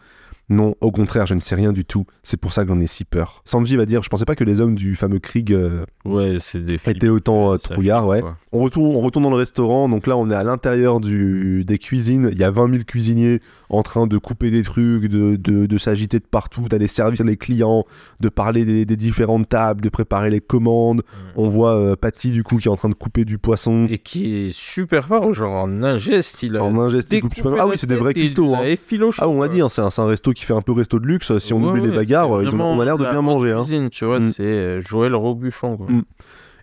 Non, 0.53 0.75
au 0.81 0.91
contraire, 0.91 1.27
je 1.27 1.35
ne 1.35 1.39
sais 1.39 1.55
rien 1.55 1.73
du 1.73 1.85
tout. 1.85 2.07
C'est 2.25 2.37
pour 2.37 2.53
ça 2.53 2.65
que 2.65 2.69
j'en 2.75 2.81
ai 2.81 2.89
si 2.89 3.05
peur. 3.05 3.41
Sanji 3.45 3.77
va 3.77 3.87
dire 3.87 4.03
Je 4.03 4.09
pensais 4.09 4.25
pas 4.25 4.35
que 4.35 4.43
les 4.43 4.61
hommes 4.61 4.75
du 4.75 4.97
fameux 4.97 5.21
Krieg 5.21 5.53
euh, 5.53 5.85
Ouais, 6.05 6.39
c'est 6.41 6.61
des 6.61 6.75
étaient 6.75 7.09
autant 7.09 7.53
euh, 7.53 7.57
trouillards, 7.57 8.09
ouais. 8.09 8.21
quoi. 8.21 8.37
On 8.51 8.59
retourne, 8.59 8.97
on 8.97 9.01
retourne 9.01 9.23
dans 9.23 9.31
le 9.31 9.37
restaurant, 9.37 9.89
donc 9.89 10.09
là 10.09 10.17
on 10.17 10.29
est 10.29 10.35
à 10.35 10.43
l'intérieur 10.43 10.99
des 10.99 11.79
cuisines, 11.79 12.31
il 12.33 12.39
y 12.39 12.43
a 12.43 12.51
20 12.51 12.69
000 12.73 12.85
cuisiniers 12.85 13.41
en 13.71 13.83
train 13.83 14.07
de 14.07 14.19
couper 14.19 14.51
des 14.51 14.63
trucs, 14.63 15.07
de, 15.07 15.37
de, 15.37 15.67
de 15.67 15.79
s'agiter 15.79 16.19
de 16.19 16.25
partout, 16.25 16.63
d'aller 16.69 16.89
servir 16.89 17.25
les 17.25 17.37
clients, 17.37 17.85
de 18.21 18.29
parler 18.29 18.65
des, 18.65 18.85
des 18.85 18.97
différentes 18.97 19.49
tables, 19.49 19.81
de 19.81 19.89
préparer 19.89 20.29
les 20.29 20.41
commandes. 20.41 21.03
On 21.37 21.49
voit 21.49 21.75
euh, 21.77 21.97
Patty 21.97 22.33
du 22.33 22.43
coup 22.43 22.57
qui 22.59 22.69
est 22.69 22.71
en 22.71 22.77
train 22.77 22.89
de 22.89 22.95
couper 22.95 23.25
du 23.25 23.39
poisson. 23.39 23.87
Et 23.89 23.99
qui 23.99 24.35
est 24.47 24.53
super 24.53 25.07
fort, 25.07 25.33
genre 25.33 25.55
en 25.55 25.83
ingeste, 25.83 26.43
il 26.43 26.57
a. 26.57 26.65
En 26.65 26.79
ingeste, 26.79 27.09
il 27.13 27.21
coupe 27.23 27.35
super. 27.35 27.55
Ah 27.59 27.67
oui, 27.67 27.77
c'est 27.79 27.87
des 27.87 27.97
vrais 27.97 28.13
cuistots. 28.15 28.55
hein. 28.55 28.75
Ah, 29.19 29.29
on 29.29 29.41
l'a 29.43 29.49
dit, 29.49 29.61
hein, 29.61 29.69
c'est 29.69 29.81
un, 29.83 29.91
c'est 29.91 30.03
un 30.03 30.07
resto 30.07 30.33
qui 30.33 30.45
fait 30.45 30.55
un 30.55 30.63
peu 30.63 30.73
resto 30.73 30.99
de 30.99 31.07
luxe. 31.07 31.37
Si 31.39 31.53
on 31.53 31.63
Ouais, 31.63 31.71
oublie 31.71 31.83
les 31.83 31.95
bagarres, 31.97 32.43
ils 32.43 32.55
ont- 32.55 32.61
on 32.61 32.81
a 32.81 32.85
l'air 32.85 32.99
de 32.99 33.05
bien 33.05 33.23
manger. 33.23 33.53
hein. 33.53 33.59
cuisine, 33.63 33.89
tu 33.91 34.05
vois, 34.05 34.19
Mm. 34.21 34.33
c'est 34.33 34.43
euh, 34.43 34.81
Joël 34.81 35.15
Robuchon, 35.15 35.77
quoi. 35.77 35.87
Mm. 35.89 36.03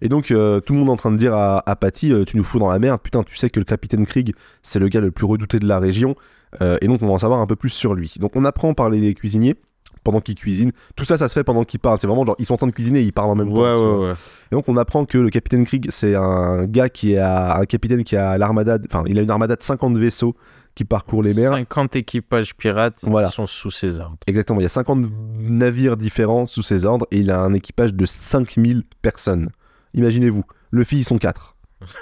Et 0.02 0.10
donc, 0.10 0.30
euh, 0.30 0.60
tout 0.60 0.74
le 0.74 0.80
monde 0.80 0.90
est 0.90 0.92
en 0.92 0.96
train 0.96 1.12
de 1.12 1.18
dire 1.18 1.34
à, 1.34 1.64
à 1.68 1.76
Patty 1.76 2.14
euh, 2.14 2.24
Tu 2.24 2.38
nous 2.38 2.44
fous 2.44 2.60
dans 2.60 2.70
la 2.70 2.78
merde. 2.78 3.02
Putain, 3.02 3.24
tu 3.24 3.36
sais 3.36 3.50
que 3.50 3.60
le 3.60 3.66
capitaine 3.66 4.06
Krieg, 4.06 4.36
c'est 4.62 4.78
le 4.78 4.90
gars 4.90 5.02
le 5.02 5.10
plus 5.10 5.26
redouté 5.26 5.58
de 5.60 5.66
la 5.68 5.80
région. 5.80 6.16
Euh, 6.62 6.78
et 6.82 6.88
donc, 6.88 7.02
on 7.02 7.08
va 7.08 7.14
en 7.14 7.18
savoir 7.20 7.40
un 7.40 7.46
peu 7.48 7.56
plus 7.56 7.70
sur 7.70 7.94
lui. 7.94 8.14
Donc, 8.20 8.36
on 8.36 8.46
apprend 8.46 8.74
par 8.74 8.90
les 8.90 9.14
cuisiniers 9.14 9.56
pendant 10.04 10.22
qu'ils 10.22 10.36
cuisinent. 10.36 10.72
Tout 10.96 11.04
ça, 11.06 11.18
ça 11.18 11.28
se 11.28 11.34
fait 11.34 11.44
pendant 11.44 11.64
qu'ils 11.64 11.80
parlent. 11.82 11.98
C'est 12.00 12.08
vraiment 12.08 12.26
genre, 12.26 12.36
ils 12.40 12.46
sont 12.46 12.54
en 12.54 12.58
train 12.58 12.68
de 12.68 12.72
cuisiner 12.72 13.00
et 13.02 13.04
ils 13.04 13.12
parlent 13.14 13.30
en 13.30 13.36
même 13.36 13.50
Ouais, 13.52 13.56
temps. 13.76 14.00
ouais, 14.00 14.08
ouais. 14.10 14.14
Et 14.52 14.56
donc, 14.56 14.70
on 14.70 14.78
apprend 14.78 15.06
que 15.06 15.18
le 15.18 15.30
capitaine 15.30 15.66
Krieg, 15.66 15.88
c'est 15.92 16.16
un 16.16 16.66
gars 16.66 16.88
qui 16.90 17.14
est 17.14 17.18
à, 17.18 17.58
un 17.60 17.66
capitaine 17.66 18.04
qui 18.04 18.16
a 18.16 18.38
l'armada. 18.38 18.78
Enfin, 18.90 19.04
il 19.08 19.20
a 19.20 19.22
une 19.22 19.32
armada 19.32 19.56
de 19.56 19.64
50 19.64 19.98
vaisseaux 19.98 20.36
qui 20.76 20.86
parcourent 20.86 21.24
les 21.24 21.34
mers. 21.34 21.52
50 21.52 21.96
équipages 21.96 22.56
pirates 22.56 23.00
Voilà. 23.04 23.28
qui 23.28 23.34
sont 23.34 23.48
sous 23.48 23.72
ses 23.72 24.00
ordres. 24.00 24.16
Exactement, 24.28 24.60
il 24.60 24.64
y 24.64 24.68
a 24.68 24.70
50 24.70 25.08
navires 25.40 25.98
différents 25.98 26.46
sous 26.46 26.62
ses 26.62 26.86
ordres 26.86 27.08
et 27.12 27.18
il 27.18 27.32
a 27.32 27.40
un 27.42 27.54
équipage 27.54 27.94
de 27.96 28.06
5000 28.06 28.84
personnes. 29.02 29.50
Imaginez-vous, 29.96 30.44
Luffy, 30.72 31.00
ils 31.00 31.04
sont 31.04 31.18
4. 31.18 31.56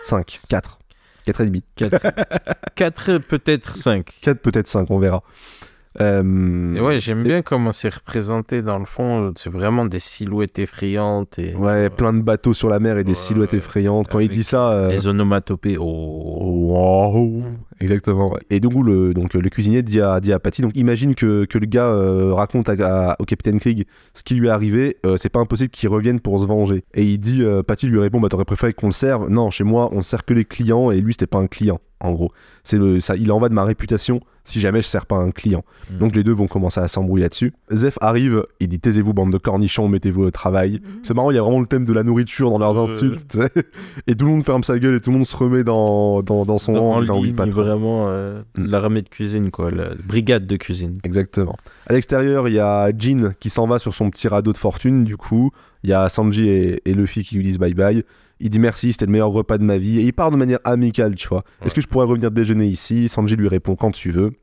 5, 0.04 0.40
4. 0.50 0.80
4 1.26 1.42
et 1.42 1.46
demi. 1.46 1.64
4, 2.76 3.18
peut-être 3.28 3.76
5. 3.76 4.06
4, 4.22 4.40
peut-être 4.40 4.68
5, 4.68 4.90
on 4.92 5.00
verra. 5.00 5.24
Euh, 6.02 6.76
Et 6.76 6.82
ouais, 6.82 7.00
j'aime 7.00 7.24
bien 7.24 7.42
comment 7.42 7.72
c'est 7.72 7.88
représenté 7.94 8.62
dans 8.62 8.78
le 8.78 8.84
fond. 8.86 9.32
C'est 9.38 9.50
vraiment 9.50 9.86
des 9.86 10.00
silhouettes 10.00 10.60
effrayantes 10.60 11.40
et 11.40 11.56
ouais, 11.56 11.90
plein 11.90 12.12
de 12.12 12.22
bateaux 12.22 12.54
sur 12.54 12.68
la 12.68 12.80
mer 12.80 12.98
et 12.98 13.06
des 13.06 13.12
Ouais, 13.14 13.18
silhouettes 13.18 13.54
effrayantes. 13.54 14.10
Quand 14.10 14.20
il 14.20 14.28
dit 14.28 14.44
ça. 14.44 14.72
euh, 14.74 14.90
des 14.90 15.08
onomatopées. 15.08 15.78
Oh. 15.80 15.86
Wow. 16.74 17.44
Exactement. 17.80 18.32
ouais. 18.34 18.40
Et 18.50 18.60
donc, 18.60 18.74
le, 18.86 19.14
donc 19.14 19.34
le 19.34 19.50
cuisinier 19.50 19.82
dit 19.84 20.02
à, 20.02 20.20
dit 20.20 20.32
à 20.34 20.40
Patty, 20.40 20.62
donc 20.62 20.78
imagine 20.78 21.14
que, 21.16 21.46
que 21.46 21.58
le 21.58 21.66
gars 21.66 21.88
euh, 21.88 22.34
raconte 22.34 22.70
à- 22.70 23.12
à- 23.12 23.16
au 23.20 23.26
capitaine 23.26 23.60
Krieg 23.60 23.86
ce 24.14 24.24
qui 24.24 24.36
lui 24.36 24.48
est 24.48 24.52
arrivé, 24.52 24.98
euh, 25.06 25.18
c'est 25.18 25.30
pas 25.30 25.40
impossible 25.40 25.70
qu'il 25.70 25.90
revienne 25.90 26.20
pour 26.20 26.40
se 26.40 26.46
venger. 26.46 26.84
Et 26.94 27.04
il 27.04 27.18
dit, 27.20 27.44
euh, 27.44 27.64
Patty 27.64 27.88
lui 27.88 28.00
répond, 28.00 28.20
bah 28.20 28.30
t'aurais 28.30 28.46
préféré 28.46 28.74
qu'on 28.74 28.88
le 28.88 28.92
serve 28.94 29.30
Non, 29.30 29.50
chez 29.50 29.64
moi, 29.64 29.90
on 29.92 30.02
sert 30.02 30.24
que 30.26 30.34
les 30.34 30.46
clients 30.46 30.92
et 30.92 31.00
lui 31.02 31.14
c'était 31.14 31.28
pas 31.28 31.40
un 31.40 31.48
client, 31.48 31.80
en 32.00 32.12
gros. 32.14 32.32
C'est 32.64 32.78
le, 32.78 33.00
ça, 33.00 33.16
il 33.16 33.32
en 33.32 33.40
va 33.40 33.50
de 33.50 33.54
ma 33.54 33.64
réputation 33.64 34.22
si 34.48 34.60
jamais 34.60 34.84
je 34.84 34.88
sers 34.88 35.08
pas 35.08 35.18
un 35.18 35.32
client. 35.32 35.64
Mm. 35.92 35.98
Donc 35.98 36.16
les 36.16 36.24
deux 36.24 36.32
vont 36.32 36.46
commencer 36.46 36.80
à 36.80 36.88
s'embrouiller 36.88 37.24
là-dessus. 37.24 37.52
Zef 37.74 37.98
arrive, 38.00 38.46
il 38.60 38.68
dit 38.68 38.80
taisez-vous 38.80 39.12
bande 39.12 39.32
de 39.32 39.40
cornichons, 39.40 39.88
mettez-vous 39.88 40.22
au 40.26 40.30
travail. 40.32 40.82
C'est 41.02 41.16
marrant, 41.16 41.32
il 41.32 41.36
y 41.36 41.40
a 41.40 41.42
vraiment 41.42 41.60
le 41.60 41.66
thème 41.66 41.84
de 41.84 41.92
la 41.94 42.04
nourriture 42.04 42.52
dans 42.52 42.60
leurs 42.60 42.78
insultes. 42.78 43.40
Et 44.06 44.16
tout 44.16 44.26
le 44.26 44.32
monde 44.32 44.44
ferme 44.46 44.64
sa 44.64 44.78
gueule 44.78 44.94
et 44.96 45.02
tout 45.02 45.10
le 45.10 45.18
monde 45.18 45.26
se 45.26 45.36
remet 45.36 45.64
dans, 45.64 46.22
dans, 46.22 46.46
dans 46.46 46.60
son 46.60 46.74
rang 46.74 46.92
en 46.92 46.98
en 46.98 47.02
disant 47.02 47.16
oui, 47.20 47.28
ligne, 47.30 47.36
patron. 47.36 47.64
Vraiment 47.66 48.06
euh, 48.10 48.42
Mm. 48.58 48.66
l'armée 48.68 49.02
de 49.02 49.10
cuisine, 49.10 49.52
quoi. 49.52 49.72
La 49.72 49.90
brigade 50.04 50.46
de 50.48 50.56
cuisine. 50.58 50.98
Exactement. 51.04 51.56
À 51.88 51.94
l'extérieur, 51.94 52.48
il 52.48 52.54
y 52.56 52.60
a 52.60 52.92
Jin 52.98 53.34
qui 53.40 53.50
s'en 53.50 53.68
va 53.68 53.80
sur 53.80 53.94
son 53.94 54.10
petit 54.10 54.28
radeau 54.28 54.54
de 54.54 54.58
fortune, 54.58 55.04
du 55.04 55.18
coup. 55.18 55.52
Il 55.84 55.90
y 55.90 55.94
a 55.94 56.08
Sanji 56.10 56.48
et, 56.48 56.82
et 56.86 56.94
Luffy 56.94 57.24
qui 57.24 57.36
lui 57.36 57.44
disent 57.44 57.60
bye 57.60 57.74
bye. 57.74 58.04
Il 58.42 58.50
dit 58.50 58.60
merci, 58.60 58.92
c'était 58.92 59.06
le 59.06 59.12
meilleur 59.14 59.30
repas 59.30 59.58
de 59.58 59.64
ma 59.64 59.78
vie. 59.78 60.00
Et 60.00 60.04
il 60.04 60.12
part 60.14 60.30
de 60.30 60.36
manière 60.36 60.60
amicale, 60.66 61.16
tu 61.16 61.28
vois. 61.28 61.44
Ouais. 61.62 61.68
Est-ce 61.68 61.76
que 61.76 61.80
je 61.82 61.88
pourrais 61.88 62.06
revenir 62.06 62.32
déjeuner 62.32 62.66
ici? 62.68 63.08
Sanji 63.08 63.36
lui 63.38 63.48
répond 63.48 63.76
quand 63.78 63.92
tu 63.92 64.12
veux. 64.12 64.34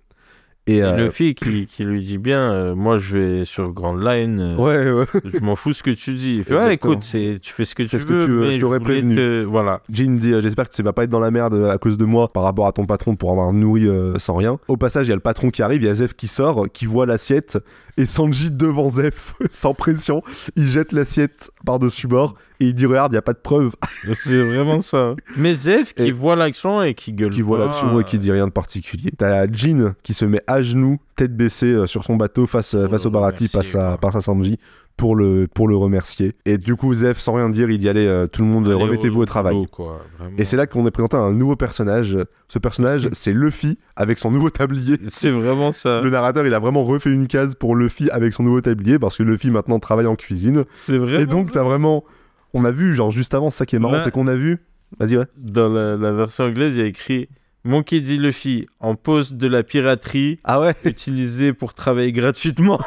Et, 0.68 0.76
Et 0.76 0.82
euh, 0.84 0.96
le 0.96 1.10
fille 1.10 1.34
qui, 1.34 1.66
qui 1.66 1.84
lui 1.84 2.02
dit 2.04 2.18
bien, 2.18 2.52
euh, 2.52 2.74
moi 2.76 2.96
je 2.96 3.18
vais 3.18 3.44
sur 3.44 3.72
Grand 3.72 3.96
Line, 3.96 4.38
euh, 4.40 4.56
Ouais, 4.56 4.92
ouais. 4.92 5.20
je 5.24 5.40
m'en 5.40 5.56
fous 5.56 5.72
ce 5.72 5.82
que 5.82 5.90
tu 5.90 6.14
dis. 6.14 6.36
Il 6.36 6.44
fait, 6.44 6.54
ouais, 6.56 6.74
écoute, 6.74 7.02
c'est, 7.02 7.38
tu 7.42 7.52
fais 7.52 7.64
ce 7.64 7.74
que 7.74 7.84
Fais 7.86 7.96
tu 7.96 8.02
ce 8.02 8.06
que 8.06 8.12
veux, 8.12 8.24
tu 8.26 8.30
veux, 8.30 8.40
mais 8.40 8.52
je 8.52 8.60
t'aurais 8.60 8.78
voulais 8.78 9.00
prévenu. 9.00 9.16
te- 9.16 9.42
Voilà. 9.44 9.82
Jin 9.90 10.12
dit 10.18 10.32
euh, 10.32 10.40
J'espère 10.40 10.68
que 10.68 10.74
tu 10.74 10.82
vas 10.84 10.92
pas 10.92 11.02
être 11.02 11.10
dans 11.10 11.18
la 11.18 11.32
merde 11.32 11.54
à 11.68 11.78
cause 11.78 11.96
de 11.98 12.04
moi 12.04 12.28
par 12.28 12.44
rapport 12.44 12.68
à 12.68 12.72
ton 12.72 12.86
patron 12.86 13.16
pour 13.16 13.32
avoir 13.32 13.52
nourri 13.52 13.88
sans 14.18 14.36
rien. 14.36 14.58
Au 14.68 14.76
passage, 14.76 15.06
il 15.06 15.10
y 15.10 15.12
a 15.12 15.16
le 15.16 15.20
patron 15.20 15.50
qui 15.50 15.62
arrive, 15.62 15.82
il 15.82 15.86
y 15.86 15.88
a 15.90 15.94
Zef 15.94 16.14
qui 16.14 16.28
sort, 16.28 16.66
qui 16.72 16.86
voit 16.86 17.06
l'assiette, 17.06 17.58
et 17.96 18.06
Sanji 18.06 18.50
devant 18.50 18.90
Zef, 18.90 19.34
sans 19.52 19.74
pression, 19.74 20.22
il 20.56 20.66
jette 20.68 20.92
l'assiette 20.92 21.50
par-dessus 21.66 22.06
bord 22.06 22.34
et 22.60 22.66
il 22.66 22.74
dit 22.74 22.86
Regarde, 22.86 23.12
il 23.12 23.16
y 23.16 23.18
a 23.18 23.22
pas 23.22 23.32
de 23.34 23.38
preuve. 23.38 23.74
C'est 24.14 24.42
vraiment 24.42 24.80
ça. 24.80 25.14
Mais 25.36 25.54
Zef 25.54 25.92
qui 25.94 26.04
Et- 26.04 26.10
voit 26.12 26.36
l'action 26.36 26.82
et 26.82 26.94
qui 26.94 27.12
gueule. 27.12 27.30
qui 27.30 27.42
voit 27.42 27.58
pas. 27.58 27.66
l'action 27.66 28.00
et 28.00 28.04
qui 28.04 28.18
dit 28.18 28.32
rien 28.32 28.46
de 28.46 28.52
particulier. 28.52 29.10
T'as 29.16 29.46
Jin 29.52 29.94
qui 30.02 30.14
se 30.14 30.24
met 30.24 30.42
à 30.46 30.62
genoux, 30.62 30.98
tête 31.16 31.36
baissée 31.36 31.72
euh, 31.72 31.86
sur 31.86 32.04
son 32.04 32.16
bateau 32.16 32.46
face, 32.46 32.74
euh, 32.74 32.82
Pour 32.82 32.92
face 32.92 33.06
au 33.06 33.10
Barati, 33.10 33.48
face 33.48 33.74
à, 33.74 33.98
face 34.00 34.14
à 34.16 34.20
Sanji, 34.20 34.58
pour 35.02 35.16
le, 35.16 35.48
pour 35.52 35.66
le 35.66 35.74
remercier. 35.74 36.36
Et 36.46 36.58
du 36.58 36.76
coup, 36.76 36.94
Zef, 36.94 37.18
sans 37.18 37.32
rien 37.32 37.48
dire, 37.48 37.68
il 37.70 37.78
dit 37.78 37.88
Allez, 37.88 38.06
euh, 38.06 38.28
tout 38.28 38.42
le 38.42 38.46
monde, 38.46 38.66
Allez, 38.68 38.76
remettez-vous 38.76 39.22
au 39.22 39.26
travail. 39.26 39.52
boulot, 39.52 39.66
quoi, 39.68 40.00
vraiment. 40.16 40.36
Et 40.38 40.44
c'est 40.44 40.56
là 40.56 40.68
qu'on 40.68 40.86
est 40.86 40.92
présenté 40.92 41.16
à 41.16 41.20
un 41.20 41.32
nouveau 41.32 41.56
personnage. 41.56 42.16
Ce 42.46 42.60
personnage, 42.60 43.08
c'est 43.10 43.32
Luffy 43.32 43.80
avec 43.96 44.20
son 44.20 44.30
nouveau 44.30 44.48
tablier. 44.48 44.98
C'est 45.08 45.32
vraiment 45.32 45.72
ça. 45.72 46.02
Le 46.02 46.10
narrateur, 46.10 46.46
il 46.46 46.54
a 46.54 46.60
vraiment 46.60 46.84
refait 46.84 47.10
une 47.10 47.26
case 47.26 47.56
pour 47.56 47.74
Luffy 47.74 48.10
avec 48.10 48.32
son 48.32 48.44
nouveau 48.44 48.60
tablier 48.60 49.00
parce 49.00 49.16
que 49.16 49.24
Luffy 49.24 49.50
maintenant 49.50 49.80
travaille 49.80 50.06
en 50.06 50.14
cuisine. 50.14 50.66
C'est 50.70 50.98
vraiment 50.98 51.18
Et 51.18 51.26
donc, 51.26 51.50
t'as 51.50 51.64
vraiment. 51.64 52.04
On 52.54 52.64
a 52.64 52.70
vu, 52.70 52.94
genre, 52.94 53.10
juste 53.10 53.34
avant, 53.34 53.50
ça 53.50 53.66
qui 53.66 53.74
est 53.74 53.80
marrant, 53.80 54.00
c'est 54.04 54.12
qu'on 54.12 54.28
a 54.28 54.36
vu. 54.36 54.60
Vas-y, 55.00 55.16
ouais. 55.16 55.26
Dans 55.36 55.68
la, 55.68 55.96
la 55.96 56.12
version 56.12 56.44
anglaise, 56.44 56.76
il 56.76 56.80
y 56.80 56.84
a 56.84 56.86
écrit 56.86 57.28
Monkey 57.64 58.00
D. 58.00 58.16
Luffy 58.16 58.66
en 58.80 58.94
pose 58.96 59.34
de 59.34 59.46
la 59.46 59.62
piraterie 59.62 60.40
Ah 60.44 60.60
ouais 60.60 60.74
utilisée 60.84 61.52
pour 61.52 61.74
travailler 61.74 62.12
gratuitement. 62.12 62.80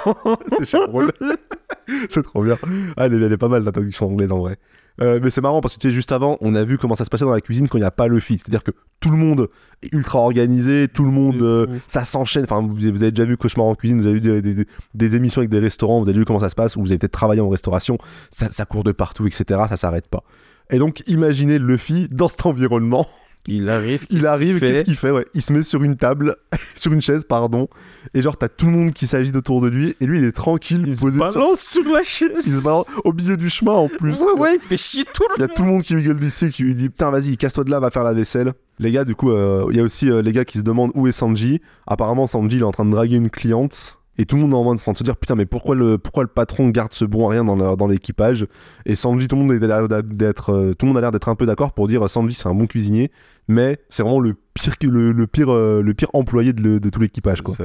c'est 0.64 0.78
c'est 2.10 2.24
trop 2.24 2.44
bien. 2.44 2.58
Ah, 2.98 3.06
elle 3.06 3.14
est, 3.14 3.26
elle 3.26 3.32
est 3.34 3.38
pas 3.38 3.48
mal 3.48 3.64
la 3.64 3.72
traduction 3.72 4.08
anglaise 4.08 4.32
en 4.32 4.40
vrai. 4.40 4.58
Euh, 5.02 5.20
mais 5.22 5.30
c'est 5.30 5.42
marrant 5.42 5.60
parce 5.60 5.76
que 5.76 5.80
tu 5.82 5.90
sais, 5.90 5.94
juste 5.94 6.14
avant, 6.14 6.38
on 6.40 6.56
a 6.56 6.64
vu 6.64 6.78
comment 6.78 6.96
ça 6.96 7.04
se 7.04 7.10
passait 7.10 7.26
dans 7.26 7.34
la 7.34 7.42
cuisine 7.42 7.68
quand 7.68 7.78
il 7.78 7.82
n'y 7.82 7.86
a 7.88 7.92
pas 7.92 8.08
Luffy. 8.08 8.38
C'est-à-dire 8.40 8.64
que 8.64 8.72
tout 9.02 9.10
le 9.10 9.18
monde 9.18 9.50
est 9.84 9.94
ultra 9.94 10.20
organisé, 10.20 10.88
tout 10.88 11.04
le 11.04 11.12
monde, 11.12 11.42
euh, 11.42 11.68
ça 11.88 12.06
s'enchaîne. 12.06 12.46
Enfin, 12.46 12.62
vous, 12.62 12.76
vous 12.76 12.86
avez 13.04 13.12
déjà 13.12 13.26
vu 13.26 13.36
Cauchemar 13.36 13.66
en 13.66 13.76
cuisine, 13.76 14.00
vous 14.00 14.08
avez 14.08 14.20
vu 14.20 14.22
des, 14.22 14.42
des- 14.42 14.66
des 14.94 15.16
émissions 15.18 15.40
avec 15.40 15.50
des 15.50 15.60
restaurants, 15.60 16.02
vous 16.02 16.08
avez 16.08 16.18
vu 16.18 16.24
comment 16.24 16.40
ça 16.40 16.48
se 16.50 16.56
passe, 16.56 16.78
ou 16.78 16.82
vous 16.82 16.92
avez 16.94 16.98
peut-être 16.98 17.12
travaillé 17.12 17.42
en 17.42 17.50
restauration, 17.50 17.98
ça, 18.30 18.50
ça 18.52 18.64
court 18.66 18.86
de 18.86 18.94
partout, 18.94 19.28
etc. 19.28 19.44
Ça 19.70 19.76
s'arrête 19.76 20.08
pas. 20.08 20.24
Et 20.70 20.78
donc, 20.80 21.04
imaginez 21.08 21.60
Luffy 21.60 22.08
dans 22.10 22.30
cet 22.30 22.46
environnement. 22.46 23.06
Il 23.48 23.70
arrive. 23.70 24.06
Il 24.10 24.26
arrive, 24.26 24.60
qu'est-ce 24.60 24.84
qu'il 24.84 24.96
fait 24.96 25.12
ouais, 25.12 25.26
Il 25.34 25.42
se 25.42 25.54
met 25.54 25.62
sur 25.62 25.84
une 25.84 25.98
table, 25.98 26.36
sur 26.76 26.92
une 26.92 27.02
chaise, 27.02 27.26
pardon, 27.26 27.68
et 28.14 28.22
genre, 28.22 28.38
t'as 28.38 28.50
tout 28.50 28.66
le 28.66 28.72
monde 28.72 28.94
qui 28.94 29.08
s'agite 29.08 29.36
autour 29.36 29.62
de 29.62 29.68
lui, 29.68 29.96
et 30.00 30.06
lui, 30.06 30.20
il 30.20 30.26
est 30.26 30.32
tranquille, 30.32 30.84
Il 30.88 30.96
se 30.96 31.02
posé 31.02 31.18
sur 31.18 31.34
balance 31.34 31.62
sur 31.62 31.84
la 31.84 32.04
chaise. 32.04 32.44
il 32.46 32.54
se 32.54 32.64
balance 32.64 32.88
au 33.04 33.14
milieu 33.14 33.38
du 33.38 33.50
chemin 33.50 33.74
en 33.74 33.88
plus. 33.88 34.20
Ouais, 34.22 34.34
ouais, 34.34 34.56
il 34.56 34.60
fait 34.60 34.78
chier 34.78 35.04
tout 35.14 35.24
Il 35.38 35.42
y 35.42 35.44
a 35.44 35.48
tout 35.48 35.64
le 35.64 35.70
monde 35.70 35.84
qui 35.84 35.94
lui 35.94 36.04
gueule 36.04 36.20
d'ici, 36.20 36.50
qui 36.50 36.64
lui 36.64 36.76
dit 36.76 36.90
Putain, 36.90 37.12
vas-y, 37.12 37.38
casse-toi 37.38 37.64
de 37.64 37.72
là, 37.72 37.80
va 37.80 37.92
faire 37.92 38.04
la 38.04 38.14
vaisselle. 38.14 38.54
Les 38.80 38.92
gars, 38.92 39.06
du 39.06 39.16
coup, 39.16 39.32
euh, 39.32 39.68
il 39.70 39.78
y 39.78 39.80
a 39.80 39.84
aussi 39.84 40.10
euh, 40.10 40.22
les 40.22 40.34
gars 40.34 40.46
qui 40.46 40.58
se 40.58 40.64
demandent 40.64 40.92
où 40.96 41.08
est 41.08 41.12
Sanji. 41.12 41.62
Apparemment, 41.88 42.28
Sanji, 42.28 42.58
il 42.58 42.62
est 42.62 42.66
en 42.66 42.72
train 42.72 42.86
de 42.86 42.92
draguer 42.92 43.16
une 43.16 43.30
cliente. 43.30 44.00
Et 44.18 44.26
tout 44.26 44.36
le 44.38 44.44
monde 44.44 44.54
est 44.54 44.56
en 44.56 44.76
train 44.78 44.94
de 44.94 44.98
se 44.98 45.04
dire 45.04 45.18
putain 45.18 45.36
mais 45.36 45.46
pourquoi 45.46 45.76
le, 45.76 45.98
pourquoi 45.98 46.24
le 46.24 46.30
patron 46.30 46.70
garde 46.70 46.94
ce 46.94 47.04
bon 47.06 47.28
à 47.28 47.32
rien 47.32 47.44
dans 47.44 47.56
le- 47.56 47.76
dans 47.76 47.88
l'équipage? 47.88 48.46
Et 48.86 48.96
Sanji, 48.96 49.28
tout 49.28 49.36
le 49.36 49.42
monde 49.44 49.64
a 49.64 49.68
l'air 49.68 49.88
d'être, 50.04 50.52
euh, 50.54 50.74
tout 50.74 50.86
le 50.86 50.90
monde 50.92 50.98
a 50.98 51.02
l'air 51.02 51.12
d'être 51.12 51.28
un 51.30 51.36
peu 51.36 51.46
d'accord 51.46 51.74
pour 51.74 51.88
dire 51.88 52.10
Sanji 52.10 52.36
c'est 52.36 52.48
un 52.48 52.54
bon 52.54 52.66
cuisinier, 52.68 53.12
mais 53.48 53.78
c'est 53.90 54.04
vraiment 54.04 54.20
le 54.22 54.36
pire, 54.54 54.74
le, 54.90 55.12
le 55.12 55.28
pire, 55.28 55.52
euh, 55.54 55.82
le 55.82 55.94
pire 55.94 56.10
employé 56.14 56.54
de, 56.54 56.62
le- 56.62 56.80
de 56.80 56.90
tout 56.90 57.00
l'équipage 57.02 57.42
quoi. 57.42 57.56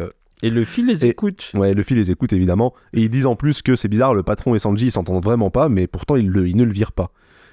Et 0.43 0.49
le 0.51 0.65
fil 0.65 0.87
les 0.87 1.05
Et- 1.05 1.11
écoute. 1.11 1.53
Ouais, 1.55 1.75
Luffy 1.75 1.95
les 1.95 2.11
écoute 2.11 2.33
évidemment, 2.33 2.73
et 2.95 3.03
ils 3.03 3.11
disent 3.11 3.27
en 3.27 3.37
plus 3.37 3.61
que 3.63 3.77
c'est 3.77 3.89
bizarre, 3.89 4.15
le 4.15 4.23
patron 4.23 4.55
et 4.55 4.59
Sanji 4.59 4.87
ils 4.87 4.91
s'entendent 4.91 5.23
vraiment 5.23 5.51
pas, 5.51 5.69
mais 5.69 5.87
pourtant 5.87 6.17
ils, 6.17 6.29
le, 6.29 6.49
ils 6.49 6.57
ne 6.57 6.65
le 6.65 6.73
virent 6.73 6.93
pas. 6.93 7.13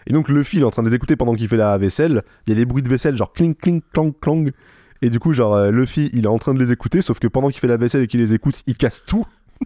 Et 0.09 0.13
donc 0.13 0.29
Luffy 0.29 0.55
il 0.57 0.61
est 0.61 0.65
en 0.65 0.71
train 0.71 0.83
de 0.83 0.87
les 0.89 0.95
écouter 0.95 1.17
pendant 1.17 1.33
qu'il 1.35 1.49
fait 1.49 1.57
la 1.57 1.77
vaisselle, 1.77 2.23
il 2.47 2.51
y 2.51 2.53
a 2.53 2.55
des 2.55 2.65
bruits 2.65 2.81
de 2.81 2.87
vaisselle 2.89 3.15
genre 3.17 3.33
cling 3.33 3.53
cling 3.55 3.81
clang 3.93 4.11
clang, 4.21 4.45
et 5.01 5.09
du 5.09 5.19
coup 5.19 5.33
genre 5.33 5.55
euh, 5.55 5.71
Luffy 5.71 6.09
il 6.13 6.25
est 6.25 6.29
en 6.29 6.37
train 6.39 6.53
de 6.53 6.59
les 6.63 6.71
écouter, 6.71 7.01
sauf 7.01 7.19
que 7.19 7.27
pendant 7.27 7.49
qu'il 7.49 7.59
fait 7.59 7.67
la 7.67 7.77
vaisselle 7.77 8.03
et 8.03 8.07
qu'il 8.07 8.19
les 8.19 8.33
écoute, 8.33 8.61
il 8.67 8.75
casse 8.75 9.03
tout, 9.05 9.25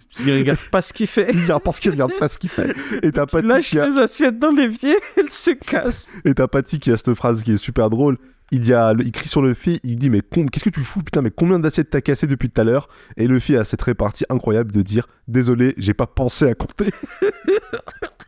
qu'il 0.10 0.32
regarde 0.34 0.60
pas 0.72 0.82
ce 0.82 0.94
qu'il 0.94 1.08
fait. 1.08 1.30
il 1.34 1.42
regarde 1.42 1.64
parce 1.64 1.80
qu'il 1.80 1.92
regarde 1.92 2.14
pas 2.20 2.28
ce 2.28 2.38
qu'il 2.38 2.50
fait. 2.50 2.74
Et 3.04 3.12
t'as 3.12 3.24
Il 3.24 3.32
Patty 3.32 3.48
lâche 3.48 3.70
qui 3.70 3.80
a, 3.80 3.88
les 3.88 3.98
assiettes 3.98 4.40
dans 4.40 4.52
l'évier, 4.52 4.96
elle 5.18 5.30
se 5.30 5.52
casse. 5.52 6.14
et 6.26 6.34
t'as 6.34 6.48
Patty 6.48 6.80
qui 6.80 6.92
a 6.92 6.98
cette 6.98 7.14
phrase 7.14 7.44
qui 7.44 7.52
est 7.54 7.58
super 7.58 7.90
drôle. 7.90 8.18
Il, 8.54 8.60
dit 8.60 8.74
à- 8.74 8.94
il 9.00 9.14
crie 9.14 9.30
sur 9.30 9.42
Luffy, 9.42 9.80
il 9.84 9.96
dit 9.96 10.10
mais 10.10 10.22
qu'est-ce 10.22 10.66
que 10.66 10.70
tu 10.70 10.82
fous? 10.82 11.02
Putain 11.04 11.22
mais 11.22 11.32
combien 11.32 11.58
d'assiettes 11.58 11.90
t'as 11.90 12.02
cassé 12.02 12.28
depuis 12.28 12.50
tout 12.50 12.60
à 12.60 12.66
l'heure? 12.66 12.90
Et 13.16 13.26
Luffy 13.28 13.56
a 13.56 13.64
cette 13.64 13.82
répartie 13.82 14.26
incroyable 14.30 14.74
de 14.74 14.82
dire 14.82 15.08
désolé 15.30 15.74
j'ai 15.78 15.94
pas 15.94 16.06
pensé 16.08 16.48
à 16.48 16.54
compter. 16.54 16.90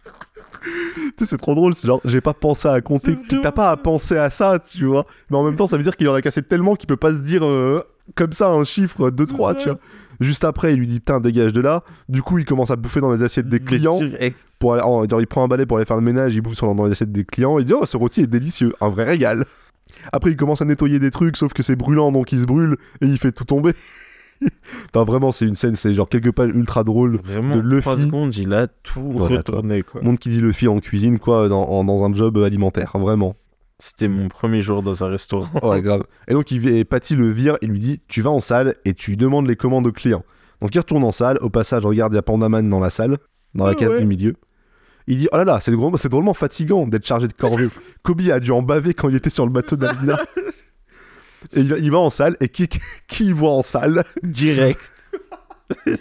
Tu 0.64 1.12
sais, 1.20 1.26
c'est 1.26 1.38
trop 1.38 1.56
drôle, 1.56 1.74
c'est 1.74 1.88
genre 1.88 2.02
j'ai 2.06 2.22
pas 2.22 2.34
pensé 2.34 2.68
à 2.68 2.80
compter. 2.82 3.18
T'as 3.42 3.52
pas 3.52 3.72
à 3.72 3.78
penser 3.78 4.18
à 4.18 4.30
ça, 4.30 4.60
tu 4.60 4.86
vois. 4.86 5.06
Mais 5.30 5.38
en 5.38 5.44
même 5.44 5.56
temps 5.56 5.68
ça 5.68 5.78
veut 5.78 5.84
dire 5.84 5.96
qu'il 5.96 6.08
en 6.10 6.14
a 6.14 6.22
cassé 6.22 6.42
tellement 6.42 6.76
qu'il 6.76 6.88
peut 6.88 6.98
pas 6.98 7.12
se 7.12 7.20
dire 7.20 7.46
euh, 7.46 7.82
comme 8.16 8.34
ça 8.34 8.50
un 8.50 8.64
chiffre 8.64 9.10
2-3, 9.10 9.54
ça. 9.54 9.56
tu 9.56 9.70
vois. 9.70 9.80
Juste 10.20 10.44
après 10.46 10.74
il 10.74 10.80
lui 10.80 10.88
dit 10.88 11.00
putain 11.00 11.20
dégage 11.20 11.54
de 11.54 11.62
là. 11.62 11.84
Du 12.08 12.22
coup 12.22 12.38
il 12.38 12.46
commence 12.46 12.72
à 12.72 12.76
bouffer 12.76 13.02
dans 13.02 13.12
les 13.12 13.24
assiettes 13.24 13.50
des 13.50 13.60
clients 13.60 14.00
pour 14.60 14.74
aller, 14.76 14.84
il 15.20 15.28
prend 15.28 15.44
un 15.44 15.48
balai 15.48 15.66
pour 15.66 15.78
aller 15.78 15.86
faire 15.86 15.98
le 15.98 16.04
ménage, 16.04 16.36
il 16.36 16.42
bouffe 16.42 16.56
sur, 16.56 16.74
dans 16.74 16.86
les 16.86 16.92
assiettes 16.92 17.12
des 17.12 17.26
clients, 17.26 17.60
il 17.60 17.66
dit 17.66 17.74
oh 17.74 17.86
ce 17.86 17.98
rôti 17.98 18.22
est 18.22 18.28
délicieux, 18.28 18.74
un 18.80 18.90
vrai 18.90 19.04
régal. 19.04 19.46
Après 20.12 20.32
il 20.32 20.38
commence 20.38 20.62
à 20.62 20.66
nettoyer 20.66 21.00
des 21.00 21.12
trucs, 21.12 21.36
sauf 21.38 21.54
que 21.54 21.64
c'est 21.64 21.76
brûlant 21.76 22.12
donc 22.12 22.32
il 22.32 22.40
se 22.40 22.46
brûle 22.46 22.78
et 23.02 23.06
il 23.08 23.18
fait 23.18 23.32
tout 23.32 23.44
tomber. 23.46 23.74
Putain, 24.86 25.04
vraiment 25.04 25.32
c'est 25.32 25.46
une 25.46 25.56
scène, 25.56 25.76
c'est 25.76 25.94
genre 25.94 26.08
quelques 26.10 26.32
pages 26.32 26.52
ultra 26.54 26.84
drôles. 26.84 27.20
Vraiment, 27.24 27.56
de 27.56 27.62
Luffy. 27.62 27.82
3 27.82 27.98
secondes, 27.98 28.36
il 28.38 28.54
a 28.54 28.68
tout 28.68 29.12
retourné, 29.18 29.82
quoi. 29.84 30.02
Monde 30.02 30.20
qui 30.20 30.30
dit 30.30 30.42
Luffy 30.42 30.68
en 30.68 30.80
cuisine 30.80 31.20
quoi, 31.20 31.48
dans, 31.50 31.64
en- 31.64 31.84
dans 31.84 32.04
un 32.04 32.14
job 32.14 32.38
alimentaire, 32.38 32.92
vraiment. 32.98 33.36
C'était 33.80 34.08
mon 34.08 34.28
premier 34.30 34.62
jour 34.62 34.82
dans 34.84 35.04
un 35.04 35.08
restaurant. 35.08 35.48
Ouais 35.64 35.82
grave. 35.82 36.04
Et 36.28 36.34
donc 36.34 36.52
il, 36.52 36.68
et 36.68 36.86
Patty 36.86 37.16
le 37.16 37.30
vire 37.32 37.58
et 37.62 37.68
lui 37.68 37.80
dit 37.80 38.02
tu 38.08 38.22
vas 38.22 38.30
en 38.32 38.40
salle 38.40 38.76
et 38.86 38.94
tu 38.94 39.18
demandes 39.18 39.48
les 39.48 39.56
commandes 39.56 39.88
aux 39.88 39.92
clients. 39.92 40.24
Donc 40.62 40.74
il 40.76 40.78
retourne 40.80 41.04
en 41.04 41.12
salle, 41.12 41.38
au 41.42 41.50
passage 41.50 41.86
regarde 41.86 42.14
il 42.14 42.16
y 42.16 42.20
a 42.20 42.22
Pandaman 42.22 42.70
dans 42.70 42.80
la 42.80 42.90
salle, 42.90 43.18
dans 43.56 43.66
la 43.66 43.72
Ah 43.72 43.76
case 43.76 43.90
ouais. 43.90 44.00
du 44.00 44.06
milieu. 44.06 44.36
Il 45.08 45.18
dit 45.18 45.28
oh 45.34 45.38
là 45.38 45.44
là 45.44 45.60
c'est 45.60 45.72
drôlement, 45.72 45.98
c'est 45.98 46.08
drôlement 46.08 46.34
fatigant 46.34 46.88
d'être 46.88 47.06
chargé 47.06 47.28
de 47.28 47.34
corvée. 47.34 47.68
Kobe 48.04 48.22
a 48.32 48.40
dû 48.40 48.52
en 48.52 48.62
baver 48.62 48.94
quand 48.94 49.10
il 49.10 49.16
était 49.16 49.30
sur 49.32 49.46
le 49.46 49.52
bateau 49.52 49.76
d'Alvina. 49.76 50.18
Et 51.56 51.60
il 51.62 51.70
va, 51.70 51.78
il 51.78 51.92
va 51.92 51.98
en 52.00 52.10
salle 52.10 52.36
et 52.42 52.50
qui, 52.50 52.68
qui 53.08 53.32
voit 53.32 53.52
en 53.52 53.62
salle? 53.62 54.04
Direct. 54.24 54.80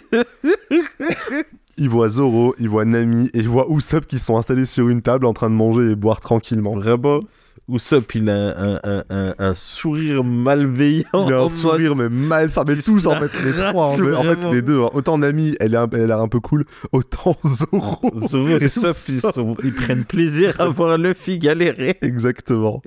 Il 1.77 1.89
voit 1.89 2.07
Zoro, 2.07 2.53
il 2.59 2.69
voit 2.69 2.85
Nami 2.85 3.31
et 3.33 3.39
il 3.39 3.49
voit 3.49 3.65
Usopp 3.67 4.05
qui 4.05 4.19
sont 4.19 4.37
installés 4.37 4.65
sur 4.67 4.89
une 4.89 5.01
table 5.01 5.25
en 5.25 5.33
train 5.33 5.49
de 5.49 5.55
manger 5.55 5.89
et 5.91 5.95
boire 5.95 6.19
tranquillement. 6.21 6.75
Vraiment, 6.75 7.21
Usopp, 7.67 8.13
il 8.13 8.29
a 8.29 8.35
un, 8.59 8.79
un, 8.83 9.03
un, 9.09 9.33
un 9.39 9.53
sourire 9.55 10.23
malveillant. 10.23 11.07
Il 11.27 11.33
a 11.33 11.41
un 11.41 11.49
sourire 11.49 11.95
mais 11.95 12.09
mal, 12.09 12.51
ça 12.51 12.63
met 12.63 12.73
il 12.73 12.83
tous 12.83 13.07
en 13.07 13.15
fait 13.19 13.31
les 13.43 13.53
trois, 13.53 13.85
en 13.87 13.91
fait, 13.97 14.01
en 14.13 14.21
fait, 14.21 14.27
vraiment. 14.35 14.51
les 14.51 14.61
deux. 14.61 14.81
hein. 14.83 14.89
Autant 14.93 15.17
Nami, 15.17 15.55
elle, 15.59 15.73
est 15.73 15.77
elle 15.93 16.01
a 16.03 16.05
l'air 16.05 16.19
un 16.19 16.27
peu 16.27 16.39
cool, 16.39 16.63
autant 16.91 17.35
Zoro. 17.43 18.11
Zoro 18.27 18.49
et 18.49 18.63
Usopp, 18.65 18.95
ils, 19.09 19.21
sont- 19.21 19.55
ils 19.63 19.73
prennent 19.73 20.05
plaisir 20.05 20.53
à 20.61 20.67
voir 20.67 20.99
Luffy 20.99 21.39
galérer. 21.39 21.97
Exactement. 22.03 22.83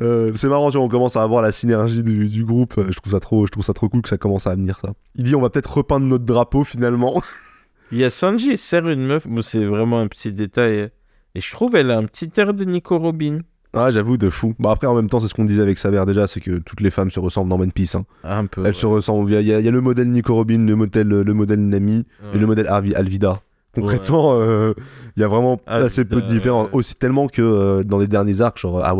Euh, 0.00 0.32
c'est 0.36 0.48
marrant, 0.48 0.70
tu 0.70 0.76
vois, 0.76 0.86
on 0.86 0.88
commence 0.88 1.16
à 1.16 1.22
avoir 1.22 1.42
la 1.42 1.50
synergie 1.50 2.02
du, 2.02 2.28
du 2.28 2.44
groupe. 2.44 2.74
Euh, 2.78 2.86
Je 2.90 2.96
trouve 2.98 3.12
ça 3.12 3.20
trop, 3.20 3.46
je 3.46 3.50
trouve 3.52 3.64
ça 3.64 3.72
trop 3.74 3.88
cool 3.88 4.02
que 4.02 4.08
ça 4.08 4.16
commence 4.18 4.46
à 4.46 4.54
venir 4.54 4.78
ça. 4.82 4.92
Il 5.16 5.24
dit 5.24 5.34
on 5.34 5.40
va 5.40 5.50
peut-être 5.50 5.72
repeindre 5.78 6.06
notre 6.06 6.24
drapeau 6.24 6.64
finalement. 6.64 7.20
Il 7.90 7.98
y 7.98 8.04
a 8.04 8.10
Sanji, 8.10 8.50
il 8.52 8.58
sert 8.58 8.86
une 8.86 9.06
meuf, 9.06 9.26
bon, 9.26 9.40
c'est 9.40 9.64
vraiment 9.64 9.98
un 9.98 10.08
petit 10.08 10.30
détail. 10.32 10.90
Et 11.34 11.40
je 11.40 11.50
trouve 11.50 11.74
elle 11.74 11.90
a 11.90 11.96
un 11.96 12.04
petit 12.04 12.30
air 12.36 12.52
de 12.52 12.64
Nico 12.64 12.98
Robin. 12.98 13.38
ah 13.72 13.90
j'avoue 13.90 14.18
de 14.18 14.28
fou. 14.28 14.54
Bah 14.58 14.72
après 14.72 14.86
en 14.86 14.94
même 14.94 15.08
temps 15.08 15.20
c'est 15.20 15.28
ce 15.28 15.32
qu'on 15.34 15.46
disait 15.46 15.62
avec 15.62 15.78
Saber 15.78 16.04
déjà, 16.06 16.26
c'est 16.26 16.40
que 16.40 16.58
toutes 16.58 16.82
les 16.82 16.90
femmes 16.90 17.10
se 17.10 17.18
ressemblent 17.18 17.48
dans 17.48 17.58
One 17.58 17.72
Piece. 17.72 17.94
hein. 17.94 18.04
Un 18.24 18.44
peu. 18.44 18.60
Elles 18.60 18.68
ouais. 18.68 18.72
se 18.74 18.84
ressemblent. 18.86 19.30
Il 19.32 19.40
y, 19.40 19.46
y 19.46 19.52
a- 19.54 19.70
le 19.70 19.80
modèle 19.80 20.10
Nico 20.10 20.34
Robin, 20.34 20.58
le 20.66 20.76
modèle, 20.76 21.08
le 21.08 21.34
modèle 21.34 21.60
Nami 21.66 22.04
et 22.34 22.38
le 22.38 22.46
modèle 22.46 22.66
Arvi- 22.66 22.94
Alvida. 22.94 23.40
Concrètement, 23.74 24.32
euh, 24.34 24.74
il 25.16 25.20
y 25.20 25.24
a 25.24 25.28
vraiment 25.28 25.58
Alvida, 25.66 25.86
assez 25.86 26.04
peu 26.04 26.20
de 26.20 26.26
différence. 26.26 26.68
Aussi 26.72 26.94
tellement 26.94 27.26
que 27.28 27.40
euh, 27.42 27.82
dans 27.84 27.98
les 27.98 28.06
derniers 28.08 28.40
arcs, 28.42 28.58
genre 28.58 28.84
à 28.84 28.92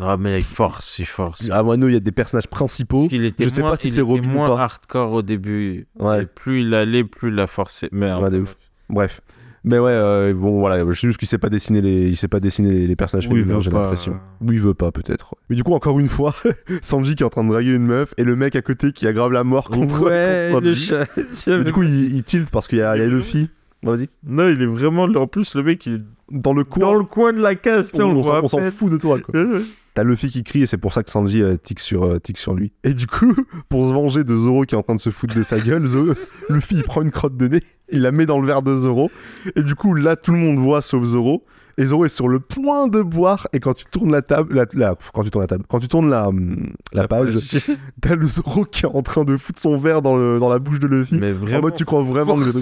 Ah, 0.00 0.16
mais 0.18 0.38
il 0.40 0.44
force, 0.44 0.98
il 0.98 1.06
force. 1.06 1.48
à 1.50 1.62
Wano 1.62 1.88
il 1.88 1.94
y 1.94 1.96
a 1.96 2.00
des 2.00 2.12
personnages 2.12 2.46
principaux. 2.48 3.06
Était 3.10 3.44
je 3.44 3.48
sais 3.50 3.60
moins, 3.60 3.70
pas 3.72 3.76
si 3.76 3.90
c'est 3.90 4.00
Robin 4.00 4.28
ou 4.28 4.30
moins 4.32 4.48
pas. 4.48 4.62
hardcore 4.62 5.12
au 5.12 5.22
début. 5.22 5.86
Ouais. 5.98 6.22
Et 6.22 6.26
plus 6.26 6.60
il 6.62 6.74
allait, 6.74 7.04
plus 7.04 7.30
il 7.30 7.34
l'a 7.34 7.46
forcé. 7.46 7.88
Mais 7.92 8.12
Ouais, 8.12 8.30
de 8.30 8.40
ouf. 8.40 8.56
Bref. 8.88 9.20
Mais 9.64 9.78
ouais, 9.80 9.90
euh, 9.92 10.32
bon 10.34 10.60
voilà, 10.60 10.78
je 10.88 10.98
sais 10.98 11.08
juste 11.08 11.18
qu'il 11.18 11.26
sait 11.26 11.36
pas 11.36 11.50
dessiner 11.50 11.80
les, 11.82 12.08
il 12.08 12.16
sait 12.16 12.28
pas 12.28 12.38
dessiner 12.40 12.72
les, 12.72 12.86
les 12.86 12.96
personnages 12.96 13.28
féminins, 13.28 13.56
veut 13.56 13.60
j'ai 13.60 13.70
pas. 13.70 13.80
l'impression. 13.82 14.18
Oui, 14.40 14.54
il 14.54 14.60
veut 14.60 14.72
pas 14.72 14.92
peut-être. 14.92 15.34
Mais 15.50 15.56
du 15.56 15.64
coup, 15.64 15.74
encore 15.74 15.98
une 15.98 16.08
fois, 16.08 16.32
Sanji 16.80 17.16
qui 17.16 17.22
est 17.24 17.26
en 17.26 17.28
train 17.28 17.42
de 17.44 17.50
draguer 17.50 17.70
une 17.74 17.84
meuf 17.84 18.14
et 18.16 18.24
le 18.24 18.36
mec 18.36 18.54
à 18.56 18.62
côté 18.62 18.92
qui 18.92 19.06
aggrave 19.08 19.32
la 19.32 19.42
mort 19.44 19.68
contre, 19.68 20.00
Ouais, 20.04 20.50
contre 20.52 20.64
le 20.64 20.74
chat. 20.74 21.06
Mais 21.48 21.64
du 21.64 21.72
coup, 21.72 21.82
il, 21.82 22.14
il 22.16 22.22
tilt 22.22 22.48
parce 22.50 22.68
qu'il 22.68 22.78
y 22.78 22.82
a, 22.82 22.96
y 22.96 23.00
a 23.00 23.06
Luffy. 23.06 23.50
Vas-y. 23.82 24.08
Non, 24.24 24.48
il 24.48 24.62
est 24.62 24.66
vraiment. 24.66 25.02
En 25.04 25.26
plus, 25.26 25.54
le 25.54 25.62
mec, 25.64 25.84
il 25.86 25.94
est 25.94 26.02
Dans 26.30 26.52
le 26.54 26.64
coin. 26.64 26.80
dans 26.80 26.94
le 26.94 27.04
coin 27.04 27.32
de 27.32 27.40
la 27.40 27.54
case. 27.56 27.92
on, 27.98 28.02
on 28.04 28.44
on 28.44 28.48
s'en- 28.48 28.60
fout 28.70 28.90
de 28.92 28.96
toi 28.96 29.18
quoi. 29.20 29.34
T'as 29.94 30.04
Luffy 30.04 30.28
qui 30.30 30.44
crie 30.44 30.62
et 30.62 30.66
c'est 30.66 30.78
pour 30.78 30.92
ça 30.92 31.02
que 31.02 31.10
Sanji 31.10 31.42
euh, 31.42 31.56
tique, 31.56 31.80
sur, 31.80 32.04
euh, 32.04 32.18
tique 32.20 32.38
sur 32.38 32.54
lui. 32.54 32.72
Et 32.84 32.94
du 32.94 33.06
coup, 33.06 33.34
pour 33.68 33.84
se 33.88 33.92
venger 33.92 34.22
de 34.24 34.36
Zoro 34.36 34.62
qui 34.64 34.74
est 34.74 34.78
en 34.78 34.82
train 34.82 34.94
de 34.94 35.00
se 35.00 35.10
foutre 35.10 35.34
de 35.36 35.42
sa 35.42 35.58
gueule, 35.58 35.84
Zo- 35.86 36.14
Luffy 36.48 36.76
il 36.76 36.82
prend 36.84 37.02
une 37.02 37.10
crotte 37.10 37.36
de 37.36 37.48
nez, 37.48 37.62
il 37.90 38.02
la 38.02 38.12
met 38.12 38.26
dans 38.26 38.40
le 38.40 38.46
verre 38.46 38.62
de 38.62 38.76
Zoro. 38.76 39.10
Et 39.56 39.62
du 39.62 39.74
coup, 39.74 39.94
là 39.94 40.14
tout 40.16 40.32
le 40.32 40.38
monde 40.38 40.58
voit 40.58 40.82
sauf 40.82 41.02
Zoro. 41.04 41.44
Et 41.80 41.86
Zoro 41.86 42.04
est 42.04 42.08
sur 42.08 42.26
le 42.28 42.40
point 42.40 42.88
de 42.88 43.00
boire. 43.02 43.46
Et 43.52 43.60
quand 43.60 43.72
tu 43.72 43.84
tournes 43.84 44.10
la 44.10 44.20
table, 44.22 44.52
la, 44.54 44.66
la- 44.74 44.94
quand 45.14 45.22
tu 45.22 45.30
tournes 45.30 45.44
la 45.44 45.46
table, 45.48 45.64
quand 45.68 45.78
tu 45.78 45.86
tournes 45.88 46.10
la, 46.10 46.28
hum, 46.28 46.72
la 46.92 47.06
page, 47.06 47.34
t'as 48.00 48.14
le 48.16 48.26
Zoro 48.26 48.64
qui 48.64 48.84
est 48.84 48.88
en 48.88 49.02
train 49.02 49.24
de 49.24 49.36
foutre 49.36 49.60
son 49.60 49.78
verre 49.78 50.02
dans, 50.02 50.16
le- 50.16 50.38
dans 50.40 50.48
la 50.48 50.58
bouche 50.58 50.80
de 50.80 50.86
Luffy. 50.88 51.14
Mais 51.16 51.30
vraiment. 51.32 51.58
en 51.58 51.62
mode, 51.62 51.74
tu 51.74 51.84
crois 51.84 52.02
vraiment 52.02 52.34
que 52.36 52.44
le. 52.44 52.52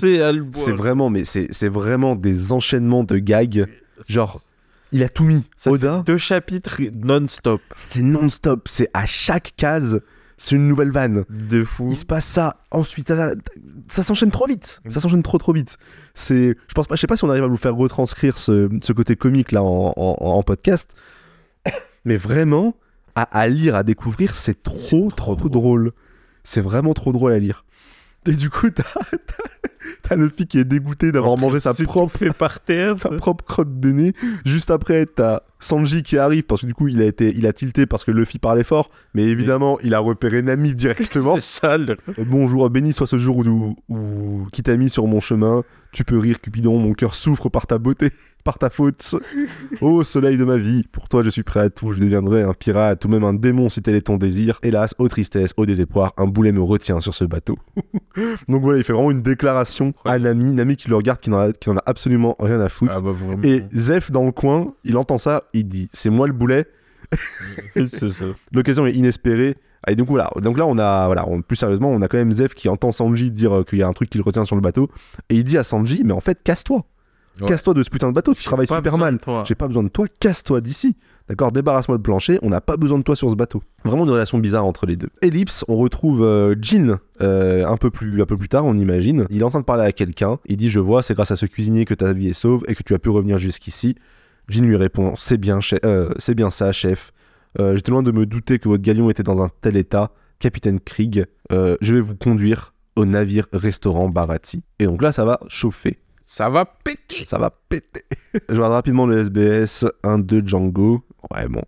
C'est 0.64 0.72
vraiment, 0.72 1.08
mais 1.10 1.24
c'est 1.24 1.48
c'est 1.50 1.68
vraiment 1.70 2.14
des 2.14 2.52
enchaînements 2.52 3.04
de 3.04 3.16
gags. 3.18 3.64
Genre, 4.06 4.38
il 4.92 5.02
a 5.02 5.08
tout 5.08 5.24
mis. 5.24 5.44
Ça 5.56 5.70
Oda, 5.70 6.02
Deux 6.06 6.16
chapitres 6.18 6.80
non-stop. 7.04 7.60
c'est 7.76 8.02
non-stop. 8.02 8.68
C'est 8.68 8.88
à 8.94 9.06
chaque 9.06 9.52
case, 9.56 10.00
c'est 10.38 10.54
une 10.56 10.68
nouvelle 10.68 10.90
vanne. 10.90 11.24
De 11.30 11.64
fou. 11.64 11.88
Il 11.90 11.96
se 11.96 12.04
passe 12.04 12.26
ça, 12.26 12.56
ensuite 12.70 13.08
ça, 13.08 13.32
ça 13.88 14.02
s'enchaîne 14.02 14.30
trop 14.30 14.46
vite. 14.46 14.80
Ça 14.88 15.00
s'enchaîne 15.00 15.22
trop 15.22 15.38
trop 15.38 15.52
vite. 15.52 15.76
C'est, 16.14 16.56
je 16.68 16.74
pense 16.74 16.86
pas, 16.86 16.94
je 16.96 17.00
sais 17.00 17.06
pas 17.06 17.16
si 17.16 17.24
on 17.24 17.30
arrive 17.30 17.44
à 17.44 17.48
vous 17.48 17.56
faire 17.56 17.74
retranscrire 17.74 18.38
ce, 18.38 18.68
ce 18.82 18.92
côté 18.92 19.16
comique 19.16 19.52
là 19.52 19.62
en, 19.62 19.92
en- 19.96 20.16
en 20.20 20.42
podcast, 20.42 20.94
mais 22.04 22.16
vraiment 22.16 22.74
à, 23.14 23.22
à 23.22 23.48
lire, 23.48 23.74
à 23.74 23.82
découvrir, 23.82 24.36
c'est 24.36 24.62
trop 24.62 25.10
trop, 25.10 25.34
drôle. 25.36 25.92
C'est 26.44 26.60
vraiment 26.60 26.94
trop 26.94 27.12
drôle 27.12 27.32
à 27.32 27.38
lire. 27.38 27.64
Et 28.26 28.32
du 28.34 28.50
coup, 28.50 28.70
t'as, 28.70 28.82
t'as, 30.02 30.16
le 30.16 30.28
fille 30.28 30.46
qui 30.46 30.58
est 30.58 30.64
dégoûté 30.64 31.12
d'avoir 31.12 31.36
mangé 31.38 31.60
sa 31.60 31.72
propre 31.74 32.16
fait 32.18 32.32
par 32.36 32.60
terre. 32.60 32.96
sa 32.98 33.10
propre 33.10 33.44
crotte 33.44 33.78
de 33.80 33.90
nez. 33.92 34.12
Juste 34.44 34.70
après, 34.70 35.06
t'as 35.06 35.40
Sanji 35.58 36.02
qui 36.02 36.18
arrive 36.18 36.42
parce 36.44 36.62
que 36.62 36.66
du 36.66 36.74
coup, 36.74 36.88
il 36.88 37.00
a 37.00 37.04
été, 37.04 37.32
il 37.36 37.46
a 37.46 37.52
tilté 37.52 37.86
parce 37.86 38.04
que 38.04 38.10
Luffy 38.10 38.38
parlait 38.38 38.64
fort, 38.64 38.90
mais 39.14 39.22
évidemment, 39.24 39.78
il 39.82 39.94
a 39.94 39.98
repéré 40.00 40.42
Nami 40.42 40.74
directement. 40.74 41.34
C'est 41.36 41.40
ça. 41.60 41.78
le- 41.78 41.96
Euh, 42.08 42.24
Bonjour, 42.26 42.68
béni 42.70 42.92
soit 42.92 43.06
ce 43.06 43.16
jour 43.18 43.38
où, 43.38 43.76
où 43.88 44.46
qui 44.52 44.62
t'a 44.62 44.76
mis 44.76 44.90
sur 44.90 45.06
mon 45.06 45.20
chemin. 45.20 45.62
Tu 45.92 46.04
peux 46.04 46.18
rire, 46.18 46.40
Cupidon, 46.40 46.78
mon 46.78 46.92
cœur 46.92 47.14
souffre 47.14 47.48
par 47.48 47.66
ta 47.66 47.78
beauté, 47.78 48.10
par 48.46 48.58
ta 48.58 48.70
faute. 48.70 49.16
Ô 49.82 50.04
soleil 50.04 50.36
de 50.38 50.44
ma 50.44 50.56
vie, 50.56 50.84
pour 50.90 51.08
toi 51.08 51.22
je 51.24 51.28
suis 51.30 51.42
prêt 51.42 51.60
à 51.60 51.68
tout, 51.68 51.92
je 51.92 52.00
deviendrai 52.00 52.42
un 52.42 52.54
pirate 52.54 53.04
ou 53.04 53.08
même 53.08 53.24
un 53.24 53.34
démon 53.34 53.68
si 53.68 53.82
tel 53.82 53.96
est 53.96 54.02
ton 54.02 54.16
désir. 54.16 54.58
Hélas, 54.62 54.94
ô 54.98 55.08
tristesse, 55.08 55.50
ô 55.56 55.66
désespoir, 55.66 56.14
un 56.16 56.26
boulet 56.26 56.52
me 56.52 56.62
retient 56.62 57.00
sur 57.00 57.12
ce 57.14 57.24
bateau. 57.24 57.58
Donc 58.48 58.62
voilà, 58.62 58.78
il 58.78 58.84
fait 58.84 58.92
vraiment 58.92 59.10
une 59.10 59.20
déclaration 59.20 59.92
à 60.04 60.18
Nami, 60.18 60.52
Nami 60.52 60.76
qui 60.76 60.88
le 60.88 60.94
regarde, 60.96 61.18
qui 61.20 61.28
n'en 61.28 61.38
a, 61.40 61.52
qui 61.52 61.68
n'en 61.68 61.76
a 61.76 61.82
absolument 61.86 62.36
rien 62.38 62.60
à 62.60 62.68
foutre. 62.68 62.92
Ah 62.96 63.00
bah. 63.00 63.10
Et 63.42 63.62
Zef 63.74 64.10
dans 64.12 64.24
le 64.24 64.32
coin, 64.32 64.72
il 64.84 64.96
entend 64.96 65.18
ça, 65.18 65.42
il 65.52 65.68
dit 65.68 65.90
c'est 65.92 66.10
moi 66.10 66.26
le 66.28 66.32
boulet. 66.32 66.66
c'est 67.76 68.10
ça. 68.10 68.24
L'occasion 68.52 68.86
est 68.86 68.92
inespérée. 68.94 69.56
Et 69.88 69.94
donc 69.94 70.08
voilà, 70.08 70.30
donc 70.42 70.58
là 70.58 70.66
on 70.66 70.78
a 70.78 71.06
voilà, 71.06 71.28
on- 71.28 71.42
plus 71.42 71.56
sérieusement, 71.56 71.90
on 71.90 72.00
a 72.02 72.08
quand 72.08 72.16
même 72.16 72.32
Zef 72.32 72.54
qui 72.54 72.68
entend 72.68 72.90
Sanji 72.90 73.30
dire 73.30 73.58
euh, 73.58 73.62
qu'il 73.62 73.78
y 73.78 73.82
a 73.82 73.88
un 73.88 73.92
truc 73.92 74.10
qui 74.10 74.18
le 74.18 74.24
retient 74.24 74.44
sur 74.44 74.56
le 74.56 74.62
bateau 74.62 74.88
et 75.30 75.36
il 75.36 75.44
dit 75.44 75.58
à 75.58 75.62
Sanji 75.62 76.02
mais 76.04 76.12
en 76.12 76.20
fait 76.20 76.42
casse-toi. 76.42 76.84
Ouais. 77.40 77.48
Casse-toi 77.48 77.74
de 77.74 77.82
ce 77.82 77.90
putain 77.90 78.08
de 78.08 78.14
bateau, 78.14 78.34
tu 78.34 78.44
travailles 78.44 78.66
super 78.66 78.98
mal. 78.98 79.18
J'ai 79.44 79.54
pas 79.54 79.66
besoin 79.66 79.82
de 79.82 79.88
toi, 79.88 80.06
casse-toi 80.20 80.60
d'ici. 80.60 80.96
D'accord, 81.28 81.50
débarrasse-moi 81.50 81.96
le 81.96 82.02
plancher, 82.02 82.38
on 82.42 82.50
n'a 82.50 82.60
pas 82.60 82.76
besoin 82.76 82.98
de 82.98 83.02
toi 83.02 83.16
sur 83.16 83.28
ce 83.30 83.34
bateau. 83.34 83.60
Vraiment 83.84 84.04
une 84.04 84.10
relation 84.10 84.38
bizarre 84.38 84.64
entre 84.64 84.86
les 84.86 84.94
deux. 84.96 85.08
Ellipse, 85.22 85.64
on 85.66 85.76
retrouve 85.76 86.22
euh, 86.22 86.54
Jean 86.60 86.98
euh, 87.20 87.66
un, 87.66 87.76
peu 87.76 87.90
plus, 87.90 88.22
un 88.22 88.26
peu 88.26 88.36
plus 88.36 88.48
tard, 88.48 88.64
on 88.64 88.76
imagine. 88.76 89.26
Il 89.30 89.40
est 89.40 89.44
en 89.44 89.50
train 89.50 89.60
de 89.60 89.64
parler 89.64 89.82
à 89.82 89.90
quelqu'un. 89.90 90.38
Il 90.46 90.56
dit 90.56 90.70
Je 90.70 90.78
vois, 90.78 91.02
c'est 91.02 91.14
grâce 91.14 91.32
à 91.32 91.36
ce 91.36 91.46
cuisinier 91.46 91.84
que 91.84 91.94
ta 91.94 92.12
vie 92.12 92.28
est 92.28 92.32
sauve 92.32 92.62
et 92.68 92.76
que 92.76 92.82
tu 92.84 92.94
as 92.94 93.00
pu 93.00 93.10
revenir 93.10 93.38
jusqu'ici. 93.38 93.96
Jean 94.48 94.64
lui 94.64 94.76
répond 94.76 95.14
C'est 95.16 95.38
bien, 95.38 95.58
euh, 95.84 96.14
c'est 96.16 96.36
bien 96.36 96.50
ça, 96.50 96.70
chef. 96.70 97.12
Euh, 97.58 97.74
J'étais 97.74 97.90
loin 97.90 98.04
de 98.04 98.12
me 98.12 98.24
douter 98.24 98.60
que 98.60 98.68
votre 98.68 98.82
galion 98.82 99.10
était 99.10 99.24
dans 99.24 99.42
un 99.42 99.50
tel 99.60 99.76
état. 99.76 100.12
Capitaine 100.38 100.78
Krieg, 100.78 101.24
je 101.50 101.94
vais 101.94 102.00
vous 102.00 102.14
conduire 102.14 102.74
au 102.94 103.04
navire 103.06 103.46
restaurant 103.52 104.10
Barazzi. 104.10 104.62
Et 104.78 104.84
donc 104.84 105.02
là, 105.02 105.10
ça 105.10 105.24
va 105.24 105.40
chauffer. 105.48 105.98
Ça 106.28 106.48
va 106.48 106.64
péter. 106.64 107.24
Ça 107.24 107.38
va 107.38 107.50
péter. 107.68 108.02
je 108.48 108.54
regarde 108.56 108.72
rapidement 108.72 109.06
le 109.06 109.18
SBS 109.18 109.84
1-2 110.02 110.44
Django. 110.44 111.04
Ouais, 111.32 111.46
bon. 111.46 111.62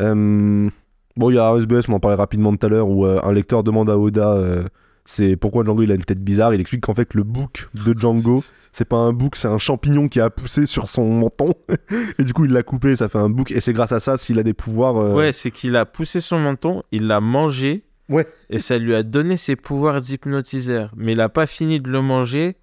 Euh, 0.00 0.70
bon, 1.16 1.30
il 1.30 1.34
y 1.34 1.38
a 1.38 1.48
un 1.48 1.58
SBS, 1.58 1.88
on 1.88 1.94
en 1.94 2.00
parlait 2.00 2.16
rapidement 2.16 2.54
tout 2.54 2.64
à 2.64 2.68
l'heure, 2.68 2.88
où 2.88 3.04
euh, 3.04 3.20
un 3.24 3.32
lecteur 3.32 3.64
demande 3.64 3.90
à 3.90 3.98
Oda 3.98 4.34
euh, 4.34 4.64
c'est 5.04 5.36
pourquoi 5.36 5.64
Django 5.64 5.82
il 5.82 5.90
a 5.90 5.96
une 5.96 6.04
tête 6.04 6.22
bizarre. 6.22 6.54
Il 6.54 6.60
explique 6.60 6.82
qu'en 6.82 6.94
fait, 6.94 7.12
le 7.14 7.24
bouc 7.24 7.68
de 7.74 7.92
Django, 7.98 8.40
c'est 8.72 8.88
pas 8.88 8.98
un 8.98 9.12
bouc, 9.12 9.34
c'est 9.34 9.48
un 9.48 9.58
champignon 9.58 10.06
qui 10.06 10.20
a 10.20 10.30
poussé 10.30 10.64
sur 10.64 10.86
son 10.86 11.06
menton. 11.10 11.52
et 12.18 12.22
du 12.22 12.32
coup, 12.32 12.44
il 12.44 12.52
l'a 12.52 12.62
coupé, 12.62 12.94
ça 12.94 13.08
fait 13.08 13.18
un 13.18 13.28
bouc. 13.28 13.50
Et 13.50 13.60
c'est 13.60 13.72
grâce 13.72 13.90
à 13.90 13.98
ça, 13.98 14.16
s'il 14.16 14.38
a 14.38 14.44
des 14.44 14.54
pouvoirs. 14.54 14.96
euh, 14.96 15.14
Ouais, 15.14 15.32
c'est 15.32 15.50
qu'il 15.50 15.74
a 15.74 15.86
poussé 15.86 16.20
son 16.20 16.38
menton, 16.38 16.84
il 16.92 17.08
l'a 17.08 17.20
mangé. 17.20 17.82
Ouais. 18.08 18.28
Et 18.48 18.60
ça 18.60 18.78
lui 18.78 18.94
a 18.94 19.02
donné 19.02 19.36
ses 19.36 19.56
pouvoirs 19.56 20.00
d'hypnotiseur. 20.00 20.92
Mais 20.96 21.12
il 21.12 21.20
a 21.20 21.28
pas 21.28 21.46
fini 21.46 21.80
de 21.80 21.90
le 21.90 22.00
manger 22.00 22.56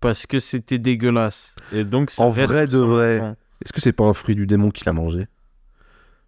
parce 0.00 0.26
que 0.26 0.38
c'était 0.38 0.78
dégueulasse. 0.78 1.54
Et 1.72 1.84
donc, 1.84 2.10
ça 2.10 2.22
En 2.22 2.30
vrai 2.30 2.66
de 2.66 2.78
vrai. 2.78 3.36
Est-ce 3.64 3.72
que 3.72 3.80
c'est 3.80 3.92
pas 3.92 4.04
un 4.04 4.12
fruit 4.14 4.34
du 4.36 4.46
démon 4.46 4.70
qu'il 4.70 4.88
a 4.88 4.92
mangé? 4.92 5.26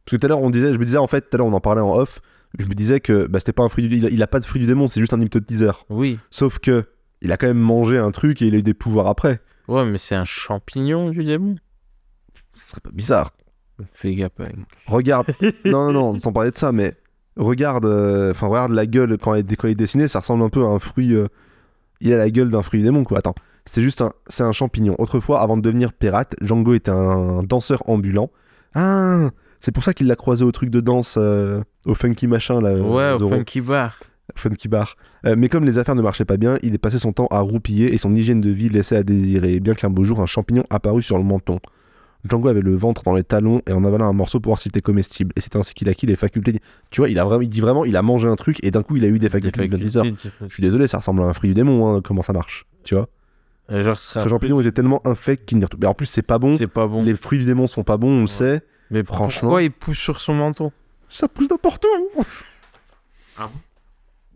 Parce 0.05 0.13
que 0.13 0.17
tout 0.17 0.27
à 0.27 0.29
l'heure, 0.29 0.43
on 0.43 0.51
disait, 0.51 0.73
je 0.73 0.79
me 0.79 0.85
disais 0.85 0.99
en 0.99 1.07
fait, 1.07 1.23
tout 1.31 1.35
à 1.35 1.39
l'heure, 1.39 1.47
on 1.47 1.53
en 1.53 1.61
parlait 1.61 1.81
en 1.81 1.93
off. 1.95 2.21
Je 2.59 2.67
me 2.67 2.75
disais 2.75 2.99
que 2.99 3.27
bah, 3.29 3.39
c'était 3.39 3.53
pas 3.53 3.63
un 3.63 3.69
fruit 3.69 3.87
du. 3.89 3.97
Il 3.97 4.07
a, 4.07 4.09
il 4.11 4.23
a 4.23 4.27
pas 4.27 4.41
de 4.41 4.45
fruit 4.45 4.61
du 4.61 4.67
démon, 4.67 4.89
c'est 4.89 4.99
juste 5.01 5.13
un 5.13 5.21
hypnotiseur. 5.21 5.85
Oui. 5.89 6.19
Sauf 6.31 6.59
que 6.59 6.87
il 7.23 7.31
a 7.31 7.37
quand 7.37 7.47
même 7.47 7.59
mangé 7.59 7.99
un 7.99 8.11
truc 8.11 8.43
et 8.43 8.47
il 8.47 8.55
a 8.55 8.59
eu 8.59 8.63
des 8.63 8.75
pouvoirs 8.75 9.07
après. 9.07 9.41
Ouais, 9.69 9.85
mais 9.85 9.99
c'est 9.99 10.17
un 10.17 10.25
champignon 10.25 11.11
du 11.11 11.23
démon. 11.23 11.55
Ce 12.55 12.71
serait 12.71 12.81
pas 12.81 12.91
bizarre. 12.91 13.31
Fais 13.93 14.15
gaffe. 14.17 14.33
Regarde. 14.87 15.29
non, 15.65 15.93
non, 15.93 16.13
non, 16.13 16.15
sans 16.19 16.33
parler 16.33 16.51
de 16.51 16.59
ça, 16.59 16.73
mais 16.73 16.95
regarde. 17.37 17.85
euh, 17.87 18.33
Enfin, 18.33 18.49
regarde 18.49 18.73
la 18.73 18.87
gueule 18.87 19.17
quand 19.17 19.35
elle, 19.35 19.41
est- 19.51 19.57
quand 19.57 19.69
elle 19.69 19.73
est 19.73 19.77
dessinée, 19.77 20.09
ça 20.09 20.19
ressemble 20.21 20.43
un 20.43 20.49
peu 20.51 20.65
à 20.65 20.69
un 20.69 20.81
fruit. 20.81 21.15
euh, 21.15 21.29
Il 22.01 22.13
a 22.13 22.19
la 22.19 22.31
gueule 22.31 22.51
d'un 22.51 22.63
fruit 22.63 22.81
du 22.81 22.85
démon, 22.87 23.05
quoi. 23.05 23.19
Attends. 23.19 23.35
C'est 23.67 23.83
juste 23.83 24.01
un. 24.01 24.13
C'est 24.27 24.43
un 24.43 24.53
champignon. 24.53 24.95
Autrefois, 24.99 25.41
avant 25.41 25.57
de 25.57 25.63
devenir 25.63 25.93
pirate, 25.93 26.35
Django 26.41 26.75
était 26.75 26.91
un 26.91 27.43
danseur 27.43 27.83
ambulant. 27.89 28.31
Ah 28.75 29.31
C'est 29.61 29.73
pour 29.73 29.85
ça 29.85 29.95
qu'il 29.95 30.07
l'a 30.07 30.17
croisé 30.17 30.45
au 30.45 30.53
truc 30.53 30.71
de 30.71 30.81
danse, 30.81 31.17
euh, 31.19 31.63
au 31.85 31.95
funky 31.95 32.27
machin, 32.27 32.61
là. 32.61 32.75
Ouais, 32.75 33.03
euh, 33.03 33.15
au 33.15 33.19
Zoro. 33.19 33.35
funky 33.35 33.61
bar. 33.61 33.99
Funky 34.37 34.69
bar. 34.69 34.97
Euh, 35.27 35.35
mais 35.37 35.49
comme 35.49 35.65
les 35.65 35.79
affaires 35.79 35.97
ne 35.97 36.03
marchaient 36.03 36.25
pas 36.25 36.37
bien, 36.37 36.57
il 36.63 36.75
est 36.75 36.79
passé 36.79 36.99
son 36.99 37.13
temps 37.13 37.27
à 37.31 37.41
roupiller 37.41 37.93
et 37.93 37.99
son 37.99 38.15
hygiène 38.15 38.41
de 38.41 38.51
vie 38.51 38.69
laissait 38.69 38.97
à 38.97 39.03
désirer, 39.03 39.59
bien 39.61 39.75
qu'un 39.75 39.91
beau 39.91 40.05
jour 40.05 40.21
un 40.21 40.27
champignon 40.27 40.65
apparut 40.71 41.03
sur 41.03 41.19
le 41.19 41.25
menton. 41.25 41.59
Django 42.29 42.49
avait 42.49 42.61
le 42.61 42.75
ventre 42.75 43.03
dans 43.03 43.15
les 43.15 43.25
talons 43.25 43.63
et 43.67 43.73
en 43.73 43.85
avalant 43.85 44.07
un 44.07 44.13
morceau 44.13 44.41
pour 44.41 44.51
voir 44.51 44.59
s'il 44.59 44.71
était 44.71 44.83
comestible. 44.83 45.33
Et 45.37 45.41
c'est 45.41 45.57
ainsi 45.57 45.75
qu'il 45.75 45.89
acquis 45.89 46.07
les 46.07 46.17
facultés. 46.17 46.61
Tu 46.91 47.01
vois, 47.01 47.09
il, 47.09 47.19
a 47.19 47.25
vraiment, 47.25 47.41
il 47.41 47.49
dit 47.49 47.61
vraiment, 47.61 47.85
il 47.85 47.97
a 47.97 48.03
mangé 48.03 48.29
un 48.29 48.37
truc 48.37 48.63
et 48.63 48.71
d'un 48.71 48.83
coup 48.83 48.97
il 48.97 49.05
a 49.05 49.09
eu 49.09 49.19
des 49.19 49.31
facultés. 49.31 49.69
Des 49.69 49.89
Je 49.89 50.53
suis 50.53 50.63
désolé, 50.63 50.87
ça 50.87 50.99
ressemble 50.99 51.23
à 51.23 51.25
un 51.25 51.33
fruit 51.33 51.49
du 51.49 51.55
démon, 51.55 51.89
hein, 51.89 52.01
comment 52.03 52.23
ça 52.23 52.33
marche? 52.33 52.67
Tu 52.85 52.95
vois? 52.95 53.09
Genre, 53.71 53.97
c'est 53.97 54.19
Ce 54.21 54.25
un 54.25 54.29
champignon 54.29 54.61
était 54.61 54.73
tellement 54.73 55.01
infect 55.07 55.47
qu'il 55.49 55.59
n'y 55.59 55.65
en 55.87 55.95
plus, 55.95 56.07
c'est 56.07 56.23
pas 56.23 56.39
bon. 56.39 56.55
C'est 56.55 56.67
pas 56.67 56.87
bon. 56.87 57.03
Les 57.03 57.15
fruits 57.15 57.39
du 57.39 57.45
démon 57.45 57.67
sont 57.67 57.85
pas 57.85 57.97
bons, 57.97 58.19
on 58.19 58.21
le 58.23 58.27
sait. 58.27 58.63
Mais 58.91 59.05
franchement- 59.05 59.49
pourquoi 59.49 59.63
il 59.63 59.71
pousse 59.71 59.99
sur 59.99 60.21
son 60.21 60.35
menton 60.35 60.73
Ça 61.09 61.29
pousse 61.29 61.49
n'importe 61.51 61.85
où. 62.17 62.23
Ah 63.39 63.47
bon 63.53 63.61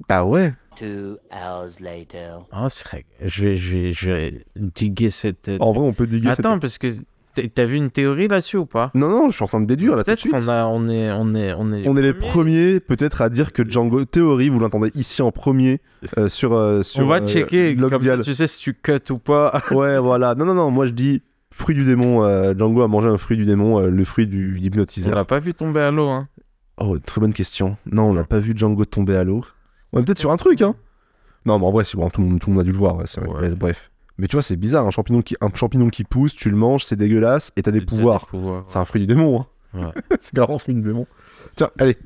Bah 0.08 0.24
ouais. 0.24 0.54
Two 0.76 1.18
hours 1.32 1.80
later. 1.80 2.38
Ah, 2.52 2.68
c'est 2.68 2.86
vrai. 2.86 3.04
Je 3.22 3.42
vais, 3.44 3.56
je 3.56 3.76
vais, 3.76 3.92
je 3.92 4.12
vais 4.12 4.44
diguer 4.56 5.10
cette. 5.10 5.50
En 5.60 5.72
vrai, 5.72 5.84
on 5.84 5.92
peut 5.92 6.06
diguer 6.06 6.30
cette- 6.30 6.40
Attends, 6.40 6.58
parce 6.58 6.78
que 6.78 6.88
t'as- 7.34 7.64
vu 7.66 7.76
une 7.76 7.90
théorie 7.90 8.28
là-dessus 8.28 8.56
ou 8.56 8.66
pas? 8.66 8.90
Non, 8.94 9.08
non, 9.08 9.28
je 9.28 9.34
suis 9.34 9.44
en 9.44 9.48
train 9.48 9.60
de 9.60 9.66
déduire 9.66 9.92
là 9.96 9.98
tout 9.98 10.00
de 10.02 10.04
Peut-être 10.06 10.20
suite. 10.20 10.32
qu'on 10.32 10.48
a, 10.48 10.66
on 10.66 10.88
est, 10.88 11.10
on 11.12 11.34
est, 11.34 11.52
on 11.54 11.72
est. 11.72 11.88
On 11.88 11.96
est 11.96 12.02
les 12.02 12.12
premiers 12.14 12.80
peut-être 12.80 13.22
à 13.22 13.28
dire 13.28 13.52
que 13.52 13.68
Django, 13.68 14.04
théorie, 14.04 14.48
vous 14.48 14.58
l'entendez 14.58 14.90
ici 14.94 15.22
en 15.22 15.30
premier 15.32 15.80
euh, 16.18 16.28
sur, 16.28 16.52
euh, 16.54 16.82
sur 16.82 17.04
On 17.04 17.06
va 17.08 17.16
euh, 17.22 17.26
checker. 17.26 17.76
Comme 17.76 18.00
ça, 18.02 18.18
tu 18.18 18.34
sais 18.34 18.46
si 18.46 18.60
tu 18.60 18.74
cut 18.74 18.98
ou 19.10 19.18
pas. 19.18 19.60
Ouais, 19.70 19.98
voilà. 19.98 20.34
Non, 20.34 20.44
non, 20.44 20.54
non, 20.54 20.70
moi 20.70 20.86
je 20.86 20.92
dis 20.92 21.22
fruit 21.50 21.74
du 21.74 21.84
démon. 21.84 22.24
euh, 22.24 22.54
Django 22.56 22.82
a 22.82 22.88
mangé 22.88 23.08
un 23.08 23.16
fruit 23.18 23.36
du 23.36 23.44
démon, 23.46 23.80
le 23.80 24.04
fruit 24.04 24.26
du 24.26 24.56
On 24.58 24.62
hypnotiseur. 24.62 25.14
l'a 25.14 25.24
pas 25.24 25.38
vu 25.40 25.54
tomber 25.54 25.80
à 25.80 25.90
l'eau, 25.90 26.08
hein. 26.08 26.28
Oh, 26.78 26.98
très 26.98 27.20
bonne 27.20 27.32
question. 27.32 27.76
Non, 27.90 28.04
on 28.10 28.12
n'a 28.14 28.24
pas 28.24 28.40
vu 28.40 28.52
Django 28.56 28.84
tomber 28.84 29.14
à 29.16 29.22
l'eau. 29.24 29.44
On 29.92 30.00
est 30.00 30.04
peut-être 30.04 30.18
sur 30.18 30.32
un 30.32 30.36
truc, 30.36 30.60
hein. 30.60 30.74
Non, 31.46 31.58
mais 31.58 31.66
en 31.66 31.70
vrai, 31.70 31.84
c'est 31.84 31.96
bon, 31.96 32.08
tout, 32.10 32.20
le 32.22 32.26
monde, 32.28 32.40
tout 32.40 32.50
le 32.50 32.54
monde 32.56 32.62
a 32.62 32.64
dû 32.64 32.72
le 32.72 32.78
voir, 32.78 32.96
ouais, 32.96 33.04
c'est 33.06 33.20
vrai. 33.20 33.28
Ouais. 33.28 33.48
Ouais, 33.50 33.54
bref. 33.54 33.90
Mais 34.18 34.26
tu 34.28 34.36
vois, 34.36 34.42
c'est 34.42 34.56
bizarre, 34.56 34.86
un 34.86 34.90
champignon, 34.90 35.22
qui, 35.22 35.36
un 35.40 35.48
champignon 35.54 35.88
qui 35.90 36.04
pousse, 36.04 36.34
tu 36.34 36.48
le 36.50 36.56
manges, 36.56 36.84
c'est 36.84 36.96
dégueulasse, 36.96 37.50
et 37.56 37.62
t'as 37.62 37.70
des 37.72 37.80
pouvoirs. 37.80 38.26
pouvoirs. 38.26 38.64
C'est 38.68 38.78
un 38.78 38.84
fruit 38.84 39.00
du 39.00 39.06
démon, 39.08 39.40
hein. 39.40 39.46
Ouais. 39.78 40.02
c'est 40.20 40.32
carrément 40.34 40.56
un 40.56 40.58
fruit 40.58 40.74
du 40.74 40.82
démon. 40.82 41.06
Tiens, 41.56 41.70
allez, 41.78 41.96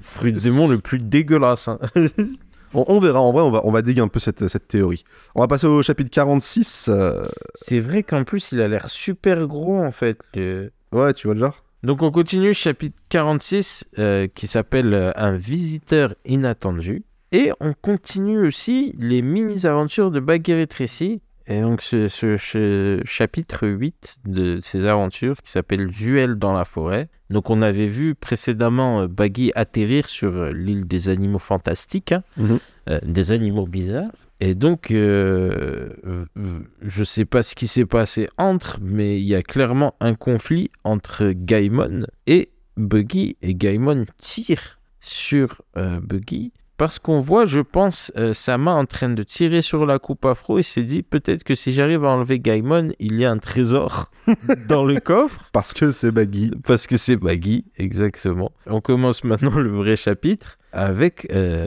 Fruit 0.00 0.32
de 0.32 0.38
démon 0.40 0.68
le 0.68 0.78
plus 0.78 0.98
dégueulasse. 1.00 1.68
hein. 1.68 1.78
on, 2.74 2.84
on 2.88 3.00
verra, 3.00 3.20
en 3.20 3.32
vrai, 3.32 3.42
on 3.42 3.50
va, 3.50 3.60
on 3.64 3.70
va 3.72 3.82
déguer 3.82 4.00
un 4.00 4.08
peu 4.08 4.20
cette, 4.20 4.46
cette 4.48 4.68
théorie. 4.68 5.04
On 5.34 5.40
va 5.40 5.48
passer 5.48 5.66
au 5.66 5.82
chapitre 5.82 6.10
46. 6.10 6.86
euh, 6.88 7.26
C'est 7.54 7.80
vrai 7.80 8.02
qu'en 8.04 8.24
plus, 8.24 8.52
il 8.52 8.60
a 8.60 8.68
l'air 8.68 8.88
super 8.88 9.46
gros 9.46 9.78
en 9.82 9.90
fait. 9.90 10.20
le- 10.34 10.70
Ouais, 10.92 11.12
tu 11.12 11.26
vois 11.26 11.34
le 11.34 11.40
genre 11.40 11.62
Donc 11.82 12.02
on 12.02 12.10
continue, 12.10 12.54
chapitre 12.54 12.96
46, 13.10 13.86
euh, 13.98 14.28
qui 14.34 14.46
s'appelle 14.46 14.94
euh, 14.94 15.10
Un 15.16 15.32
visiteur 15.32 16.14
inattendu. 16.24 17.04
Et 17.32 17.52
on 17.60 17.74
continue 17.74 18.38
aussi 18.46 18.94
les 18.98 19.22
mini-aventures 19.22 20.10
de 20.10 20.20
Bagheera 20.20 20.60
et 20.60 20.66
Tracy. 20.66 21.20
Et 21.50 21.62
donc 21.62 21.80
ce, 21.80 22.08
ce- 22.08 22.36
ce 22.36 23.00
chapitre 23.06 23.66
8 23.66 24.18
de 24.26 24.58
ces 24.60 24.84
aventures 24.84 25.40
qui 25.42 25.50
s'appelle 25.50 25.86
Duel 25.88 26.34
dans 26.36 26.52
la 26.52 26.64
forêt. 26.66 27.08
Donc 27.30 27.48
on 27.48 27.62
avait 27.62 27.86
vu 27.86 28.14
précédemment 28.14 29.00
euh, 29.02 29.06
Baggy 29.08 29.50
atterrir 29.54 30.08
sur 30.10 30.34
euh, 30.36 30.52
l'île 30.52 30.86
des 30.86 31.08
animaux 31.08 31.38
fantastiques, 31.38 32.12
hein, 32.12 32.22
Mhm. 32.36 32.58
euh, 32.90 32.98
des 33.02 33.30
animaux 33.32 33.66
bizarres. 33.66 34.10
Et 34.40 34.54
donc, 34.54 34.90
euh, 34.90 35.88
euh, 36.06 36.60
je 36.82 37.02
sais 37.02 37.24
pas 37.24 37.42
ce 37.42 37.54
qui 37.56 37.66
s'est 37.66 37.86
passé 37.86 38.28
entre, 38.38 38.78
mais 38.80 39.18
il 39.18 39.24
y 39.26 39.34
a 39.34 39.42
clairement 39.42 39.94
un 40.00 40.14
conflit 40.14 40.70
entre 40.84 41.30
Gaimon 41.32 42.00
et 42.26 42.50
Buggy. 42.76 43.36
Et 43.42 43.54
Gaimon 43.54 44.04
tire 44.18 44.78
sur 45.00 45.62
Buggy 45.74 46.52
parce 46.78 46.98
qu'on 46.98 47.18
voit, 47.18 47.44
je 47.44 47.60
pense, 47.60 48.10
euh, 48.16 48.32
sa 48.32 48.56
main 48.56 48.74
en 48.76 48.86
train 48.86 49.10
de 49.10 49.22
tirer 49.22 49.60
sur 49.60 49.84
la 49.84 49.98
coupe 49.98 50.24
afro 50.24 50.58
et 50.58 50.62
s'est 50.62 50.84
dit 50.84 51.02
peut-être 51.02 51.44
que 51.44 51.54
si 51.54 51.72
j'arrive 51.72 52.04
à 52.04 52.08
enlever 52.08 52.38
Gaimon, 52.40 52.90
il 53.00 53.18
y 53.18 53.24
a 53.26 53.30
un 53.30 53.38
trésor 53.38 54.10
dans 54.68 54.84
le 54.84 54.98
coffre. 55.00 55.50
Parce 55.52 55.74
que 55.74 55.92
c'est 55.92 56.10
Baggy. 56.12 56.52
Parce 56.64 56.86
que 56.86 56.96
c'est 56.96 57.16
Baggy, 57.16 57.64
exactement. 57.76 58.52
On 58.66 58.80
commence 58.80 59.24
maintenant 59.24 59.58
le 59.58 59.68
vrai 59.68 59.96
chapitre 59.96 60.56
avec 60.72 61.26
euh, 61.32 61.66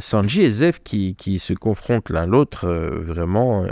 Sanji 0.00 0.42
et 0.42 0.50
Zef 0.50 0.80
qui, 0.82 1.14
qui 1.14 1.38
se 1.38 1.52
confrontent 1.54 2.10
l'un 2.10 2.26
l'autre. 2.26 2.66
euh, 2.66 2.98
vraiment, 3.00 3.64
euh, 3.64 3.68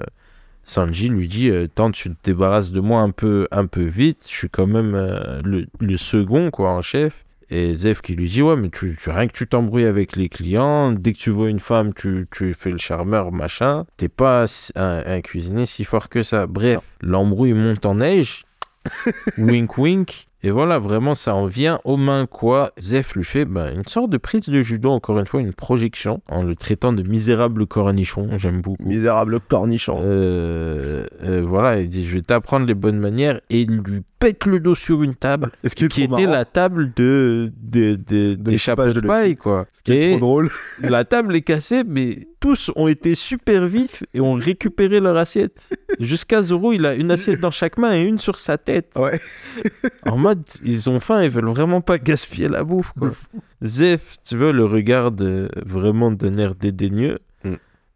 Sanji 0.62 1.08
lui 1.08 1.26
dit 1.26 1.48
euh, 1.50 1.66
Tant 1.66 1.90
tu 1.90 2.10
te 2.10 2.16
débarrasses 2.30 2.70
de 2.70 2.80
moi 2.80 3.00
un 3.00 3.10
peu, 3.10 3.48
un 3.50 3.66
peu 3.66 3.82
vite, 3.82 4.24
je 4.28 4.34
suis 4.36 4.50
quand 4.50 4.66
même 4.66 4.94
euh, 4.94 5.40
le, 5.42 5.66
le 5.80 5.96
second 5.96 6.50
quoi, 6.50 6.70
en 6.70 6.82
chef. 6.82 7.24
Et 7.52 7.74
Zef 7.74 8.00
qui 8.00 8.14
lui 8.14 8.28
dit 8.28 8.42
Ouais, 8.42 8.54
mais 8.56 8.70
tu, 8.70 8.96
tu- 9.00 9.10
rien 9.10 9.26
que 9.26 9.32
tu 9.32 9.46
t'embrouilles 9.46 9.84
avec 9.86 10.14
les 10.16 10.28
clients, 10.28 10.92
dès 10.92 11.12
que 11.12 11.18
tu 11.18 11.30
vois 11.30 11.50
une 11.50 11.58
femme, 11.58 11.92
tu, 11.94 12.26
tu 12.30 12.54
fais 12.54 12.70
le 12.70 12.78
charmeur, 12.78 13.32
machin. 13.32 13.84
T'es 13.96 14.08
pas 14.08 14.44
un, 14.76 15.02
un 15.04 15.20
cuisinier 15.20 15.66
si 15.66 15.84
fort 15.84 16.08
que 16.08 16.22
ça. 16.22 16.46
Bref, 16.46 16.78
l'embrouille 17.00 17.54
monte 17.54 17.84
en 17.86 17.96
neige 17.96 18.44
wink 19.38 19.76
wink. 19.78 20.26
Et 20.42 20.50
voilà, 20.50 20.78
vraiment, 20.78 21.14
ça 21.14 21.34
en 21.34 21.44
vient 21.44 21.80
aux 21.84 21.98
mains, 21.98 22.26
quoi. 22.26 22.72
Zef 22.80 23.14
lui 23.14 23.24
fait 23.24 23.44
ben, 23.44 23.74
une 23.74 23.84
sorte 23.86 24.08
de 24.10 24.16
prise 24.16 24.48
de 24.48 24.62
judo, 24.62 24.90
encore 24.90 25.18
une 25.18 25.26
fois, 25.26 25.40
une 25.40 25.52
projection, 25.52 26.22
en 26.30 26.42
le 26.42 26.56
traitant 26.56 26.92
de 26.94 27.02
misérable 27.02 27.66
cornichon. 27.66 28.28
J'aime 28.38 28.62
beaucoup. 28.62 28.82
Misérable 28.82 29.38
cornichon. 29.40 30.00
Euh, 30.02 31.04
euh, 31.22 31.42
voilà, 31.44 31.80
il 31.80 31.88
dit 31.88 32.06
Je 32.06 32.14
vais 32.14 32.22
t'apprendre 32.22 32.66
les 32.66 32.74
bonnes 32.74 32.98
manières. 32.98 33.40
Et 33.50 33.60
il 33.62 33.70
lui 33.84 34.00
pète 34.18 34.46
le 34.46 34.60
dos 34.60 34.74
sur 34.74 35.02
une 35.02 35.14
table, 35.14 35.50
ce 35.64 35.74
qui 35.74 35.88
qui 35.88 36.02
était 36.04 36.26
la 36.26 36.44
table 36.46 36.92
de, 36.96 37.52
de, 37.62 37.96
de- 37.96 38.34
des 38.34 38.56
chapeaux 38.58 38.82
l'équipage 38.84 38.94
de 38.94 39.00
de 39.00 39.06
paille, 39.06 39.36
quoi. 39.36 39.66
ce 39.72 39.82
qui 39.82 39.92
est 39.92 40.10
trop 40.12 40.20
drôle. 40.20 40.50
la 40.82 41.04
table 41.04 41.34
est 41.36 41.42
cassée, 41.42 41.84
mais 41.86 42.18
tous 42.40 42.70
ont 42.74 42.88
été 42.88 43.14
super 43.14 43.66
vifs 43.66 44.02
et 44.14 44.20
ont 44.20 44.34
récupéré 44.34 44.98
leur 44.98 45.16
assiette. 45.16 45.72
Jusqu'à 46.00 46.42
Zoro, 46.42 46.72
il 46.72 46.86
a 46.86 46.94
une 46.94 47.10
assiette 47.10 47.40
dans 47.40 47.50
chaque 47.50 47.78
main 47.78 47.94
et 47.94 48.00
une 48.00 48.18
sur 48.18 48.38
sa 48.38 48.58
tête. 48.58 48.92
Ouais. 48.96 49.20
En 50.06 50.16
mode, 50.16 50.42
ils 50.64 50.88
ont 50.88 51.00
faim, 51.00 51.22
ils 51.22 51.30
veulent 51.30 51.50
vraiment 51.50 51.82
pas 51.82 51.98
gaspiller 51.98 52.48
la 52.48 52.64
bouffe. 52.64 52.92
Quoi. 52.98 53.10
Zef, 53.62 54.16
tu 54.24 54.36
vois, 54.36 54.52
le 54.52 54.64
regarde 54.64 55.20
euh, 55.20 55.48
vraiment 55.64 56.10
d'un 56.10 56.38
air 56.38 56.54
dédaigneux? 56.54 57.18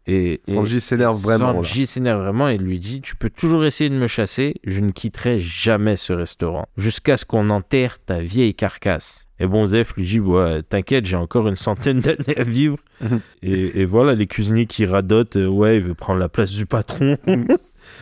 Mm. 0.07 0.11
Et, 0.11 0.41
Sanji 0.47 0.81
s'énerve 0.81 1.19
vraiment. 1.21 1.63
Sanji 1.63 1.87
s'énerve 1.87 2.21
vraiment 2.21 2.47
et 2.47 2.57
lui 2.57 2.79
dit 2.79 3.01
Tu 3.01 3.15
peux 3.15 3.29
toujours 3.29 3.65
essayer 3.65 3.89
de 3.89 3.95
me 3.95 4.07
chasser, 4.07 4.55
je 4.63 4.81
ne 4.81 4.91
quitterai 4.91 5.39
jamais 5.39 5.95
ce 5.95 6.13
restaurant, 6.13 6.67
jusqu'à 6.77 7.17
ce 7.17 7.25
qu'on 7.25 7.49
enterre 7.49 7.99
ta 7.99 8.19
vieille 8.19 8.53
carcasse. 8.53 9.27
Et 9.39 9.47
bon, 9.47 9.65
Zef 9.65 9.95
lui 9.95 10.05
dit 10.05 10.19
ouais, 10.19 10.61
T'inquiète, 10.63 11.05
j'ai 11.05 11.17
encore 11.17 11.47
une 11.47 11.55
centaine 11.55 11.99
d'années 11.99 12.37
à 12.37 12.43
vivre. 12.43 12.77
Et, 13.43 13.81
et 13.81 13.85
voilà, 13.85 14.15
les 14.15 14.25
cuisiniers 14.25 14.65
qui 14.67 14.85
radotent 14.85 15.35
euh, 15.35 15.47
Ouais, 15.47 15.75
il 15.75 15.83
veut 15.83 15.93
prendre 15.93 16.17
la 16.19 16.29
place 16.29 16.51
du 16.51 16.65
patron. 16.65 17.17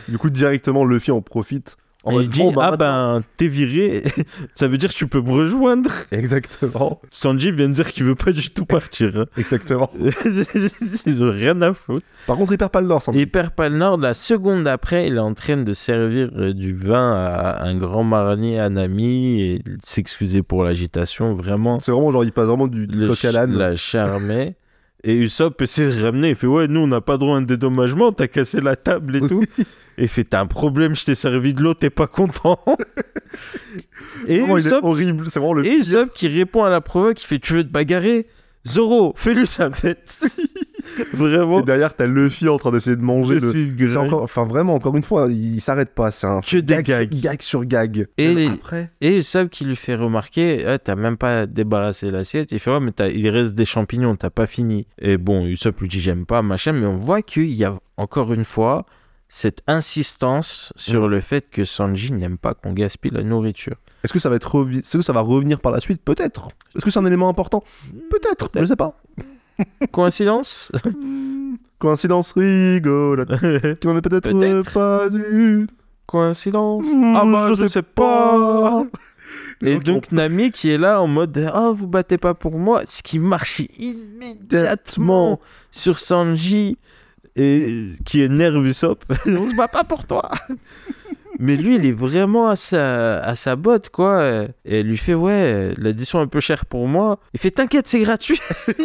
Du 0.08 0.18
coup, 0.18 0.30
directement, 0.30 0.84
Luffy 0.84 1.10
en 1.10 1.20
profite. 1.20 1.76
Mode, 2.12 2.24
il 2.24 2.28
dit 2.30 2.42
bah, 2.54 2.70
Ah 2.72 2.76
ben, 2.76 3.20
t'es 3.36 3.48
viré, 3.48 4.02
ça 4.54 4.68
veut 4.68 4.76
dire 4.78 4.90
que 4.90 4.94
tu 4.94 5.06
peux 5.06 5.20
me 5.20 5.32
rejoindre. 5.32 5.90
Exactement. 6.10 7.00
Sanji 7.10 7.50
vient 7.50 7.68
de 7.68 7.74
dire 7.74 7.90
qu'il 7.90 8.04
veut 8.04 8.14
pas 8.14 8.32
du 8.32 8.50
tout 8.50 8.64
partir. 8.66 9.26
Exactement. 9.36 9.90
Il 11.06 11.22
a 11.22 11.30
rien 11.32 11.62
à 11.62 11.72
foutre. 11.72 12.04
Par 12.26 12.36
contre, 12.36 12.52
il 12.52 12.58
perd 12.58 12.70
pas 12.70 12.80
le 12.80 12.86
nord, 12.86 13.02
Sanji. 13.02 13.20
Il 13.20 13.30
perd 13.30 13.50
pas 13.50 13.68
le 13.68 13.76
nord. 13.76 13.98
La 13.98 14.14
seconde 14.14 14.66
après, 14.66 15.06
il 15.06 15.16
est 15.16 15.18
en 15.20 15.34
train 15.34 15.56
de 15.58 15.72
servir 15.72 16.30
euh, 16.36 16.52
du 16.52 16.74
vin 16.74 17.12
à 17.16 17.62
un 17.64 17.76
grand 17.76 18.04
marronnier, 18.04 18.58
un 18.58 18.76
ami, 18.76 19.42
et 19.42 19.62
s'excuser 19.82 20.42
pour 20.42 20.64
l'agitation. 20.64 21.34
Vraiment, 21.34 21.80
C'est 21.80 21.92
vraiment 21.92 22.10
genre, 22.10 22.24
il 22.24 22.32
passe 22.32 22.46
vraiment 22.46 22.66
du, 22.66 22.86
du 22.86 23.06
coq 23.06 23.24
à 23.24 23.32
l'âne. 23.32 23.52
la 23.56 23.76
charmait. 23.76 24.56
Et 25.06 25.14
Usopp 25.16 25.60
essaie 25.60 25.86
de 25.88 26.02
ramener. 26.02 26.30
Il 26.30 26.34
fait 26.34 26.46
Ouais, 26.46 26.66
nous, 26.66 26.80
on 26.80 26.86
n'a 26.86 27.02
pas 27.02 27.18
droit 27.18 27.34
à 27.34 27.38
un 27.38 27.42
dédommagement. 27.42 28.12
T'as 28.12 28.26
cassé 28.26 28.62
la 28.62 28.74
table 28.74 29.16
et 29.16 29.20
tout. 29.20 29.44
Et 29.98 30.02
il 30.02 30.08
fait 30.08 30.24
T'as 30.24 30.40
un 30.40 30.46
problème, 30.46 30.94
je 30.94 31.04
t'ai 31.04 31.14
servi 31.14 31.54
de 31.54 31.62
l'eau, 31.62 31.74
t'es 31.74 31.90
pas 31.90 32.06
content. 32.06 32.58
et 34.26 34.38
Vraiment, 34.38 34.58
il 34.58 34.64
est 34.64 34.66
Usopp 34.68 34.84
horrible. 34.84 35.30
C'est 35.30 35.38
vraiment 35.38 35.54
le 35.54 35.66
et. 35.66 35.74
Usopp 35.76 36.12
qui 36.14 36.28
répond 36.28 36.64
à 36.64 36.68
la 36.70 36.80
provoque, 36.80 37.22
il 37.22 37.26
fait 37.26 37.38
Tu 37.38 37.52
veux 37.54 37.64
te 37.64 37.70
bagarrer? 37.72 38.26
Zoro, 38.66 39.12
fais-lui 39.14 39.46
sa 39.46 39.70
fête. 39.72 40.24
Vraiment. 41.12 41.60
Et 41.60 41.62
derrière, 41.64 41.94
t'as 41.94 42.06
Luffy 42.06 42.48
en 42.48 42.56
train 42.56 42.70
d'essayer 42.70 42.96
de 42.96 43.02
manger 43.02 43.38
le. 43.38 43.96
Encore, 43.98 44.22
enfin 44.22 44.46
vraiment, 44.46 44.74
encore 44.74 44.96
une 44.96 45.02
fois, 45.02 45.28
il 45.30 45.60
s'arrête 45.60 45.94
pas. 45.94 46.10
C'est 46.10 46.26
un 46.26 46.40
Que 46.40 46.56
des 46.58 46.82
gag, 46.82 47.10
gags. 47.10 47.10
sur- 47.12 47.20
gag 47.20 47.42
sur 47.42 47.64
gag. 47.66 48.06
Et 48.16 48.34
les- 48.34 48.46
après, 48.48 48.90
Et 49.02 49.18
Usopp 49.18 49.50
qui 49.50 49.64
lui 49.66 49.76
fait 49.76 49.94
remarquer 49.96 50.64
Ah, 50.66 50.78
T'as 50.78 50.94
même 50.96 51.18
pas 51.18 51.44
débarrassé 51.46 52.10
l'assiette. 52.10 52.52
Il 52.52 52.58
fait 52.58 52.70
Ouais, 52.70 52.80
mais 52.80 52.92
t'as- 52.92 53.08
il 53.08 53.28
reste 53.28 53.54
des 53.54 53.66
champignons, 53.66 54.16
t'as 54.16 54.30
pas 54.30 54.46
fini. 54.46 54.86
Et 54.98 55.18
bon, 55.18 55.44
Usopp 55.46 55.78
lui 55.80 55.88
dit 55.88 56.00
J'aime 56.00 56.24
pas, 56.24 56.40
machin. 56.40 56.72
Mais 56.72 56.86
on 56.86 56.96
voit 56.96 57.20
qu'il 57.20 57.50
y 57.52 57.64
a 57.64 57.74
encore 57.98 58.32
une 58.32 58.44
fois 58.44 58.86
cette 59.28 59.62
insistance 59.66 60.72
sur 60.76 61.08
le 61.08 61.20
fait 61.20 61.50
que 61.50 61.64
Sanji 61.64 62.12
n'aime 62.12 62.38
pas 62.38 62.54
qu'on 62.54 62.72
gaspille 62.72 63.10
la 63.10 63.22
nourriture. 63.22 63.76
est-ce 64.04 64.12
que 64.12 64.18
ça 64.18 64.28
va 64.30 64.36
être 64.36 64.54
revi- 64.54 64.80
est-ce 64.80 64.96
que 64.98 65.02
ça 65.02 65.12
va 65.12 65.20
revenir 65.22 65.60
par 65.60 65.72
la 65.72 65.80
suite? 65.80 66.00
Peut-être. 66.04 66.48
Est-ce 66.76 66.84
que 66.84 66.90
c'est 66.90 66.98
un 67.00 67.06
élément 67.06 67.28
important? 67.28 67.62
Peut-être. 68.10 68.50
Je 68.54 68.64
sais 68.66 68.76
pas. 68.76 69.00
Coïncidence? 69.92 70.70
Coïncidence 71.78 72.32
rigolote. 72.32 73.28
Qui 73.80 73.86
n'en 73.86 73.96
est 73.96 74.02
peut-être 74.02 74.72
pas 74.72 75.08
une. 75.14 75.66
Coïncidence? 76.06 76.84
Hmm, 76.86 77.14
Ah 77.16 77.24
bah, 77.24 77.50
je 77.56 77.66
sais 77.66 77.82
pas. 77.82 78.84
Et 79.62 79.78
donc 79.78 80.12
Nami 80.12 80.50
qui 80.50 80.68
est 80.70 80.76
là 80.78 81.00
en 81.00 81.06
mode 81.06 81.50
Ah, 81.52 81.70
vous 81.72 81.86
battez 81.86 82.18
pas 82.18 82.34
pour 82.34 82.58
moi, 82.58 82.82
ce 82.86 83.02
qui 83.02 83.18
marche 83.18 83.62
immédiatement 83.78 85.40
sur 85.70 85.98
Sanji 85.98 86.76
et 87.36 87.86
qui 88.04 88.20
énerve 88.22 88.64
Usopp. 88.66 89.04
On 89.26 89.48
se 89.50 89.54
bat 89.56 89.68
pas 89.68 89.84
pour 89.84 90.06
toi. 90.06 90.30
Mais 91.40 91.56
lui, 91.56 91.74
il 91.76 91.84
est 91.86 91.92
vraiment 91.92 92.48
à 92.48 92.54
sa, 92.56 93.18
à 93.18 93.34
sa 93.34 93.56
botte, 93.56 93.88
quoi. 93.90 94.44
Et 94.64 94.78
elle 94.80 94.86
lui 94.86 94.96
fait 94.96 95.14
Ouais, 95.14 95.74
l'addition 95.78 96.20
est 96.20 96.22
un 96.22 96.26
peu 96.28 96.40
chère 96.40 96.64
pour 96.64 96.86
moi. 96.86 97.18
Il 97.32 97.40
fait 97.40 97.50
T'inquiète, 97.50 97.88
c'est 97.88 98.00
gratuit. 98.00 98.38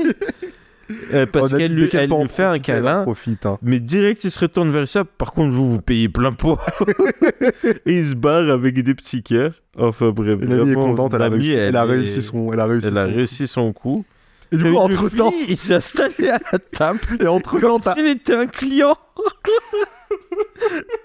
Euh, 1.13 1.27
Parce 1.31 1.53
qu'elle 1.55 1.71
lui, 1.75 1.87
elle 1.93 2.09
lui 2.09 2.27
fait 2.27 2.41
un 2.43 2.57
câlin. 2.57 3.03
Profite. 3.03 3.45
hein. 3.45 3.59
Mais 3.61 3.79
direct, 3.79 4.23
il 4.23 4.31
se 4.31 4.39
retourne 4.39 4.71
vers 4.71 4.81
Usopp. 4.81 5.07
Par 5.19 5.33
contre, 5.33 5.53
vous, 5.53 5.69
vous 5.69 5.81
payez 5.81 6.09
plein 6.09 6.31
pot. 6.33 6.57
et 7.85 7.99
il 7.99 8.05
se 8.07 8.15
barre 8.15 8.49
avec 8.49 8.81
des 8.81 8.95
petits 8.95 9.21
cœurs. 9.21 9.53
Enfin 9.77 10.09
bref, 10.09 10.39
Nami 10.39 10.71
est 10.71 10.73
contente. 10.73 11.13
Elle 11.13 11.21
a 11.21 11.29
réussi. 11.29 11.51
Elle 11.51 11.75
a 11.75 11.85
est- 11.85 11.89
réussi 11.89 12.21
son. 12.23 12.51
Elle 12.51 12.59
a 12.59 12.65
réussi. 12.65 12.87
Elle 12.87 12.97
a 12.97 13.03
réussi 13.03 13.47
son 13.47 13.71
coup. 13.71 14.03
Et 14.51 14.57
du 14.57 14.63
coup, 14.63 14.77
entre 14.77 15.09
temps, 15.15 15.33
il 15.47 15.55
s'est 15.57 15.75
installé 15.75 16.29
à 16.29 16.39
la 16.51 16.59
table 16.59 16.99
et 17.19 17.27
entre 17.27 17.59
comme 17.59 17.61
temps, 17.61 17.79
t'as- 17.79 17.93
s'il 17.93 18.07
était 18.07 18.33
un 18.35 18.47
client. 18.47 18.95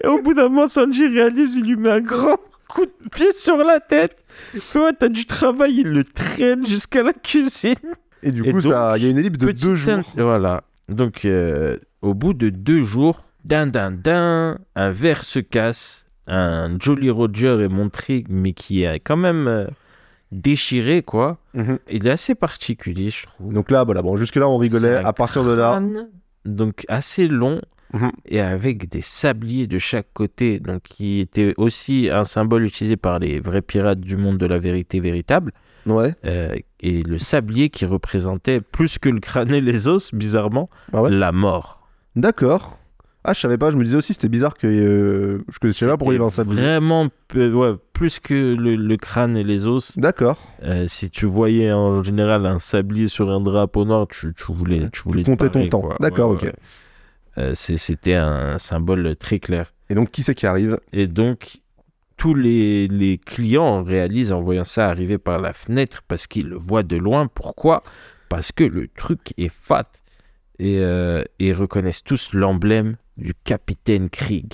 et 0.03 0.07
au 0.07 0.21
bout 0.21 0.33
d'un 0.33 0.49
moment, 0.49 0.67
Sanji 0.67 1.07
réalise, 1.07 1.55
il 1.55 1.65
lui 1.65 1.75
met 1.75 1.91
un 1.91 2.01
grand 2.01 2.37
coup 2.67 2.85
de 2.85 3.09
pied 3.11 3.31
sur 3.31 3.57
la 3.57 3.79
tête. 3.79 4.23
Ouais, 4.73 4.91
t'as 4.97 5.09
du 5.09 5.25
travail, 5.25 5.75
il 5.79 5.89
le 5.89 6.03
traîne 6.03 6.65
jusqu'à 6.65 7.03
la 7.03 7.13
cuisine. 7.13 7.75
et 8.23 8.31
du 8.31 8.41
coup, 8.43 8.59
il 8.59 8.67
y 8.69 8.73
a 8.73 8.97
une 8.97 9.17
ellipse 9.17 9.37
de 9.37 9.51
deux 9.51 9.75
jours. 9.75 10.01
Voilà. 10.15 10.63
Donc, 10.89 11.25
euh, 11.25 11.77
au 12.01 12.13
bout 12.13 12.33
de 12.33 12.49
deux 12.49 12.81
jours, 12.81 13.25
d'un, 13.43 13.67
d'un, 13.67 13.91
d'un, 13.91 14.57
un 14.75 14.91
verre 14.91 15.23
se 15.25 15.39
casse. 15.39 16.05
Un 16.27 16.77
Jolly 16.79 17.11
Roger 17.11 17.63
est 17.63 17.67
montré, 17.69 18.23
mais 18.27 18.53
qui 18.53 18.83
est 18.83 18.99
quand 18.99 19.17
même 19.17 19.47
euh, 19.47 19.67
déchiré, 20.31 21.01
quoi. 21.01 21.37
Mhm. 21.53 21.79
Il 21.89 22.07
est 22.07 22.11
assez 22.11 22.35
particulier, 22.35 23.09
je 23.09 23.23
trouve. 23.23 23.53
Donc 23.53 23.71
là, 23.71 23.83
voilà, 23.83 24.01
bon, 24.01 24.15
jusque 24.17 24.35
là, 24.35 24.47
on 24.49 24.57
rigolait. 24.57 24.95
À 24.95 25.13
partir 25.13 25.43
de 25.43 25.51
là, 25.51 25.81
donc 26.45 26.85
assez 26.87 27.27
long 27.27 27.61
Mhm. 27.93 28.11
et 28.25 28.41
avec 28.41 28.89
des 28.89 29.01
sabliers 29.01 29.67
de 29.67 29.77
chaque 29.77 30.07
côté, 30.13 30.59
donc 30.59 30.81
qui 30.83 31.19
était 31.19 31.53
aussi 31.57 32.09
un 32.11 32.23
symbole 32.23 32.65
utilisé 32.65 32.97
par 32.97 33.19
les 33.19 33.39
vrais 33.39 33.61
pirates 33.61 33.99
du 34.01 34.17
monde 34.17 34.37
de 34.37 34.45
la 34.45 34.57
vérité 34.59 34.99
véritable. 34.99 35.51
ouais, 35.85 36.15
Euh, 36.25 36.55
et 36.81 37.03
le 37.03 37.19
sablier 37.19 37.69
qui 37.69 37.85
représentait 37.85 38.59
plus 38.59 38.97
que 38.97 39.07
le 39.07 39.19
crâne 39.19 39.53
et 39.53 39.61
les 39.61 39.87
os, 39.87 40.13
bizarrement, 40.15 40.67
Ah 40.93 41.03
ouais 41.03 41.11
la 41.11 41.31
mort. 41.31 41.87
d'accord. 42.15 42.79
Ah, 43.27 43.33
je 43.33 43.39
savais 43.39 43.57
pas. 43.57 43.71
Je 43.71 43.75
me 43.77 43.83
disais 43.83 43.97
aussi, 43.97 44.13
c'était 44.13 44.29
bizarre 44.29 44.53
que 44.53 44.67
euh, 44.67 45.43
je 45.49 45.59
connaissais 45.59 45.85
un 45.89 45.97
C'était 45.97 46.29
sablier. 46.29 46.61
Vraiment, 46.61 47.09
peu- 47.27 47.51
ouais, 47.51 47.73
plus 47.93 48.19
que 48.19 48.55
le, 48.55 48.75
le 48.75 48.97
crâne 48.97 49.35
et 49.35 49.43
les 49.43 49.65
os. 49.65 49.97
D'accord. 49.97 50.37
Euh, 50.63 50.85
si 50.87 51.09
tu 51.09 51.25
voyais 51.25 51.71
en 51.71 52.03
général 52.03 52.45
un 52.45 52.59
sablier 52.59 53.07
sur 53.07 53.31
un 53.31 53.41
drapeau 53.41 53.83
noir, 53.85 54.07
tu, 54.07 54.33
tu 54.33 54.53
voulais, 54.53 54.89
tu 54.91 55.01
voulais 55.03 55.23
te 55.23 55.29
comptais 55.29 55.49
ton 55.49 55.67
temps. 55.67 55.89
D'accord, 55.99 56.31
ok. 56.31 56.51
Euh, 57.37 57.51
C'était 57.53 58.13
un 58.13 58.59
symbole 58.59 59.15
très 59.15 59.39
clair. 59.39 59.73
Et 59.89 59.95
donc, 59.95 60.11
qui 60.11 60.23
c'est 60.23 60.35
qui 60.35 60.45
arrive? 60.47 60.79
Et 60.93 61.07
donc, 61.07 61.57
tous 62.17 62.33
les, 62.33 62.87
les 62.87 63.17
clients 63.17 63.83
réalisent 63.83 64.31
en 64.31 64.39
voyant 64.41 64.63
ça 64.63 64.87
arriver 64.87 65.17
par 65.17 65.39
la 65.39 65.51
fenêtre 65.51 66.01
parce 66.07 66.27
qu'ils 66.27 66.47
le 66.47 66.57
voient 66.57 66.83
de 66.83 66.95
loin. 66.95 67.27
Pourquoi? 67.27 67.83
Parce 68.29 68.51
que 68.51 68.63
le 68.63 68.87
truc 68.87 69.33
est 69.37 69.51
fat. 69.51 69.85
Et 70.57 70.79
euh, 70.79 71.23
ils 71.39 71.53
reconnaissent 71.53 72.03
tous 72.03 72.33
l'emblème 72.33 72.95
du 73.17 73.33
capitaine 73.43 74.09
Krieg. 74.09 74.53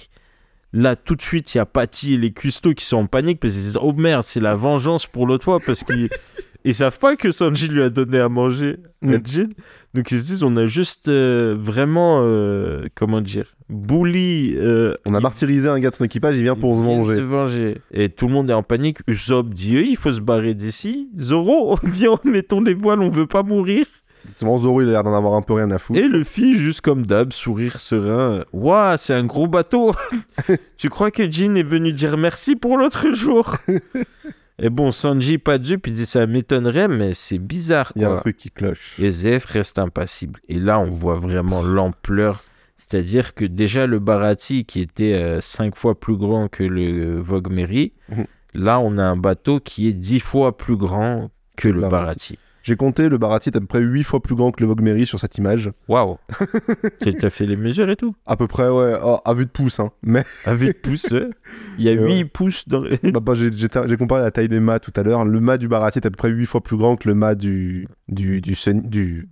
Là, 0.73 0.95
tout 0.95 1.15
de 1.15 1.21
suite, 1.21 1.53
il 1.53 1.57
y 1.57 1.61
a 1.61 1.65
Patty 1.65 2.13
et 2.13 2.17
les 2.17 2.31
custos 2.31 2.73
qui 2.73 2.85
sont 2.85 2.97
en 2.97 3.05
panique 3.05 3.39
parce 3.41 3.53
qu'ils 3.53 3.63
disent 3.63 3.79
Oh 3.81 3.91
merde, 3.91 4.23
c'est 4.23 4.39
la 4.39 4.55
vengeance 4.55 5.05
pour 5.05 5.27
l'autre 5.27 5.43
fois 5.43 5.59
parce 5.59 5.83
qu'ils 5.83 6.07
ils 6.63 6.73
savent 6.75 6.97
pas 6.97 7.17
que 7.17 7.31
Sanji 7.31 7.67
lui 7.67 7.83
a 7.83 7.89
donné 7.89 8.19
à 8.19 8.29
manger 8.29 8.77
à 9.03 9.07
Mm. 9.07 9.19
Jin. 9.25 9.49
Donc 9.95 10.11
ils 10.11 10.19
se 10.19 10.25
disent 10.27 10.43
On 10.43 10.55
a 10.55 10.65
juste 10.67 11.09
euh, 11.09 11.57
vraiment, 11.59 12.21
euh, 12.23 12.85
comment 12.95 13.19
dire, 13.19 13.55
bully. 13.67 14.53
euh, 14.55 14.93
On 15.05 15.13
a 15.13 15.19
martyrisé 15.19 15.67
un 15.67 15.79
gars 15.79 15.89
de 15.89 15.95
son 15.95 16.05
équipage, 16.05 16.37
il 16.37 16.43
vient 16.43 16.55
pour 16.55 16.75
venger. 16.75 17.15
se 17.15 17.19
venger. 17.21 17.77
Et 17.91 18.07
tout 18.07 18.27
le 18.27 18.33
monde 18.33 18.49
est 18.49 18.53
en 18.53 18.63
panique. 18.63 18.99
Usopp 19.07 19.53
dit 19.53 19.73
il 19.75 19.97
faut 19.97 20.11
se 20.13 20.21
barrer 20.21 20.53
d'ici. 20.53 21.09
Zoro, 21.17 21.77
viens, 21.83 22.15
mettons 22.23 22.61
les 22.61 22.75
voiles, 22.75 23.01
on 23.01 23.09
veut 23.09 23.27
pas 23.27 23.43
mourir. 23.43 23.85
Souvent, 24.37 24.57
Zoro, 24.57 24.81
il 24.81 24.87
a 24.89 24.91
l'air 24.91 25.03
d'en 25.03 25.15
avoir 25.15 25.33
un 25.35 25.41
peu 25.41 25.53
rien 25.53 25.69
à 25.71 25.79
foutre. 25.79 25.99
Et 25.99 26.07
le 26.07 26.23
fit, 26.23 26.55
juste 26.55 26.81
comme 26.81 27.05
d'hab, 27.05 27.31
sourire 27.33 27.79
serein. 27.81 28.43
Waouh, 28.53 28.97
c'est 28.97 29.13
un 29.13 29.25
gros 29.25 29.47
bateau. 29.47 29.93
tu 30.77 30.89
crois 30.89 31.11
que 31.11 31.29
Jin 31.29 31.55
est 31.55 31.63
venu 31.63 31.91
dire 31.91 32.17
merci 32.17 32.55
pour 32.55 32.77
l'autre 32.77 33.11
jour? 33.11 33.57
Et 34.63 34.69
bon, 34.69 34.91
Sanji, 34.91 35.39
pas 35.39 35.57
dupe, 35.57 35.87
il 35.87 35.93
dit 35.93 36.05
ça 36.05 36.27
m'étonnerait, 36.27 36.87
mais 36.87 37.13
c'est 37.15 37.39
bizarre. 37.39 37.91
Il 37.95 38.03
y 38.03 38.05
a 38.05 38.11
un 38.11 38.17
truc 38.17 38.37
qui 38.37 38.51
cloche. 38.51 38.95
Et 38.99 39.09
Zef 39.09 39.45
reste 39.45 39.79
impassible. 39.79 40.39
Et 40.49 40.59
là, 40.59 40.79
on 40.79 40.91
voit 40.91 41.15
vraiment 41.15 41.63
l'ampleur. 41.63 42.43
C'est-à-dire 42.77 43.33
que 43.33 43.45
déjà, 43.45 43.87
le 43.87 43.97
Barati, 43.99 44.65
qui 44.65 44.81
était 44.81 45.13
euh, 45.13 45.41
cinq 45.41 45.75
fois 45.75 45.99
plus 45.99 46.15
grand 46.15 46.47
que 46.47 46.63
le 46.63 47.17
Vogue 47.19 47.51
Mary, 47.51 47.93
Mhm. 48.09 48.25
là, 48.53 48.79
on 48.79 48.97
a 48.97 49.03
un 49.03 49.17
bateau 49.17 49.59
qui 49.59 49.87
est 49.87 49.93
dix 49.93 50.19
fois 50.19 50.55
plus 50.57 50.77
grand 50.77 51.31
que 51.57 51.67
le 51.67 51.81
Barati. 51.81 51.91
Barati. 51.91 52.39
J'ai 52.63 52.75
compté, 52.75 53.09
le 53.09 53.17
Barati 53.17 53.49
est 53.49 53.57
à 53.57 53.59
peu 53.59 53.65
près 53.65 53.81
8 53.81 54.03
fois 54.03 54.21
plus 54.21 54.35
grand 54.35 54.51
que 54.51 54.61
le 54.61 54.67
Vogue 54.67 54.81
Mary 54.81 55.05
sur 55.07 55.19
cette 55.19 55.37
image. 55.37 55.71
Waouh 55.87 56.17
Tu 57.01 57.09
as 57.25 57.29
fait 57.29 57.45
les 57.45 57.55
mesures 57.55 57.89
et 57.89 57.95
tout 57.95 58.13
À 58.27 58.35
peu 58.37 58.47
près, 58.47 58.69
ouais, 58.69 58.93
oh, 59.03 59.17
à 59.25 59.33
vue 59.33 59.45
de 59.45 59.49
pouce. 59.49 59.79
Hein. 59.79 59.89
Mais 60.03 60.23
Avec 60.45 60.81
pouces, 60.81 61.09
ouais. 61.11 61.29
il 61.79 61.85
y 61.85 61.89
a 61.89 61.93
Et 61.93 61.99
ouais. 61.99 62.17
8 62.19 62.25
pouces 62.25 62.67
dans 62.67 62.79
le... 62.81 62.91
bah, 63.11 63.19
bah, 63.19 63.33
j'ai 63.35 63.97
comparé 63.97 64.21
la 64.21 64.31
taille 64.31 64.49
des 64.49 64.59
mâts 64.59 64.79
tout 64.79 64.93
à 64.95 65.03
l'heure. 65.03 65.25
Le 65.25 65.39
mât 65.39 65.57
du 65.57 65.67
Barati 65.67 65.99
est 65.99 66.05
à 66.05 66.09
peu 66.11 66.15
près 66.17 66.29
8 66.29 66.45
fois 66.45 66.61
plus 66.61 66.77
grand 66.77 66.95
que 66.97 67.07
le 67.09 67.15
mât 67.15 67.35
du, 67.35 67.87
du, 68.09 68.41
du, 68.41 68.55
Sun- 68.55 68.87
du, 68.87 69.27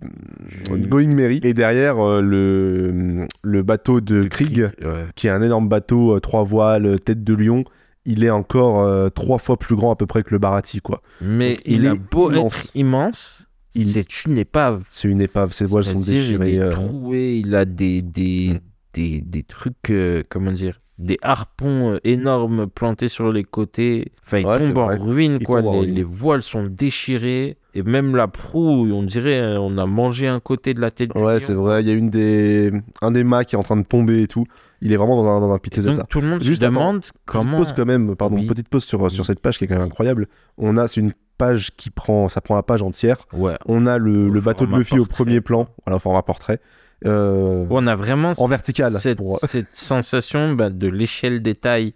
euh, 0.72 0.76
Going 0.76 1.14
Mary. 1.14 1.40
Et 1.44 1.54
derrière, 1.54 1.98
euh, 2.04 2.20
le, 2.20 3.26
le 3.42 3.62
bateau 3.62 4.00
de 4.00 4.24
Krieg, 4.24 4.70
Ouais. 4.82 5.04
qui 5.14 5.26
est 5.28 5.30
un 5.30 5.42
énorme 5.42 5.68
bateau, 5.68 6.16
euh, 6.16 6.20
trois 6.20 6.42
voiles, 6.42 6.98
tête 7.00 7.22
de 7.22 7.34
lion, 7.34 7.64
il 8.06 8.24
est 8.24 8.30
encore 8.30 8.80
euh, 8.80 9.08
trois 9.10 9.38
fois 9.38 9.56
plus 9.58 9.76
grand 9.76 9.92
à 9.92 9.96
peu 9.96 10.06
près 10.06 10.22
que 10.22 10.30
le 10.30 10.38
Barati, 10.38 10.80
quoi. 10.80 11.02
Mais 11.20 11.54
Donc, 11.54 11.62
il 11.66 11.72
il, 11.82 11.86
a 11.88 11.92
est 11.94 11.98
beau 12.10 12.30
immense. 12.30 12.54
être 12.64 12.70
immense, 12.76 13.46
Il- 13.74 13.86
C'est 13.86 14.24
une 14.24 14.36
épave. 14.38 14.82
C'est 14.90 15.08
une 15.08 15.20
épave, 15.20 15.52
ses 15.52 15.64
voiles 15.64 15.84
sont 15.84 16.00
déchirées. 16.00 16.54
Il 16.54 16.56
est 16.56 16.60
euh, 16.60 16.72
troué, 16.72 17.38
il 17.38 17.54
a 17.54 17.64
des, 17.64 18.02
des, 18.02 18.54
Mm. 18.54 18.58
des, 18.94 19.20
des 19.20 19.42
trucs, 19.44 19.90
euh, 19.90 20.22
comment 20.28 20.50
dire, 20.50 20.80
des 20.98 21.18
harpons 21.22 21.98
énormes 22.02 22.66
plantés 22.66 23.06
sur 23.08 23.30
les 23.32 23.44
côtés. 23.44 24.10
Enfin, 24.26 24.38
il 24.38 24.46
Ouais, 24.46 24.58
tombe 24.58 24.78
en 24.78 24.86
vrai. 24.86 24.96
ruine, 24.96 25.38
Il 25.40 25.46
quoi. 25.46 25.62
tombe 25.62 25.68
en 25.68 25.72
Les, 25.74 25.80
ruine. 25.80 25.94
les 25.94 26.02
voiles 26.02 26.42
sont 26.42 26.64
déchirées. 26.64 27.56
Et 27.74 27.82
même 27.82 28.16
la 28.16 28.26
proue, 28.26 28.90
on 28.92 29.02
dirait, 29.04 29.38
euh, 29.38 29.60
on 29.60 29.78
a 29.78 29.86
mangé 29.86 30.26
un 30.26 30.40
côté 30.40 30.74
de 30.74 30.80
la 30.80 30.90
tête 30.90 31.14
du 31.14 31.22
Ouais, 31.22 31.38
c'est 31.38 31.54
vrai. 31.54 31.82
Il 31.82 31.88
y 31.88 31.90
a 31.90 31.94
une 31.94 32.10
des... 32.10 32.72
un 33.00 33.10
des 33.12 33.22
mâts 33.24 33.44
qui 33.44 33.54
est 33.54 33.58
en 33.58 33.62
train 33.62 33.76
de 33.76 33.84
tomber 33.84 34.22
et 34.22 34.26
tout. 34.26 34.44
Il 34.82 34.92
est 34.92 34.96
vraiment 34.96 35.22
dans 35.22 35.28
un, 35.28 35.40
dans 35.40 35.52
un 35.52 35.58
piteux 35.58 35.82
état. 35.82 35.94
donc 35.94 36.08
tout 36.08 36.20
le 36.20 36.26
monde 36.28 36.42
Juste, 36.42 36.62
se 36.62 36.66
attends, 36.66 36.74
demande 36.74 37.00
Petite 37.00 37.12
comment. 37.26 37.56
pause 37.58 37.72
quand 37.76 37.84
même, 37.86 38.16
pardon, 38.16 38.36
Oui. 38.36 38.46
petite 38.46 38.68
pause 38.68 38.84
sur, 38.84 39.10
sur 39.10 39.24
cette 39.26 39.40
page 39.40 39.58
qui 39.58 39.64
est 39.64 39.66
quand 39.68 39.74
même 39.76 39.84
incroyable. 39.86 40.26
On 40.58 40.76
a, 40.76 40.88
c'est 40.88 41.00
une 41.00 41.12
page 41.38 41.70
qui 41.76 41.90
prend, 41.90 42.28
ça 42.28 42.40
prend 42.40 42.56
la 42.56 42.62
page 42.62 42.82
entière. 42.82 43.18
Ouais. 43.32 43.54
On 43.66 43.86
a 43.86 43.98
le, 43.98 44.28
le 44.28 44.40
bateau 44.40 44.66
de 44.66 44.74
Luffy 44.74 44.98
au 44.98 45.06
premier 45.06 45.40
plan, 45.40 45.68
voilà, 45.86 45.96
au 45.96 46.00
format 46.00 46.22
portrait. 46.22 46.60
Euh, 47.06 47.64
On 47.70 47.86
a 47.86 47.94
vraiment 47.96 48.32
En 48.36 48.46
vertical, 48.46 48.92
cette, 48.98 49.18
pour- 49.18 49.38
cette 49.40 49.74
sensation 49.74 50.54
bah, 50.54 50.68
de 50.70 50.86
l'échelle 50.88 51.40
des 51.40 51.54
tailles 51.54 51.94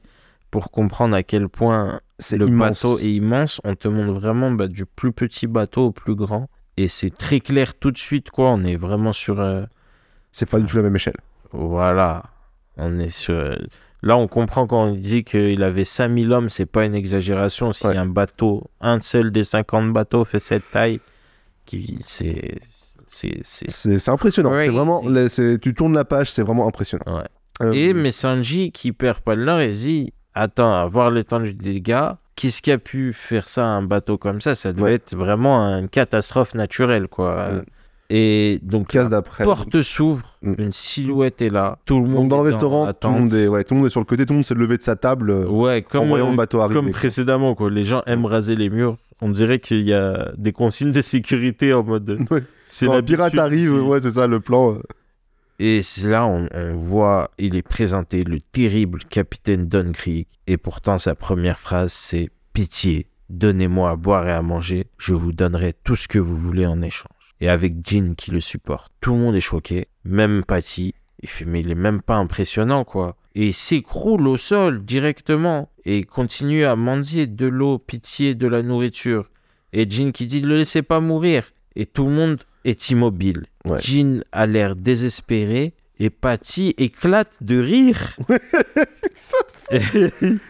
pour 0.55 0.71
comprendre 0.71 1.17
à 1.17 1.25
quel 1.25 1.49
point 1.49 2.01
le 2.31 2.47
immense. 2.47 2.69
bateau 2.85 2.99
est 3.01 3.11
immense. 3.13 3.61
On 3.65 3.75
te 3.75 3.89
montre 3.89 4.13
vraiment 4.13 4.53
bah, 4.53 4.69
du 4.69 4.87
plus 4.87 5.11
petit 5.13 5.49
bateau 5.49 5.87
au 5.87 5.91
plus 5.91 6.15
grand. 6.15 6.49
Et 6.77 6.87
c'est 6.87 7.11
très 7.11 7.41
clair 7.41 7.75
tout 7.75 7.91
de 7.91 7.99
suite, 7.99 8.31
quoi. 8.31 8.51
On 8.51 8.63
est 8.63 8.77
vraiment 8.77 9.11
sur. 9.11 9.41
euh, 9.41 9.65
C'est 10.31 10.49
pas 10.49 10.61
du 10.61 10.67
tout 10.67 10.77
la 10.77 10.85
même 10.85 10.95
échelle. 10.95 11.17
voilà. 11.51 12.23
On 12.77 13.01
est 13.01 13.09
sur. 13.09 13.35
euh, 13.35 13.57
Là, 14.03 14.17
on 14.17 14.29
comprend 14.29 14.69
quand 14.69 14.85
on 14.85 14.93
dit 14.95 15.25
qu'il 15.25 15.61
avait 15.65 15.85
5000 15.85 16.31
hommes, 16.33 16.49
c'est 16.49 16.67
pas 16.67 16.85
une 16.85 16.95
exagération. 16.95 17.73
Si 17.73 17.89
Ouais. 17.89 17.97
un 17.97 18.07
bateau, 18.07 18.63
un 18.81 19.01
seul 19.01 19.33
des 19.33 19.43
50 19.43 19.93
bateaux 19.93 20.25
fait 20.25 20.39
cette 20.39 20.71
taille, 20.71 21.01
qui 21.67 21.99
c'est. 22.01 22.59
C'est. 23.09 24.09
impressionnant. 24.09 24.53
C'est 24.53 24.69
vraiment, 24.69 25.03
tu 25.61 25.75
tournes 25.75 25.95
la 25.95 26.05
page, 26.05 26.31
c'est 26.31 26.43
vraiment 26.43 26.69
impressionnant. 26.69 27.19
Ouais. 27.19 27.29
Euh, 27.63 27.73
Et 27.73 27.93
mais 27.93 28.13
Sanji 28.13 28.71
qui 28.73 28.93
perd 28.93 29.19
pas 29.21 29.35
nord, 29.37 29.61
il 29.63 29.75
se 29.75 29.81
dit 29.81 30.13
Attends, 30.35 30.75
à 30.75 30.85
voir 30.87 31.11
l'étendue 31.11 31.55
des 31.55 31.75
dégâts, 31.75 32.09
qu'est-ce 32.37 32.61
qui 32.63 32.73
a 32.73 32.79
pu 32.79 33.13
faire 33.13 33.49
ça 33.49 33.65
à 33.65 33.69
un 33.69 33.83
bateau 33.83 34.19
comme 34.19 34.41
ça? 34.41 34.55
Ça 34.55 34.73
devait 34.73 34.83
Ouais. 34.83 34.95
être 34.95 35.15
vraiment 35.15 35.59
une 35.79 35.89
catastrophe 35.89 36.55
naturelle, 36.55 37.07
quoi. 37.09 37.49
Mm. 37.53 37.63
Et 38.11 38.59
donc, 38.63 38.89
case 38.89 39.11
la 39.11 39.23
porte 39.23 39.81
s'ouvre, 39.81 40.37
Mm. 40.43 40.55
une 40.59 40.73
silhouette 40.73 41.41
est 41.41 41.49
là, 41.49 41.79
tout 41.87 42.01
le 42.01 42.07
monde 42.07 42.15
Donc 42.17 42.29
dans 42.29 42.43
le 42.43 42.51
est 42.51 42.53
en 42.53 42.57
restaurant, 42.57 42.93
tout 42.93 43.09
le, 43.09 43.15
monde 43.15 43.33
est, 43.35 43.49
ouais, 43.49 43.65
tout 43.65 43.75
le 43.75 43.79
monde 43.81 43.87
est 43.87 43.91
sur 43.91 44.01
le 44.01 44.05
côté, 44.05 44.27
tout 44.27 44.35
le 44.35 44.39
monde 44.39 44.45
s'est 44.45 44.55
levé 44.55 44.77
de 44.77 44.83
sa 44.83 44.95
table 44.97 45.31
euh, 45.31 45.47
Ouais, 45.47 45.83
en 45.87 45.91
comme, 45.91 46.09
voyant 46.09 46.27
euh, 46.27 46.31
le 46.31 46.37
bateau 46.37 46.61
arriver. 46.61 46.75
comme 46.81 46.91
précédemment, 46.91 47.55
quoi. 47.55 47.71
Les 47.71 47.85
gens 47.85 48.03
aiment 48.07 48.27
raser 48.27 48.57
les 48.57 48.69
murs. 48.69 48.97
On 49.23 49.31
dirait 49.31 49.59
qu'il 49.59 49.83
y 49.83 49.95
a 49.95 50.33
des 50.37 50.53
consignes 50.53 50.91
de 50.93 51.01
sécurité 51.01 51.73
en 51.73 51.83
mode. 51.85 52.19
Ouais. 52.31 52.43
C'est 52.67 52.87
Quand 52.87 52.95
l'habitude 52.95 53.17
pirate 53.17 53.39
arrive, 53.39 53.73
ouais, 53.87 54.01
c'est 54.03 54.11
ça 54.11 54.27
le 54.27 54.41
plan. 54.41 54.77
Et 55.59 55.83
là 56.05 56.27
on, 56.27 56.49
voit, 56.75 57.31
il 57.39 57.57
est 57.57 57.63
présenté 57.63 58.25
le 58.25 58.41
terrible 58.41 59.05
capitaine 59.05 59.67
Don. 59.67 59.93
Et 60.47 60.57
pourtant, 60.57 60.99
sa 60.99 61.15
première 61.15 61.59
phrase, 61.59 61.93
c'est 61.93 62.31
Pitié, 62.53 63.09
donnez-moi 63.31 63.91
à 63.91 63.97
boire 63.97 64.29
et 64.29 64.33
à 64.33 64.41
manger, 64.41 64.87
je 64.97 65.13
vous 65.13 65.33
donnerai 65.33 65.73
tout 65.73 65.97
ce 65.97 66.07
que 66.07 66.21
vous 66.21 66.37
voulez 66.37 66.67
en 66.67 66.83
échange. 66.83 67.35
Et 67.41 67.49
avec 67.49 67.85
Jean 67.85 68.15
qui 68.15 68.31
le 68.31 68.41
supporte, 68.41 68.93
tout 69.01 69.13
le 69.13 69.19
monde 69.19 69.35
est 69.35 69.41
choqué, 69.41 69.89
même 70.05 70.45
Patty. 70.45 70.95
Il 71.21 71.29
fait, 71.29 71.45
mais 71.45 71.61
il 71.61 71.71
est 71.71 71.75
même 71.75 72.01
pas 72.01 72.17
impressionnant, 72.17 72.85
quoi. 72.85 73.17
Et 73.35 73.49
il 73.49 73.55
s'écroule 73.55 74.29
au 74.29 74.37
sol 74.37 74.85
directement 74.85 75.71
et 75.85 76.05
continue 76.05 76.65
à 76.65 76.77
mendier 76.77 77.27
de 77.27 77.47
l'eau, 77.47 77.79
pitié, 77.79 78.35
de 78.35 78.47
la 78.47 78.63
nourriture. 78.63 79.31
Et 79.73 79.91
Jean 79.91 80.13
qui 80.13 80.27
dit, 80.27 80.43
ne 80.43 80.47
le 80.47 80.59
laissez 80.59 80.83
pas 80.83 81.01
mourir. 81.01 81.51
Et 81.75 81.87
tout 81.87 82.05
le 82.05 82.13
monde 82.13 82.43
est 82.65 82.91
immobile. 82.91 83.47
Ouais. 83.65 83.79
Jean 83.81 84.21
a 84.33 84.47
l'air 84.47 84.77
désespéré 84.77 85.75
et 85.99 86.11
Patty 86.11 86.75
éclate 86.79 87.39
de 87.43 87.59
rire. 87.61 88.17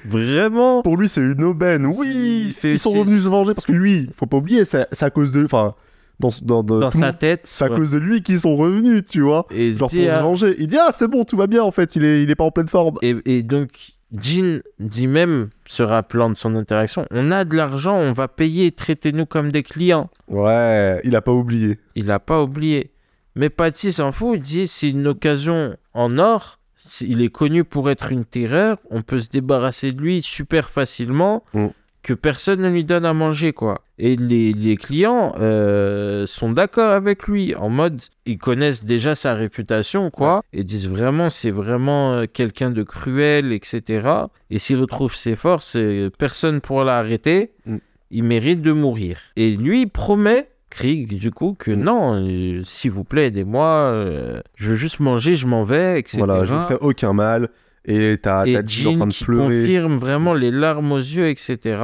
Vraiment. 0.04 0.82
Pour 0.82 0.96
lui, 0.96 1.08
c'est 1.08 1.20
une 1.20 1.44
aubaine. 1.44 1.86
Oui, 1.86 2.54
fait- 2.56 2.72
ils 2.72 2.78
sont 2.78 2.90
revenus 2.92 3.22
se 3.22 3.28
venger 3.28 3.54
parce 3.54 3.66
que 3.66 3.72
lui, 3.72 4.08
faut 4.14 4.26
pas 4.26 4.36
oublier, 4.38 4.64
c'est 4.64 5.02
à 5.02 5.10
cause 5.10 5.30
de. 5.32 5.44
Enfin, 5.44 5.74
dans, 6.20 6.28
dans, 6.42 6.62
dans, 6.62 6.80
Dans 6.80 6.90
tout 6.90 6.98
le 6.98 7.02
sa 7.02 7.06
monde- 7.08 7.18
tête. 7.18 7.40
c'est 7.44 7.64
à 7.64 7.70
ouais. 7.70 7.76
cause 7.76 7.90
de 7.90 7.98
lui 7.98 8.22
qu'ils 8.22 8.40
sont 8.40 8.56
revenus, 8.56 9.02
tu 9.08 9.22
vois. 9.22 9.46
Et, 9.50 9.72
Genre 9.72 9.90
pour 9.90 9.98
se 9.98 10.08
ah, 10.08 10.22
venger. 10.22 10.54
Il 10.58 10.68
dit 10.68 10.76
Ah, 10.80 10.92
c'est 10.96 11.08
bon, 11.08 11.24
tout 11.24 11.36
va 11.36 11.46
bien 11.46 11.62
en 11.62 11.72
fait, 11.72 11.96
il 11.96 12.04
est, 12.04 12.22
il 12.22 12.30
est 12.30 12.36
pas 12.36 12.44
en 12.44 12.50
pleine 12.52 12.68
forme. 12.68 12.96
et, 13.02 13.16
et 13.26 13.42
donc, 13.42 13.70
Jean 14.16 14.62
dit 14.78 15.06
même, 15.06 15.50
se 15.66 15.82
rappelant 15.82 16.30
de 16.30 16.36
son 16.36 16.54
interaction, 16.54 17.06
on 17.10 17.30
a 17.30 17.44
de 17.44 17.56
l'argent, 17.56 17.96
on 17.96 18.12
va 18.12 18.28
payer, 18.28 18.70
traitez-nous 18.70 19.26
comme 19.26 19.50
des 19.50 19.62
clients. 19.62 20.10
Ouais, 20.28 21.00
il 21.04 21.16
a 21.16 21.22
pas 21.22 21.32
oublié. 21.32 21.78
Il 21.94 22.06
n'a 22.06 22.18
pas 22.18 22.42
oublié. 22.42 22.92
Mais 23.34 23.50
Patty 23.50 23.92
s'en 23.92 24.12
fout, 24.12 24.36
il 24.36 24.42
dit 24.42 24.66
c'est 24.68 24.90
une 24.90 25.06
occasion 25.08 25.76
en 25.92 26.18
or. 26.18 26.60
Il 27.00 27.22
est 27.22 27.30
connu 27.30 27.64
pour 27.64 27.90
être 27.90 28.12
une 28.12 28.24
terreur. 28.24 28.78
On 28.90 29.02
peut 29.02 29.18
se 29.18 29.30
débarrasser 29.30 29.92
de 29.92 30.00
lui 30.00 30.22
super 30.22 30.68
facilement. 30.68 31.42
Mm. 31.54 31.68
Que 32.04 32.12
personne 32.12 32.60
ne 32.60 32.68
lui 32.68 32.84
donne 32.84 33.06
à 33.06 33.14
manger, 33.14 33.54
quoi. 33.54 33.80
Et 33.98 34.14
les, 34.16 34.52
les 34.52 34.76
clients 34.76 35.34
euh, 35.40 36.26
sont 36.26 36.52
d'accord 36.52 36.90
avec 36.92 37.26
lui. 37.26 37.54
En 37.54 37.70
mode, 37.70 37.98
ils 38.26 38.36
connaissent 38.36 38.84
déjà 38.84 39.14
sa 39.14 39.32
réputation, 39.32 40.10
quoi. 40.10 40.42
Et 40.52 40.64
disent 40.64 40.86
vraiment, 40.86 41.30
c'est 41.30 41.50
vraiment 41.50 42.12
euh, 42.12 42.24
quelqu'un 42.30 42.70
de 42.70 42.82
cruel, 42.82 43.52
etc. 43.52 44.06
Et 44.50 44.58
s'il 44.58 44.76
retrouve 44.80 45.16
ses 45.16 45.34
forces, 45.34 45.76
euh, 45.76 46.10
personne 46.18 46.60
pourra 46.60 46.84
l'arrêter. 46.84 47.52
Mm. 47.64 47.76
Il 48.10 48.24
mérite 48.24 48.60
de 48.60 48.72
mourir. 48.72 49.18
Et 49.36 49.48
lui, 49.56 49.82
il 49.82 49.88
promet 49.88 50.48
Krieg, 50.68 51.18
du 51.18 51.30
coup, 51.30 51.56
que 51.58 51.70
Mm. 51.70 51.82
non, 51.82 52.22
euh, 52.22 52.60
s'il 52.64 52.90
vous 52.90 53.04
plaît, 53.04 53.28
aidez-moi, 53.28 53.66
euh, 53.66 54.40
je 54.56 54.70
veux 54.70 54.76
juste 54.76 55.00
manger, 55.00 55.36
je 55.36 55.46
m'en 55.46 55.62
vais, 55.62 56.00
etc. 56.00 56.18
Voilà, 56.18 56.44
je 56.44 56.54
ne 56.54 56.60
ferai 56.60 56.76
aucun 56.82 57.14
mal. 57.14 57.48
Et 57.86 58.18
t'as 58.20 58.44
Jean 58.66 58.92
en 58.92 58.96
train 58.96 59.06
de 59.06 59.12
qui 59.12 59.24
pleurer. 59.24 59.60
confirme 59.60 59.96
vraiment 59.96 60.34
les 60.34 60.50
larmes 60.50 60.92
aux 60.92 60.96
yeux, 60.98 61.28
etc. 61.28 61.78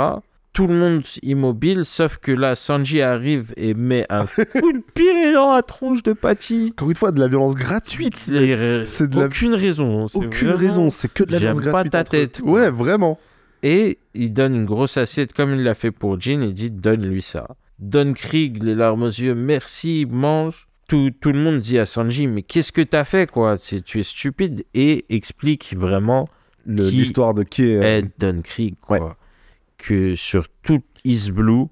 Tout 0.52 0.66
le 0.66 0.74
monde 0.74 1.02
immobile, 1.22 1.84
sauf 1.84 2.16
que 2.16 2.32
là, 2.32 2.54
Sanji 2.56 3.02
arrive 3.02 3.52
et 3.56 3.74
met 3.74 4.04
un 4.10 4.24
coup 4.60 4.72
de 4.72 4.82
pied 4.94 5.32
dans 5.34 5.52
la 5.54 5.62
tronche 5.62 6.02
de 6.02 6.12
Patty. 6.12 6.70
Encore 6.72 6.90
une 6.90 6.96
fois, 6.96 7.12
de 7.12 7.20
la 7.20 7.28
violence 7.28 7.54
gratuite. 7.54 8.16
C'est 8.16 8.32
de 9.08 9.18
la- 9.18 9.26
aucune 9.26 9.54
raison. 9.54 10.08
c'est 10.08 10.18
Aucune 10.18 10.48
vraiment- 10.48 10.56
raison, 10.58 10.90
c'est 10.90 11.12
que 11.12 11.22
de 11.22 11.32
la 11.32 11.38
violence 11.38 11.58
pas 11.58 11.70
gratuite. 11.70 11.92
ta 11.92 12.00
entre- 12.00 12.10
tête, 12.10 12.40
quoi. 12.40 12.52
Ouais, 12.52 12.70
vraiment. 12.70 13.18
Et 13.62 13.98
il 14.14 14.32
donne 14.32 14.54
une 14.56 14.64
grosse 14.64 14.96
assiette 14.96 15.32
comme 15.34 15.54
il 15.54 15.62
l'a 15.62 15.74
fait 15.74 15.90
pour 15.92 16.18
Jean 16.20 16.42
et 16.42 16.52
dit 16.52 16.70
donne-lui 16.70 17.22
ça. 17.22 17.46
Donne 17.78 18.14
Krieg 18.14 18.62
les 18.62 18.74
larmes 18.74 19.02
aux 19.02 19.06
yeux, 19.06 19.34
merci, 19.34 20.06
mange. 20.10 20.66
Tout, 20.90 21.12
tout 21.20 21.30
le 21.30 21.38
monde 21.38 21.60
dit 21.60 21.78
à 21.78 21.86
Sanji 21.86 22.26
mais 22.26 22.42
qu'est-ce 22.42 22.72
que 22.72 22.80
t'as 22.82 23.04
fait 23.04 23.30
quoi? 23.30 23.56
C'est 23.56 23.80
tu 23.80 24.00
es 24.00 24.02
stupide 24.02 24.64
et 24.74 25.04
explique 25.08 25.74
vraiment 25.76 26.28
L'histoire 26.66 27.32
de 27.32 27.44
qui 27.44 27.62
est. 27.70 27.76
euh, 27.76 27.98
Ed 27.98 28.08
Don 28.18 28.40
Krieg 28.42 28.74
quoi. 28.80 29.16
Que 29.78 30.16
sur 30.16 30.46
toute 30.62 30.82
East 31.04 31.30
Blue, 31.30 31.66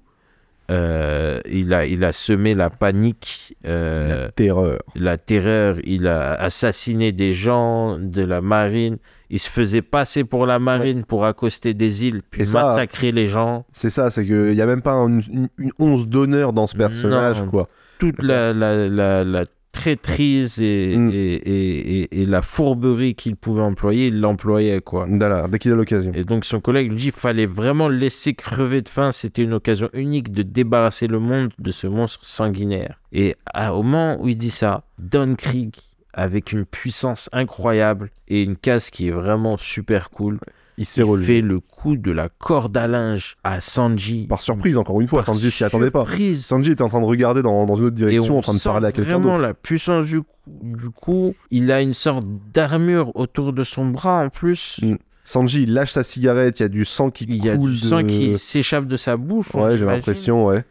euh, 0.71 1.41
il, 1.49 1.73
a, 1.73 1.85
il 1.85 2.05
a 2.05 2.11
semé 2.11 2.53
la 2.53 2.69
panique, 2.69 3.57
euh, 3.65 4.25
la 4.25 4.31
terreur. 4.31 4.77
la 4.95 5.17
terreur, 5.17 5.75
il 5.83 6.07
a 6.07 6.33
assassiné 6.35 7.11
des 7.11 7.33
gens 7.33 7.97
de 7.99 8.21
la 8.21 8.39
marine, 8.41 8.97
il 9.29 9.39
se 9.39 9.49
faisait 9.49 9.81
passer 9.81 10.23
pour 10.23 10.45
la 10.45 10.59
marine 10.59 11.03
pour 11.03 11.25
accoster 11.25 11.73
des 11.73 12.05
îles, 12.05 12.21
puis 12.29 12.45
ça- 12.45 12.63
massacrer 12.63 13.11
les 13.11 13.27
gens. 13.27 13.65
C'est 13.73 13.89
ça, 13.89 14.09
c'est 14.11 14.25
qu'il 14.25 14.53
n'y 14.53 14.61
a 14.61 14.65
même 14.65 14.81
pas 14.81 14.93
un- 14.93 15.19
une, 15.19 15.49
une 15.57 15.71
once 15.77 16.07
d'honneur 16.07 16.53
dans 16.53 16.67
ce 16.67 16.75
personnage, 16.77 17.41
Non. 17.41 17.47
quoi. 17.49 17.69
Toute 17.99 18.23
la, 18.23 18.53
la, 18.53 18.87
la, 18.87 19.23
la 19.23 19.45
traîtrise 19.71 20.59
et, 20.61 20.97
Mm. 20.97 21.09
et, 21.13 21.13
et, 21.35 21.99
et- 22.01 22.21
et 22.21 22.25
la 22.25 22.41
fourberie 22.41 23.13
qu'il 23.15 23.35
pouvait 23.35 23.61
employer, 23.61 24.07
il 24.07 24.19
l'employait, 24.19 24.81
quoi. 24.81 25.05
Dès 25.07 25.59
qu'il 25.59 25.71
a 25.71 25.75
l'occasion. 25.75 26.11
Et 26.15 26.23
donc 26.23 26.43
son 26.43 26.59
collègue 26.59 26.89
lui 26.89 26.95
dit 26.97 27.03
qu'il 27.03 27.11
fallait 27.13 27.45
vraiment 27.45 27.87
laisser 27.87 28.33
crever 28.33 28.81
de 28.81 28.89
faim. 28.89 29.11
C'était 29.11 29.43
une 29.43 29.53
occasion 29.53 29.89
unique 29.93 30.31
de 30.31 30.41
débarrasser 30.41 31.07
le 31.07 31.19
monde 31.19 31.51
de 31.59 31.71
ce 31.71 31.87
monstre 31.87 32.25
sanguinaire. 32.25 32.99
Et 33.13 33.35
à- 33.53 33.73
au 33.75 33.83
moment 33.83 34.17
où 34.21 34.27
il 34.27 34.37
dit 34.37 34.49
ça, 34.51 34.83
Don 34.97 35.35
Krieg, 35.35 35.75
avec 36.13 36.51
une 36.51 36.65
puissance 36.65 37.29
incroyable 37.31 38.09
et 38.27 38.41
une 38.41 38.57
case 38.57 38.89
qui 38.89 39.07
est 39.07 39.11
vraiment 39.11 39.55
super 39.55 40.09
cool, 40.09 40.39
Il 40.79 40.85
s'est 40.85 41.01
il 41.01 41.03
relevé. 41.03 41.25
fait 41.25 41.41
le 41.41 41.59
coup 41.59 41.95
de 41.97 42.09
la 42.11 42.29
corde 42.29 42.75
à 42.77 42.87
linge 42.87 43.35
à 43.43 43.59
Sanji. 43.61 44.25
Par 44.27 44.41
surprise, 44.41 44.77
encore 44.77 44.99
une 45.01 45.07
fois, 45.07 45.21
Par 45.23 45.35
Sanji 45.35 45.51
s'y 45.51 45.63
attendait 45.63 45.91
pas. 45.91 46.05
surprise. 46.05 46.45
Sanji 46.45 46.71
était 46.71 46.81
en 46.81 46.87
train 46.89 47.01
de 47.01 47.05
regarder 47.05 47.41
dans, 47.43 47.65
dans 47.67 47.75
une 47.75 47.85
autre 47.85 47.95
direction, 47.95 48.35
on 48.35 48.39
en 48.39 48.41
train 48.41 48.53
de 48.55 48.59
parler 48.63 48.87
à 48.87 48.91
quelqu'un 48.91 49.11
vraiment 49.19 49.33
d'autre. 49.33 49.41
la 49.41 49.53
puissance 49.53 50.05
du 50.07 50.21
coup, 50.21 50.27
du 50.63 50.89
coup. 50.89 51.35
Il 51.51 51.71
a 51.71 51.81
une 51.81 51.93
sorte 51.93 52.25
d'armure 52.53 53.11
autour 53.15 53.53
de 53.53 53.63
son 53.63 53.85
bras 53.87 54.23
en 54.25 54.29
plus. 54.29 54.79
Mm. 54.81 54.95
Sanji, 55.25 55.63
il 55.63 55.73
lâche 55.73 55.91
sa 55.91 56.01
cigarette, 56.01 56.59
il 56.59 56.63
y 56.63 56.65
a 56.65 56.69
du 56.69 56.85
sang 56.85 57.11
qui 57.11 57.25
Il 57.29 57.43
y 57.45 57.49
a 57.49 57.55
coule 57.57 57.71
du 57.71 57.77
sang 57.77 58.03
qui 58.03 58.35
s'échappe 58.39 58.87
de 58.87 58.97
sa 58.97 59.15
bouche. 59.15 59.49
on 59.53 59.61
Ouais, 59.63 59.77
j'ai 59.77 59.83
imagine. 59.83 59.97
l'impression, 59.97 60.45
ouais. 60.47 60.63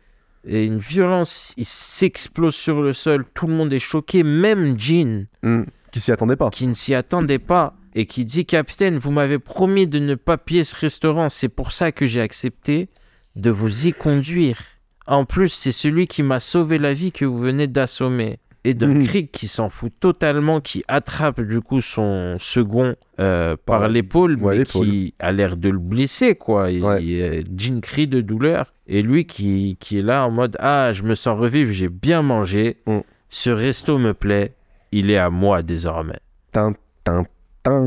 Et 0.46 0.64
une 0.64 0.78
violence, 0.78 1.52
il 1.56 1.66
s'explose 1.66 2.54
sur 2.54 2.80
le 2.80 2.92
sol. 2.92 3.24
Tout 3.34 3.46
le 3.46 3.52
monde 3.54 3.72
est 3.72 3.78
choqué, 3.78 4.22
même 4.22 4.78
Jean, 4.78 5.26
Mm. 5.42 5.62
Qui 5.92 6.00
s'y 6.00 6.12
attendait 6.12 6.36
pas. 6.36 6.50
qui 6.50 6.66
ne 6.66 6.74
s'y 6.74 6.94
attendait 6.94 7.38
pas 7.38 7.74
et 8.00 8.06
qui 8.06 8.24
dit 8.24 8.46
Capitaine, 8.46 8.96
vous 8.96 9.10
m'avez 9.10 9.40
promis 9.40 9.88
de 9.88 9.98
ne 9.98 10.14
pas 10.14 10.38
piller 10.38 10.62
ce 10.62 10.76
restaurant. 10.76 11.28
C'est 11.28 11.48
pour 11.48 11.72
ça 11.72 11.90
que 11.90 12.06
j'ai 12.06 12.20
accepté 12.20 12.88
de 13.34 13.50
vous 13.50 13.88
y 13.88 13.92
conduire. 13.92 14.60
En 15.08 15.24
plus, 15.24 15.48
c'est 15.48 15.72
celui 15.72 16.06
qui 16.06 16.22
m'a 16.22 16.38
sauvé 16.38 16.78
la 16.78 16.94
vie 16.94 17.10
que 17.10 17.24
vous 17.24 17.38
venez 17.40 17.66
d'assommer. 17.66 18.38
Et 18.62 18.74
d'un 18.74 18.94
Mhm. 18.94 19.04
Krieg 19.04 19.30
qui 19.32 19.48
s'en 19.48 19.68
fout 19.68 19.92
totalement, 19.98 20.60
qui 20.60 20.84
attrape 20.86 21.40
du 21.40 21.60
coup 21.60 21.80
son 21.80 22.36
second 22.38 22.94
euh, 23.18 23.56
par, 23.66 23.88
l'épaule, 23.88 24.36
ouais, 24.42 24.58
mais 24.58 24.64
qui 24.64 25.14
a 25.18 25.32
l'air 25.32 25.56
de 25.56 25.68
le 25.68 25.78
blesser, 25.78 26.36
quoi. 26.36 26.70
Il, 26.70 26.84
Ouais. 26.84 27.02
il, 27.02 27.44
Jean 27.58 27.80
crie 27.80 28.06
de 28.06 28.20
douleur. 28.20 28.72
Et 28.86 29.02
lui 29.02 29.26
qui, 29.26 29.76
qui 29.80 29.98
est 29.98 30.02
là 30.02 30.24
en 30.24 30.30
mode 30.30 30.56
Ah, 30.60 30.92
je 30.92 31.02
me 31.02 31.14
sens 31.16 31.36
revivre, 31.36 31.72
j'ai 31.72 31.88
bien 31.88 32.22
mangé. 32.22 32.76
Mm. 32.86 32.98
Ce 33.28 33.50
resto 33.50 33.98
me 33.98 34.14
plaît, 34.14 34.52
il 34.92 35.10
est 35.10 35.18
à 35.18 35.30
moi 35.30 35.62
désormais. 35.62 36.20
Tin, 36.52 36.74
tin, 37.02 37.24
tin. 37.24 37.26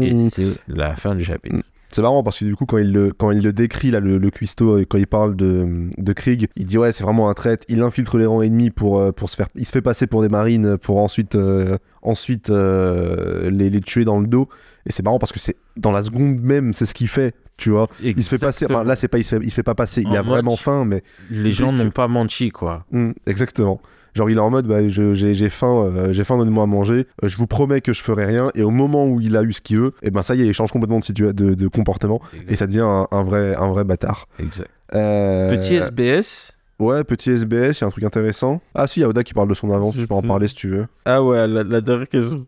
Et 0.02 0.30
c'est 0.30 0.46
la 0.68 0.96
fin 0.96 1.16
du 1.16 1.24
chapitre. 1.24 1.56
Mm. 1.58 1.62
C'est 1.94 2.02
marrant 2.02 2.24
parce 2.24 2.40
que 2.40 2.46
du 2.46 2.56
coup, 2.56 2.66
quand 2.66 2.78
il 2.78 2.94
le, 2.94 3.12
quand 3.12 3.32
il 3.32 3.44
le 3.44 3.52
décrit, 3.52 3.92
là, 3.92 4.00
le, 4.00 4.18
le 4.18 4.30
cuistot, 4.30 4.78
euh, 4.78 4.86
quand 4.88 4.98
il 4.98 5.08
parle 5.08 5.36
de, 5.36 5.90
de 5.98 6.14
Krieg, 6.14 6.48
il 6.56 6.66
dit 6.66 6.78
ouais, 6.78 6.94
c'est 6.94 7.04
vraiment 7.04 7.30
un 7.30 7.34
traître. 7.34 7.66
Il 7.68 7.82
infiltre 7.82 8.18
les 8.18 8.26
rangs 8.26 8.42
ennemis 8.42 8.70
pour, 8.70 9.02
euh, 9.02 9.12
pour 9.12 9.30
se 9.30 9.36
faire. 9.36 9.48
Il 9.56 9.66
se 9.66 9.74
fait 9.74 9.82
passer 9.82 10.08
pour 10.08 10.22
des 10.22 10.30
marines 10.30 10.78
pour 10.78 11.00
ensuite, 11.00 11.36
euh, 11.36 11.78
ensuite 12.02 12.50
euh, 12.50 13.50
les, 13.50 13.70
les 13.70 13.82
tuer 13.82 14.06
dans 14.06 14.20
le 14.22 14.28
dos. 14.28 14.48
Et 14.86 14.92
c'est 14.94 15.04
marrant 15.04 15.20
parce 15.20 15.34
que 15.34 15.40
c'est 15.40 15.58
dans 15.76 15.92
la 15.92 16.02
seconde 16.04 16.40
même, 16.40 16.72
c'est 16.74 16.86
ce 16.86 16.94
qu'il 16.94 17.10
fait. 17.10 17.36
Tu 17.58 17.70
vois, 17.72 17.90
il 18.02 18.24
se 18.24 18.30
fait 18.30 18.40
passer. 18.44 18.66
Enfin, 18.70 18.84
là, 18.86 18.96
c'est 18.96 19.08
pas, 19.10 19.18
il 19.20 19.24
se 19.24 19.36
fait, 19.38 19.44
il 19.46 19.50
se 19.50 19.56
fait 19.56 19.62
pas 19.62 19.76
passer. 19.76 20.02
Il 20.02 20.16
a 20.16 20.24
mode- 20.24 20.28
vraiment 20.28 20.56
faim, 20.56 20.86
mais 20.86 21.04
Les 21.30 21.52
gens 21.52 21.76
que- 21.76 21.84
n'ont 21.84 21.92
pas 21.92 22.08
menti, 22.08 22.50
quoi. 22.50 22.86
Hmm, 22.92 23.12
exactement. 23.28 23.82
Genre, 24.14 24.30
il 24.30 24.38
est 24.38 24.42
en 24.42 24.50
mode, 24.50 24.68
bah, 24.68 24.88
je- 24.88 25.14
j'ai 25.14 25.34
j'ai 25.34 25.50
faim, 25.50 25.86
euh, 25.96 26.12
j'ai 26.12 26.24
faim, 26.24 26.38
donnez-moi 26.38 26.64
à 26.64 26.68
manger. 26.68 27.08
Euh, 27.24 27.28
je 27.28 27.38
vous 27.38 27.48
promets 27.48 27.80
que 27.82 27.94
je 27.94 28.02
ferai 28.02 28.26
rien. 28.26 28.50
Et 28.56 28.64
au 28.64 28.70
moment 28.72 29.08
où 29.08 29.22
il 29.22 29.38
a 29.38 29.44
eu 29.44 29.54
ce 29.54 29.62
qu'il 29.62 29.78
veut, 29.80 29.94
et 30.02 30.12
ben 30.12 30.22
ça 30.22 30.36
y 30.36 30.42
est, 30.42 30.46
il 30.48 30.54
change 30.54 30.72
complètement 30.72 31.00
de, 31.00 31.04
situa- 31.04 31.34
de, 31.34 31.54
de 31.54 31.68
comportement 31.68 32.22
et 32.48 32.56
ça 32.56 32.68
devient 32.68 32.82
un, 32.82 33.08
un 33.12 33.24
vrai, 33.24 33.56
un 33.56 33.68
vrai 33.70 33.84
bâtard. 33.86 34.28
Exact. 34.40 34.70
Euh, 34.94 35.50
Petit 35.50 35.76
SBS. 35.76 36.58
Ouais, 36.80 37.04
petit 37.04 37.30
SBS, 37.30 37.80
il 37.80 37.82
y 37.82 37.84
a 37.84 37.88
un 37.88 37.92
truc 37.92 38.04
intéressant. 38.04 38.60
Ah 38.74 38.88
si, 38.88 39.00
il 39.00 39.04
y 39.04 39.06
a 39.06 39.10
Oda 39.10 39.24
qui 39.24 39.34
parle 39.36 39.48
de 39.48 39.54
son 39.54 39.70
avance, 39.72 39.96
Je 39.96 40.02
tu 40.02 40.08
peux 40.08 40.16
en 40.16 40.22
parler 40.24 40.48
si 40.48 40.56
tu 40.56 40.68
veux. 40.70 40.88
Ah 41.06 41.24
ouais, 41.24 41.48
la, 41.48 41.64
la 41.64 41.80
dernière 41.80 42.10
question. 42.10 42.46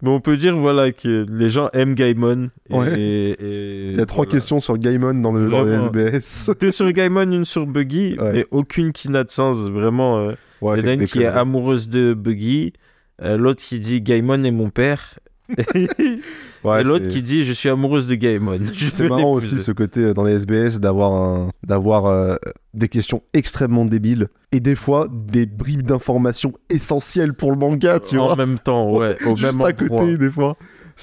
Mais 0.00 0.08
on 0.10 0.20
peut 0.20 0.36
dire 0.36 0.56
voilà 0.56 0.90
que 0.92 1.26
les 1.30 1.48
gens 1.48 1.68
aiment 1.74 1.94
Gaimon. 1.94 2.48
Et, 2.70 2.74
Ouais. 2.76 3.00
et- 3.00 3.90
Il 3.92 3.98
y 3.98 4.00
a 4.00 4.06
trois 4.06 4.24
voilà. 4.24 4.30
questions 4.32 4.58
sur 4.60 4.78
Gaimon 4.78 5.14
dans 5.14 5.32
le, 5.32 5.48
dans 5.48 5.62
le 5.62 5.76
Vraiment. 5.76 5.90
SBS. 5.92 6.50
Deux 6.60 6.70
sur 6.70 6.90
Gaimon, 6.92 7.30
une 7.30 7.44
sur 7.44 7.66
Buggy, 7.66 8.16
Ouais. 8.18 8.32
mais 8.32 8.46
aucune 8.50 8.92
qui 8.92 9.10
n'a 9.10 9.24
de 9.24 9.30
sens. 9.30 9.58
Vraiment, 9.68 10.18
euh, 10.18 10.32
Ouais, 10.62 10.78
il 10.78 10.84
y 10.84 10.86
en 10.86 10.90
a 10.90 10.94
une 10.94 11.04
qui 11.04 11.22
est 11.22 11.26
amoureuse 11.26 11.88
de 11.88 12.14
Buggy, 12.14 12.72
euh, 13.22 13.36
l'autre 13.36 13.62
qui 13.62 13.78
dit 13.80 14.00
Gaimon 14.00 14.42
est 14.44 14.50
mon 14.50 14.70
père, 14.70 15.18
Ouais, 16.64 16.80
et 16.80 16.84
l'autre 16.84 17.08
qui 17.08 17.22
dit 17.22 17.44
je 17.44 17.52
suis 17.52 17.68
amoureuse 17.68 18.06
de 18.06 18.14
Gaimon. 18.14 18.58
Je 18.72 18.88
C'est 18.90 19.08
marrant 19.08 19.32
aussi 19.32 19.58
ce 19.58 19.72
côté 19.72 20.00
euh, 20.00 20.14
dans 20.14 20.24
les 20.24 20.34
SBS 20.34 20.78
d'avoir 20.78 21.12
un... 21.12 21.50
d'avoir 21.66 22.06
euh, 22.06 22.36
des 22.72 22.88
questions 22.88 23.22
extrêmement 23.34 23.84
débiles 23.84 24.28
et 24.52 24.60
des 24.60 24.76
fois 24.76 25.08
des 25.10 25.44
bribes 25.46 25.82
d'informations 25.82 26.52
essentielles 26.70 27.34
pour 27.34 27.50
le 27.50 27.56
manga, 27.58 27.98
tu 27.98 28.16
en 28.16 28.26
vois. 28.26 28.36
même 28.36 28.58
temps, 28.60 28.92
ouais, 28.96 29.16
au 29.26 29.36
Juste 29.36 29.58
même 29.58 29.62
à 29.62 29.68
endroit. 29.70 30.00
côté 30.02 30.16
des 30.18 30.30
fois. 30.30 30.56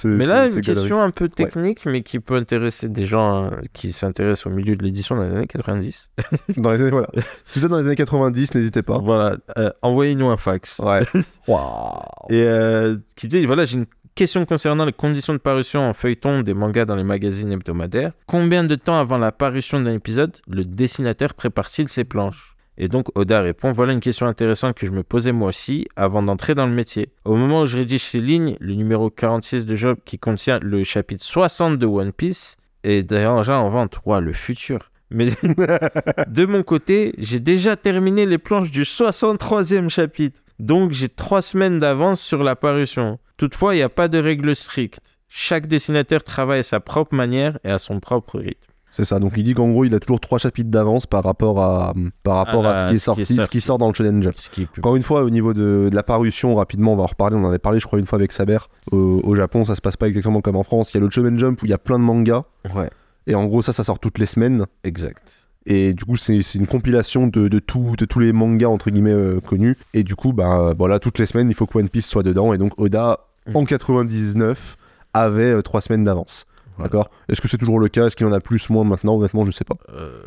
Mais 0.04 0.26
là, 0.26 0.48
une 0.48 0.60
question 0.60 1.02
un 1.02 1.10
peu 1.10 1.28
technique, 1.28 1.84
mais 1.86 2.02
qui 2.02 2.20
peut 2.20 2.36
intéresser 2.36 2.88
des 2.88 3.06
gens 3.06 3.44
euh, 3.44 3.50
qui 3.72 3.92
s'intéressent 3.92 4.46
au 4.46 4.50
milieu 4.50 4.76
de 4.76 4.82
l'édition 4.82 5.16
dans 5.16 5.24
les 5.24 5.34
années 5.34 5.46
90. 5.46 6.10
Dans 6.56 6.72
les 6.72 6.80
années, 6.80 6.90
voilà. 6.90 7.08
si 7.46 7.58
vous 7.58 7.64
êtes 7.64 7.70
dans 7.70 7.78
les 7.78 7.86
années 7.86 7.96
90, 7.96 8.54
n'hésitez 8.54 8.82
pas. 8.82 8.98
Voilà, 8.98 9.36
euh, 9.58 9.70
envoyez-nous 9.82 10.28
un 10.28 10.36
fax. 10.36 10.78
Ouais. 10.78 11.02
Et 12.30 12.42
euh, 12.42 12.96
qui 13.16 13.28
dit 13.28 13.44
voilà, 13.46 13.64
j'ai 13.64 13.78
une 13.78 13.86
question 14.14 14.44
concernant 14.44 14.84
les 14.84 14.92
conditions 14.92 15.32
de 15.32 15.38
parution 15.38 15.88
en 15.88 15.92
feuilleton 15.92 16.42
des 16.42 16.54
mangas 16.54 16.84
dans 16.84 16.96
les 16.96 17.04
magazines 17.04 17.52
hebdomadaires. 17.52 18.12
Combien 18.26 18.64
de 18.64 18.74
temps 18.74 18.98
avant 18.98 19.18
la 19.18 19.32
parution 19.32 19.80
d'un 19.80 19.94
épisode 19.94 20.36
le 20.48 20.64
dessinateur 20.64 21.34
prépare-t-il 21.34 21.88
ses 21.88 22.04
planches? 22.04 22.56
Et 22.82 22.88
donc 22.88 23.08
Oda 23.14 23.42
répond 23.42 23.72
voilà 23.72 23.92
une 23.92 24.00
question 24.00 24.26
intéressante 24.26 24.74
que 24.74 24.86
je 24.86 24.90
me 24.90 25.02
posais 25.02 25.32
moi 25.32 25.48
aussi 25.48 25.86
avant 25.96 26.22
d'entrer 26.22 26.54
dans 26.54 26.64
le 26.64 26.72
métier. 26.72 27.10
Au 27.26 27.36
moment 27.36 27.60
où 27.60 27.66
je 27.66 27.76
rédige 27.76 28.02
ces 28.02 28.20
lignes, 28.20 28.56
le 28.58 28.72
numéro 28.72 29.10
46 29.10 29.66
de 29.66 29.76
Job 29.76 29.98
qui 30.06 30.18
contient 30.18 30.58
le 30.60 30.82
chapitre 30.82 31.22
60 31.22 31.78
de 31.78 31.84
One 31.84 32.10
Piece 32.10 32.56
est 32.82 33.02
déjà 33.02 33.58
en 33.58 33.68
vente. 33.68 33.98
Ouah, 34.06 34.20
le 34.20 34.32
futur. 34.32 34.90
Mais 35.10 35.26
de 36.26 36.46
mon 36.46 36.62
côté, 36.62 37.14
j'ai 37.18 37.38
déjà 37.38 37.76
terminé 37.76 38.24
les 38.24 38.38
planches 38.38 38.70
du 38.70 38.84
63e 38.84 39.90
chapitre. 39.90 40.40
Donc 40.58 40.92
j'ai 40.92 41.10
trois 41.10 41.42
semaines 41.42 41.78
d'avance 41.78 42.22
sur 42.22 42.42
la 42.42 42.56
parution. 42.56 43.18
Toutefois, 43.36 43.74
il 43.74 43.78
n'y 43.78 43.82
a 43.82 43.90
pas 43.90 44.08
de 44.08 44.16
règle 44.16 44.56
stricte. 44.56 45.18
Chaque 45.28 45.66
dessinateur 45.66 46.24
travaille 46.24 46.60
à 46.60 46.62
sa 46.62 46.80
propre 46.80 47.14
manière 47.14 47.58
et 47.62 47.70
à 47.70 47.78
son 47.78 48.00
propre 48.00 48.38
rythme. 48.38 48.69
C'est 48.92 49.04
ça. 49.04 49.18
Donc 49.18 49.32
il 49.36 49.44
dit 49.44 49.54
qu'en 49.54 49.70
gros, 49.70 49.84
il 49.84 49.94
a 49.94 50.00
toujours 50.00 50.20
trois 50.20 50.38
chapitres 50.38 50.70
d'avance 50.70 51.06
par 51.06 51.22
rapport 51.22 51.60
à 51.62 51.94
par 52.24 52.36
rapport 52.36 52.66
à, 52.66 52.70
À 52.72 52.80
ce 52.82 52.86
qui 52.90 52.94
est 52.96 52.98
ce 52.98 53.10
qui 53.12 53.20
est 53.20 53.24
sorti, 53.24 53.24
ce 53.24 53.32
qui 53.32 53.36
sorti. 53.36 53.60
sort 53.60 53.78
dans 53.78 53.88
le 53.88 53.94
Shonen 53.94 54.22
Jump. 54.22 54.34
Qui 54.34 54.66
plus... 54.66 54.80
Encore 54.80 54.96
une 54.96 55.02
fois, 55.02 55.22
au 55.22 55.30
niveau 55.30 55.54
de, 55.54 55.88
de 55.90 55.94
la 55.94 56.02
parution, 56.02 56.54
rapidement, 56.54 56.92
on 56.94 56.96
va 56.96 57.04
en 57.04 57.06
reparler. 57.06 57.36
On 57.36 57.44
en 57.44 57.48
avait 57.48 57.58
parlé, 57.58 57.78
je 57.80 57.86
crois, 57.86 57.98
une 58.00 58.06
fois 58.06 58.18
avec 58.18 58.32
Saber. 58.32 58.58
Au, 58.90 59.20
au 59.22 59.34
Japon, 59.34 59.64
ça 59.64 59.74
se 59.74 59.80
passe 59.80 59.96
pas 59.96 60.08
exactement 60.08 60.40
comme 60.40 60.56
en 60.56 60.62
France. 60.64 60.92
Il 60.92 60.96
y 60.96 61.00
a 61.00 61.04
le 61.04 61.10
Shonen 61.10 61.38
Jump 61.38 61.62
où 61.62 61.66
il 61.66 61.70
y 61.70 61.74
a 61.74 61.78
plein 61.78 61.98
de 61.98 62.04
mangas. 62.04 62.42
Ouais, 62.74 62.90
Et 63.26 63.34
en 63.34 63.44
gros, 63.46 63.62
ça, 63.62 63.72
ça 63.72 63.84
sort 63.84 63.98
toutes 64.00 64.18
les 64.18 64.26
semaines. 64.26 64.66
exact. 64.84 65.32
Et 65.66 65.92
du 65.92 66.06
coup, 66.06 66.16
c'est 66.16 66.38
une 66.54 66.66
compilation 66.66 67.26
de, 67.26 67.46
de, 67.46 67.58
tout, 67.58 67.94
de 67.98 68.06
tous 68.06 68.18
les 68.18 68.32
mangas, 68.32 68.68
entre 68.68 68.90
guillemets, 68.90 69.12
euh, 69.12 69.40
connus. 69.40 69.76
Et 69.92 70.02
du 70.04 70.16
coup, 70.16 70.32
bah, 70.32 70.72
voilà, 70.76 70.98
toutes 70.98 71.18
les 71.18 71.26
semaines, 71.26 71.50
il 71.50 71.54
faut 71.54 71.66
que 71.66 71.78
One 71.78 71.90
Piece 71.90 72.06
soit 72.06 72.22
dedans. 72.22 72.54
Et 72.54 72.58
donc, 72.58 72.72
Oda, 72.80 73.20
Mm. 73.46 73.56
en 73.56 73.64
99, 73.64 74.76
avait 75.14 75.50
euh, 75.52 75.62
trois 75.62 75.80
semaines 75.80 76.04
d'avance. 76.04 76.44
D'accord 76.82 77.10
Est-ce 77.28 77.40
que 77.40 77.48
c'est 77.48 77.58
toujours 77.58 77.78
le 77.78 77.88
cas? 77.88 78.06
Est-ce 78.06 78.16
qu'il 78.16 78.26
en 78.26 78.32
a 78.32 78.40
plus, 78.40 78.70
moins 78.70 78.84
maintenant? 78.84 79.16
Honnêtement, 79.16 79.44
je 79.44 79.50
sais 79.50 79.64
pas. 79.64 79.76
Euh, 79.92 80.20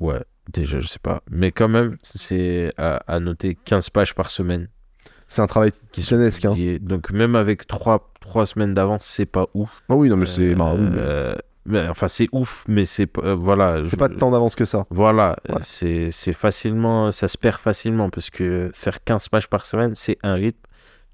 ouais, 0.00 0.22
déjà, 0.52 0.78
je 0.78 0.86
sais 0.86 0.98
pas. 1.00 1.22
Mais 1.30 1.50
quand 1.52 1.68
même, 1.68 1.96
c'est 2.02 2.72
à, 2.76 2.96
à 3.06 3.20
noter 3.20 3.56
15 3.64 3.90
pages 3.90 4.14
par 4.14 4.30
semaine. 4.30 4.68
C'est 5.28 5.42
un 5.42 5.46
travail 5.48 5.72
titanesque. 5.92 6.44
Hein. 6.44 6.50
publiées. 6.50 6.78
Donc 6.78 7.10
même 7.10 7.34
avec 7.34 7.66
3, 7.66 8.12
trois 8.20 8.46
semaines 8.46 8.74
d'avance, 8.74 9.04
c'est 9.04 9.26
pas 9.26 9.46
ouf. 9.54 9.82
Ah 9.88 9.96
oui, 9.96 10.08
non, 10.08 10.16
mais 10.16 10.26
c'est. 10.26 10.54
bah, 10.54 10.72
oui, 10.76 10.86
mais 10.92 11.34
mais, 11.68 11.88
enfin, 11.88 12.06
c'est 12.06 12.28
ouf, 12.30 12.64
mais 12.68 12.84
c'est 12.84 13.08
euh, 13.18 13.34
voilà. 13.34 13.78
c'est 13.86 13.90
je- 13.90 13.96
pas 13.96 14.08
tant 14.08 14.30
d'avance 14.30 14.54
que 14.54 14.64
ça. 14.64 14.86
Voilà, 14.90 15.36
Ouais. 15.48 15.56
c'est 15.62 16.32
facilement, 16.32 17.10
ça 17.10 17.26
se 17.26 17.36
perd 17.36 17.56
facilement 17.60 18.08
parce 18.08 18.30
que 18.30 18.70
faire 18.72 19.02
15 19.02 19.28
pages 19.28 19.48
par 19.48 19.66
semaine, 19.66 19.96
c'est 19.96 20.16
un 20.22 20.34
rythme 20.34 20.60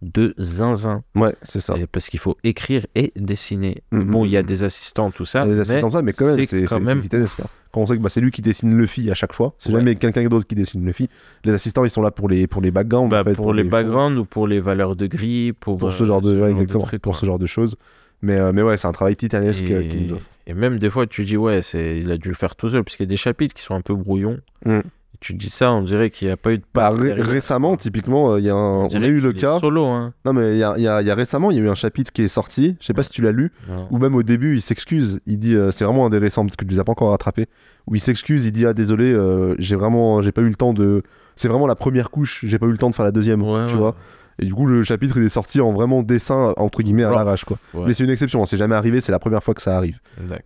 de 0.02 0.34
zinzin. 0.38 1.02
Ouais, 1.14 1.34
c'est 1.42 1.60
ça. 1.60 1.74
Et 1.78 1.86
parce 1.86 2.08
qu'il 2.08 2.18
faut 2.20 2.36
écrire 2.44 2.84
et 2.94 3.12
dessiner. 3.16 3.82
Mhm. 3.92 4.04
Bon, 4.10 4.24
il 4.24 4.30
y 4.32 4.36
a 4.36 4.42
des 4.42 4.64
assistants, 4.64 5.10
tout 5.10 5.24
ça. 5.24 5.46
Des 5.46 5.60
assistants, 5.60 5.90
ça, 5.90 6.02
mais 6.02 6.12
quand 6.12 6.26
même, 6.36 6.44
c'est 6.44 6.64
quand 6.64 6.80
même. 6.80 7.00
hein. 7.12 7.44
Quand 7.72 7.80
on 7.80 7.86
sait 7.86 7.96
que 7.96 8.02
bah, 8.02 8.08
c'est 8.10 8.20
lui 8.20 8.30
qui 8.32 8.42
dessine 8.42 8.76
Luffy 8.76 9.10
à 9.10 9.14
chaque 9.14 9.32
fois, 9.32 9.54
c'est 9.58 9.70
Ouais. 9.72 9.78
jamais 9.78 9.94
quelqu'un 9.96 10.28
d'autre 10.28 10.46
qui 10.46 10.54
dessine 10.54 10.84
Luffy. 10.84 11.08
Les 11.44 11.54
assistants, 11.54 11.84
ils 11.84 11.90
sont 11.90 12.02
là 12.02 12.10
pour 12.10 12.28
les, 12.28 12.46
pour 12.46 12.60
les 12.60 12.70
backgrounds. 12.70 13.08
Bah, 13.10 13.22
en 13.22 13.24
fait, 13.24 13.34
pour, 13.34 13.54
les 13.54 13.62
fonds. 13.62 13.70
backgrounds 13.70 14.18
ou 14.18 14.24
pour 14.26 14.46
les 14.46 14.60
valeurs 14.60 14.96
de 14.96 15.06
gris, 15.06 15.52
pour, 15.52 15.78
Pour 15.78 15.88
euh, 15.88 15.92
ce 15.92 16.04
genre 16.04 16.20
de, 16.20 16.38
ouais, 16.38 16.50
exactement, 16.50 16.84
trucs, 16.84 17.00
pour 17.00 17.16
ce 17.16 17.24
genre 17.24 17.38
de 17.38 17.46
choses. 17.46 17.76
Mais, 18.20 18.36
euh, 18.38 18.52
mais 18.52 18.62
ouais, 18.62 18.76
c'est 18.76 18.86
un 18.88 18.92
travail 18.92 19.16
titanesque 19.16 19.70
euh, 19.70 19.82
nous 19.82 20.08
Et, 20.10 20.12
offre. 20.12 20.26
et 20.46 20.54
même 20.54 20.78
des 20.78 20.90
fois, 20.90 21.06
tu 21.06 21.24
dis, 21.24 21.36
ouais, 21.36 21.62
c'est, 21.62 21.98
il 21.98 22.10
a 22.10 22.18
dû 22.18 22.28
le 22.28 22.34
faire 22.34 22.54
tout 22.56 22.68
seul, 22.68 22.84
parce 22.84 22.96
qu'il 22.96 23.04
y 23.04 23.08
a 23.08 23.10
des 23.10 23.16
chapitres 23.16 23.54
qui 23.54 23.62
sont 23.62 23.74
un 23.74 23.80
peu 23.80 23.94
brouillons. 23.94 24.38
Mm. 24.66 24.80
Tu 25.22 25.34
dis 25.34 25.50
ça, 25.50 25.72
on 25.72 25.82
dirait 25.82 26.10
qu'il 26.10 26.26
n'y 26.26 26.32
a 26.32 26.36
pas 26.36 26.52
eu 26.52 26.58
de 26.58 26.64
Bah, 26.74 26.88
passe 26.88 26.98
ré- 26.98 27.12
récemment, 27.12 27.76
typiquement, 27.76 28.32
euh, 28.32 28.40
il 28.40 28.44
y 28.46 28.50
a 28.50 28.54
un... 28.54 28.56
on 28.80 28.84
a 28.86 28.88
dirait 28.88 29.06
eu 29.06 29.20
le 29.20 29.32
cas. 29.32 29.58
Solo, 29.60 29.84
hein. 29.86 30.12
Non, 30.24 30.32
mais 30.32 30.52
il 30.54 30.58
y 30.58 30.64
a, 30.64 30.76
y 30.78 30.88
a- 30.88 31.00
y 31.00 31.10
a 31.10 31.14
récemment, 31.14 31.50
il 31.52 31.56
y 31.58 31.60
a 31.60 31.62
eu 31.62 31.68
un 31.68 31.76
chapitre 31.76 32.10
qui 32.12 32.22
est 32.22 32.28
sorti. 32.28 32.76
Je 32.80 32.86
sais 32.86 32.92
pas 32.92 33.04
si 33.04 33.10
tu 33.10 33.22
l'as 33.22 33.30
lu. 33.32 33.52
Ou 33.90 33.98
même 33.98 34.14
au 34.16 34.24
début, 34.24 34.56
il 34.56 34.60
s'excuse. 34.60 35.20
Il 35.26 35.38
dit, 35.38 35.54
euh, 35.54 35.70
c'est 35.70 35.84
vraiment 35.84 36.06
un 36.06 36.10
des 36.10 36.18
récents, 36.18 36.44
parce 36.44 36.56
que 36.56 36.64
tu 36.64 36.72
les 36.74 36.80
as 36.80 36.84
pas 36.84 36.92
encore 36.92 37.10
rattrapés. 37.10 37.46
Où 37.86 37.94
il 37.94 38.00
s'excuse, 38.00 38.44
il 38.46 38.52
dit, 38.52 38.66
ah 38.66 38.74
désolé, 38.74 39.12
euh, 39.12 39.54
j'ai 39.58 39.76
vraiment, 39.76 40.20
j'ai 40.22 40.32
pas 40.32 40.42
eu 40.42 40.48
le 40.48 40.54
temps 40.56 40.74
de. 40.74 41.02
C'est 41.36 41.48
vraiment 41.48 41.66
la 41.68 41.76
première 41.76 42.10
couche, 42.10 42.44
j'ai 42.44 42.58
pas 42.58 42.66
eu 42.66 42.70
le 42.72 42.78
temps 42.78 42.90
de 42.90 42.94
faire 42.94 43.04
la 43.06 43.12
deuxième, 43.12 43.42
Ouais, 43.42 43.66
tu 43.66 43.74
ouais. 43.74 43.78
vois. 43.78 43.94
Et 44.38 44.44
du 44.46 44.54
coup, 44.54 44.66
le 44.66 44.82
chapitre 44.82 45.18
il 45.18 45.24
est 45.24 45.28
sorti 45.28 45.60
en 45.60 45.72
vraiment 45.72 46.02
dessin 46.02 46.52
entre 46.56 46.82
guillemets 46.82 47.04
à 47.04 47.10
l'arrache, 47.10 47.44
quoi. 47.44 47.58
Ouais. 47.74 47.84
Mais 47.86 47.94
c'est 47.94 48.02
une 48.04 48.10
exception, 48.10 48.42
hein, 48.42 48.46
c'est 48.46 48.56
jamais 48.56 48.74
arrivé, 48.74 49.00
c'est 49.00 49.12
la 49.12 49.18
première 49.18 49.42
fois 49.42 49.54
que 49.54 49.62
ça 49.62 49.76
arrive. 49.76 49.98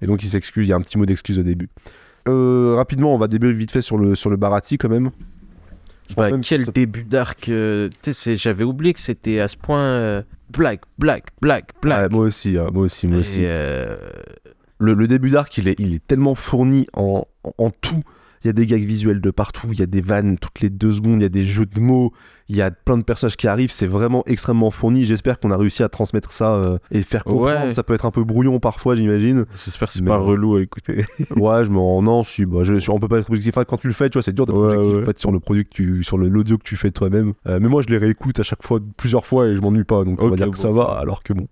Et 0.03 0.07
donc 0.07 0.23
il 0.23 0.29
s'excuse, 0.29 0.67
il 0.67 0.71
y 0.71 0.73
a 0.73 0.77
un 0.77 0.81
petit 0.81 0.99
mot 0.99 1.07
d'excuse 1.07 1.39
au 1.39 1.43
début. 1.43 1.69
Euh, 2.29 2.75
rapidement, 2.77 3.15
on 3.15 3.19
va 3.19 3.29
débuter 3.29 3.53
vite 3.55 3.71
fait 3.71 3.83
sur 3.83 3.99
le 3.99 4.15
sur 4.15 4.31
le 4.31 4.37
Barati 4.37 4.79
quand 4.79 4.89
même. 4.89 5.11
Je 6.09 6.15
Bah, 6.15 6.31
même 6.31 6.41
quel 6.41 6.67
que- 6.67 6.71
début 6.71 7.03
d'arc 7.05 7.49
euh, 7.49 7.89
J'avais 8.35 8.65
oublié 8.65 8.93
que 8.95 9.01
c'était 9.01 9.41
à 9.41 9.49
ce 9.49 9.57
point 9.57 9.81
euh, 9.83 10.23
black, 10.51 10.83
black, 10.99 11.25
black, 11.41 11.71
black. 11.83 12.03
Ouais, 12.03 12.09
moi 12.09 12.25
aussi, 12.27 12.57
hein, 12.59 12.69
moi 12.73 12.85
aussi, 12.85 13.07
moi 13.09 13.17
Et, 13.17 13.21
aussi. 13.21 13.41
euh, 13.43 13.97
le, 14.79 14.95
le 14.95 15.07
début 15.09 15.31
d'arc, 15.31 15.57
il 15.59 15.67
est, 15.69 15.79
il 15.81 15.95
est 15.95 16.07
tellement 16.07 16.35
fourni 16.37 16.87
en, 16.93 17.27
en, 17.45 17.53
en 17.59 17.71
tout. 17.71 18.03
Il 18.45 18.47
y 18.47 18.51
a 18.51 18.53
des 18.53 18.67
gags 18.67 18.83
visuels 18.85 19.21
de 19.21 19.31
partout, 19.31 19.69
il 19.73 19.79
y 19.79 19.83
a 19.83 19.87
des 19.87 20.01
vannes 20.01 20.39
toutes 20.39 20.61
les 20.61 20.71
deux 20.71 20.91
secondes, 20.91 21.21
il 21.21 21.23
y 21.23 21.27
a 21.27 21.31
des 21.31 21.45
jeux 21.45 21.67
de 21.67 21.81
mots, 21.81 22.13
il 22.49 22.57
y 22.57 22.63
a 22.63 22.71
plein 22.71 22.97
de 22.99 23.03
personnages 23.03 23.37
qui 23.37 23.49
arrivent, 23.49 23.71
c'est 23.73 23.87
vraiment 23.87 24.23
extrêmement 24.27 24.71
fourni. 24.71 25.05
J'espère 25.07 25.41
qu'on 25.41 25.51
a 25.51 25.57
réussi 25.57 25.83
à 25.83 25.89
transmettre 25.89 26.33
ça 26.33 26.55
euh, 26.55 26.79
et 26.91 27.03
faire 27.03 27.25
comprendre. 27.25 27.67
Ouais. 27.67 27.75
Ça 27.75 27.83
peut 27.83 27.95
être 27.95 28.05
un 28.07 28.11
peu 28.11 28.23
brouillon 28.25 28.61
parfois, 28.61 28.95
j'imagine. 28.95 29.47
J'espère 29.65 29.89
que 29.89 29.95
c'est 29.95 30.03
Mais 30.03 30.11
pas 30.11 30.19
relou 30.19 30.57
à 30.57 30.63
écouter. 30.63 31.05
ouais, 31.37 31.65
je 31.65 31.71
me 31.71 31.79
rends. 31.79 32.03
Non, 32.03 32.23
si, 32.25 32.45
bah, 32.47 32.61
je, 32.63 32.75
on 32.91 32.99
peut 33.01 33.09
pas 33.09 33.19
être 33.19 33.29
objectif. 33.31 33.57
Enfin, 33.57 33.65
quand 33.65 33.79
tu 33.79 33.89
le 33.89 33.95
fais, 33.95 34.09
tu 34.11 34.15
vois, 34.15 34.23
c'est 34.23 34.33
dur 34.35 34.47
d'être 34.47 34.59
Ouais, 34.59 34.77
objectif 34.77 34.97
ouais. 34.99 35.05
fait, 35.07 35.19
sur 35.19 35.33
le 35.33 35.41
produit 35.41 35.65
que 35.65 35.71
tu, 35.71 36.05
sur 36.05 36.19
le- 36.19 36.29
l'audio 36.29 36.57
que 36.59 36.63
tu 36.65 36.77
fais 36.77 36.91
toi-même. 36.93 37.33
Euh, 37.49 37.59
mais 37.61 37.69
moi, 37.69 37.83
je 37.83 37.89
les 37.89 37.99
réécoute 37.99 38.39
à 38.39 38.43
chaque 38.45 38.63
fois, 38.63 38.79
plusieurs 38.97 39.27
fois, 39.27 39.49
et 39.49 39.57
je 39.57 39.61
m'ennuie 39.61 39.85
pas, 39.85 40.05
donc 40.05 40.23
on 40.23 40.29
va 40.29 40.37
dire 40.37 40.51
que 40.51 40.59
ça 40.59 40.71
va. 40.71 40.85
alors 40.99 41.23
que 41.23 41.33
bon. 41.33 41.49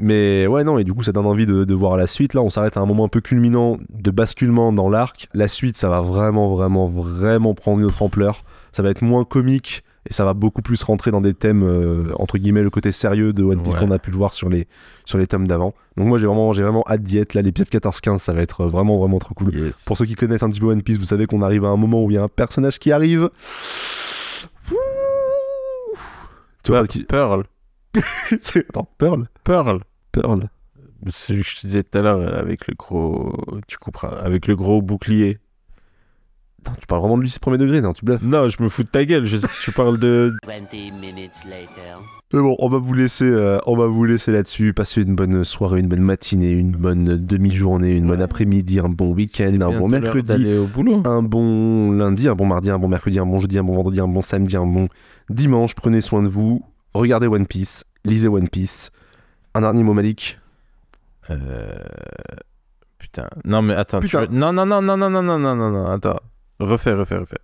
Mais 0.00 0.46
ouais, 0.46 0.62
non, 0.62 0.78
et 0.78 0.84
du 0.84 0.94
coup, 0.94 1.02
ça 1.02 1.10
donne 1.12 1.26
envie 1.26 1.44
de, 1.46 1.64
de 1.64 1.74
voir 1.74 1.96
la 1.96 2.06
suite. 2.06 2.34
Là, 2.34 2.42
on 2.42 2.50
s'arrête 2.50 2.76
à 2.76 2.80
un 2.80 2.86
moment 2.86 3.04
un 3.04 3.08
peu 3.08 3.20
culminant 3.20 3.78
de 3.90 4.10
basculement 4.12 4.72
dans 4.72 4.88
l'arc. 4.88 5.28
La 5.34 5.48
suite, 5.48 5.76
ça 5.76 5.88
va 5.88 6.00
vraiment, 6.00 6.54
vraiment, 6.54 6.86
vraiment 6.86 7.54
prendre 7.54 7.80
une 7.80 7.86
autre 7.86 8.00
ampleur. 8.02 8.44
Ça 8.70 8.82
va 8.82 8.90
être 8.90 9.02
moins 9.02 9.24
comique 9.24 9.82
et 10.08 10.12
ça 10.14 10.24
va 10.24 10.34
beaucoup 10.34 10.62
plus 10.62 10.80
rentrer 10.84 11.10
dans 11.10 11.20
des 11.20 11.34
thèmes, 11.34 11.64
euh, 11.64 12.12
entre 12.18 12.38
guillemets, 12.38 12.62
le 12.62 12.70
côté 12.70 12.92
sérieux 12.92 13.32
de 13.32 13.42
One 13.42 13.60
Piece 13.60 13.74
Ouais. 13.74 13.80
qu'on 13.80 13.90
a 13.90 13.98
pu 13.98 14.10
le 14.12 14.16
voir 14.16 14.32
sur 14.34 14.48
les, 14.48 14.68
sur 15.04 15.18
les 15.18 15.26
tomes 15.26 15.48
d'avant. 15.48 15.74
Donc, 15.96 16.06
moi, 16.06 16.16
j'ai 16.18 16.26
vraiment, 16.26 16.52
j'ai 16.52 16.62
vraiment 16.62 16.84
hâte 16.88 17.02
d'y 17.02 17.18
être. 17.18 17.34
Là, 17.34 17.42
l'épisode 17.42 17.68
14-15, 17.68 18.18
ça 18.18 18.32
va 18.32 18.40
être 18.40 18.66
vraiment, 18.66 18.98
vraiment 18.98 19.18
trop 19.18 19.34
cool. 19.34 19.52
Yes. 19.52 19.84
Pour 19.84 19.96
ceux 19.98 20.06
qui 20.06 20.14
connaissent 20.14 20.44
un 20.44 20.50
petit 20.50 20.60
peu 20.60 20.66
One 20.66 20.82
Piece, 20.82 20.96
vous 20.98 21.04
savez 21.04 21.26
qu'on 21.26 21.42
arrive 21.42 21.64
à 21.64 21.68
un 21.68 21.76
moment 21.76 22.04
où 22.04 22.10
il 22.10 22.14
y 22.14 22.18
a 22.18 22.22
un 22.22 22.28
personnage 22.28 22.78
qui 22.78 22.92
arrive. 22.92 23.30
Tu 26.62 26.70
vois, 26.72 26.84
Pearl. 27.08 27.44
qui... 28.42 28.58
Attends, 28.60 28.88
Pearl 28.98 29.26
Pearl. 29.44 29.80
Pearl. 30.12 30.48
Celui 31.08 31.42
que 31.42 31.48
je 31.48 31.60
te 31.60 31.66
disais 31.66 31.82
tout 31.84 31.98
à 31.98 32.02
l'heure 32.02 32.36
avec 32.36 32.66
le 32.66 32.74
gros. 32.74 33.32
Tu 33.66 33.78
couperas. 33.78 34.18
Avec 34.20 34.46
le 34.46 34.56
gros 34.56 34.82
bouclier. 34.82 35.38
Attends, 36.60 36.76
tu 36.80 36.86
parles 36.86 37.02
vraiment 37.02 37.16
de 37.16 37.22
lui, 37.22 37.30
c'est 37.30 37.40
premier 37.40 37.58
degré, 37.58 37.80
non 37.80 37.92
Tu 37.92 38.04
bluffes. 38.04 38.22
Non, 38.22 38.48
je 38.48 38.60
me 38.60 38.68
fous 38.68 38.82
de 38.82 38.88
ta 38.88 39.04
gueule. 39.04 39.24
Je 39.24 39.36
sais 39.36 39.46
que 39.46 39.62
tu 39.62 39.70
parles 39.70 39.98
de. 39.98 40.34
20 40.46 40.72
minutes 41.00 41.44
later. 41.44 41.98
Mais 42.32 42.40
bon, 42.40 42.56
on 42.58 42.68
va 42.68 42.78
vous 42.78 42.92
laisser, 42.92 43.24
euh, 43.24 43.58
on 43.66 43.76
va 43.76 43.86
vous 43.86 44.04
laisser 44.04 44.32
là-dessus. 44.32 44.74
Passez 44.74 45.02
une 45.02 45.14
bonne 45.14 45.44
soirée, 45.44 45.80
une 45.80 45.86
bonne 45.88 46.02
matinée, 46.02 46.50
une 46.50 46.72
bonne 46.72 47.16
demi-journée, 47.16 47.96
une 47.96 48.06
bonne 48.06 48.20
après-midi, 48.20 48.80
un 48.80 48.90
bon 48.90 49.14
week-end, 49.14 49.54
un 49.60 49.78
bon 49.78 49.88
mercredi, 49.88 50.54
au 50.58 50.66
boulot. 50.66 51.02
un 51.06 51.22
bon 51.22 51.92
lundi, 51.92 52.28
un 52.28 52.34
bon 52.34 52.44
mardi, 52.44 52.70
un 52.70 52.78
bon 52.78 52.88
mercredi, 52.88 53.18
un 53.18 53.24
bon 53.24 53.38
jeudi, 53.38 53.58
un 53.58 53.64
bon 53.64 53.74
vendredi, 53.76 54.00
un 54.00 54.08
bon 54.08 54.20
samedi, 54.20 54.56
un 54.56 54.66
bon 54.66 54.88
dimanche. 55.30 55.74
Prenez 55.74 56.00
soin 56.00 56.22
de 56.22 56.28
vous. 56.28 56.62
Regardez 56.92 57.28
One 57.28 57.46
Piece, 57.46 57.84
lisez 58.04 58.28
One 58.28 58.48
Piece. 58.48 58.90
Un 59.58 59.62
dernier 59.62 59.82
mot, 59.82 59.92
Malik. 59.92 60.38
Euh... 61.30 61.74
Putain. 62.98 63.28
Non, 63.44 63.60
mais 63.60 63.74
attends. 63.74 63.98
tu 63.98 64.06
Putain. 64.06 64.20
veux- 64.20 64.26
Non, 64.28 64.52
non, 64.52 64.64
non, 64.64 64.80
non, 64.80 64.96
non, 64.96 65.10
non, 65.10 65.20
non, 65.22 65.36
non, 65.40 65.56
non, 65.56 65.70
non. 65.72 65.86
Attends. 65.90 66.20
Refais, 66.60 66.92
refais, 66.94 67.16
refais. 67.16 67.38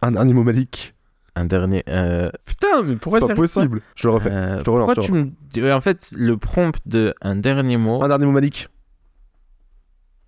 Un 0.00 0.12
dernier 0.12 0.32
mot, 0.32 0.44
Malik. 0.44 0.94
Un 1.36 1.44
dernier. 1.44 1.82
euh, 1.90 2.30
Putain, 2.46 2.82
mais 2.82 2.96
pourquoi 2.96 3.20
C'est 3.20 3.26
pas 3.26 3.34
possible. 3.34 3.82
Je 3.96 4.08
le 4.08 4.14
refais. 4.14 4.30
Euh, 4.30 4.58
Je 4.60 4.64
te 4.64 4.70
relance, 4.70 4.86
pourquoi 4.86 5.02
je 5.02 5.06
tu 5.52 5.60
me. 5.60 5.74
En 5.74 5.80
fait, 5.82 6.14
le 6.16 6.38
prompt 6.38 6.78
de 6.86 7.14
un 7.20 7.36
dernier 7.36 7.76
mot. 7.76 8.02
Un 8.02 8.08
dernier 8.08 8.24
mot, 8.24 8.32
Malik. 8.32 8.68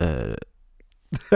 euh. 0.02 0.34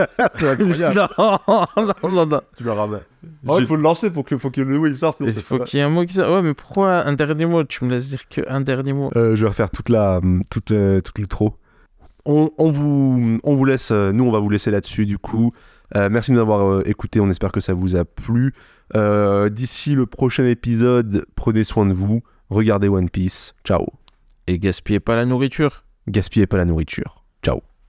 non, 0.95 1.07
non, 1.17 2.09
non, 2.11 2.25
non. 2.25 2.41
tu 2.57 2.63
le 2.63 2.71
ramènes. 2.71 3.01
Je- 3.23 3.59
il 3.61 3.67
faut 3.67 3.75
le 3.75 3.81
lancer 3.81 4.09
pour 4.09 4.23
que, 4.25 4.37
faut 4.37 4.49
que 4.49 4.61
le 4.61 4.77
mot 4.77 4.85
il 4.87 4.95
sorte. 4.95 5.17
Il 5.21 5.31
faut 5.33 5.59
qu'il 5.59 5.77
y 5.79 5.81
ait 5.81 5.85
un 5.85 5.89
mot 5.89 6.05
qui 6.05 6.13
sorte. 6.13 6.29
Ouais, 6.31 6.41
mais 6.41 6.53
pourquoi 6.53 7.05
un 7.05 7.13
dernier 7.13 7.45
mot? 7.45 7.63
Tu 7.63 7.83
me 7.85 7.89
laisses 7.91 8.09
dire 8.09 8.27
que 8.29 8.41
un 8.49 8.61
dernier 8.61 8.93
mot. 8.93 9.09
Euh, 9.15 9.35
je 9.35 9.41
vais 9.43 9.49
refaire 9.49 9.69
toute 9.69 9.89
la 9.89 10.21
toute, 10.49 10.71
euh, 10.71 11.01
toute 11.01 11.19
l'outro. 11.19 11.55
On, 12.25 12.49
on 12.57 12.69
vous 12.69 13.39
on 13.43 13.55
vous 13.55 13.65
laisse 13.65 13.91
euh, 13.91 14.11
nous 14.11 14.25
on 14.25 14.31
va 14.31 14.39
vous 14.39 14.49
laisser 14.49 14.71
là-dessus 14.71 15.05
du 15.05 15.17
coup. 15.17 15.51
Euh, 15.95 16.09
merci 16.11 16.31
de 16.31 16.35
nous 16.35 16.41
avoir 16.41 16.67
euh, 16.67 16.83
écoutés, 16.85 17.19
on 17.19 17.29
espère 17.29 17.51
que 17.51 17.61
ça 17.61 17.73
vous 17.73 17.95
a 17.95 18.05
plu. 18.05 18.53
Euh, 18.95 19.49
D'ici 19.49 19.95
le 19.95 20.05
prochain 20.05 20.45
épisode, 20.45 21.25
prenez 21.35 21.63
soin 21.63 21.85
de 21.85 21.93
vous, 21.93 22.21
regardez 22.49 22.87
One 22.89 23.09
Piece. 23.09 23.53
Ciao. 23.65 23.85
Et 24.47 24.59
gaspillez 24.59 24.99
pas 24.99 25.15
la 25.15 25.25
nourriture. 25.25 25.83
Gaspillez 26.07 26.45
pas 26.47 26.57
la 26.57 26.65
nourriture. 26.65 27.18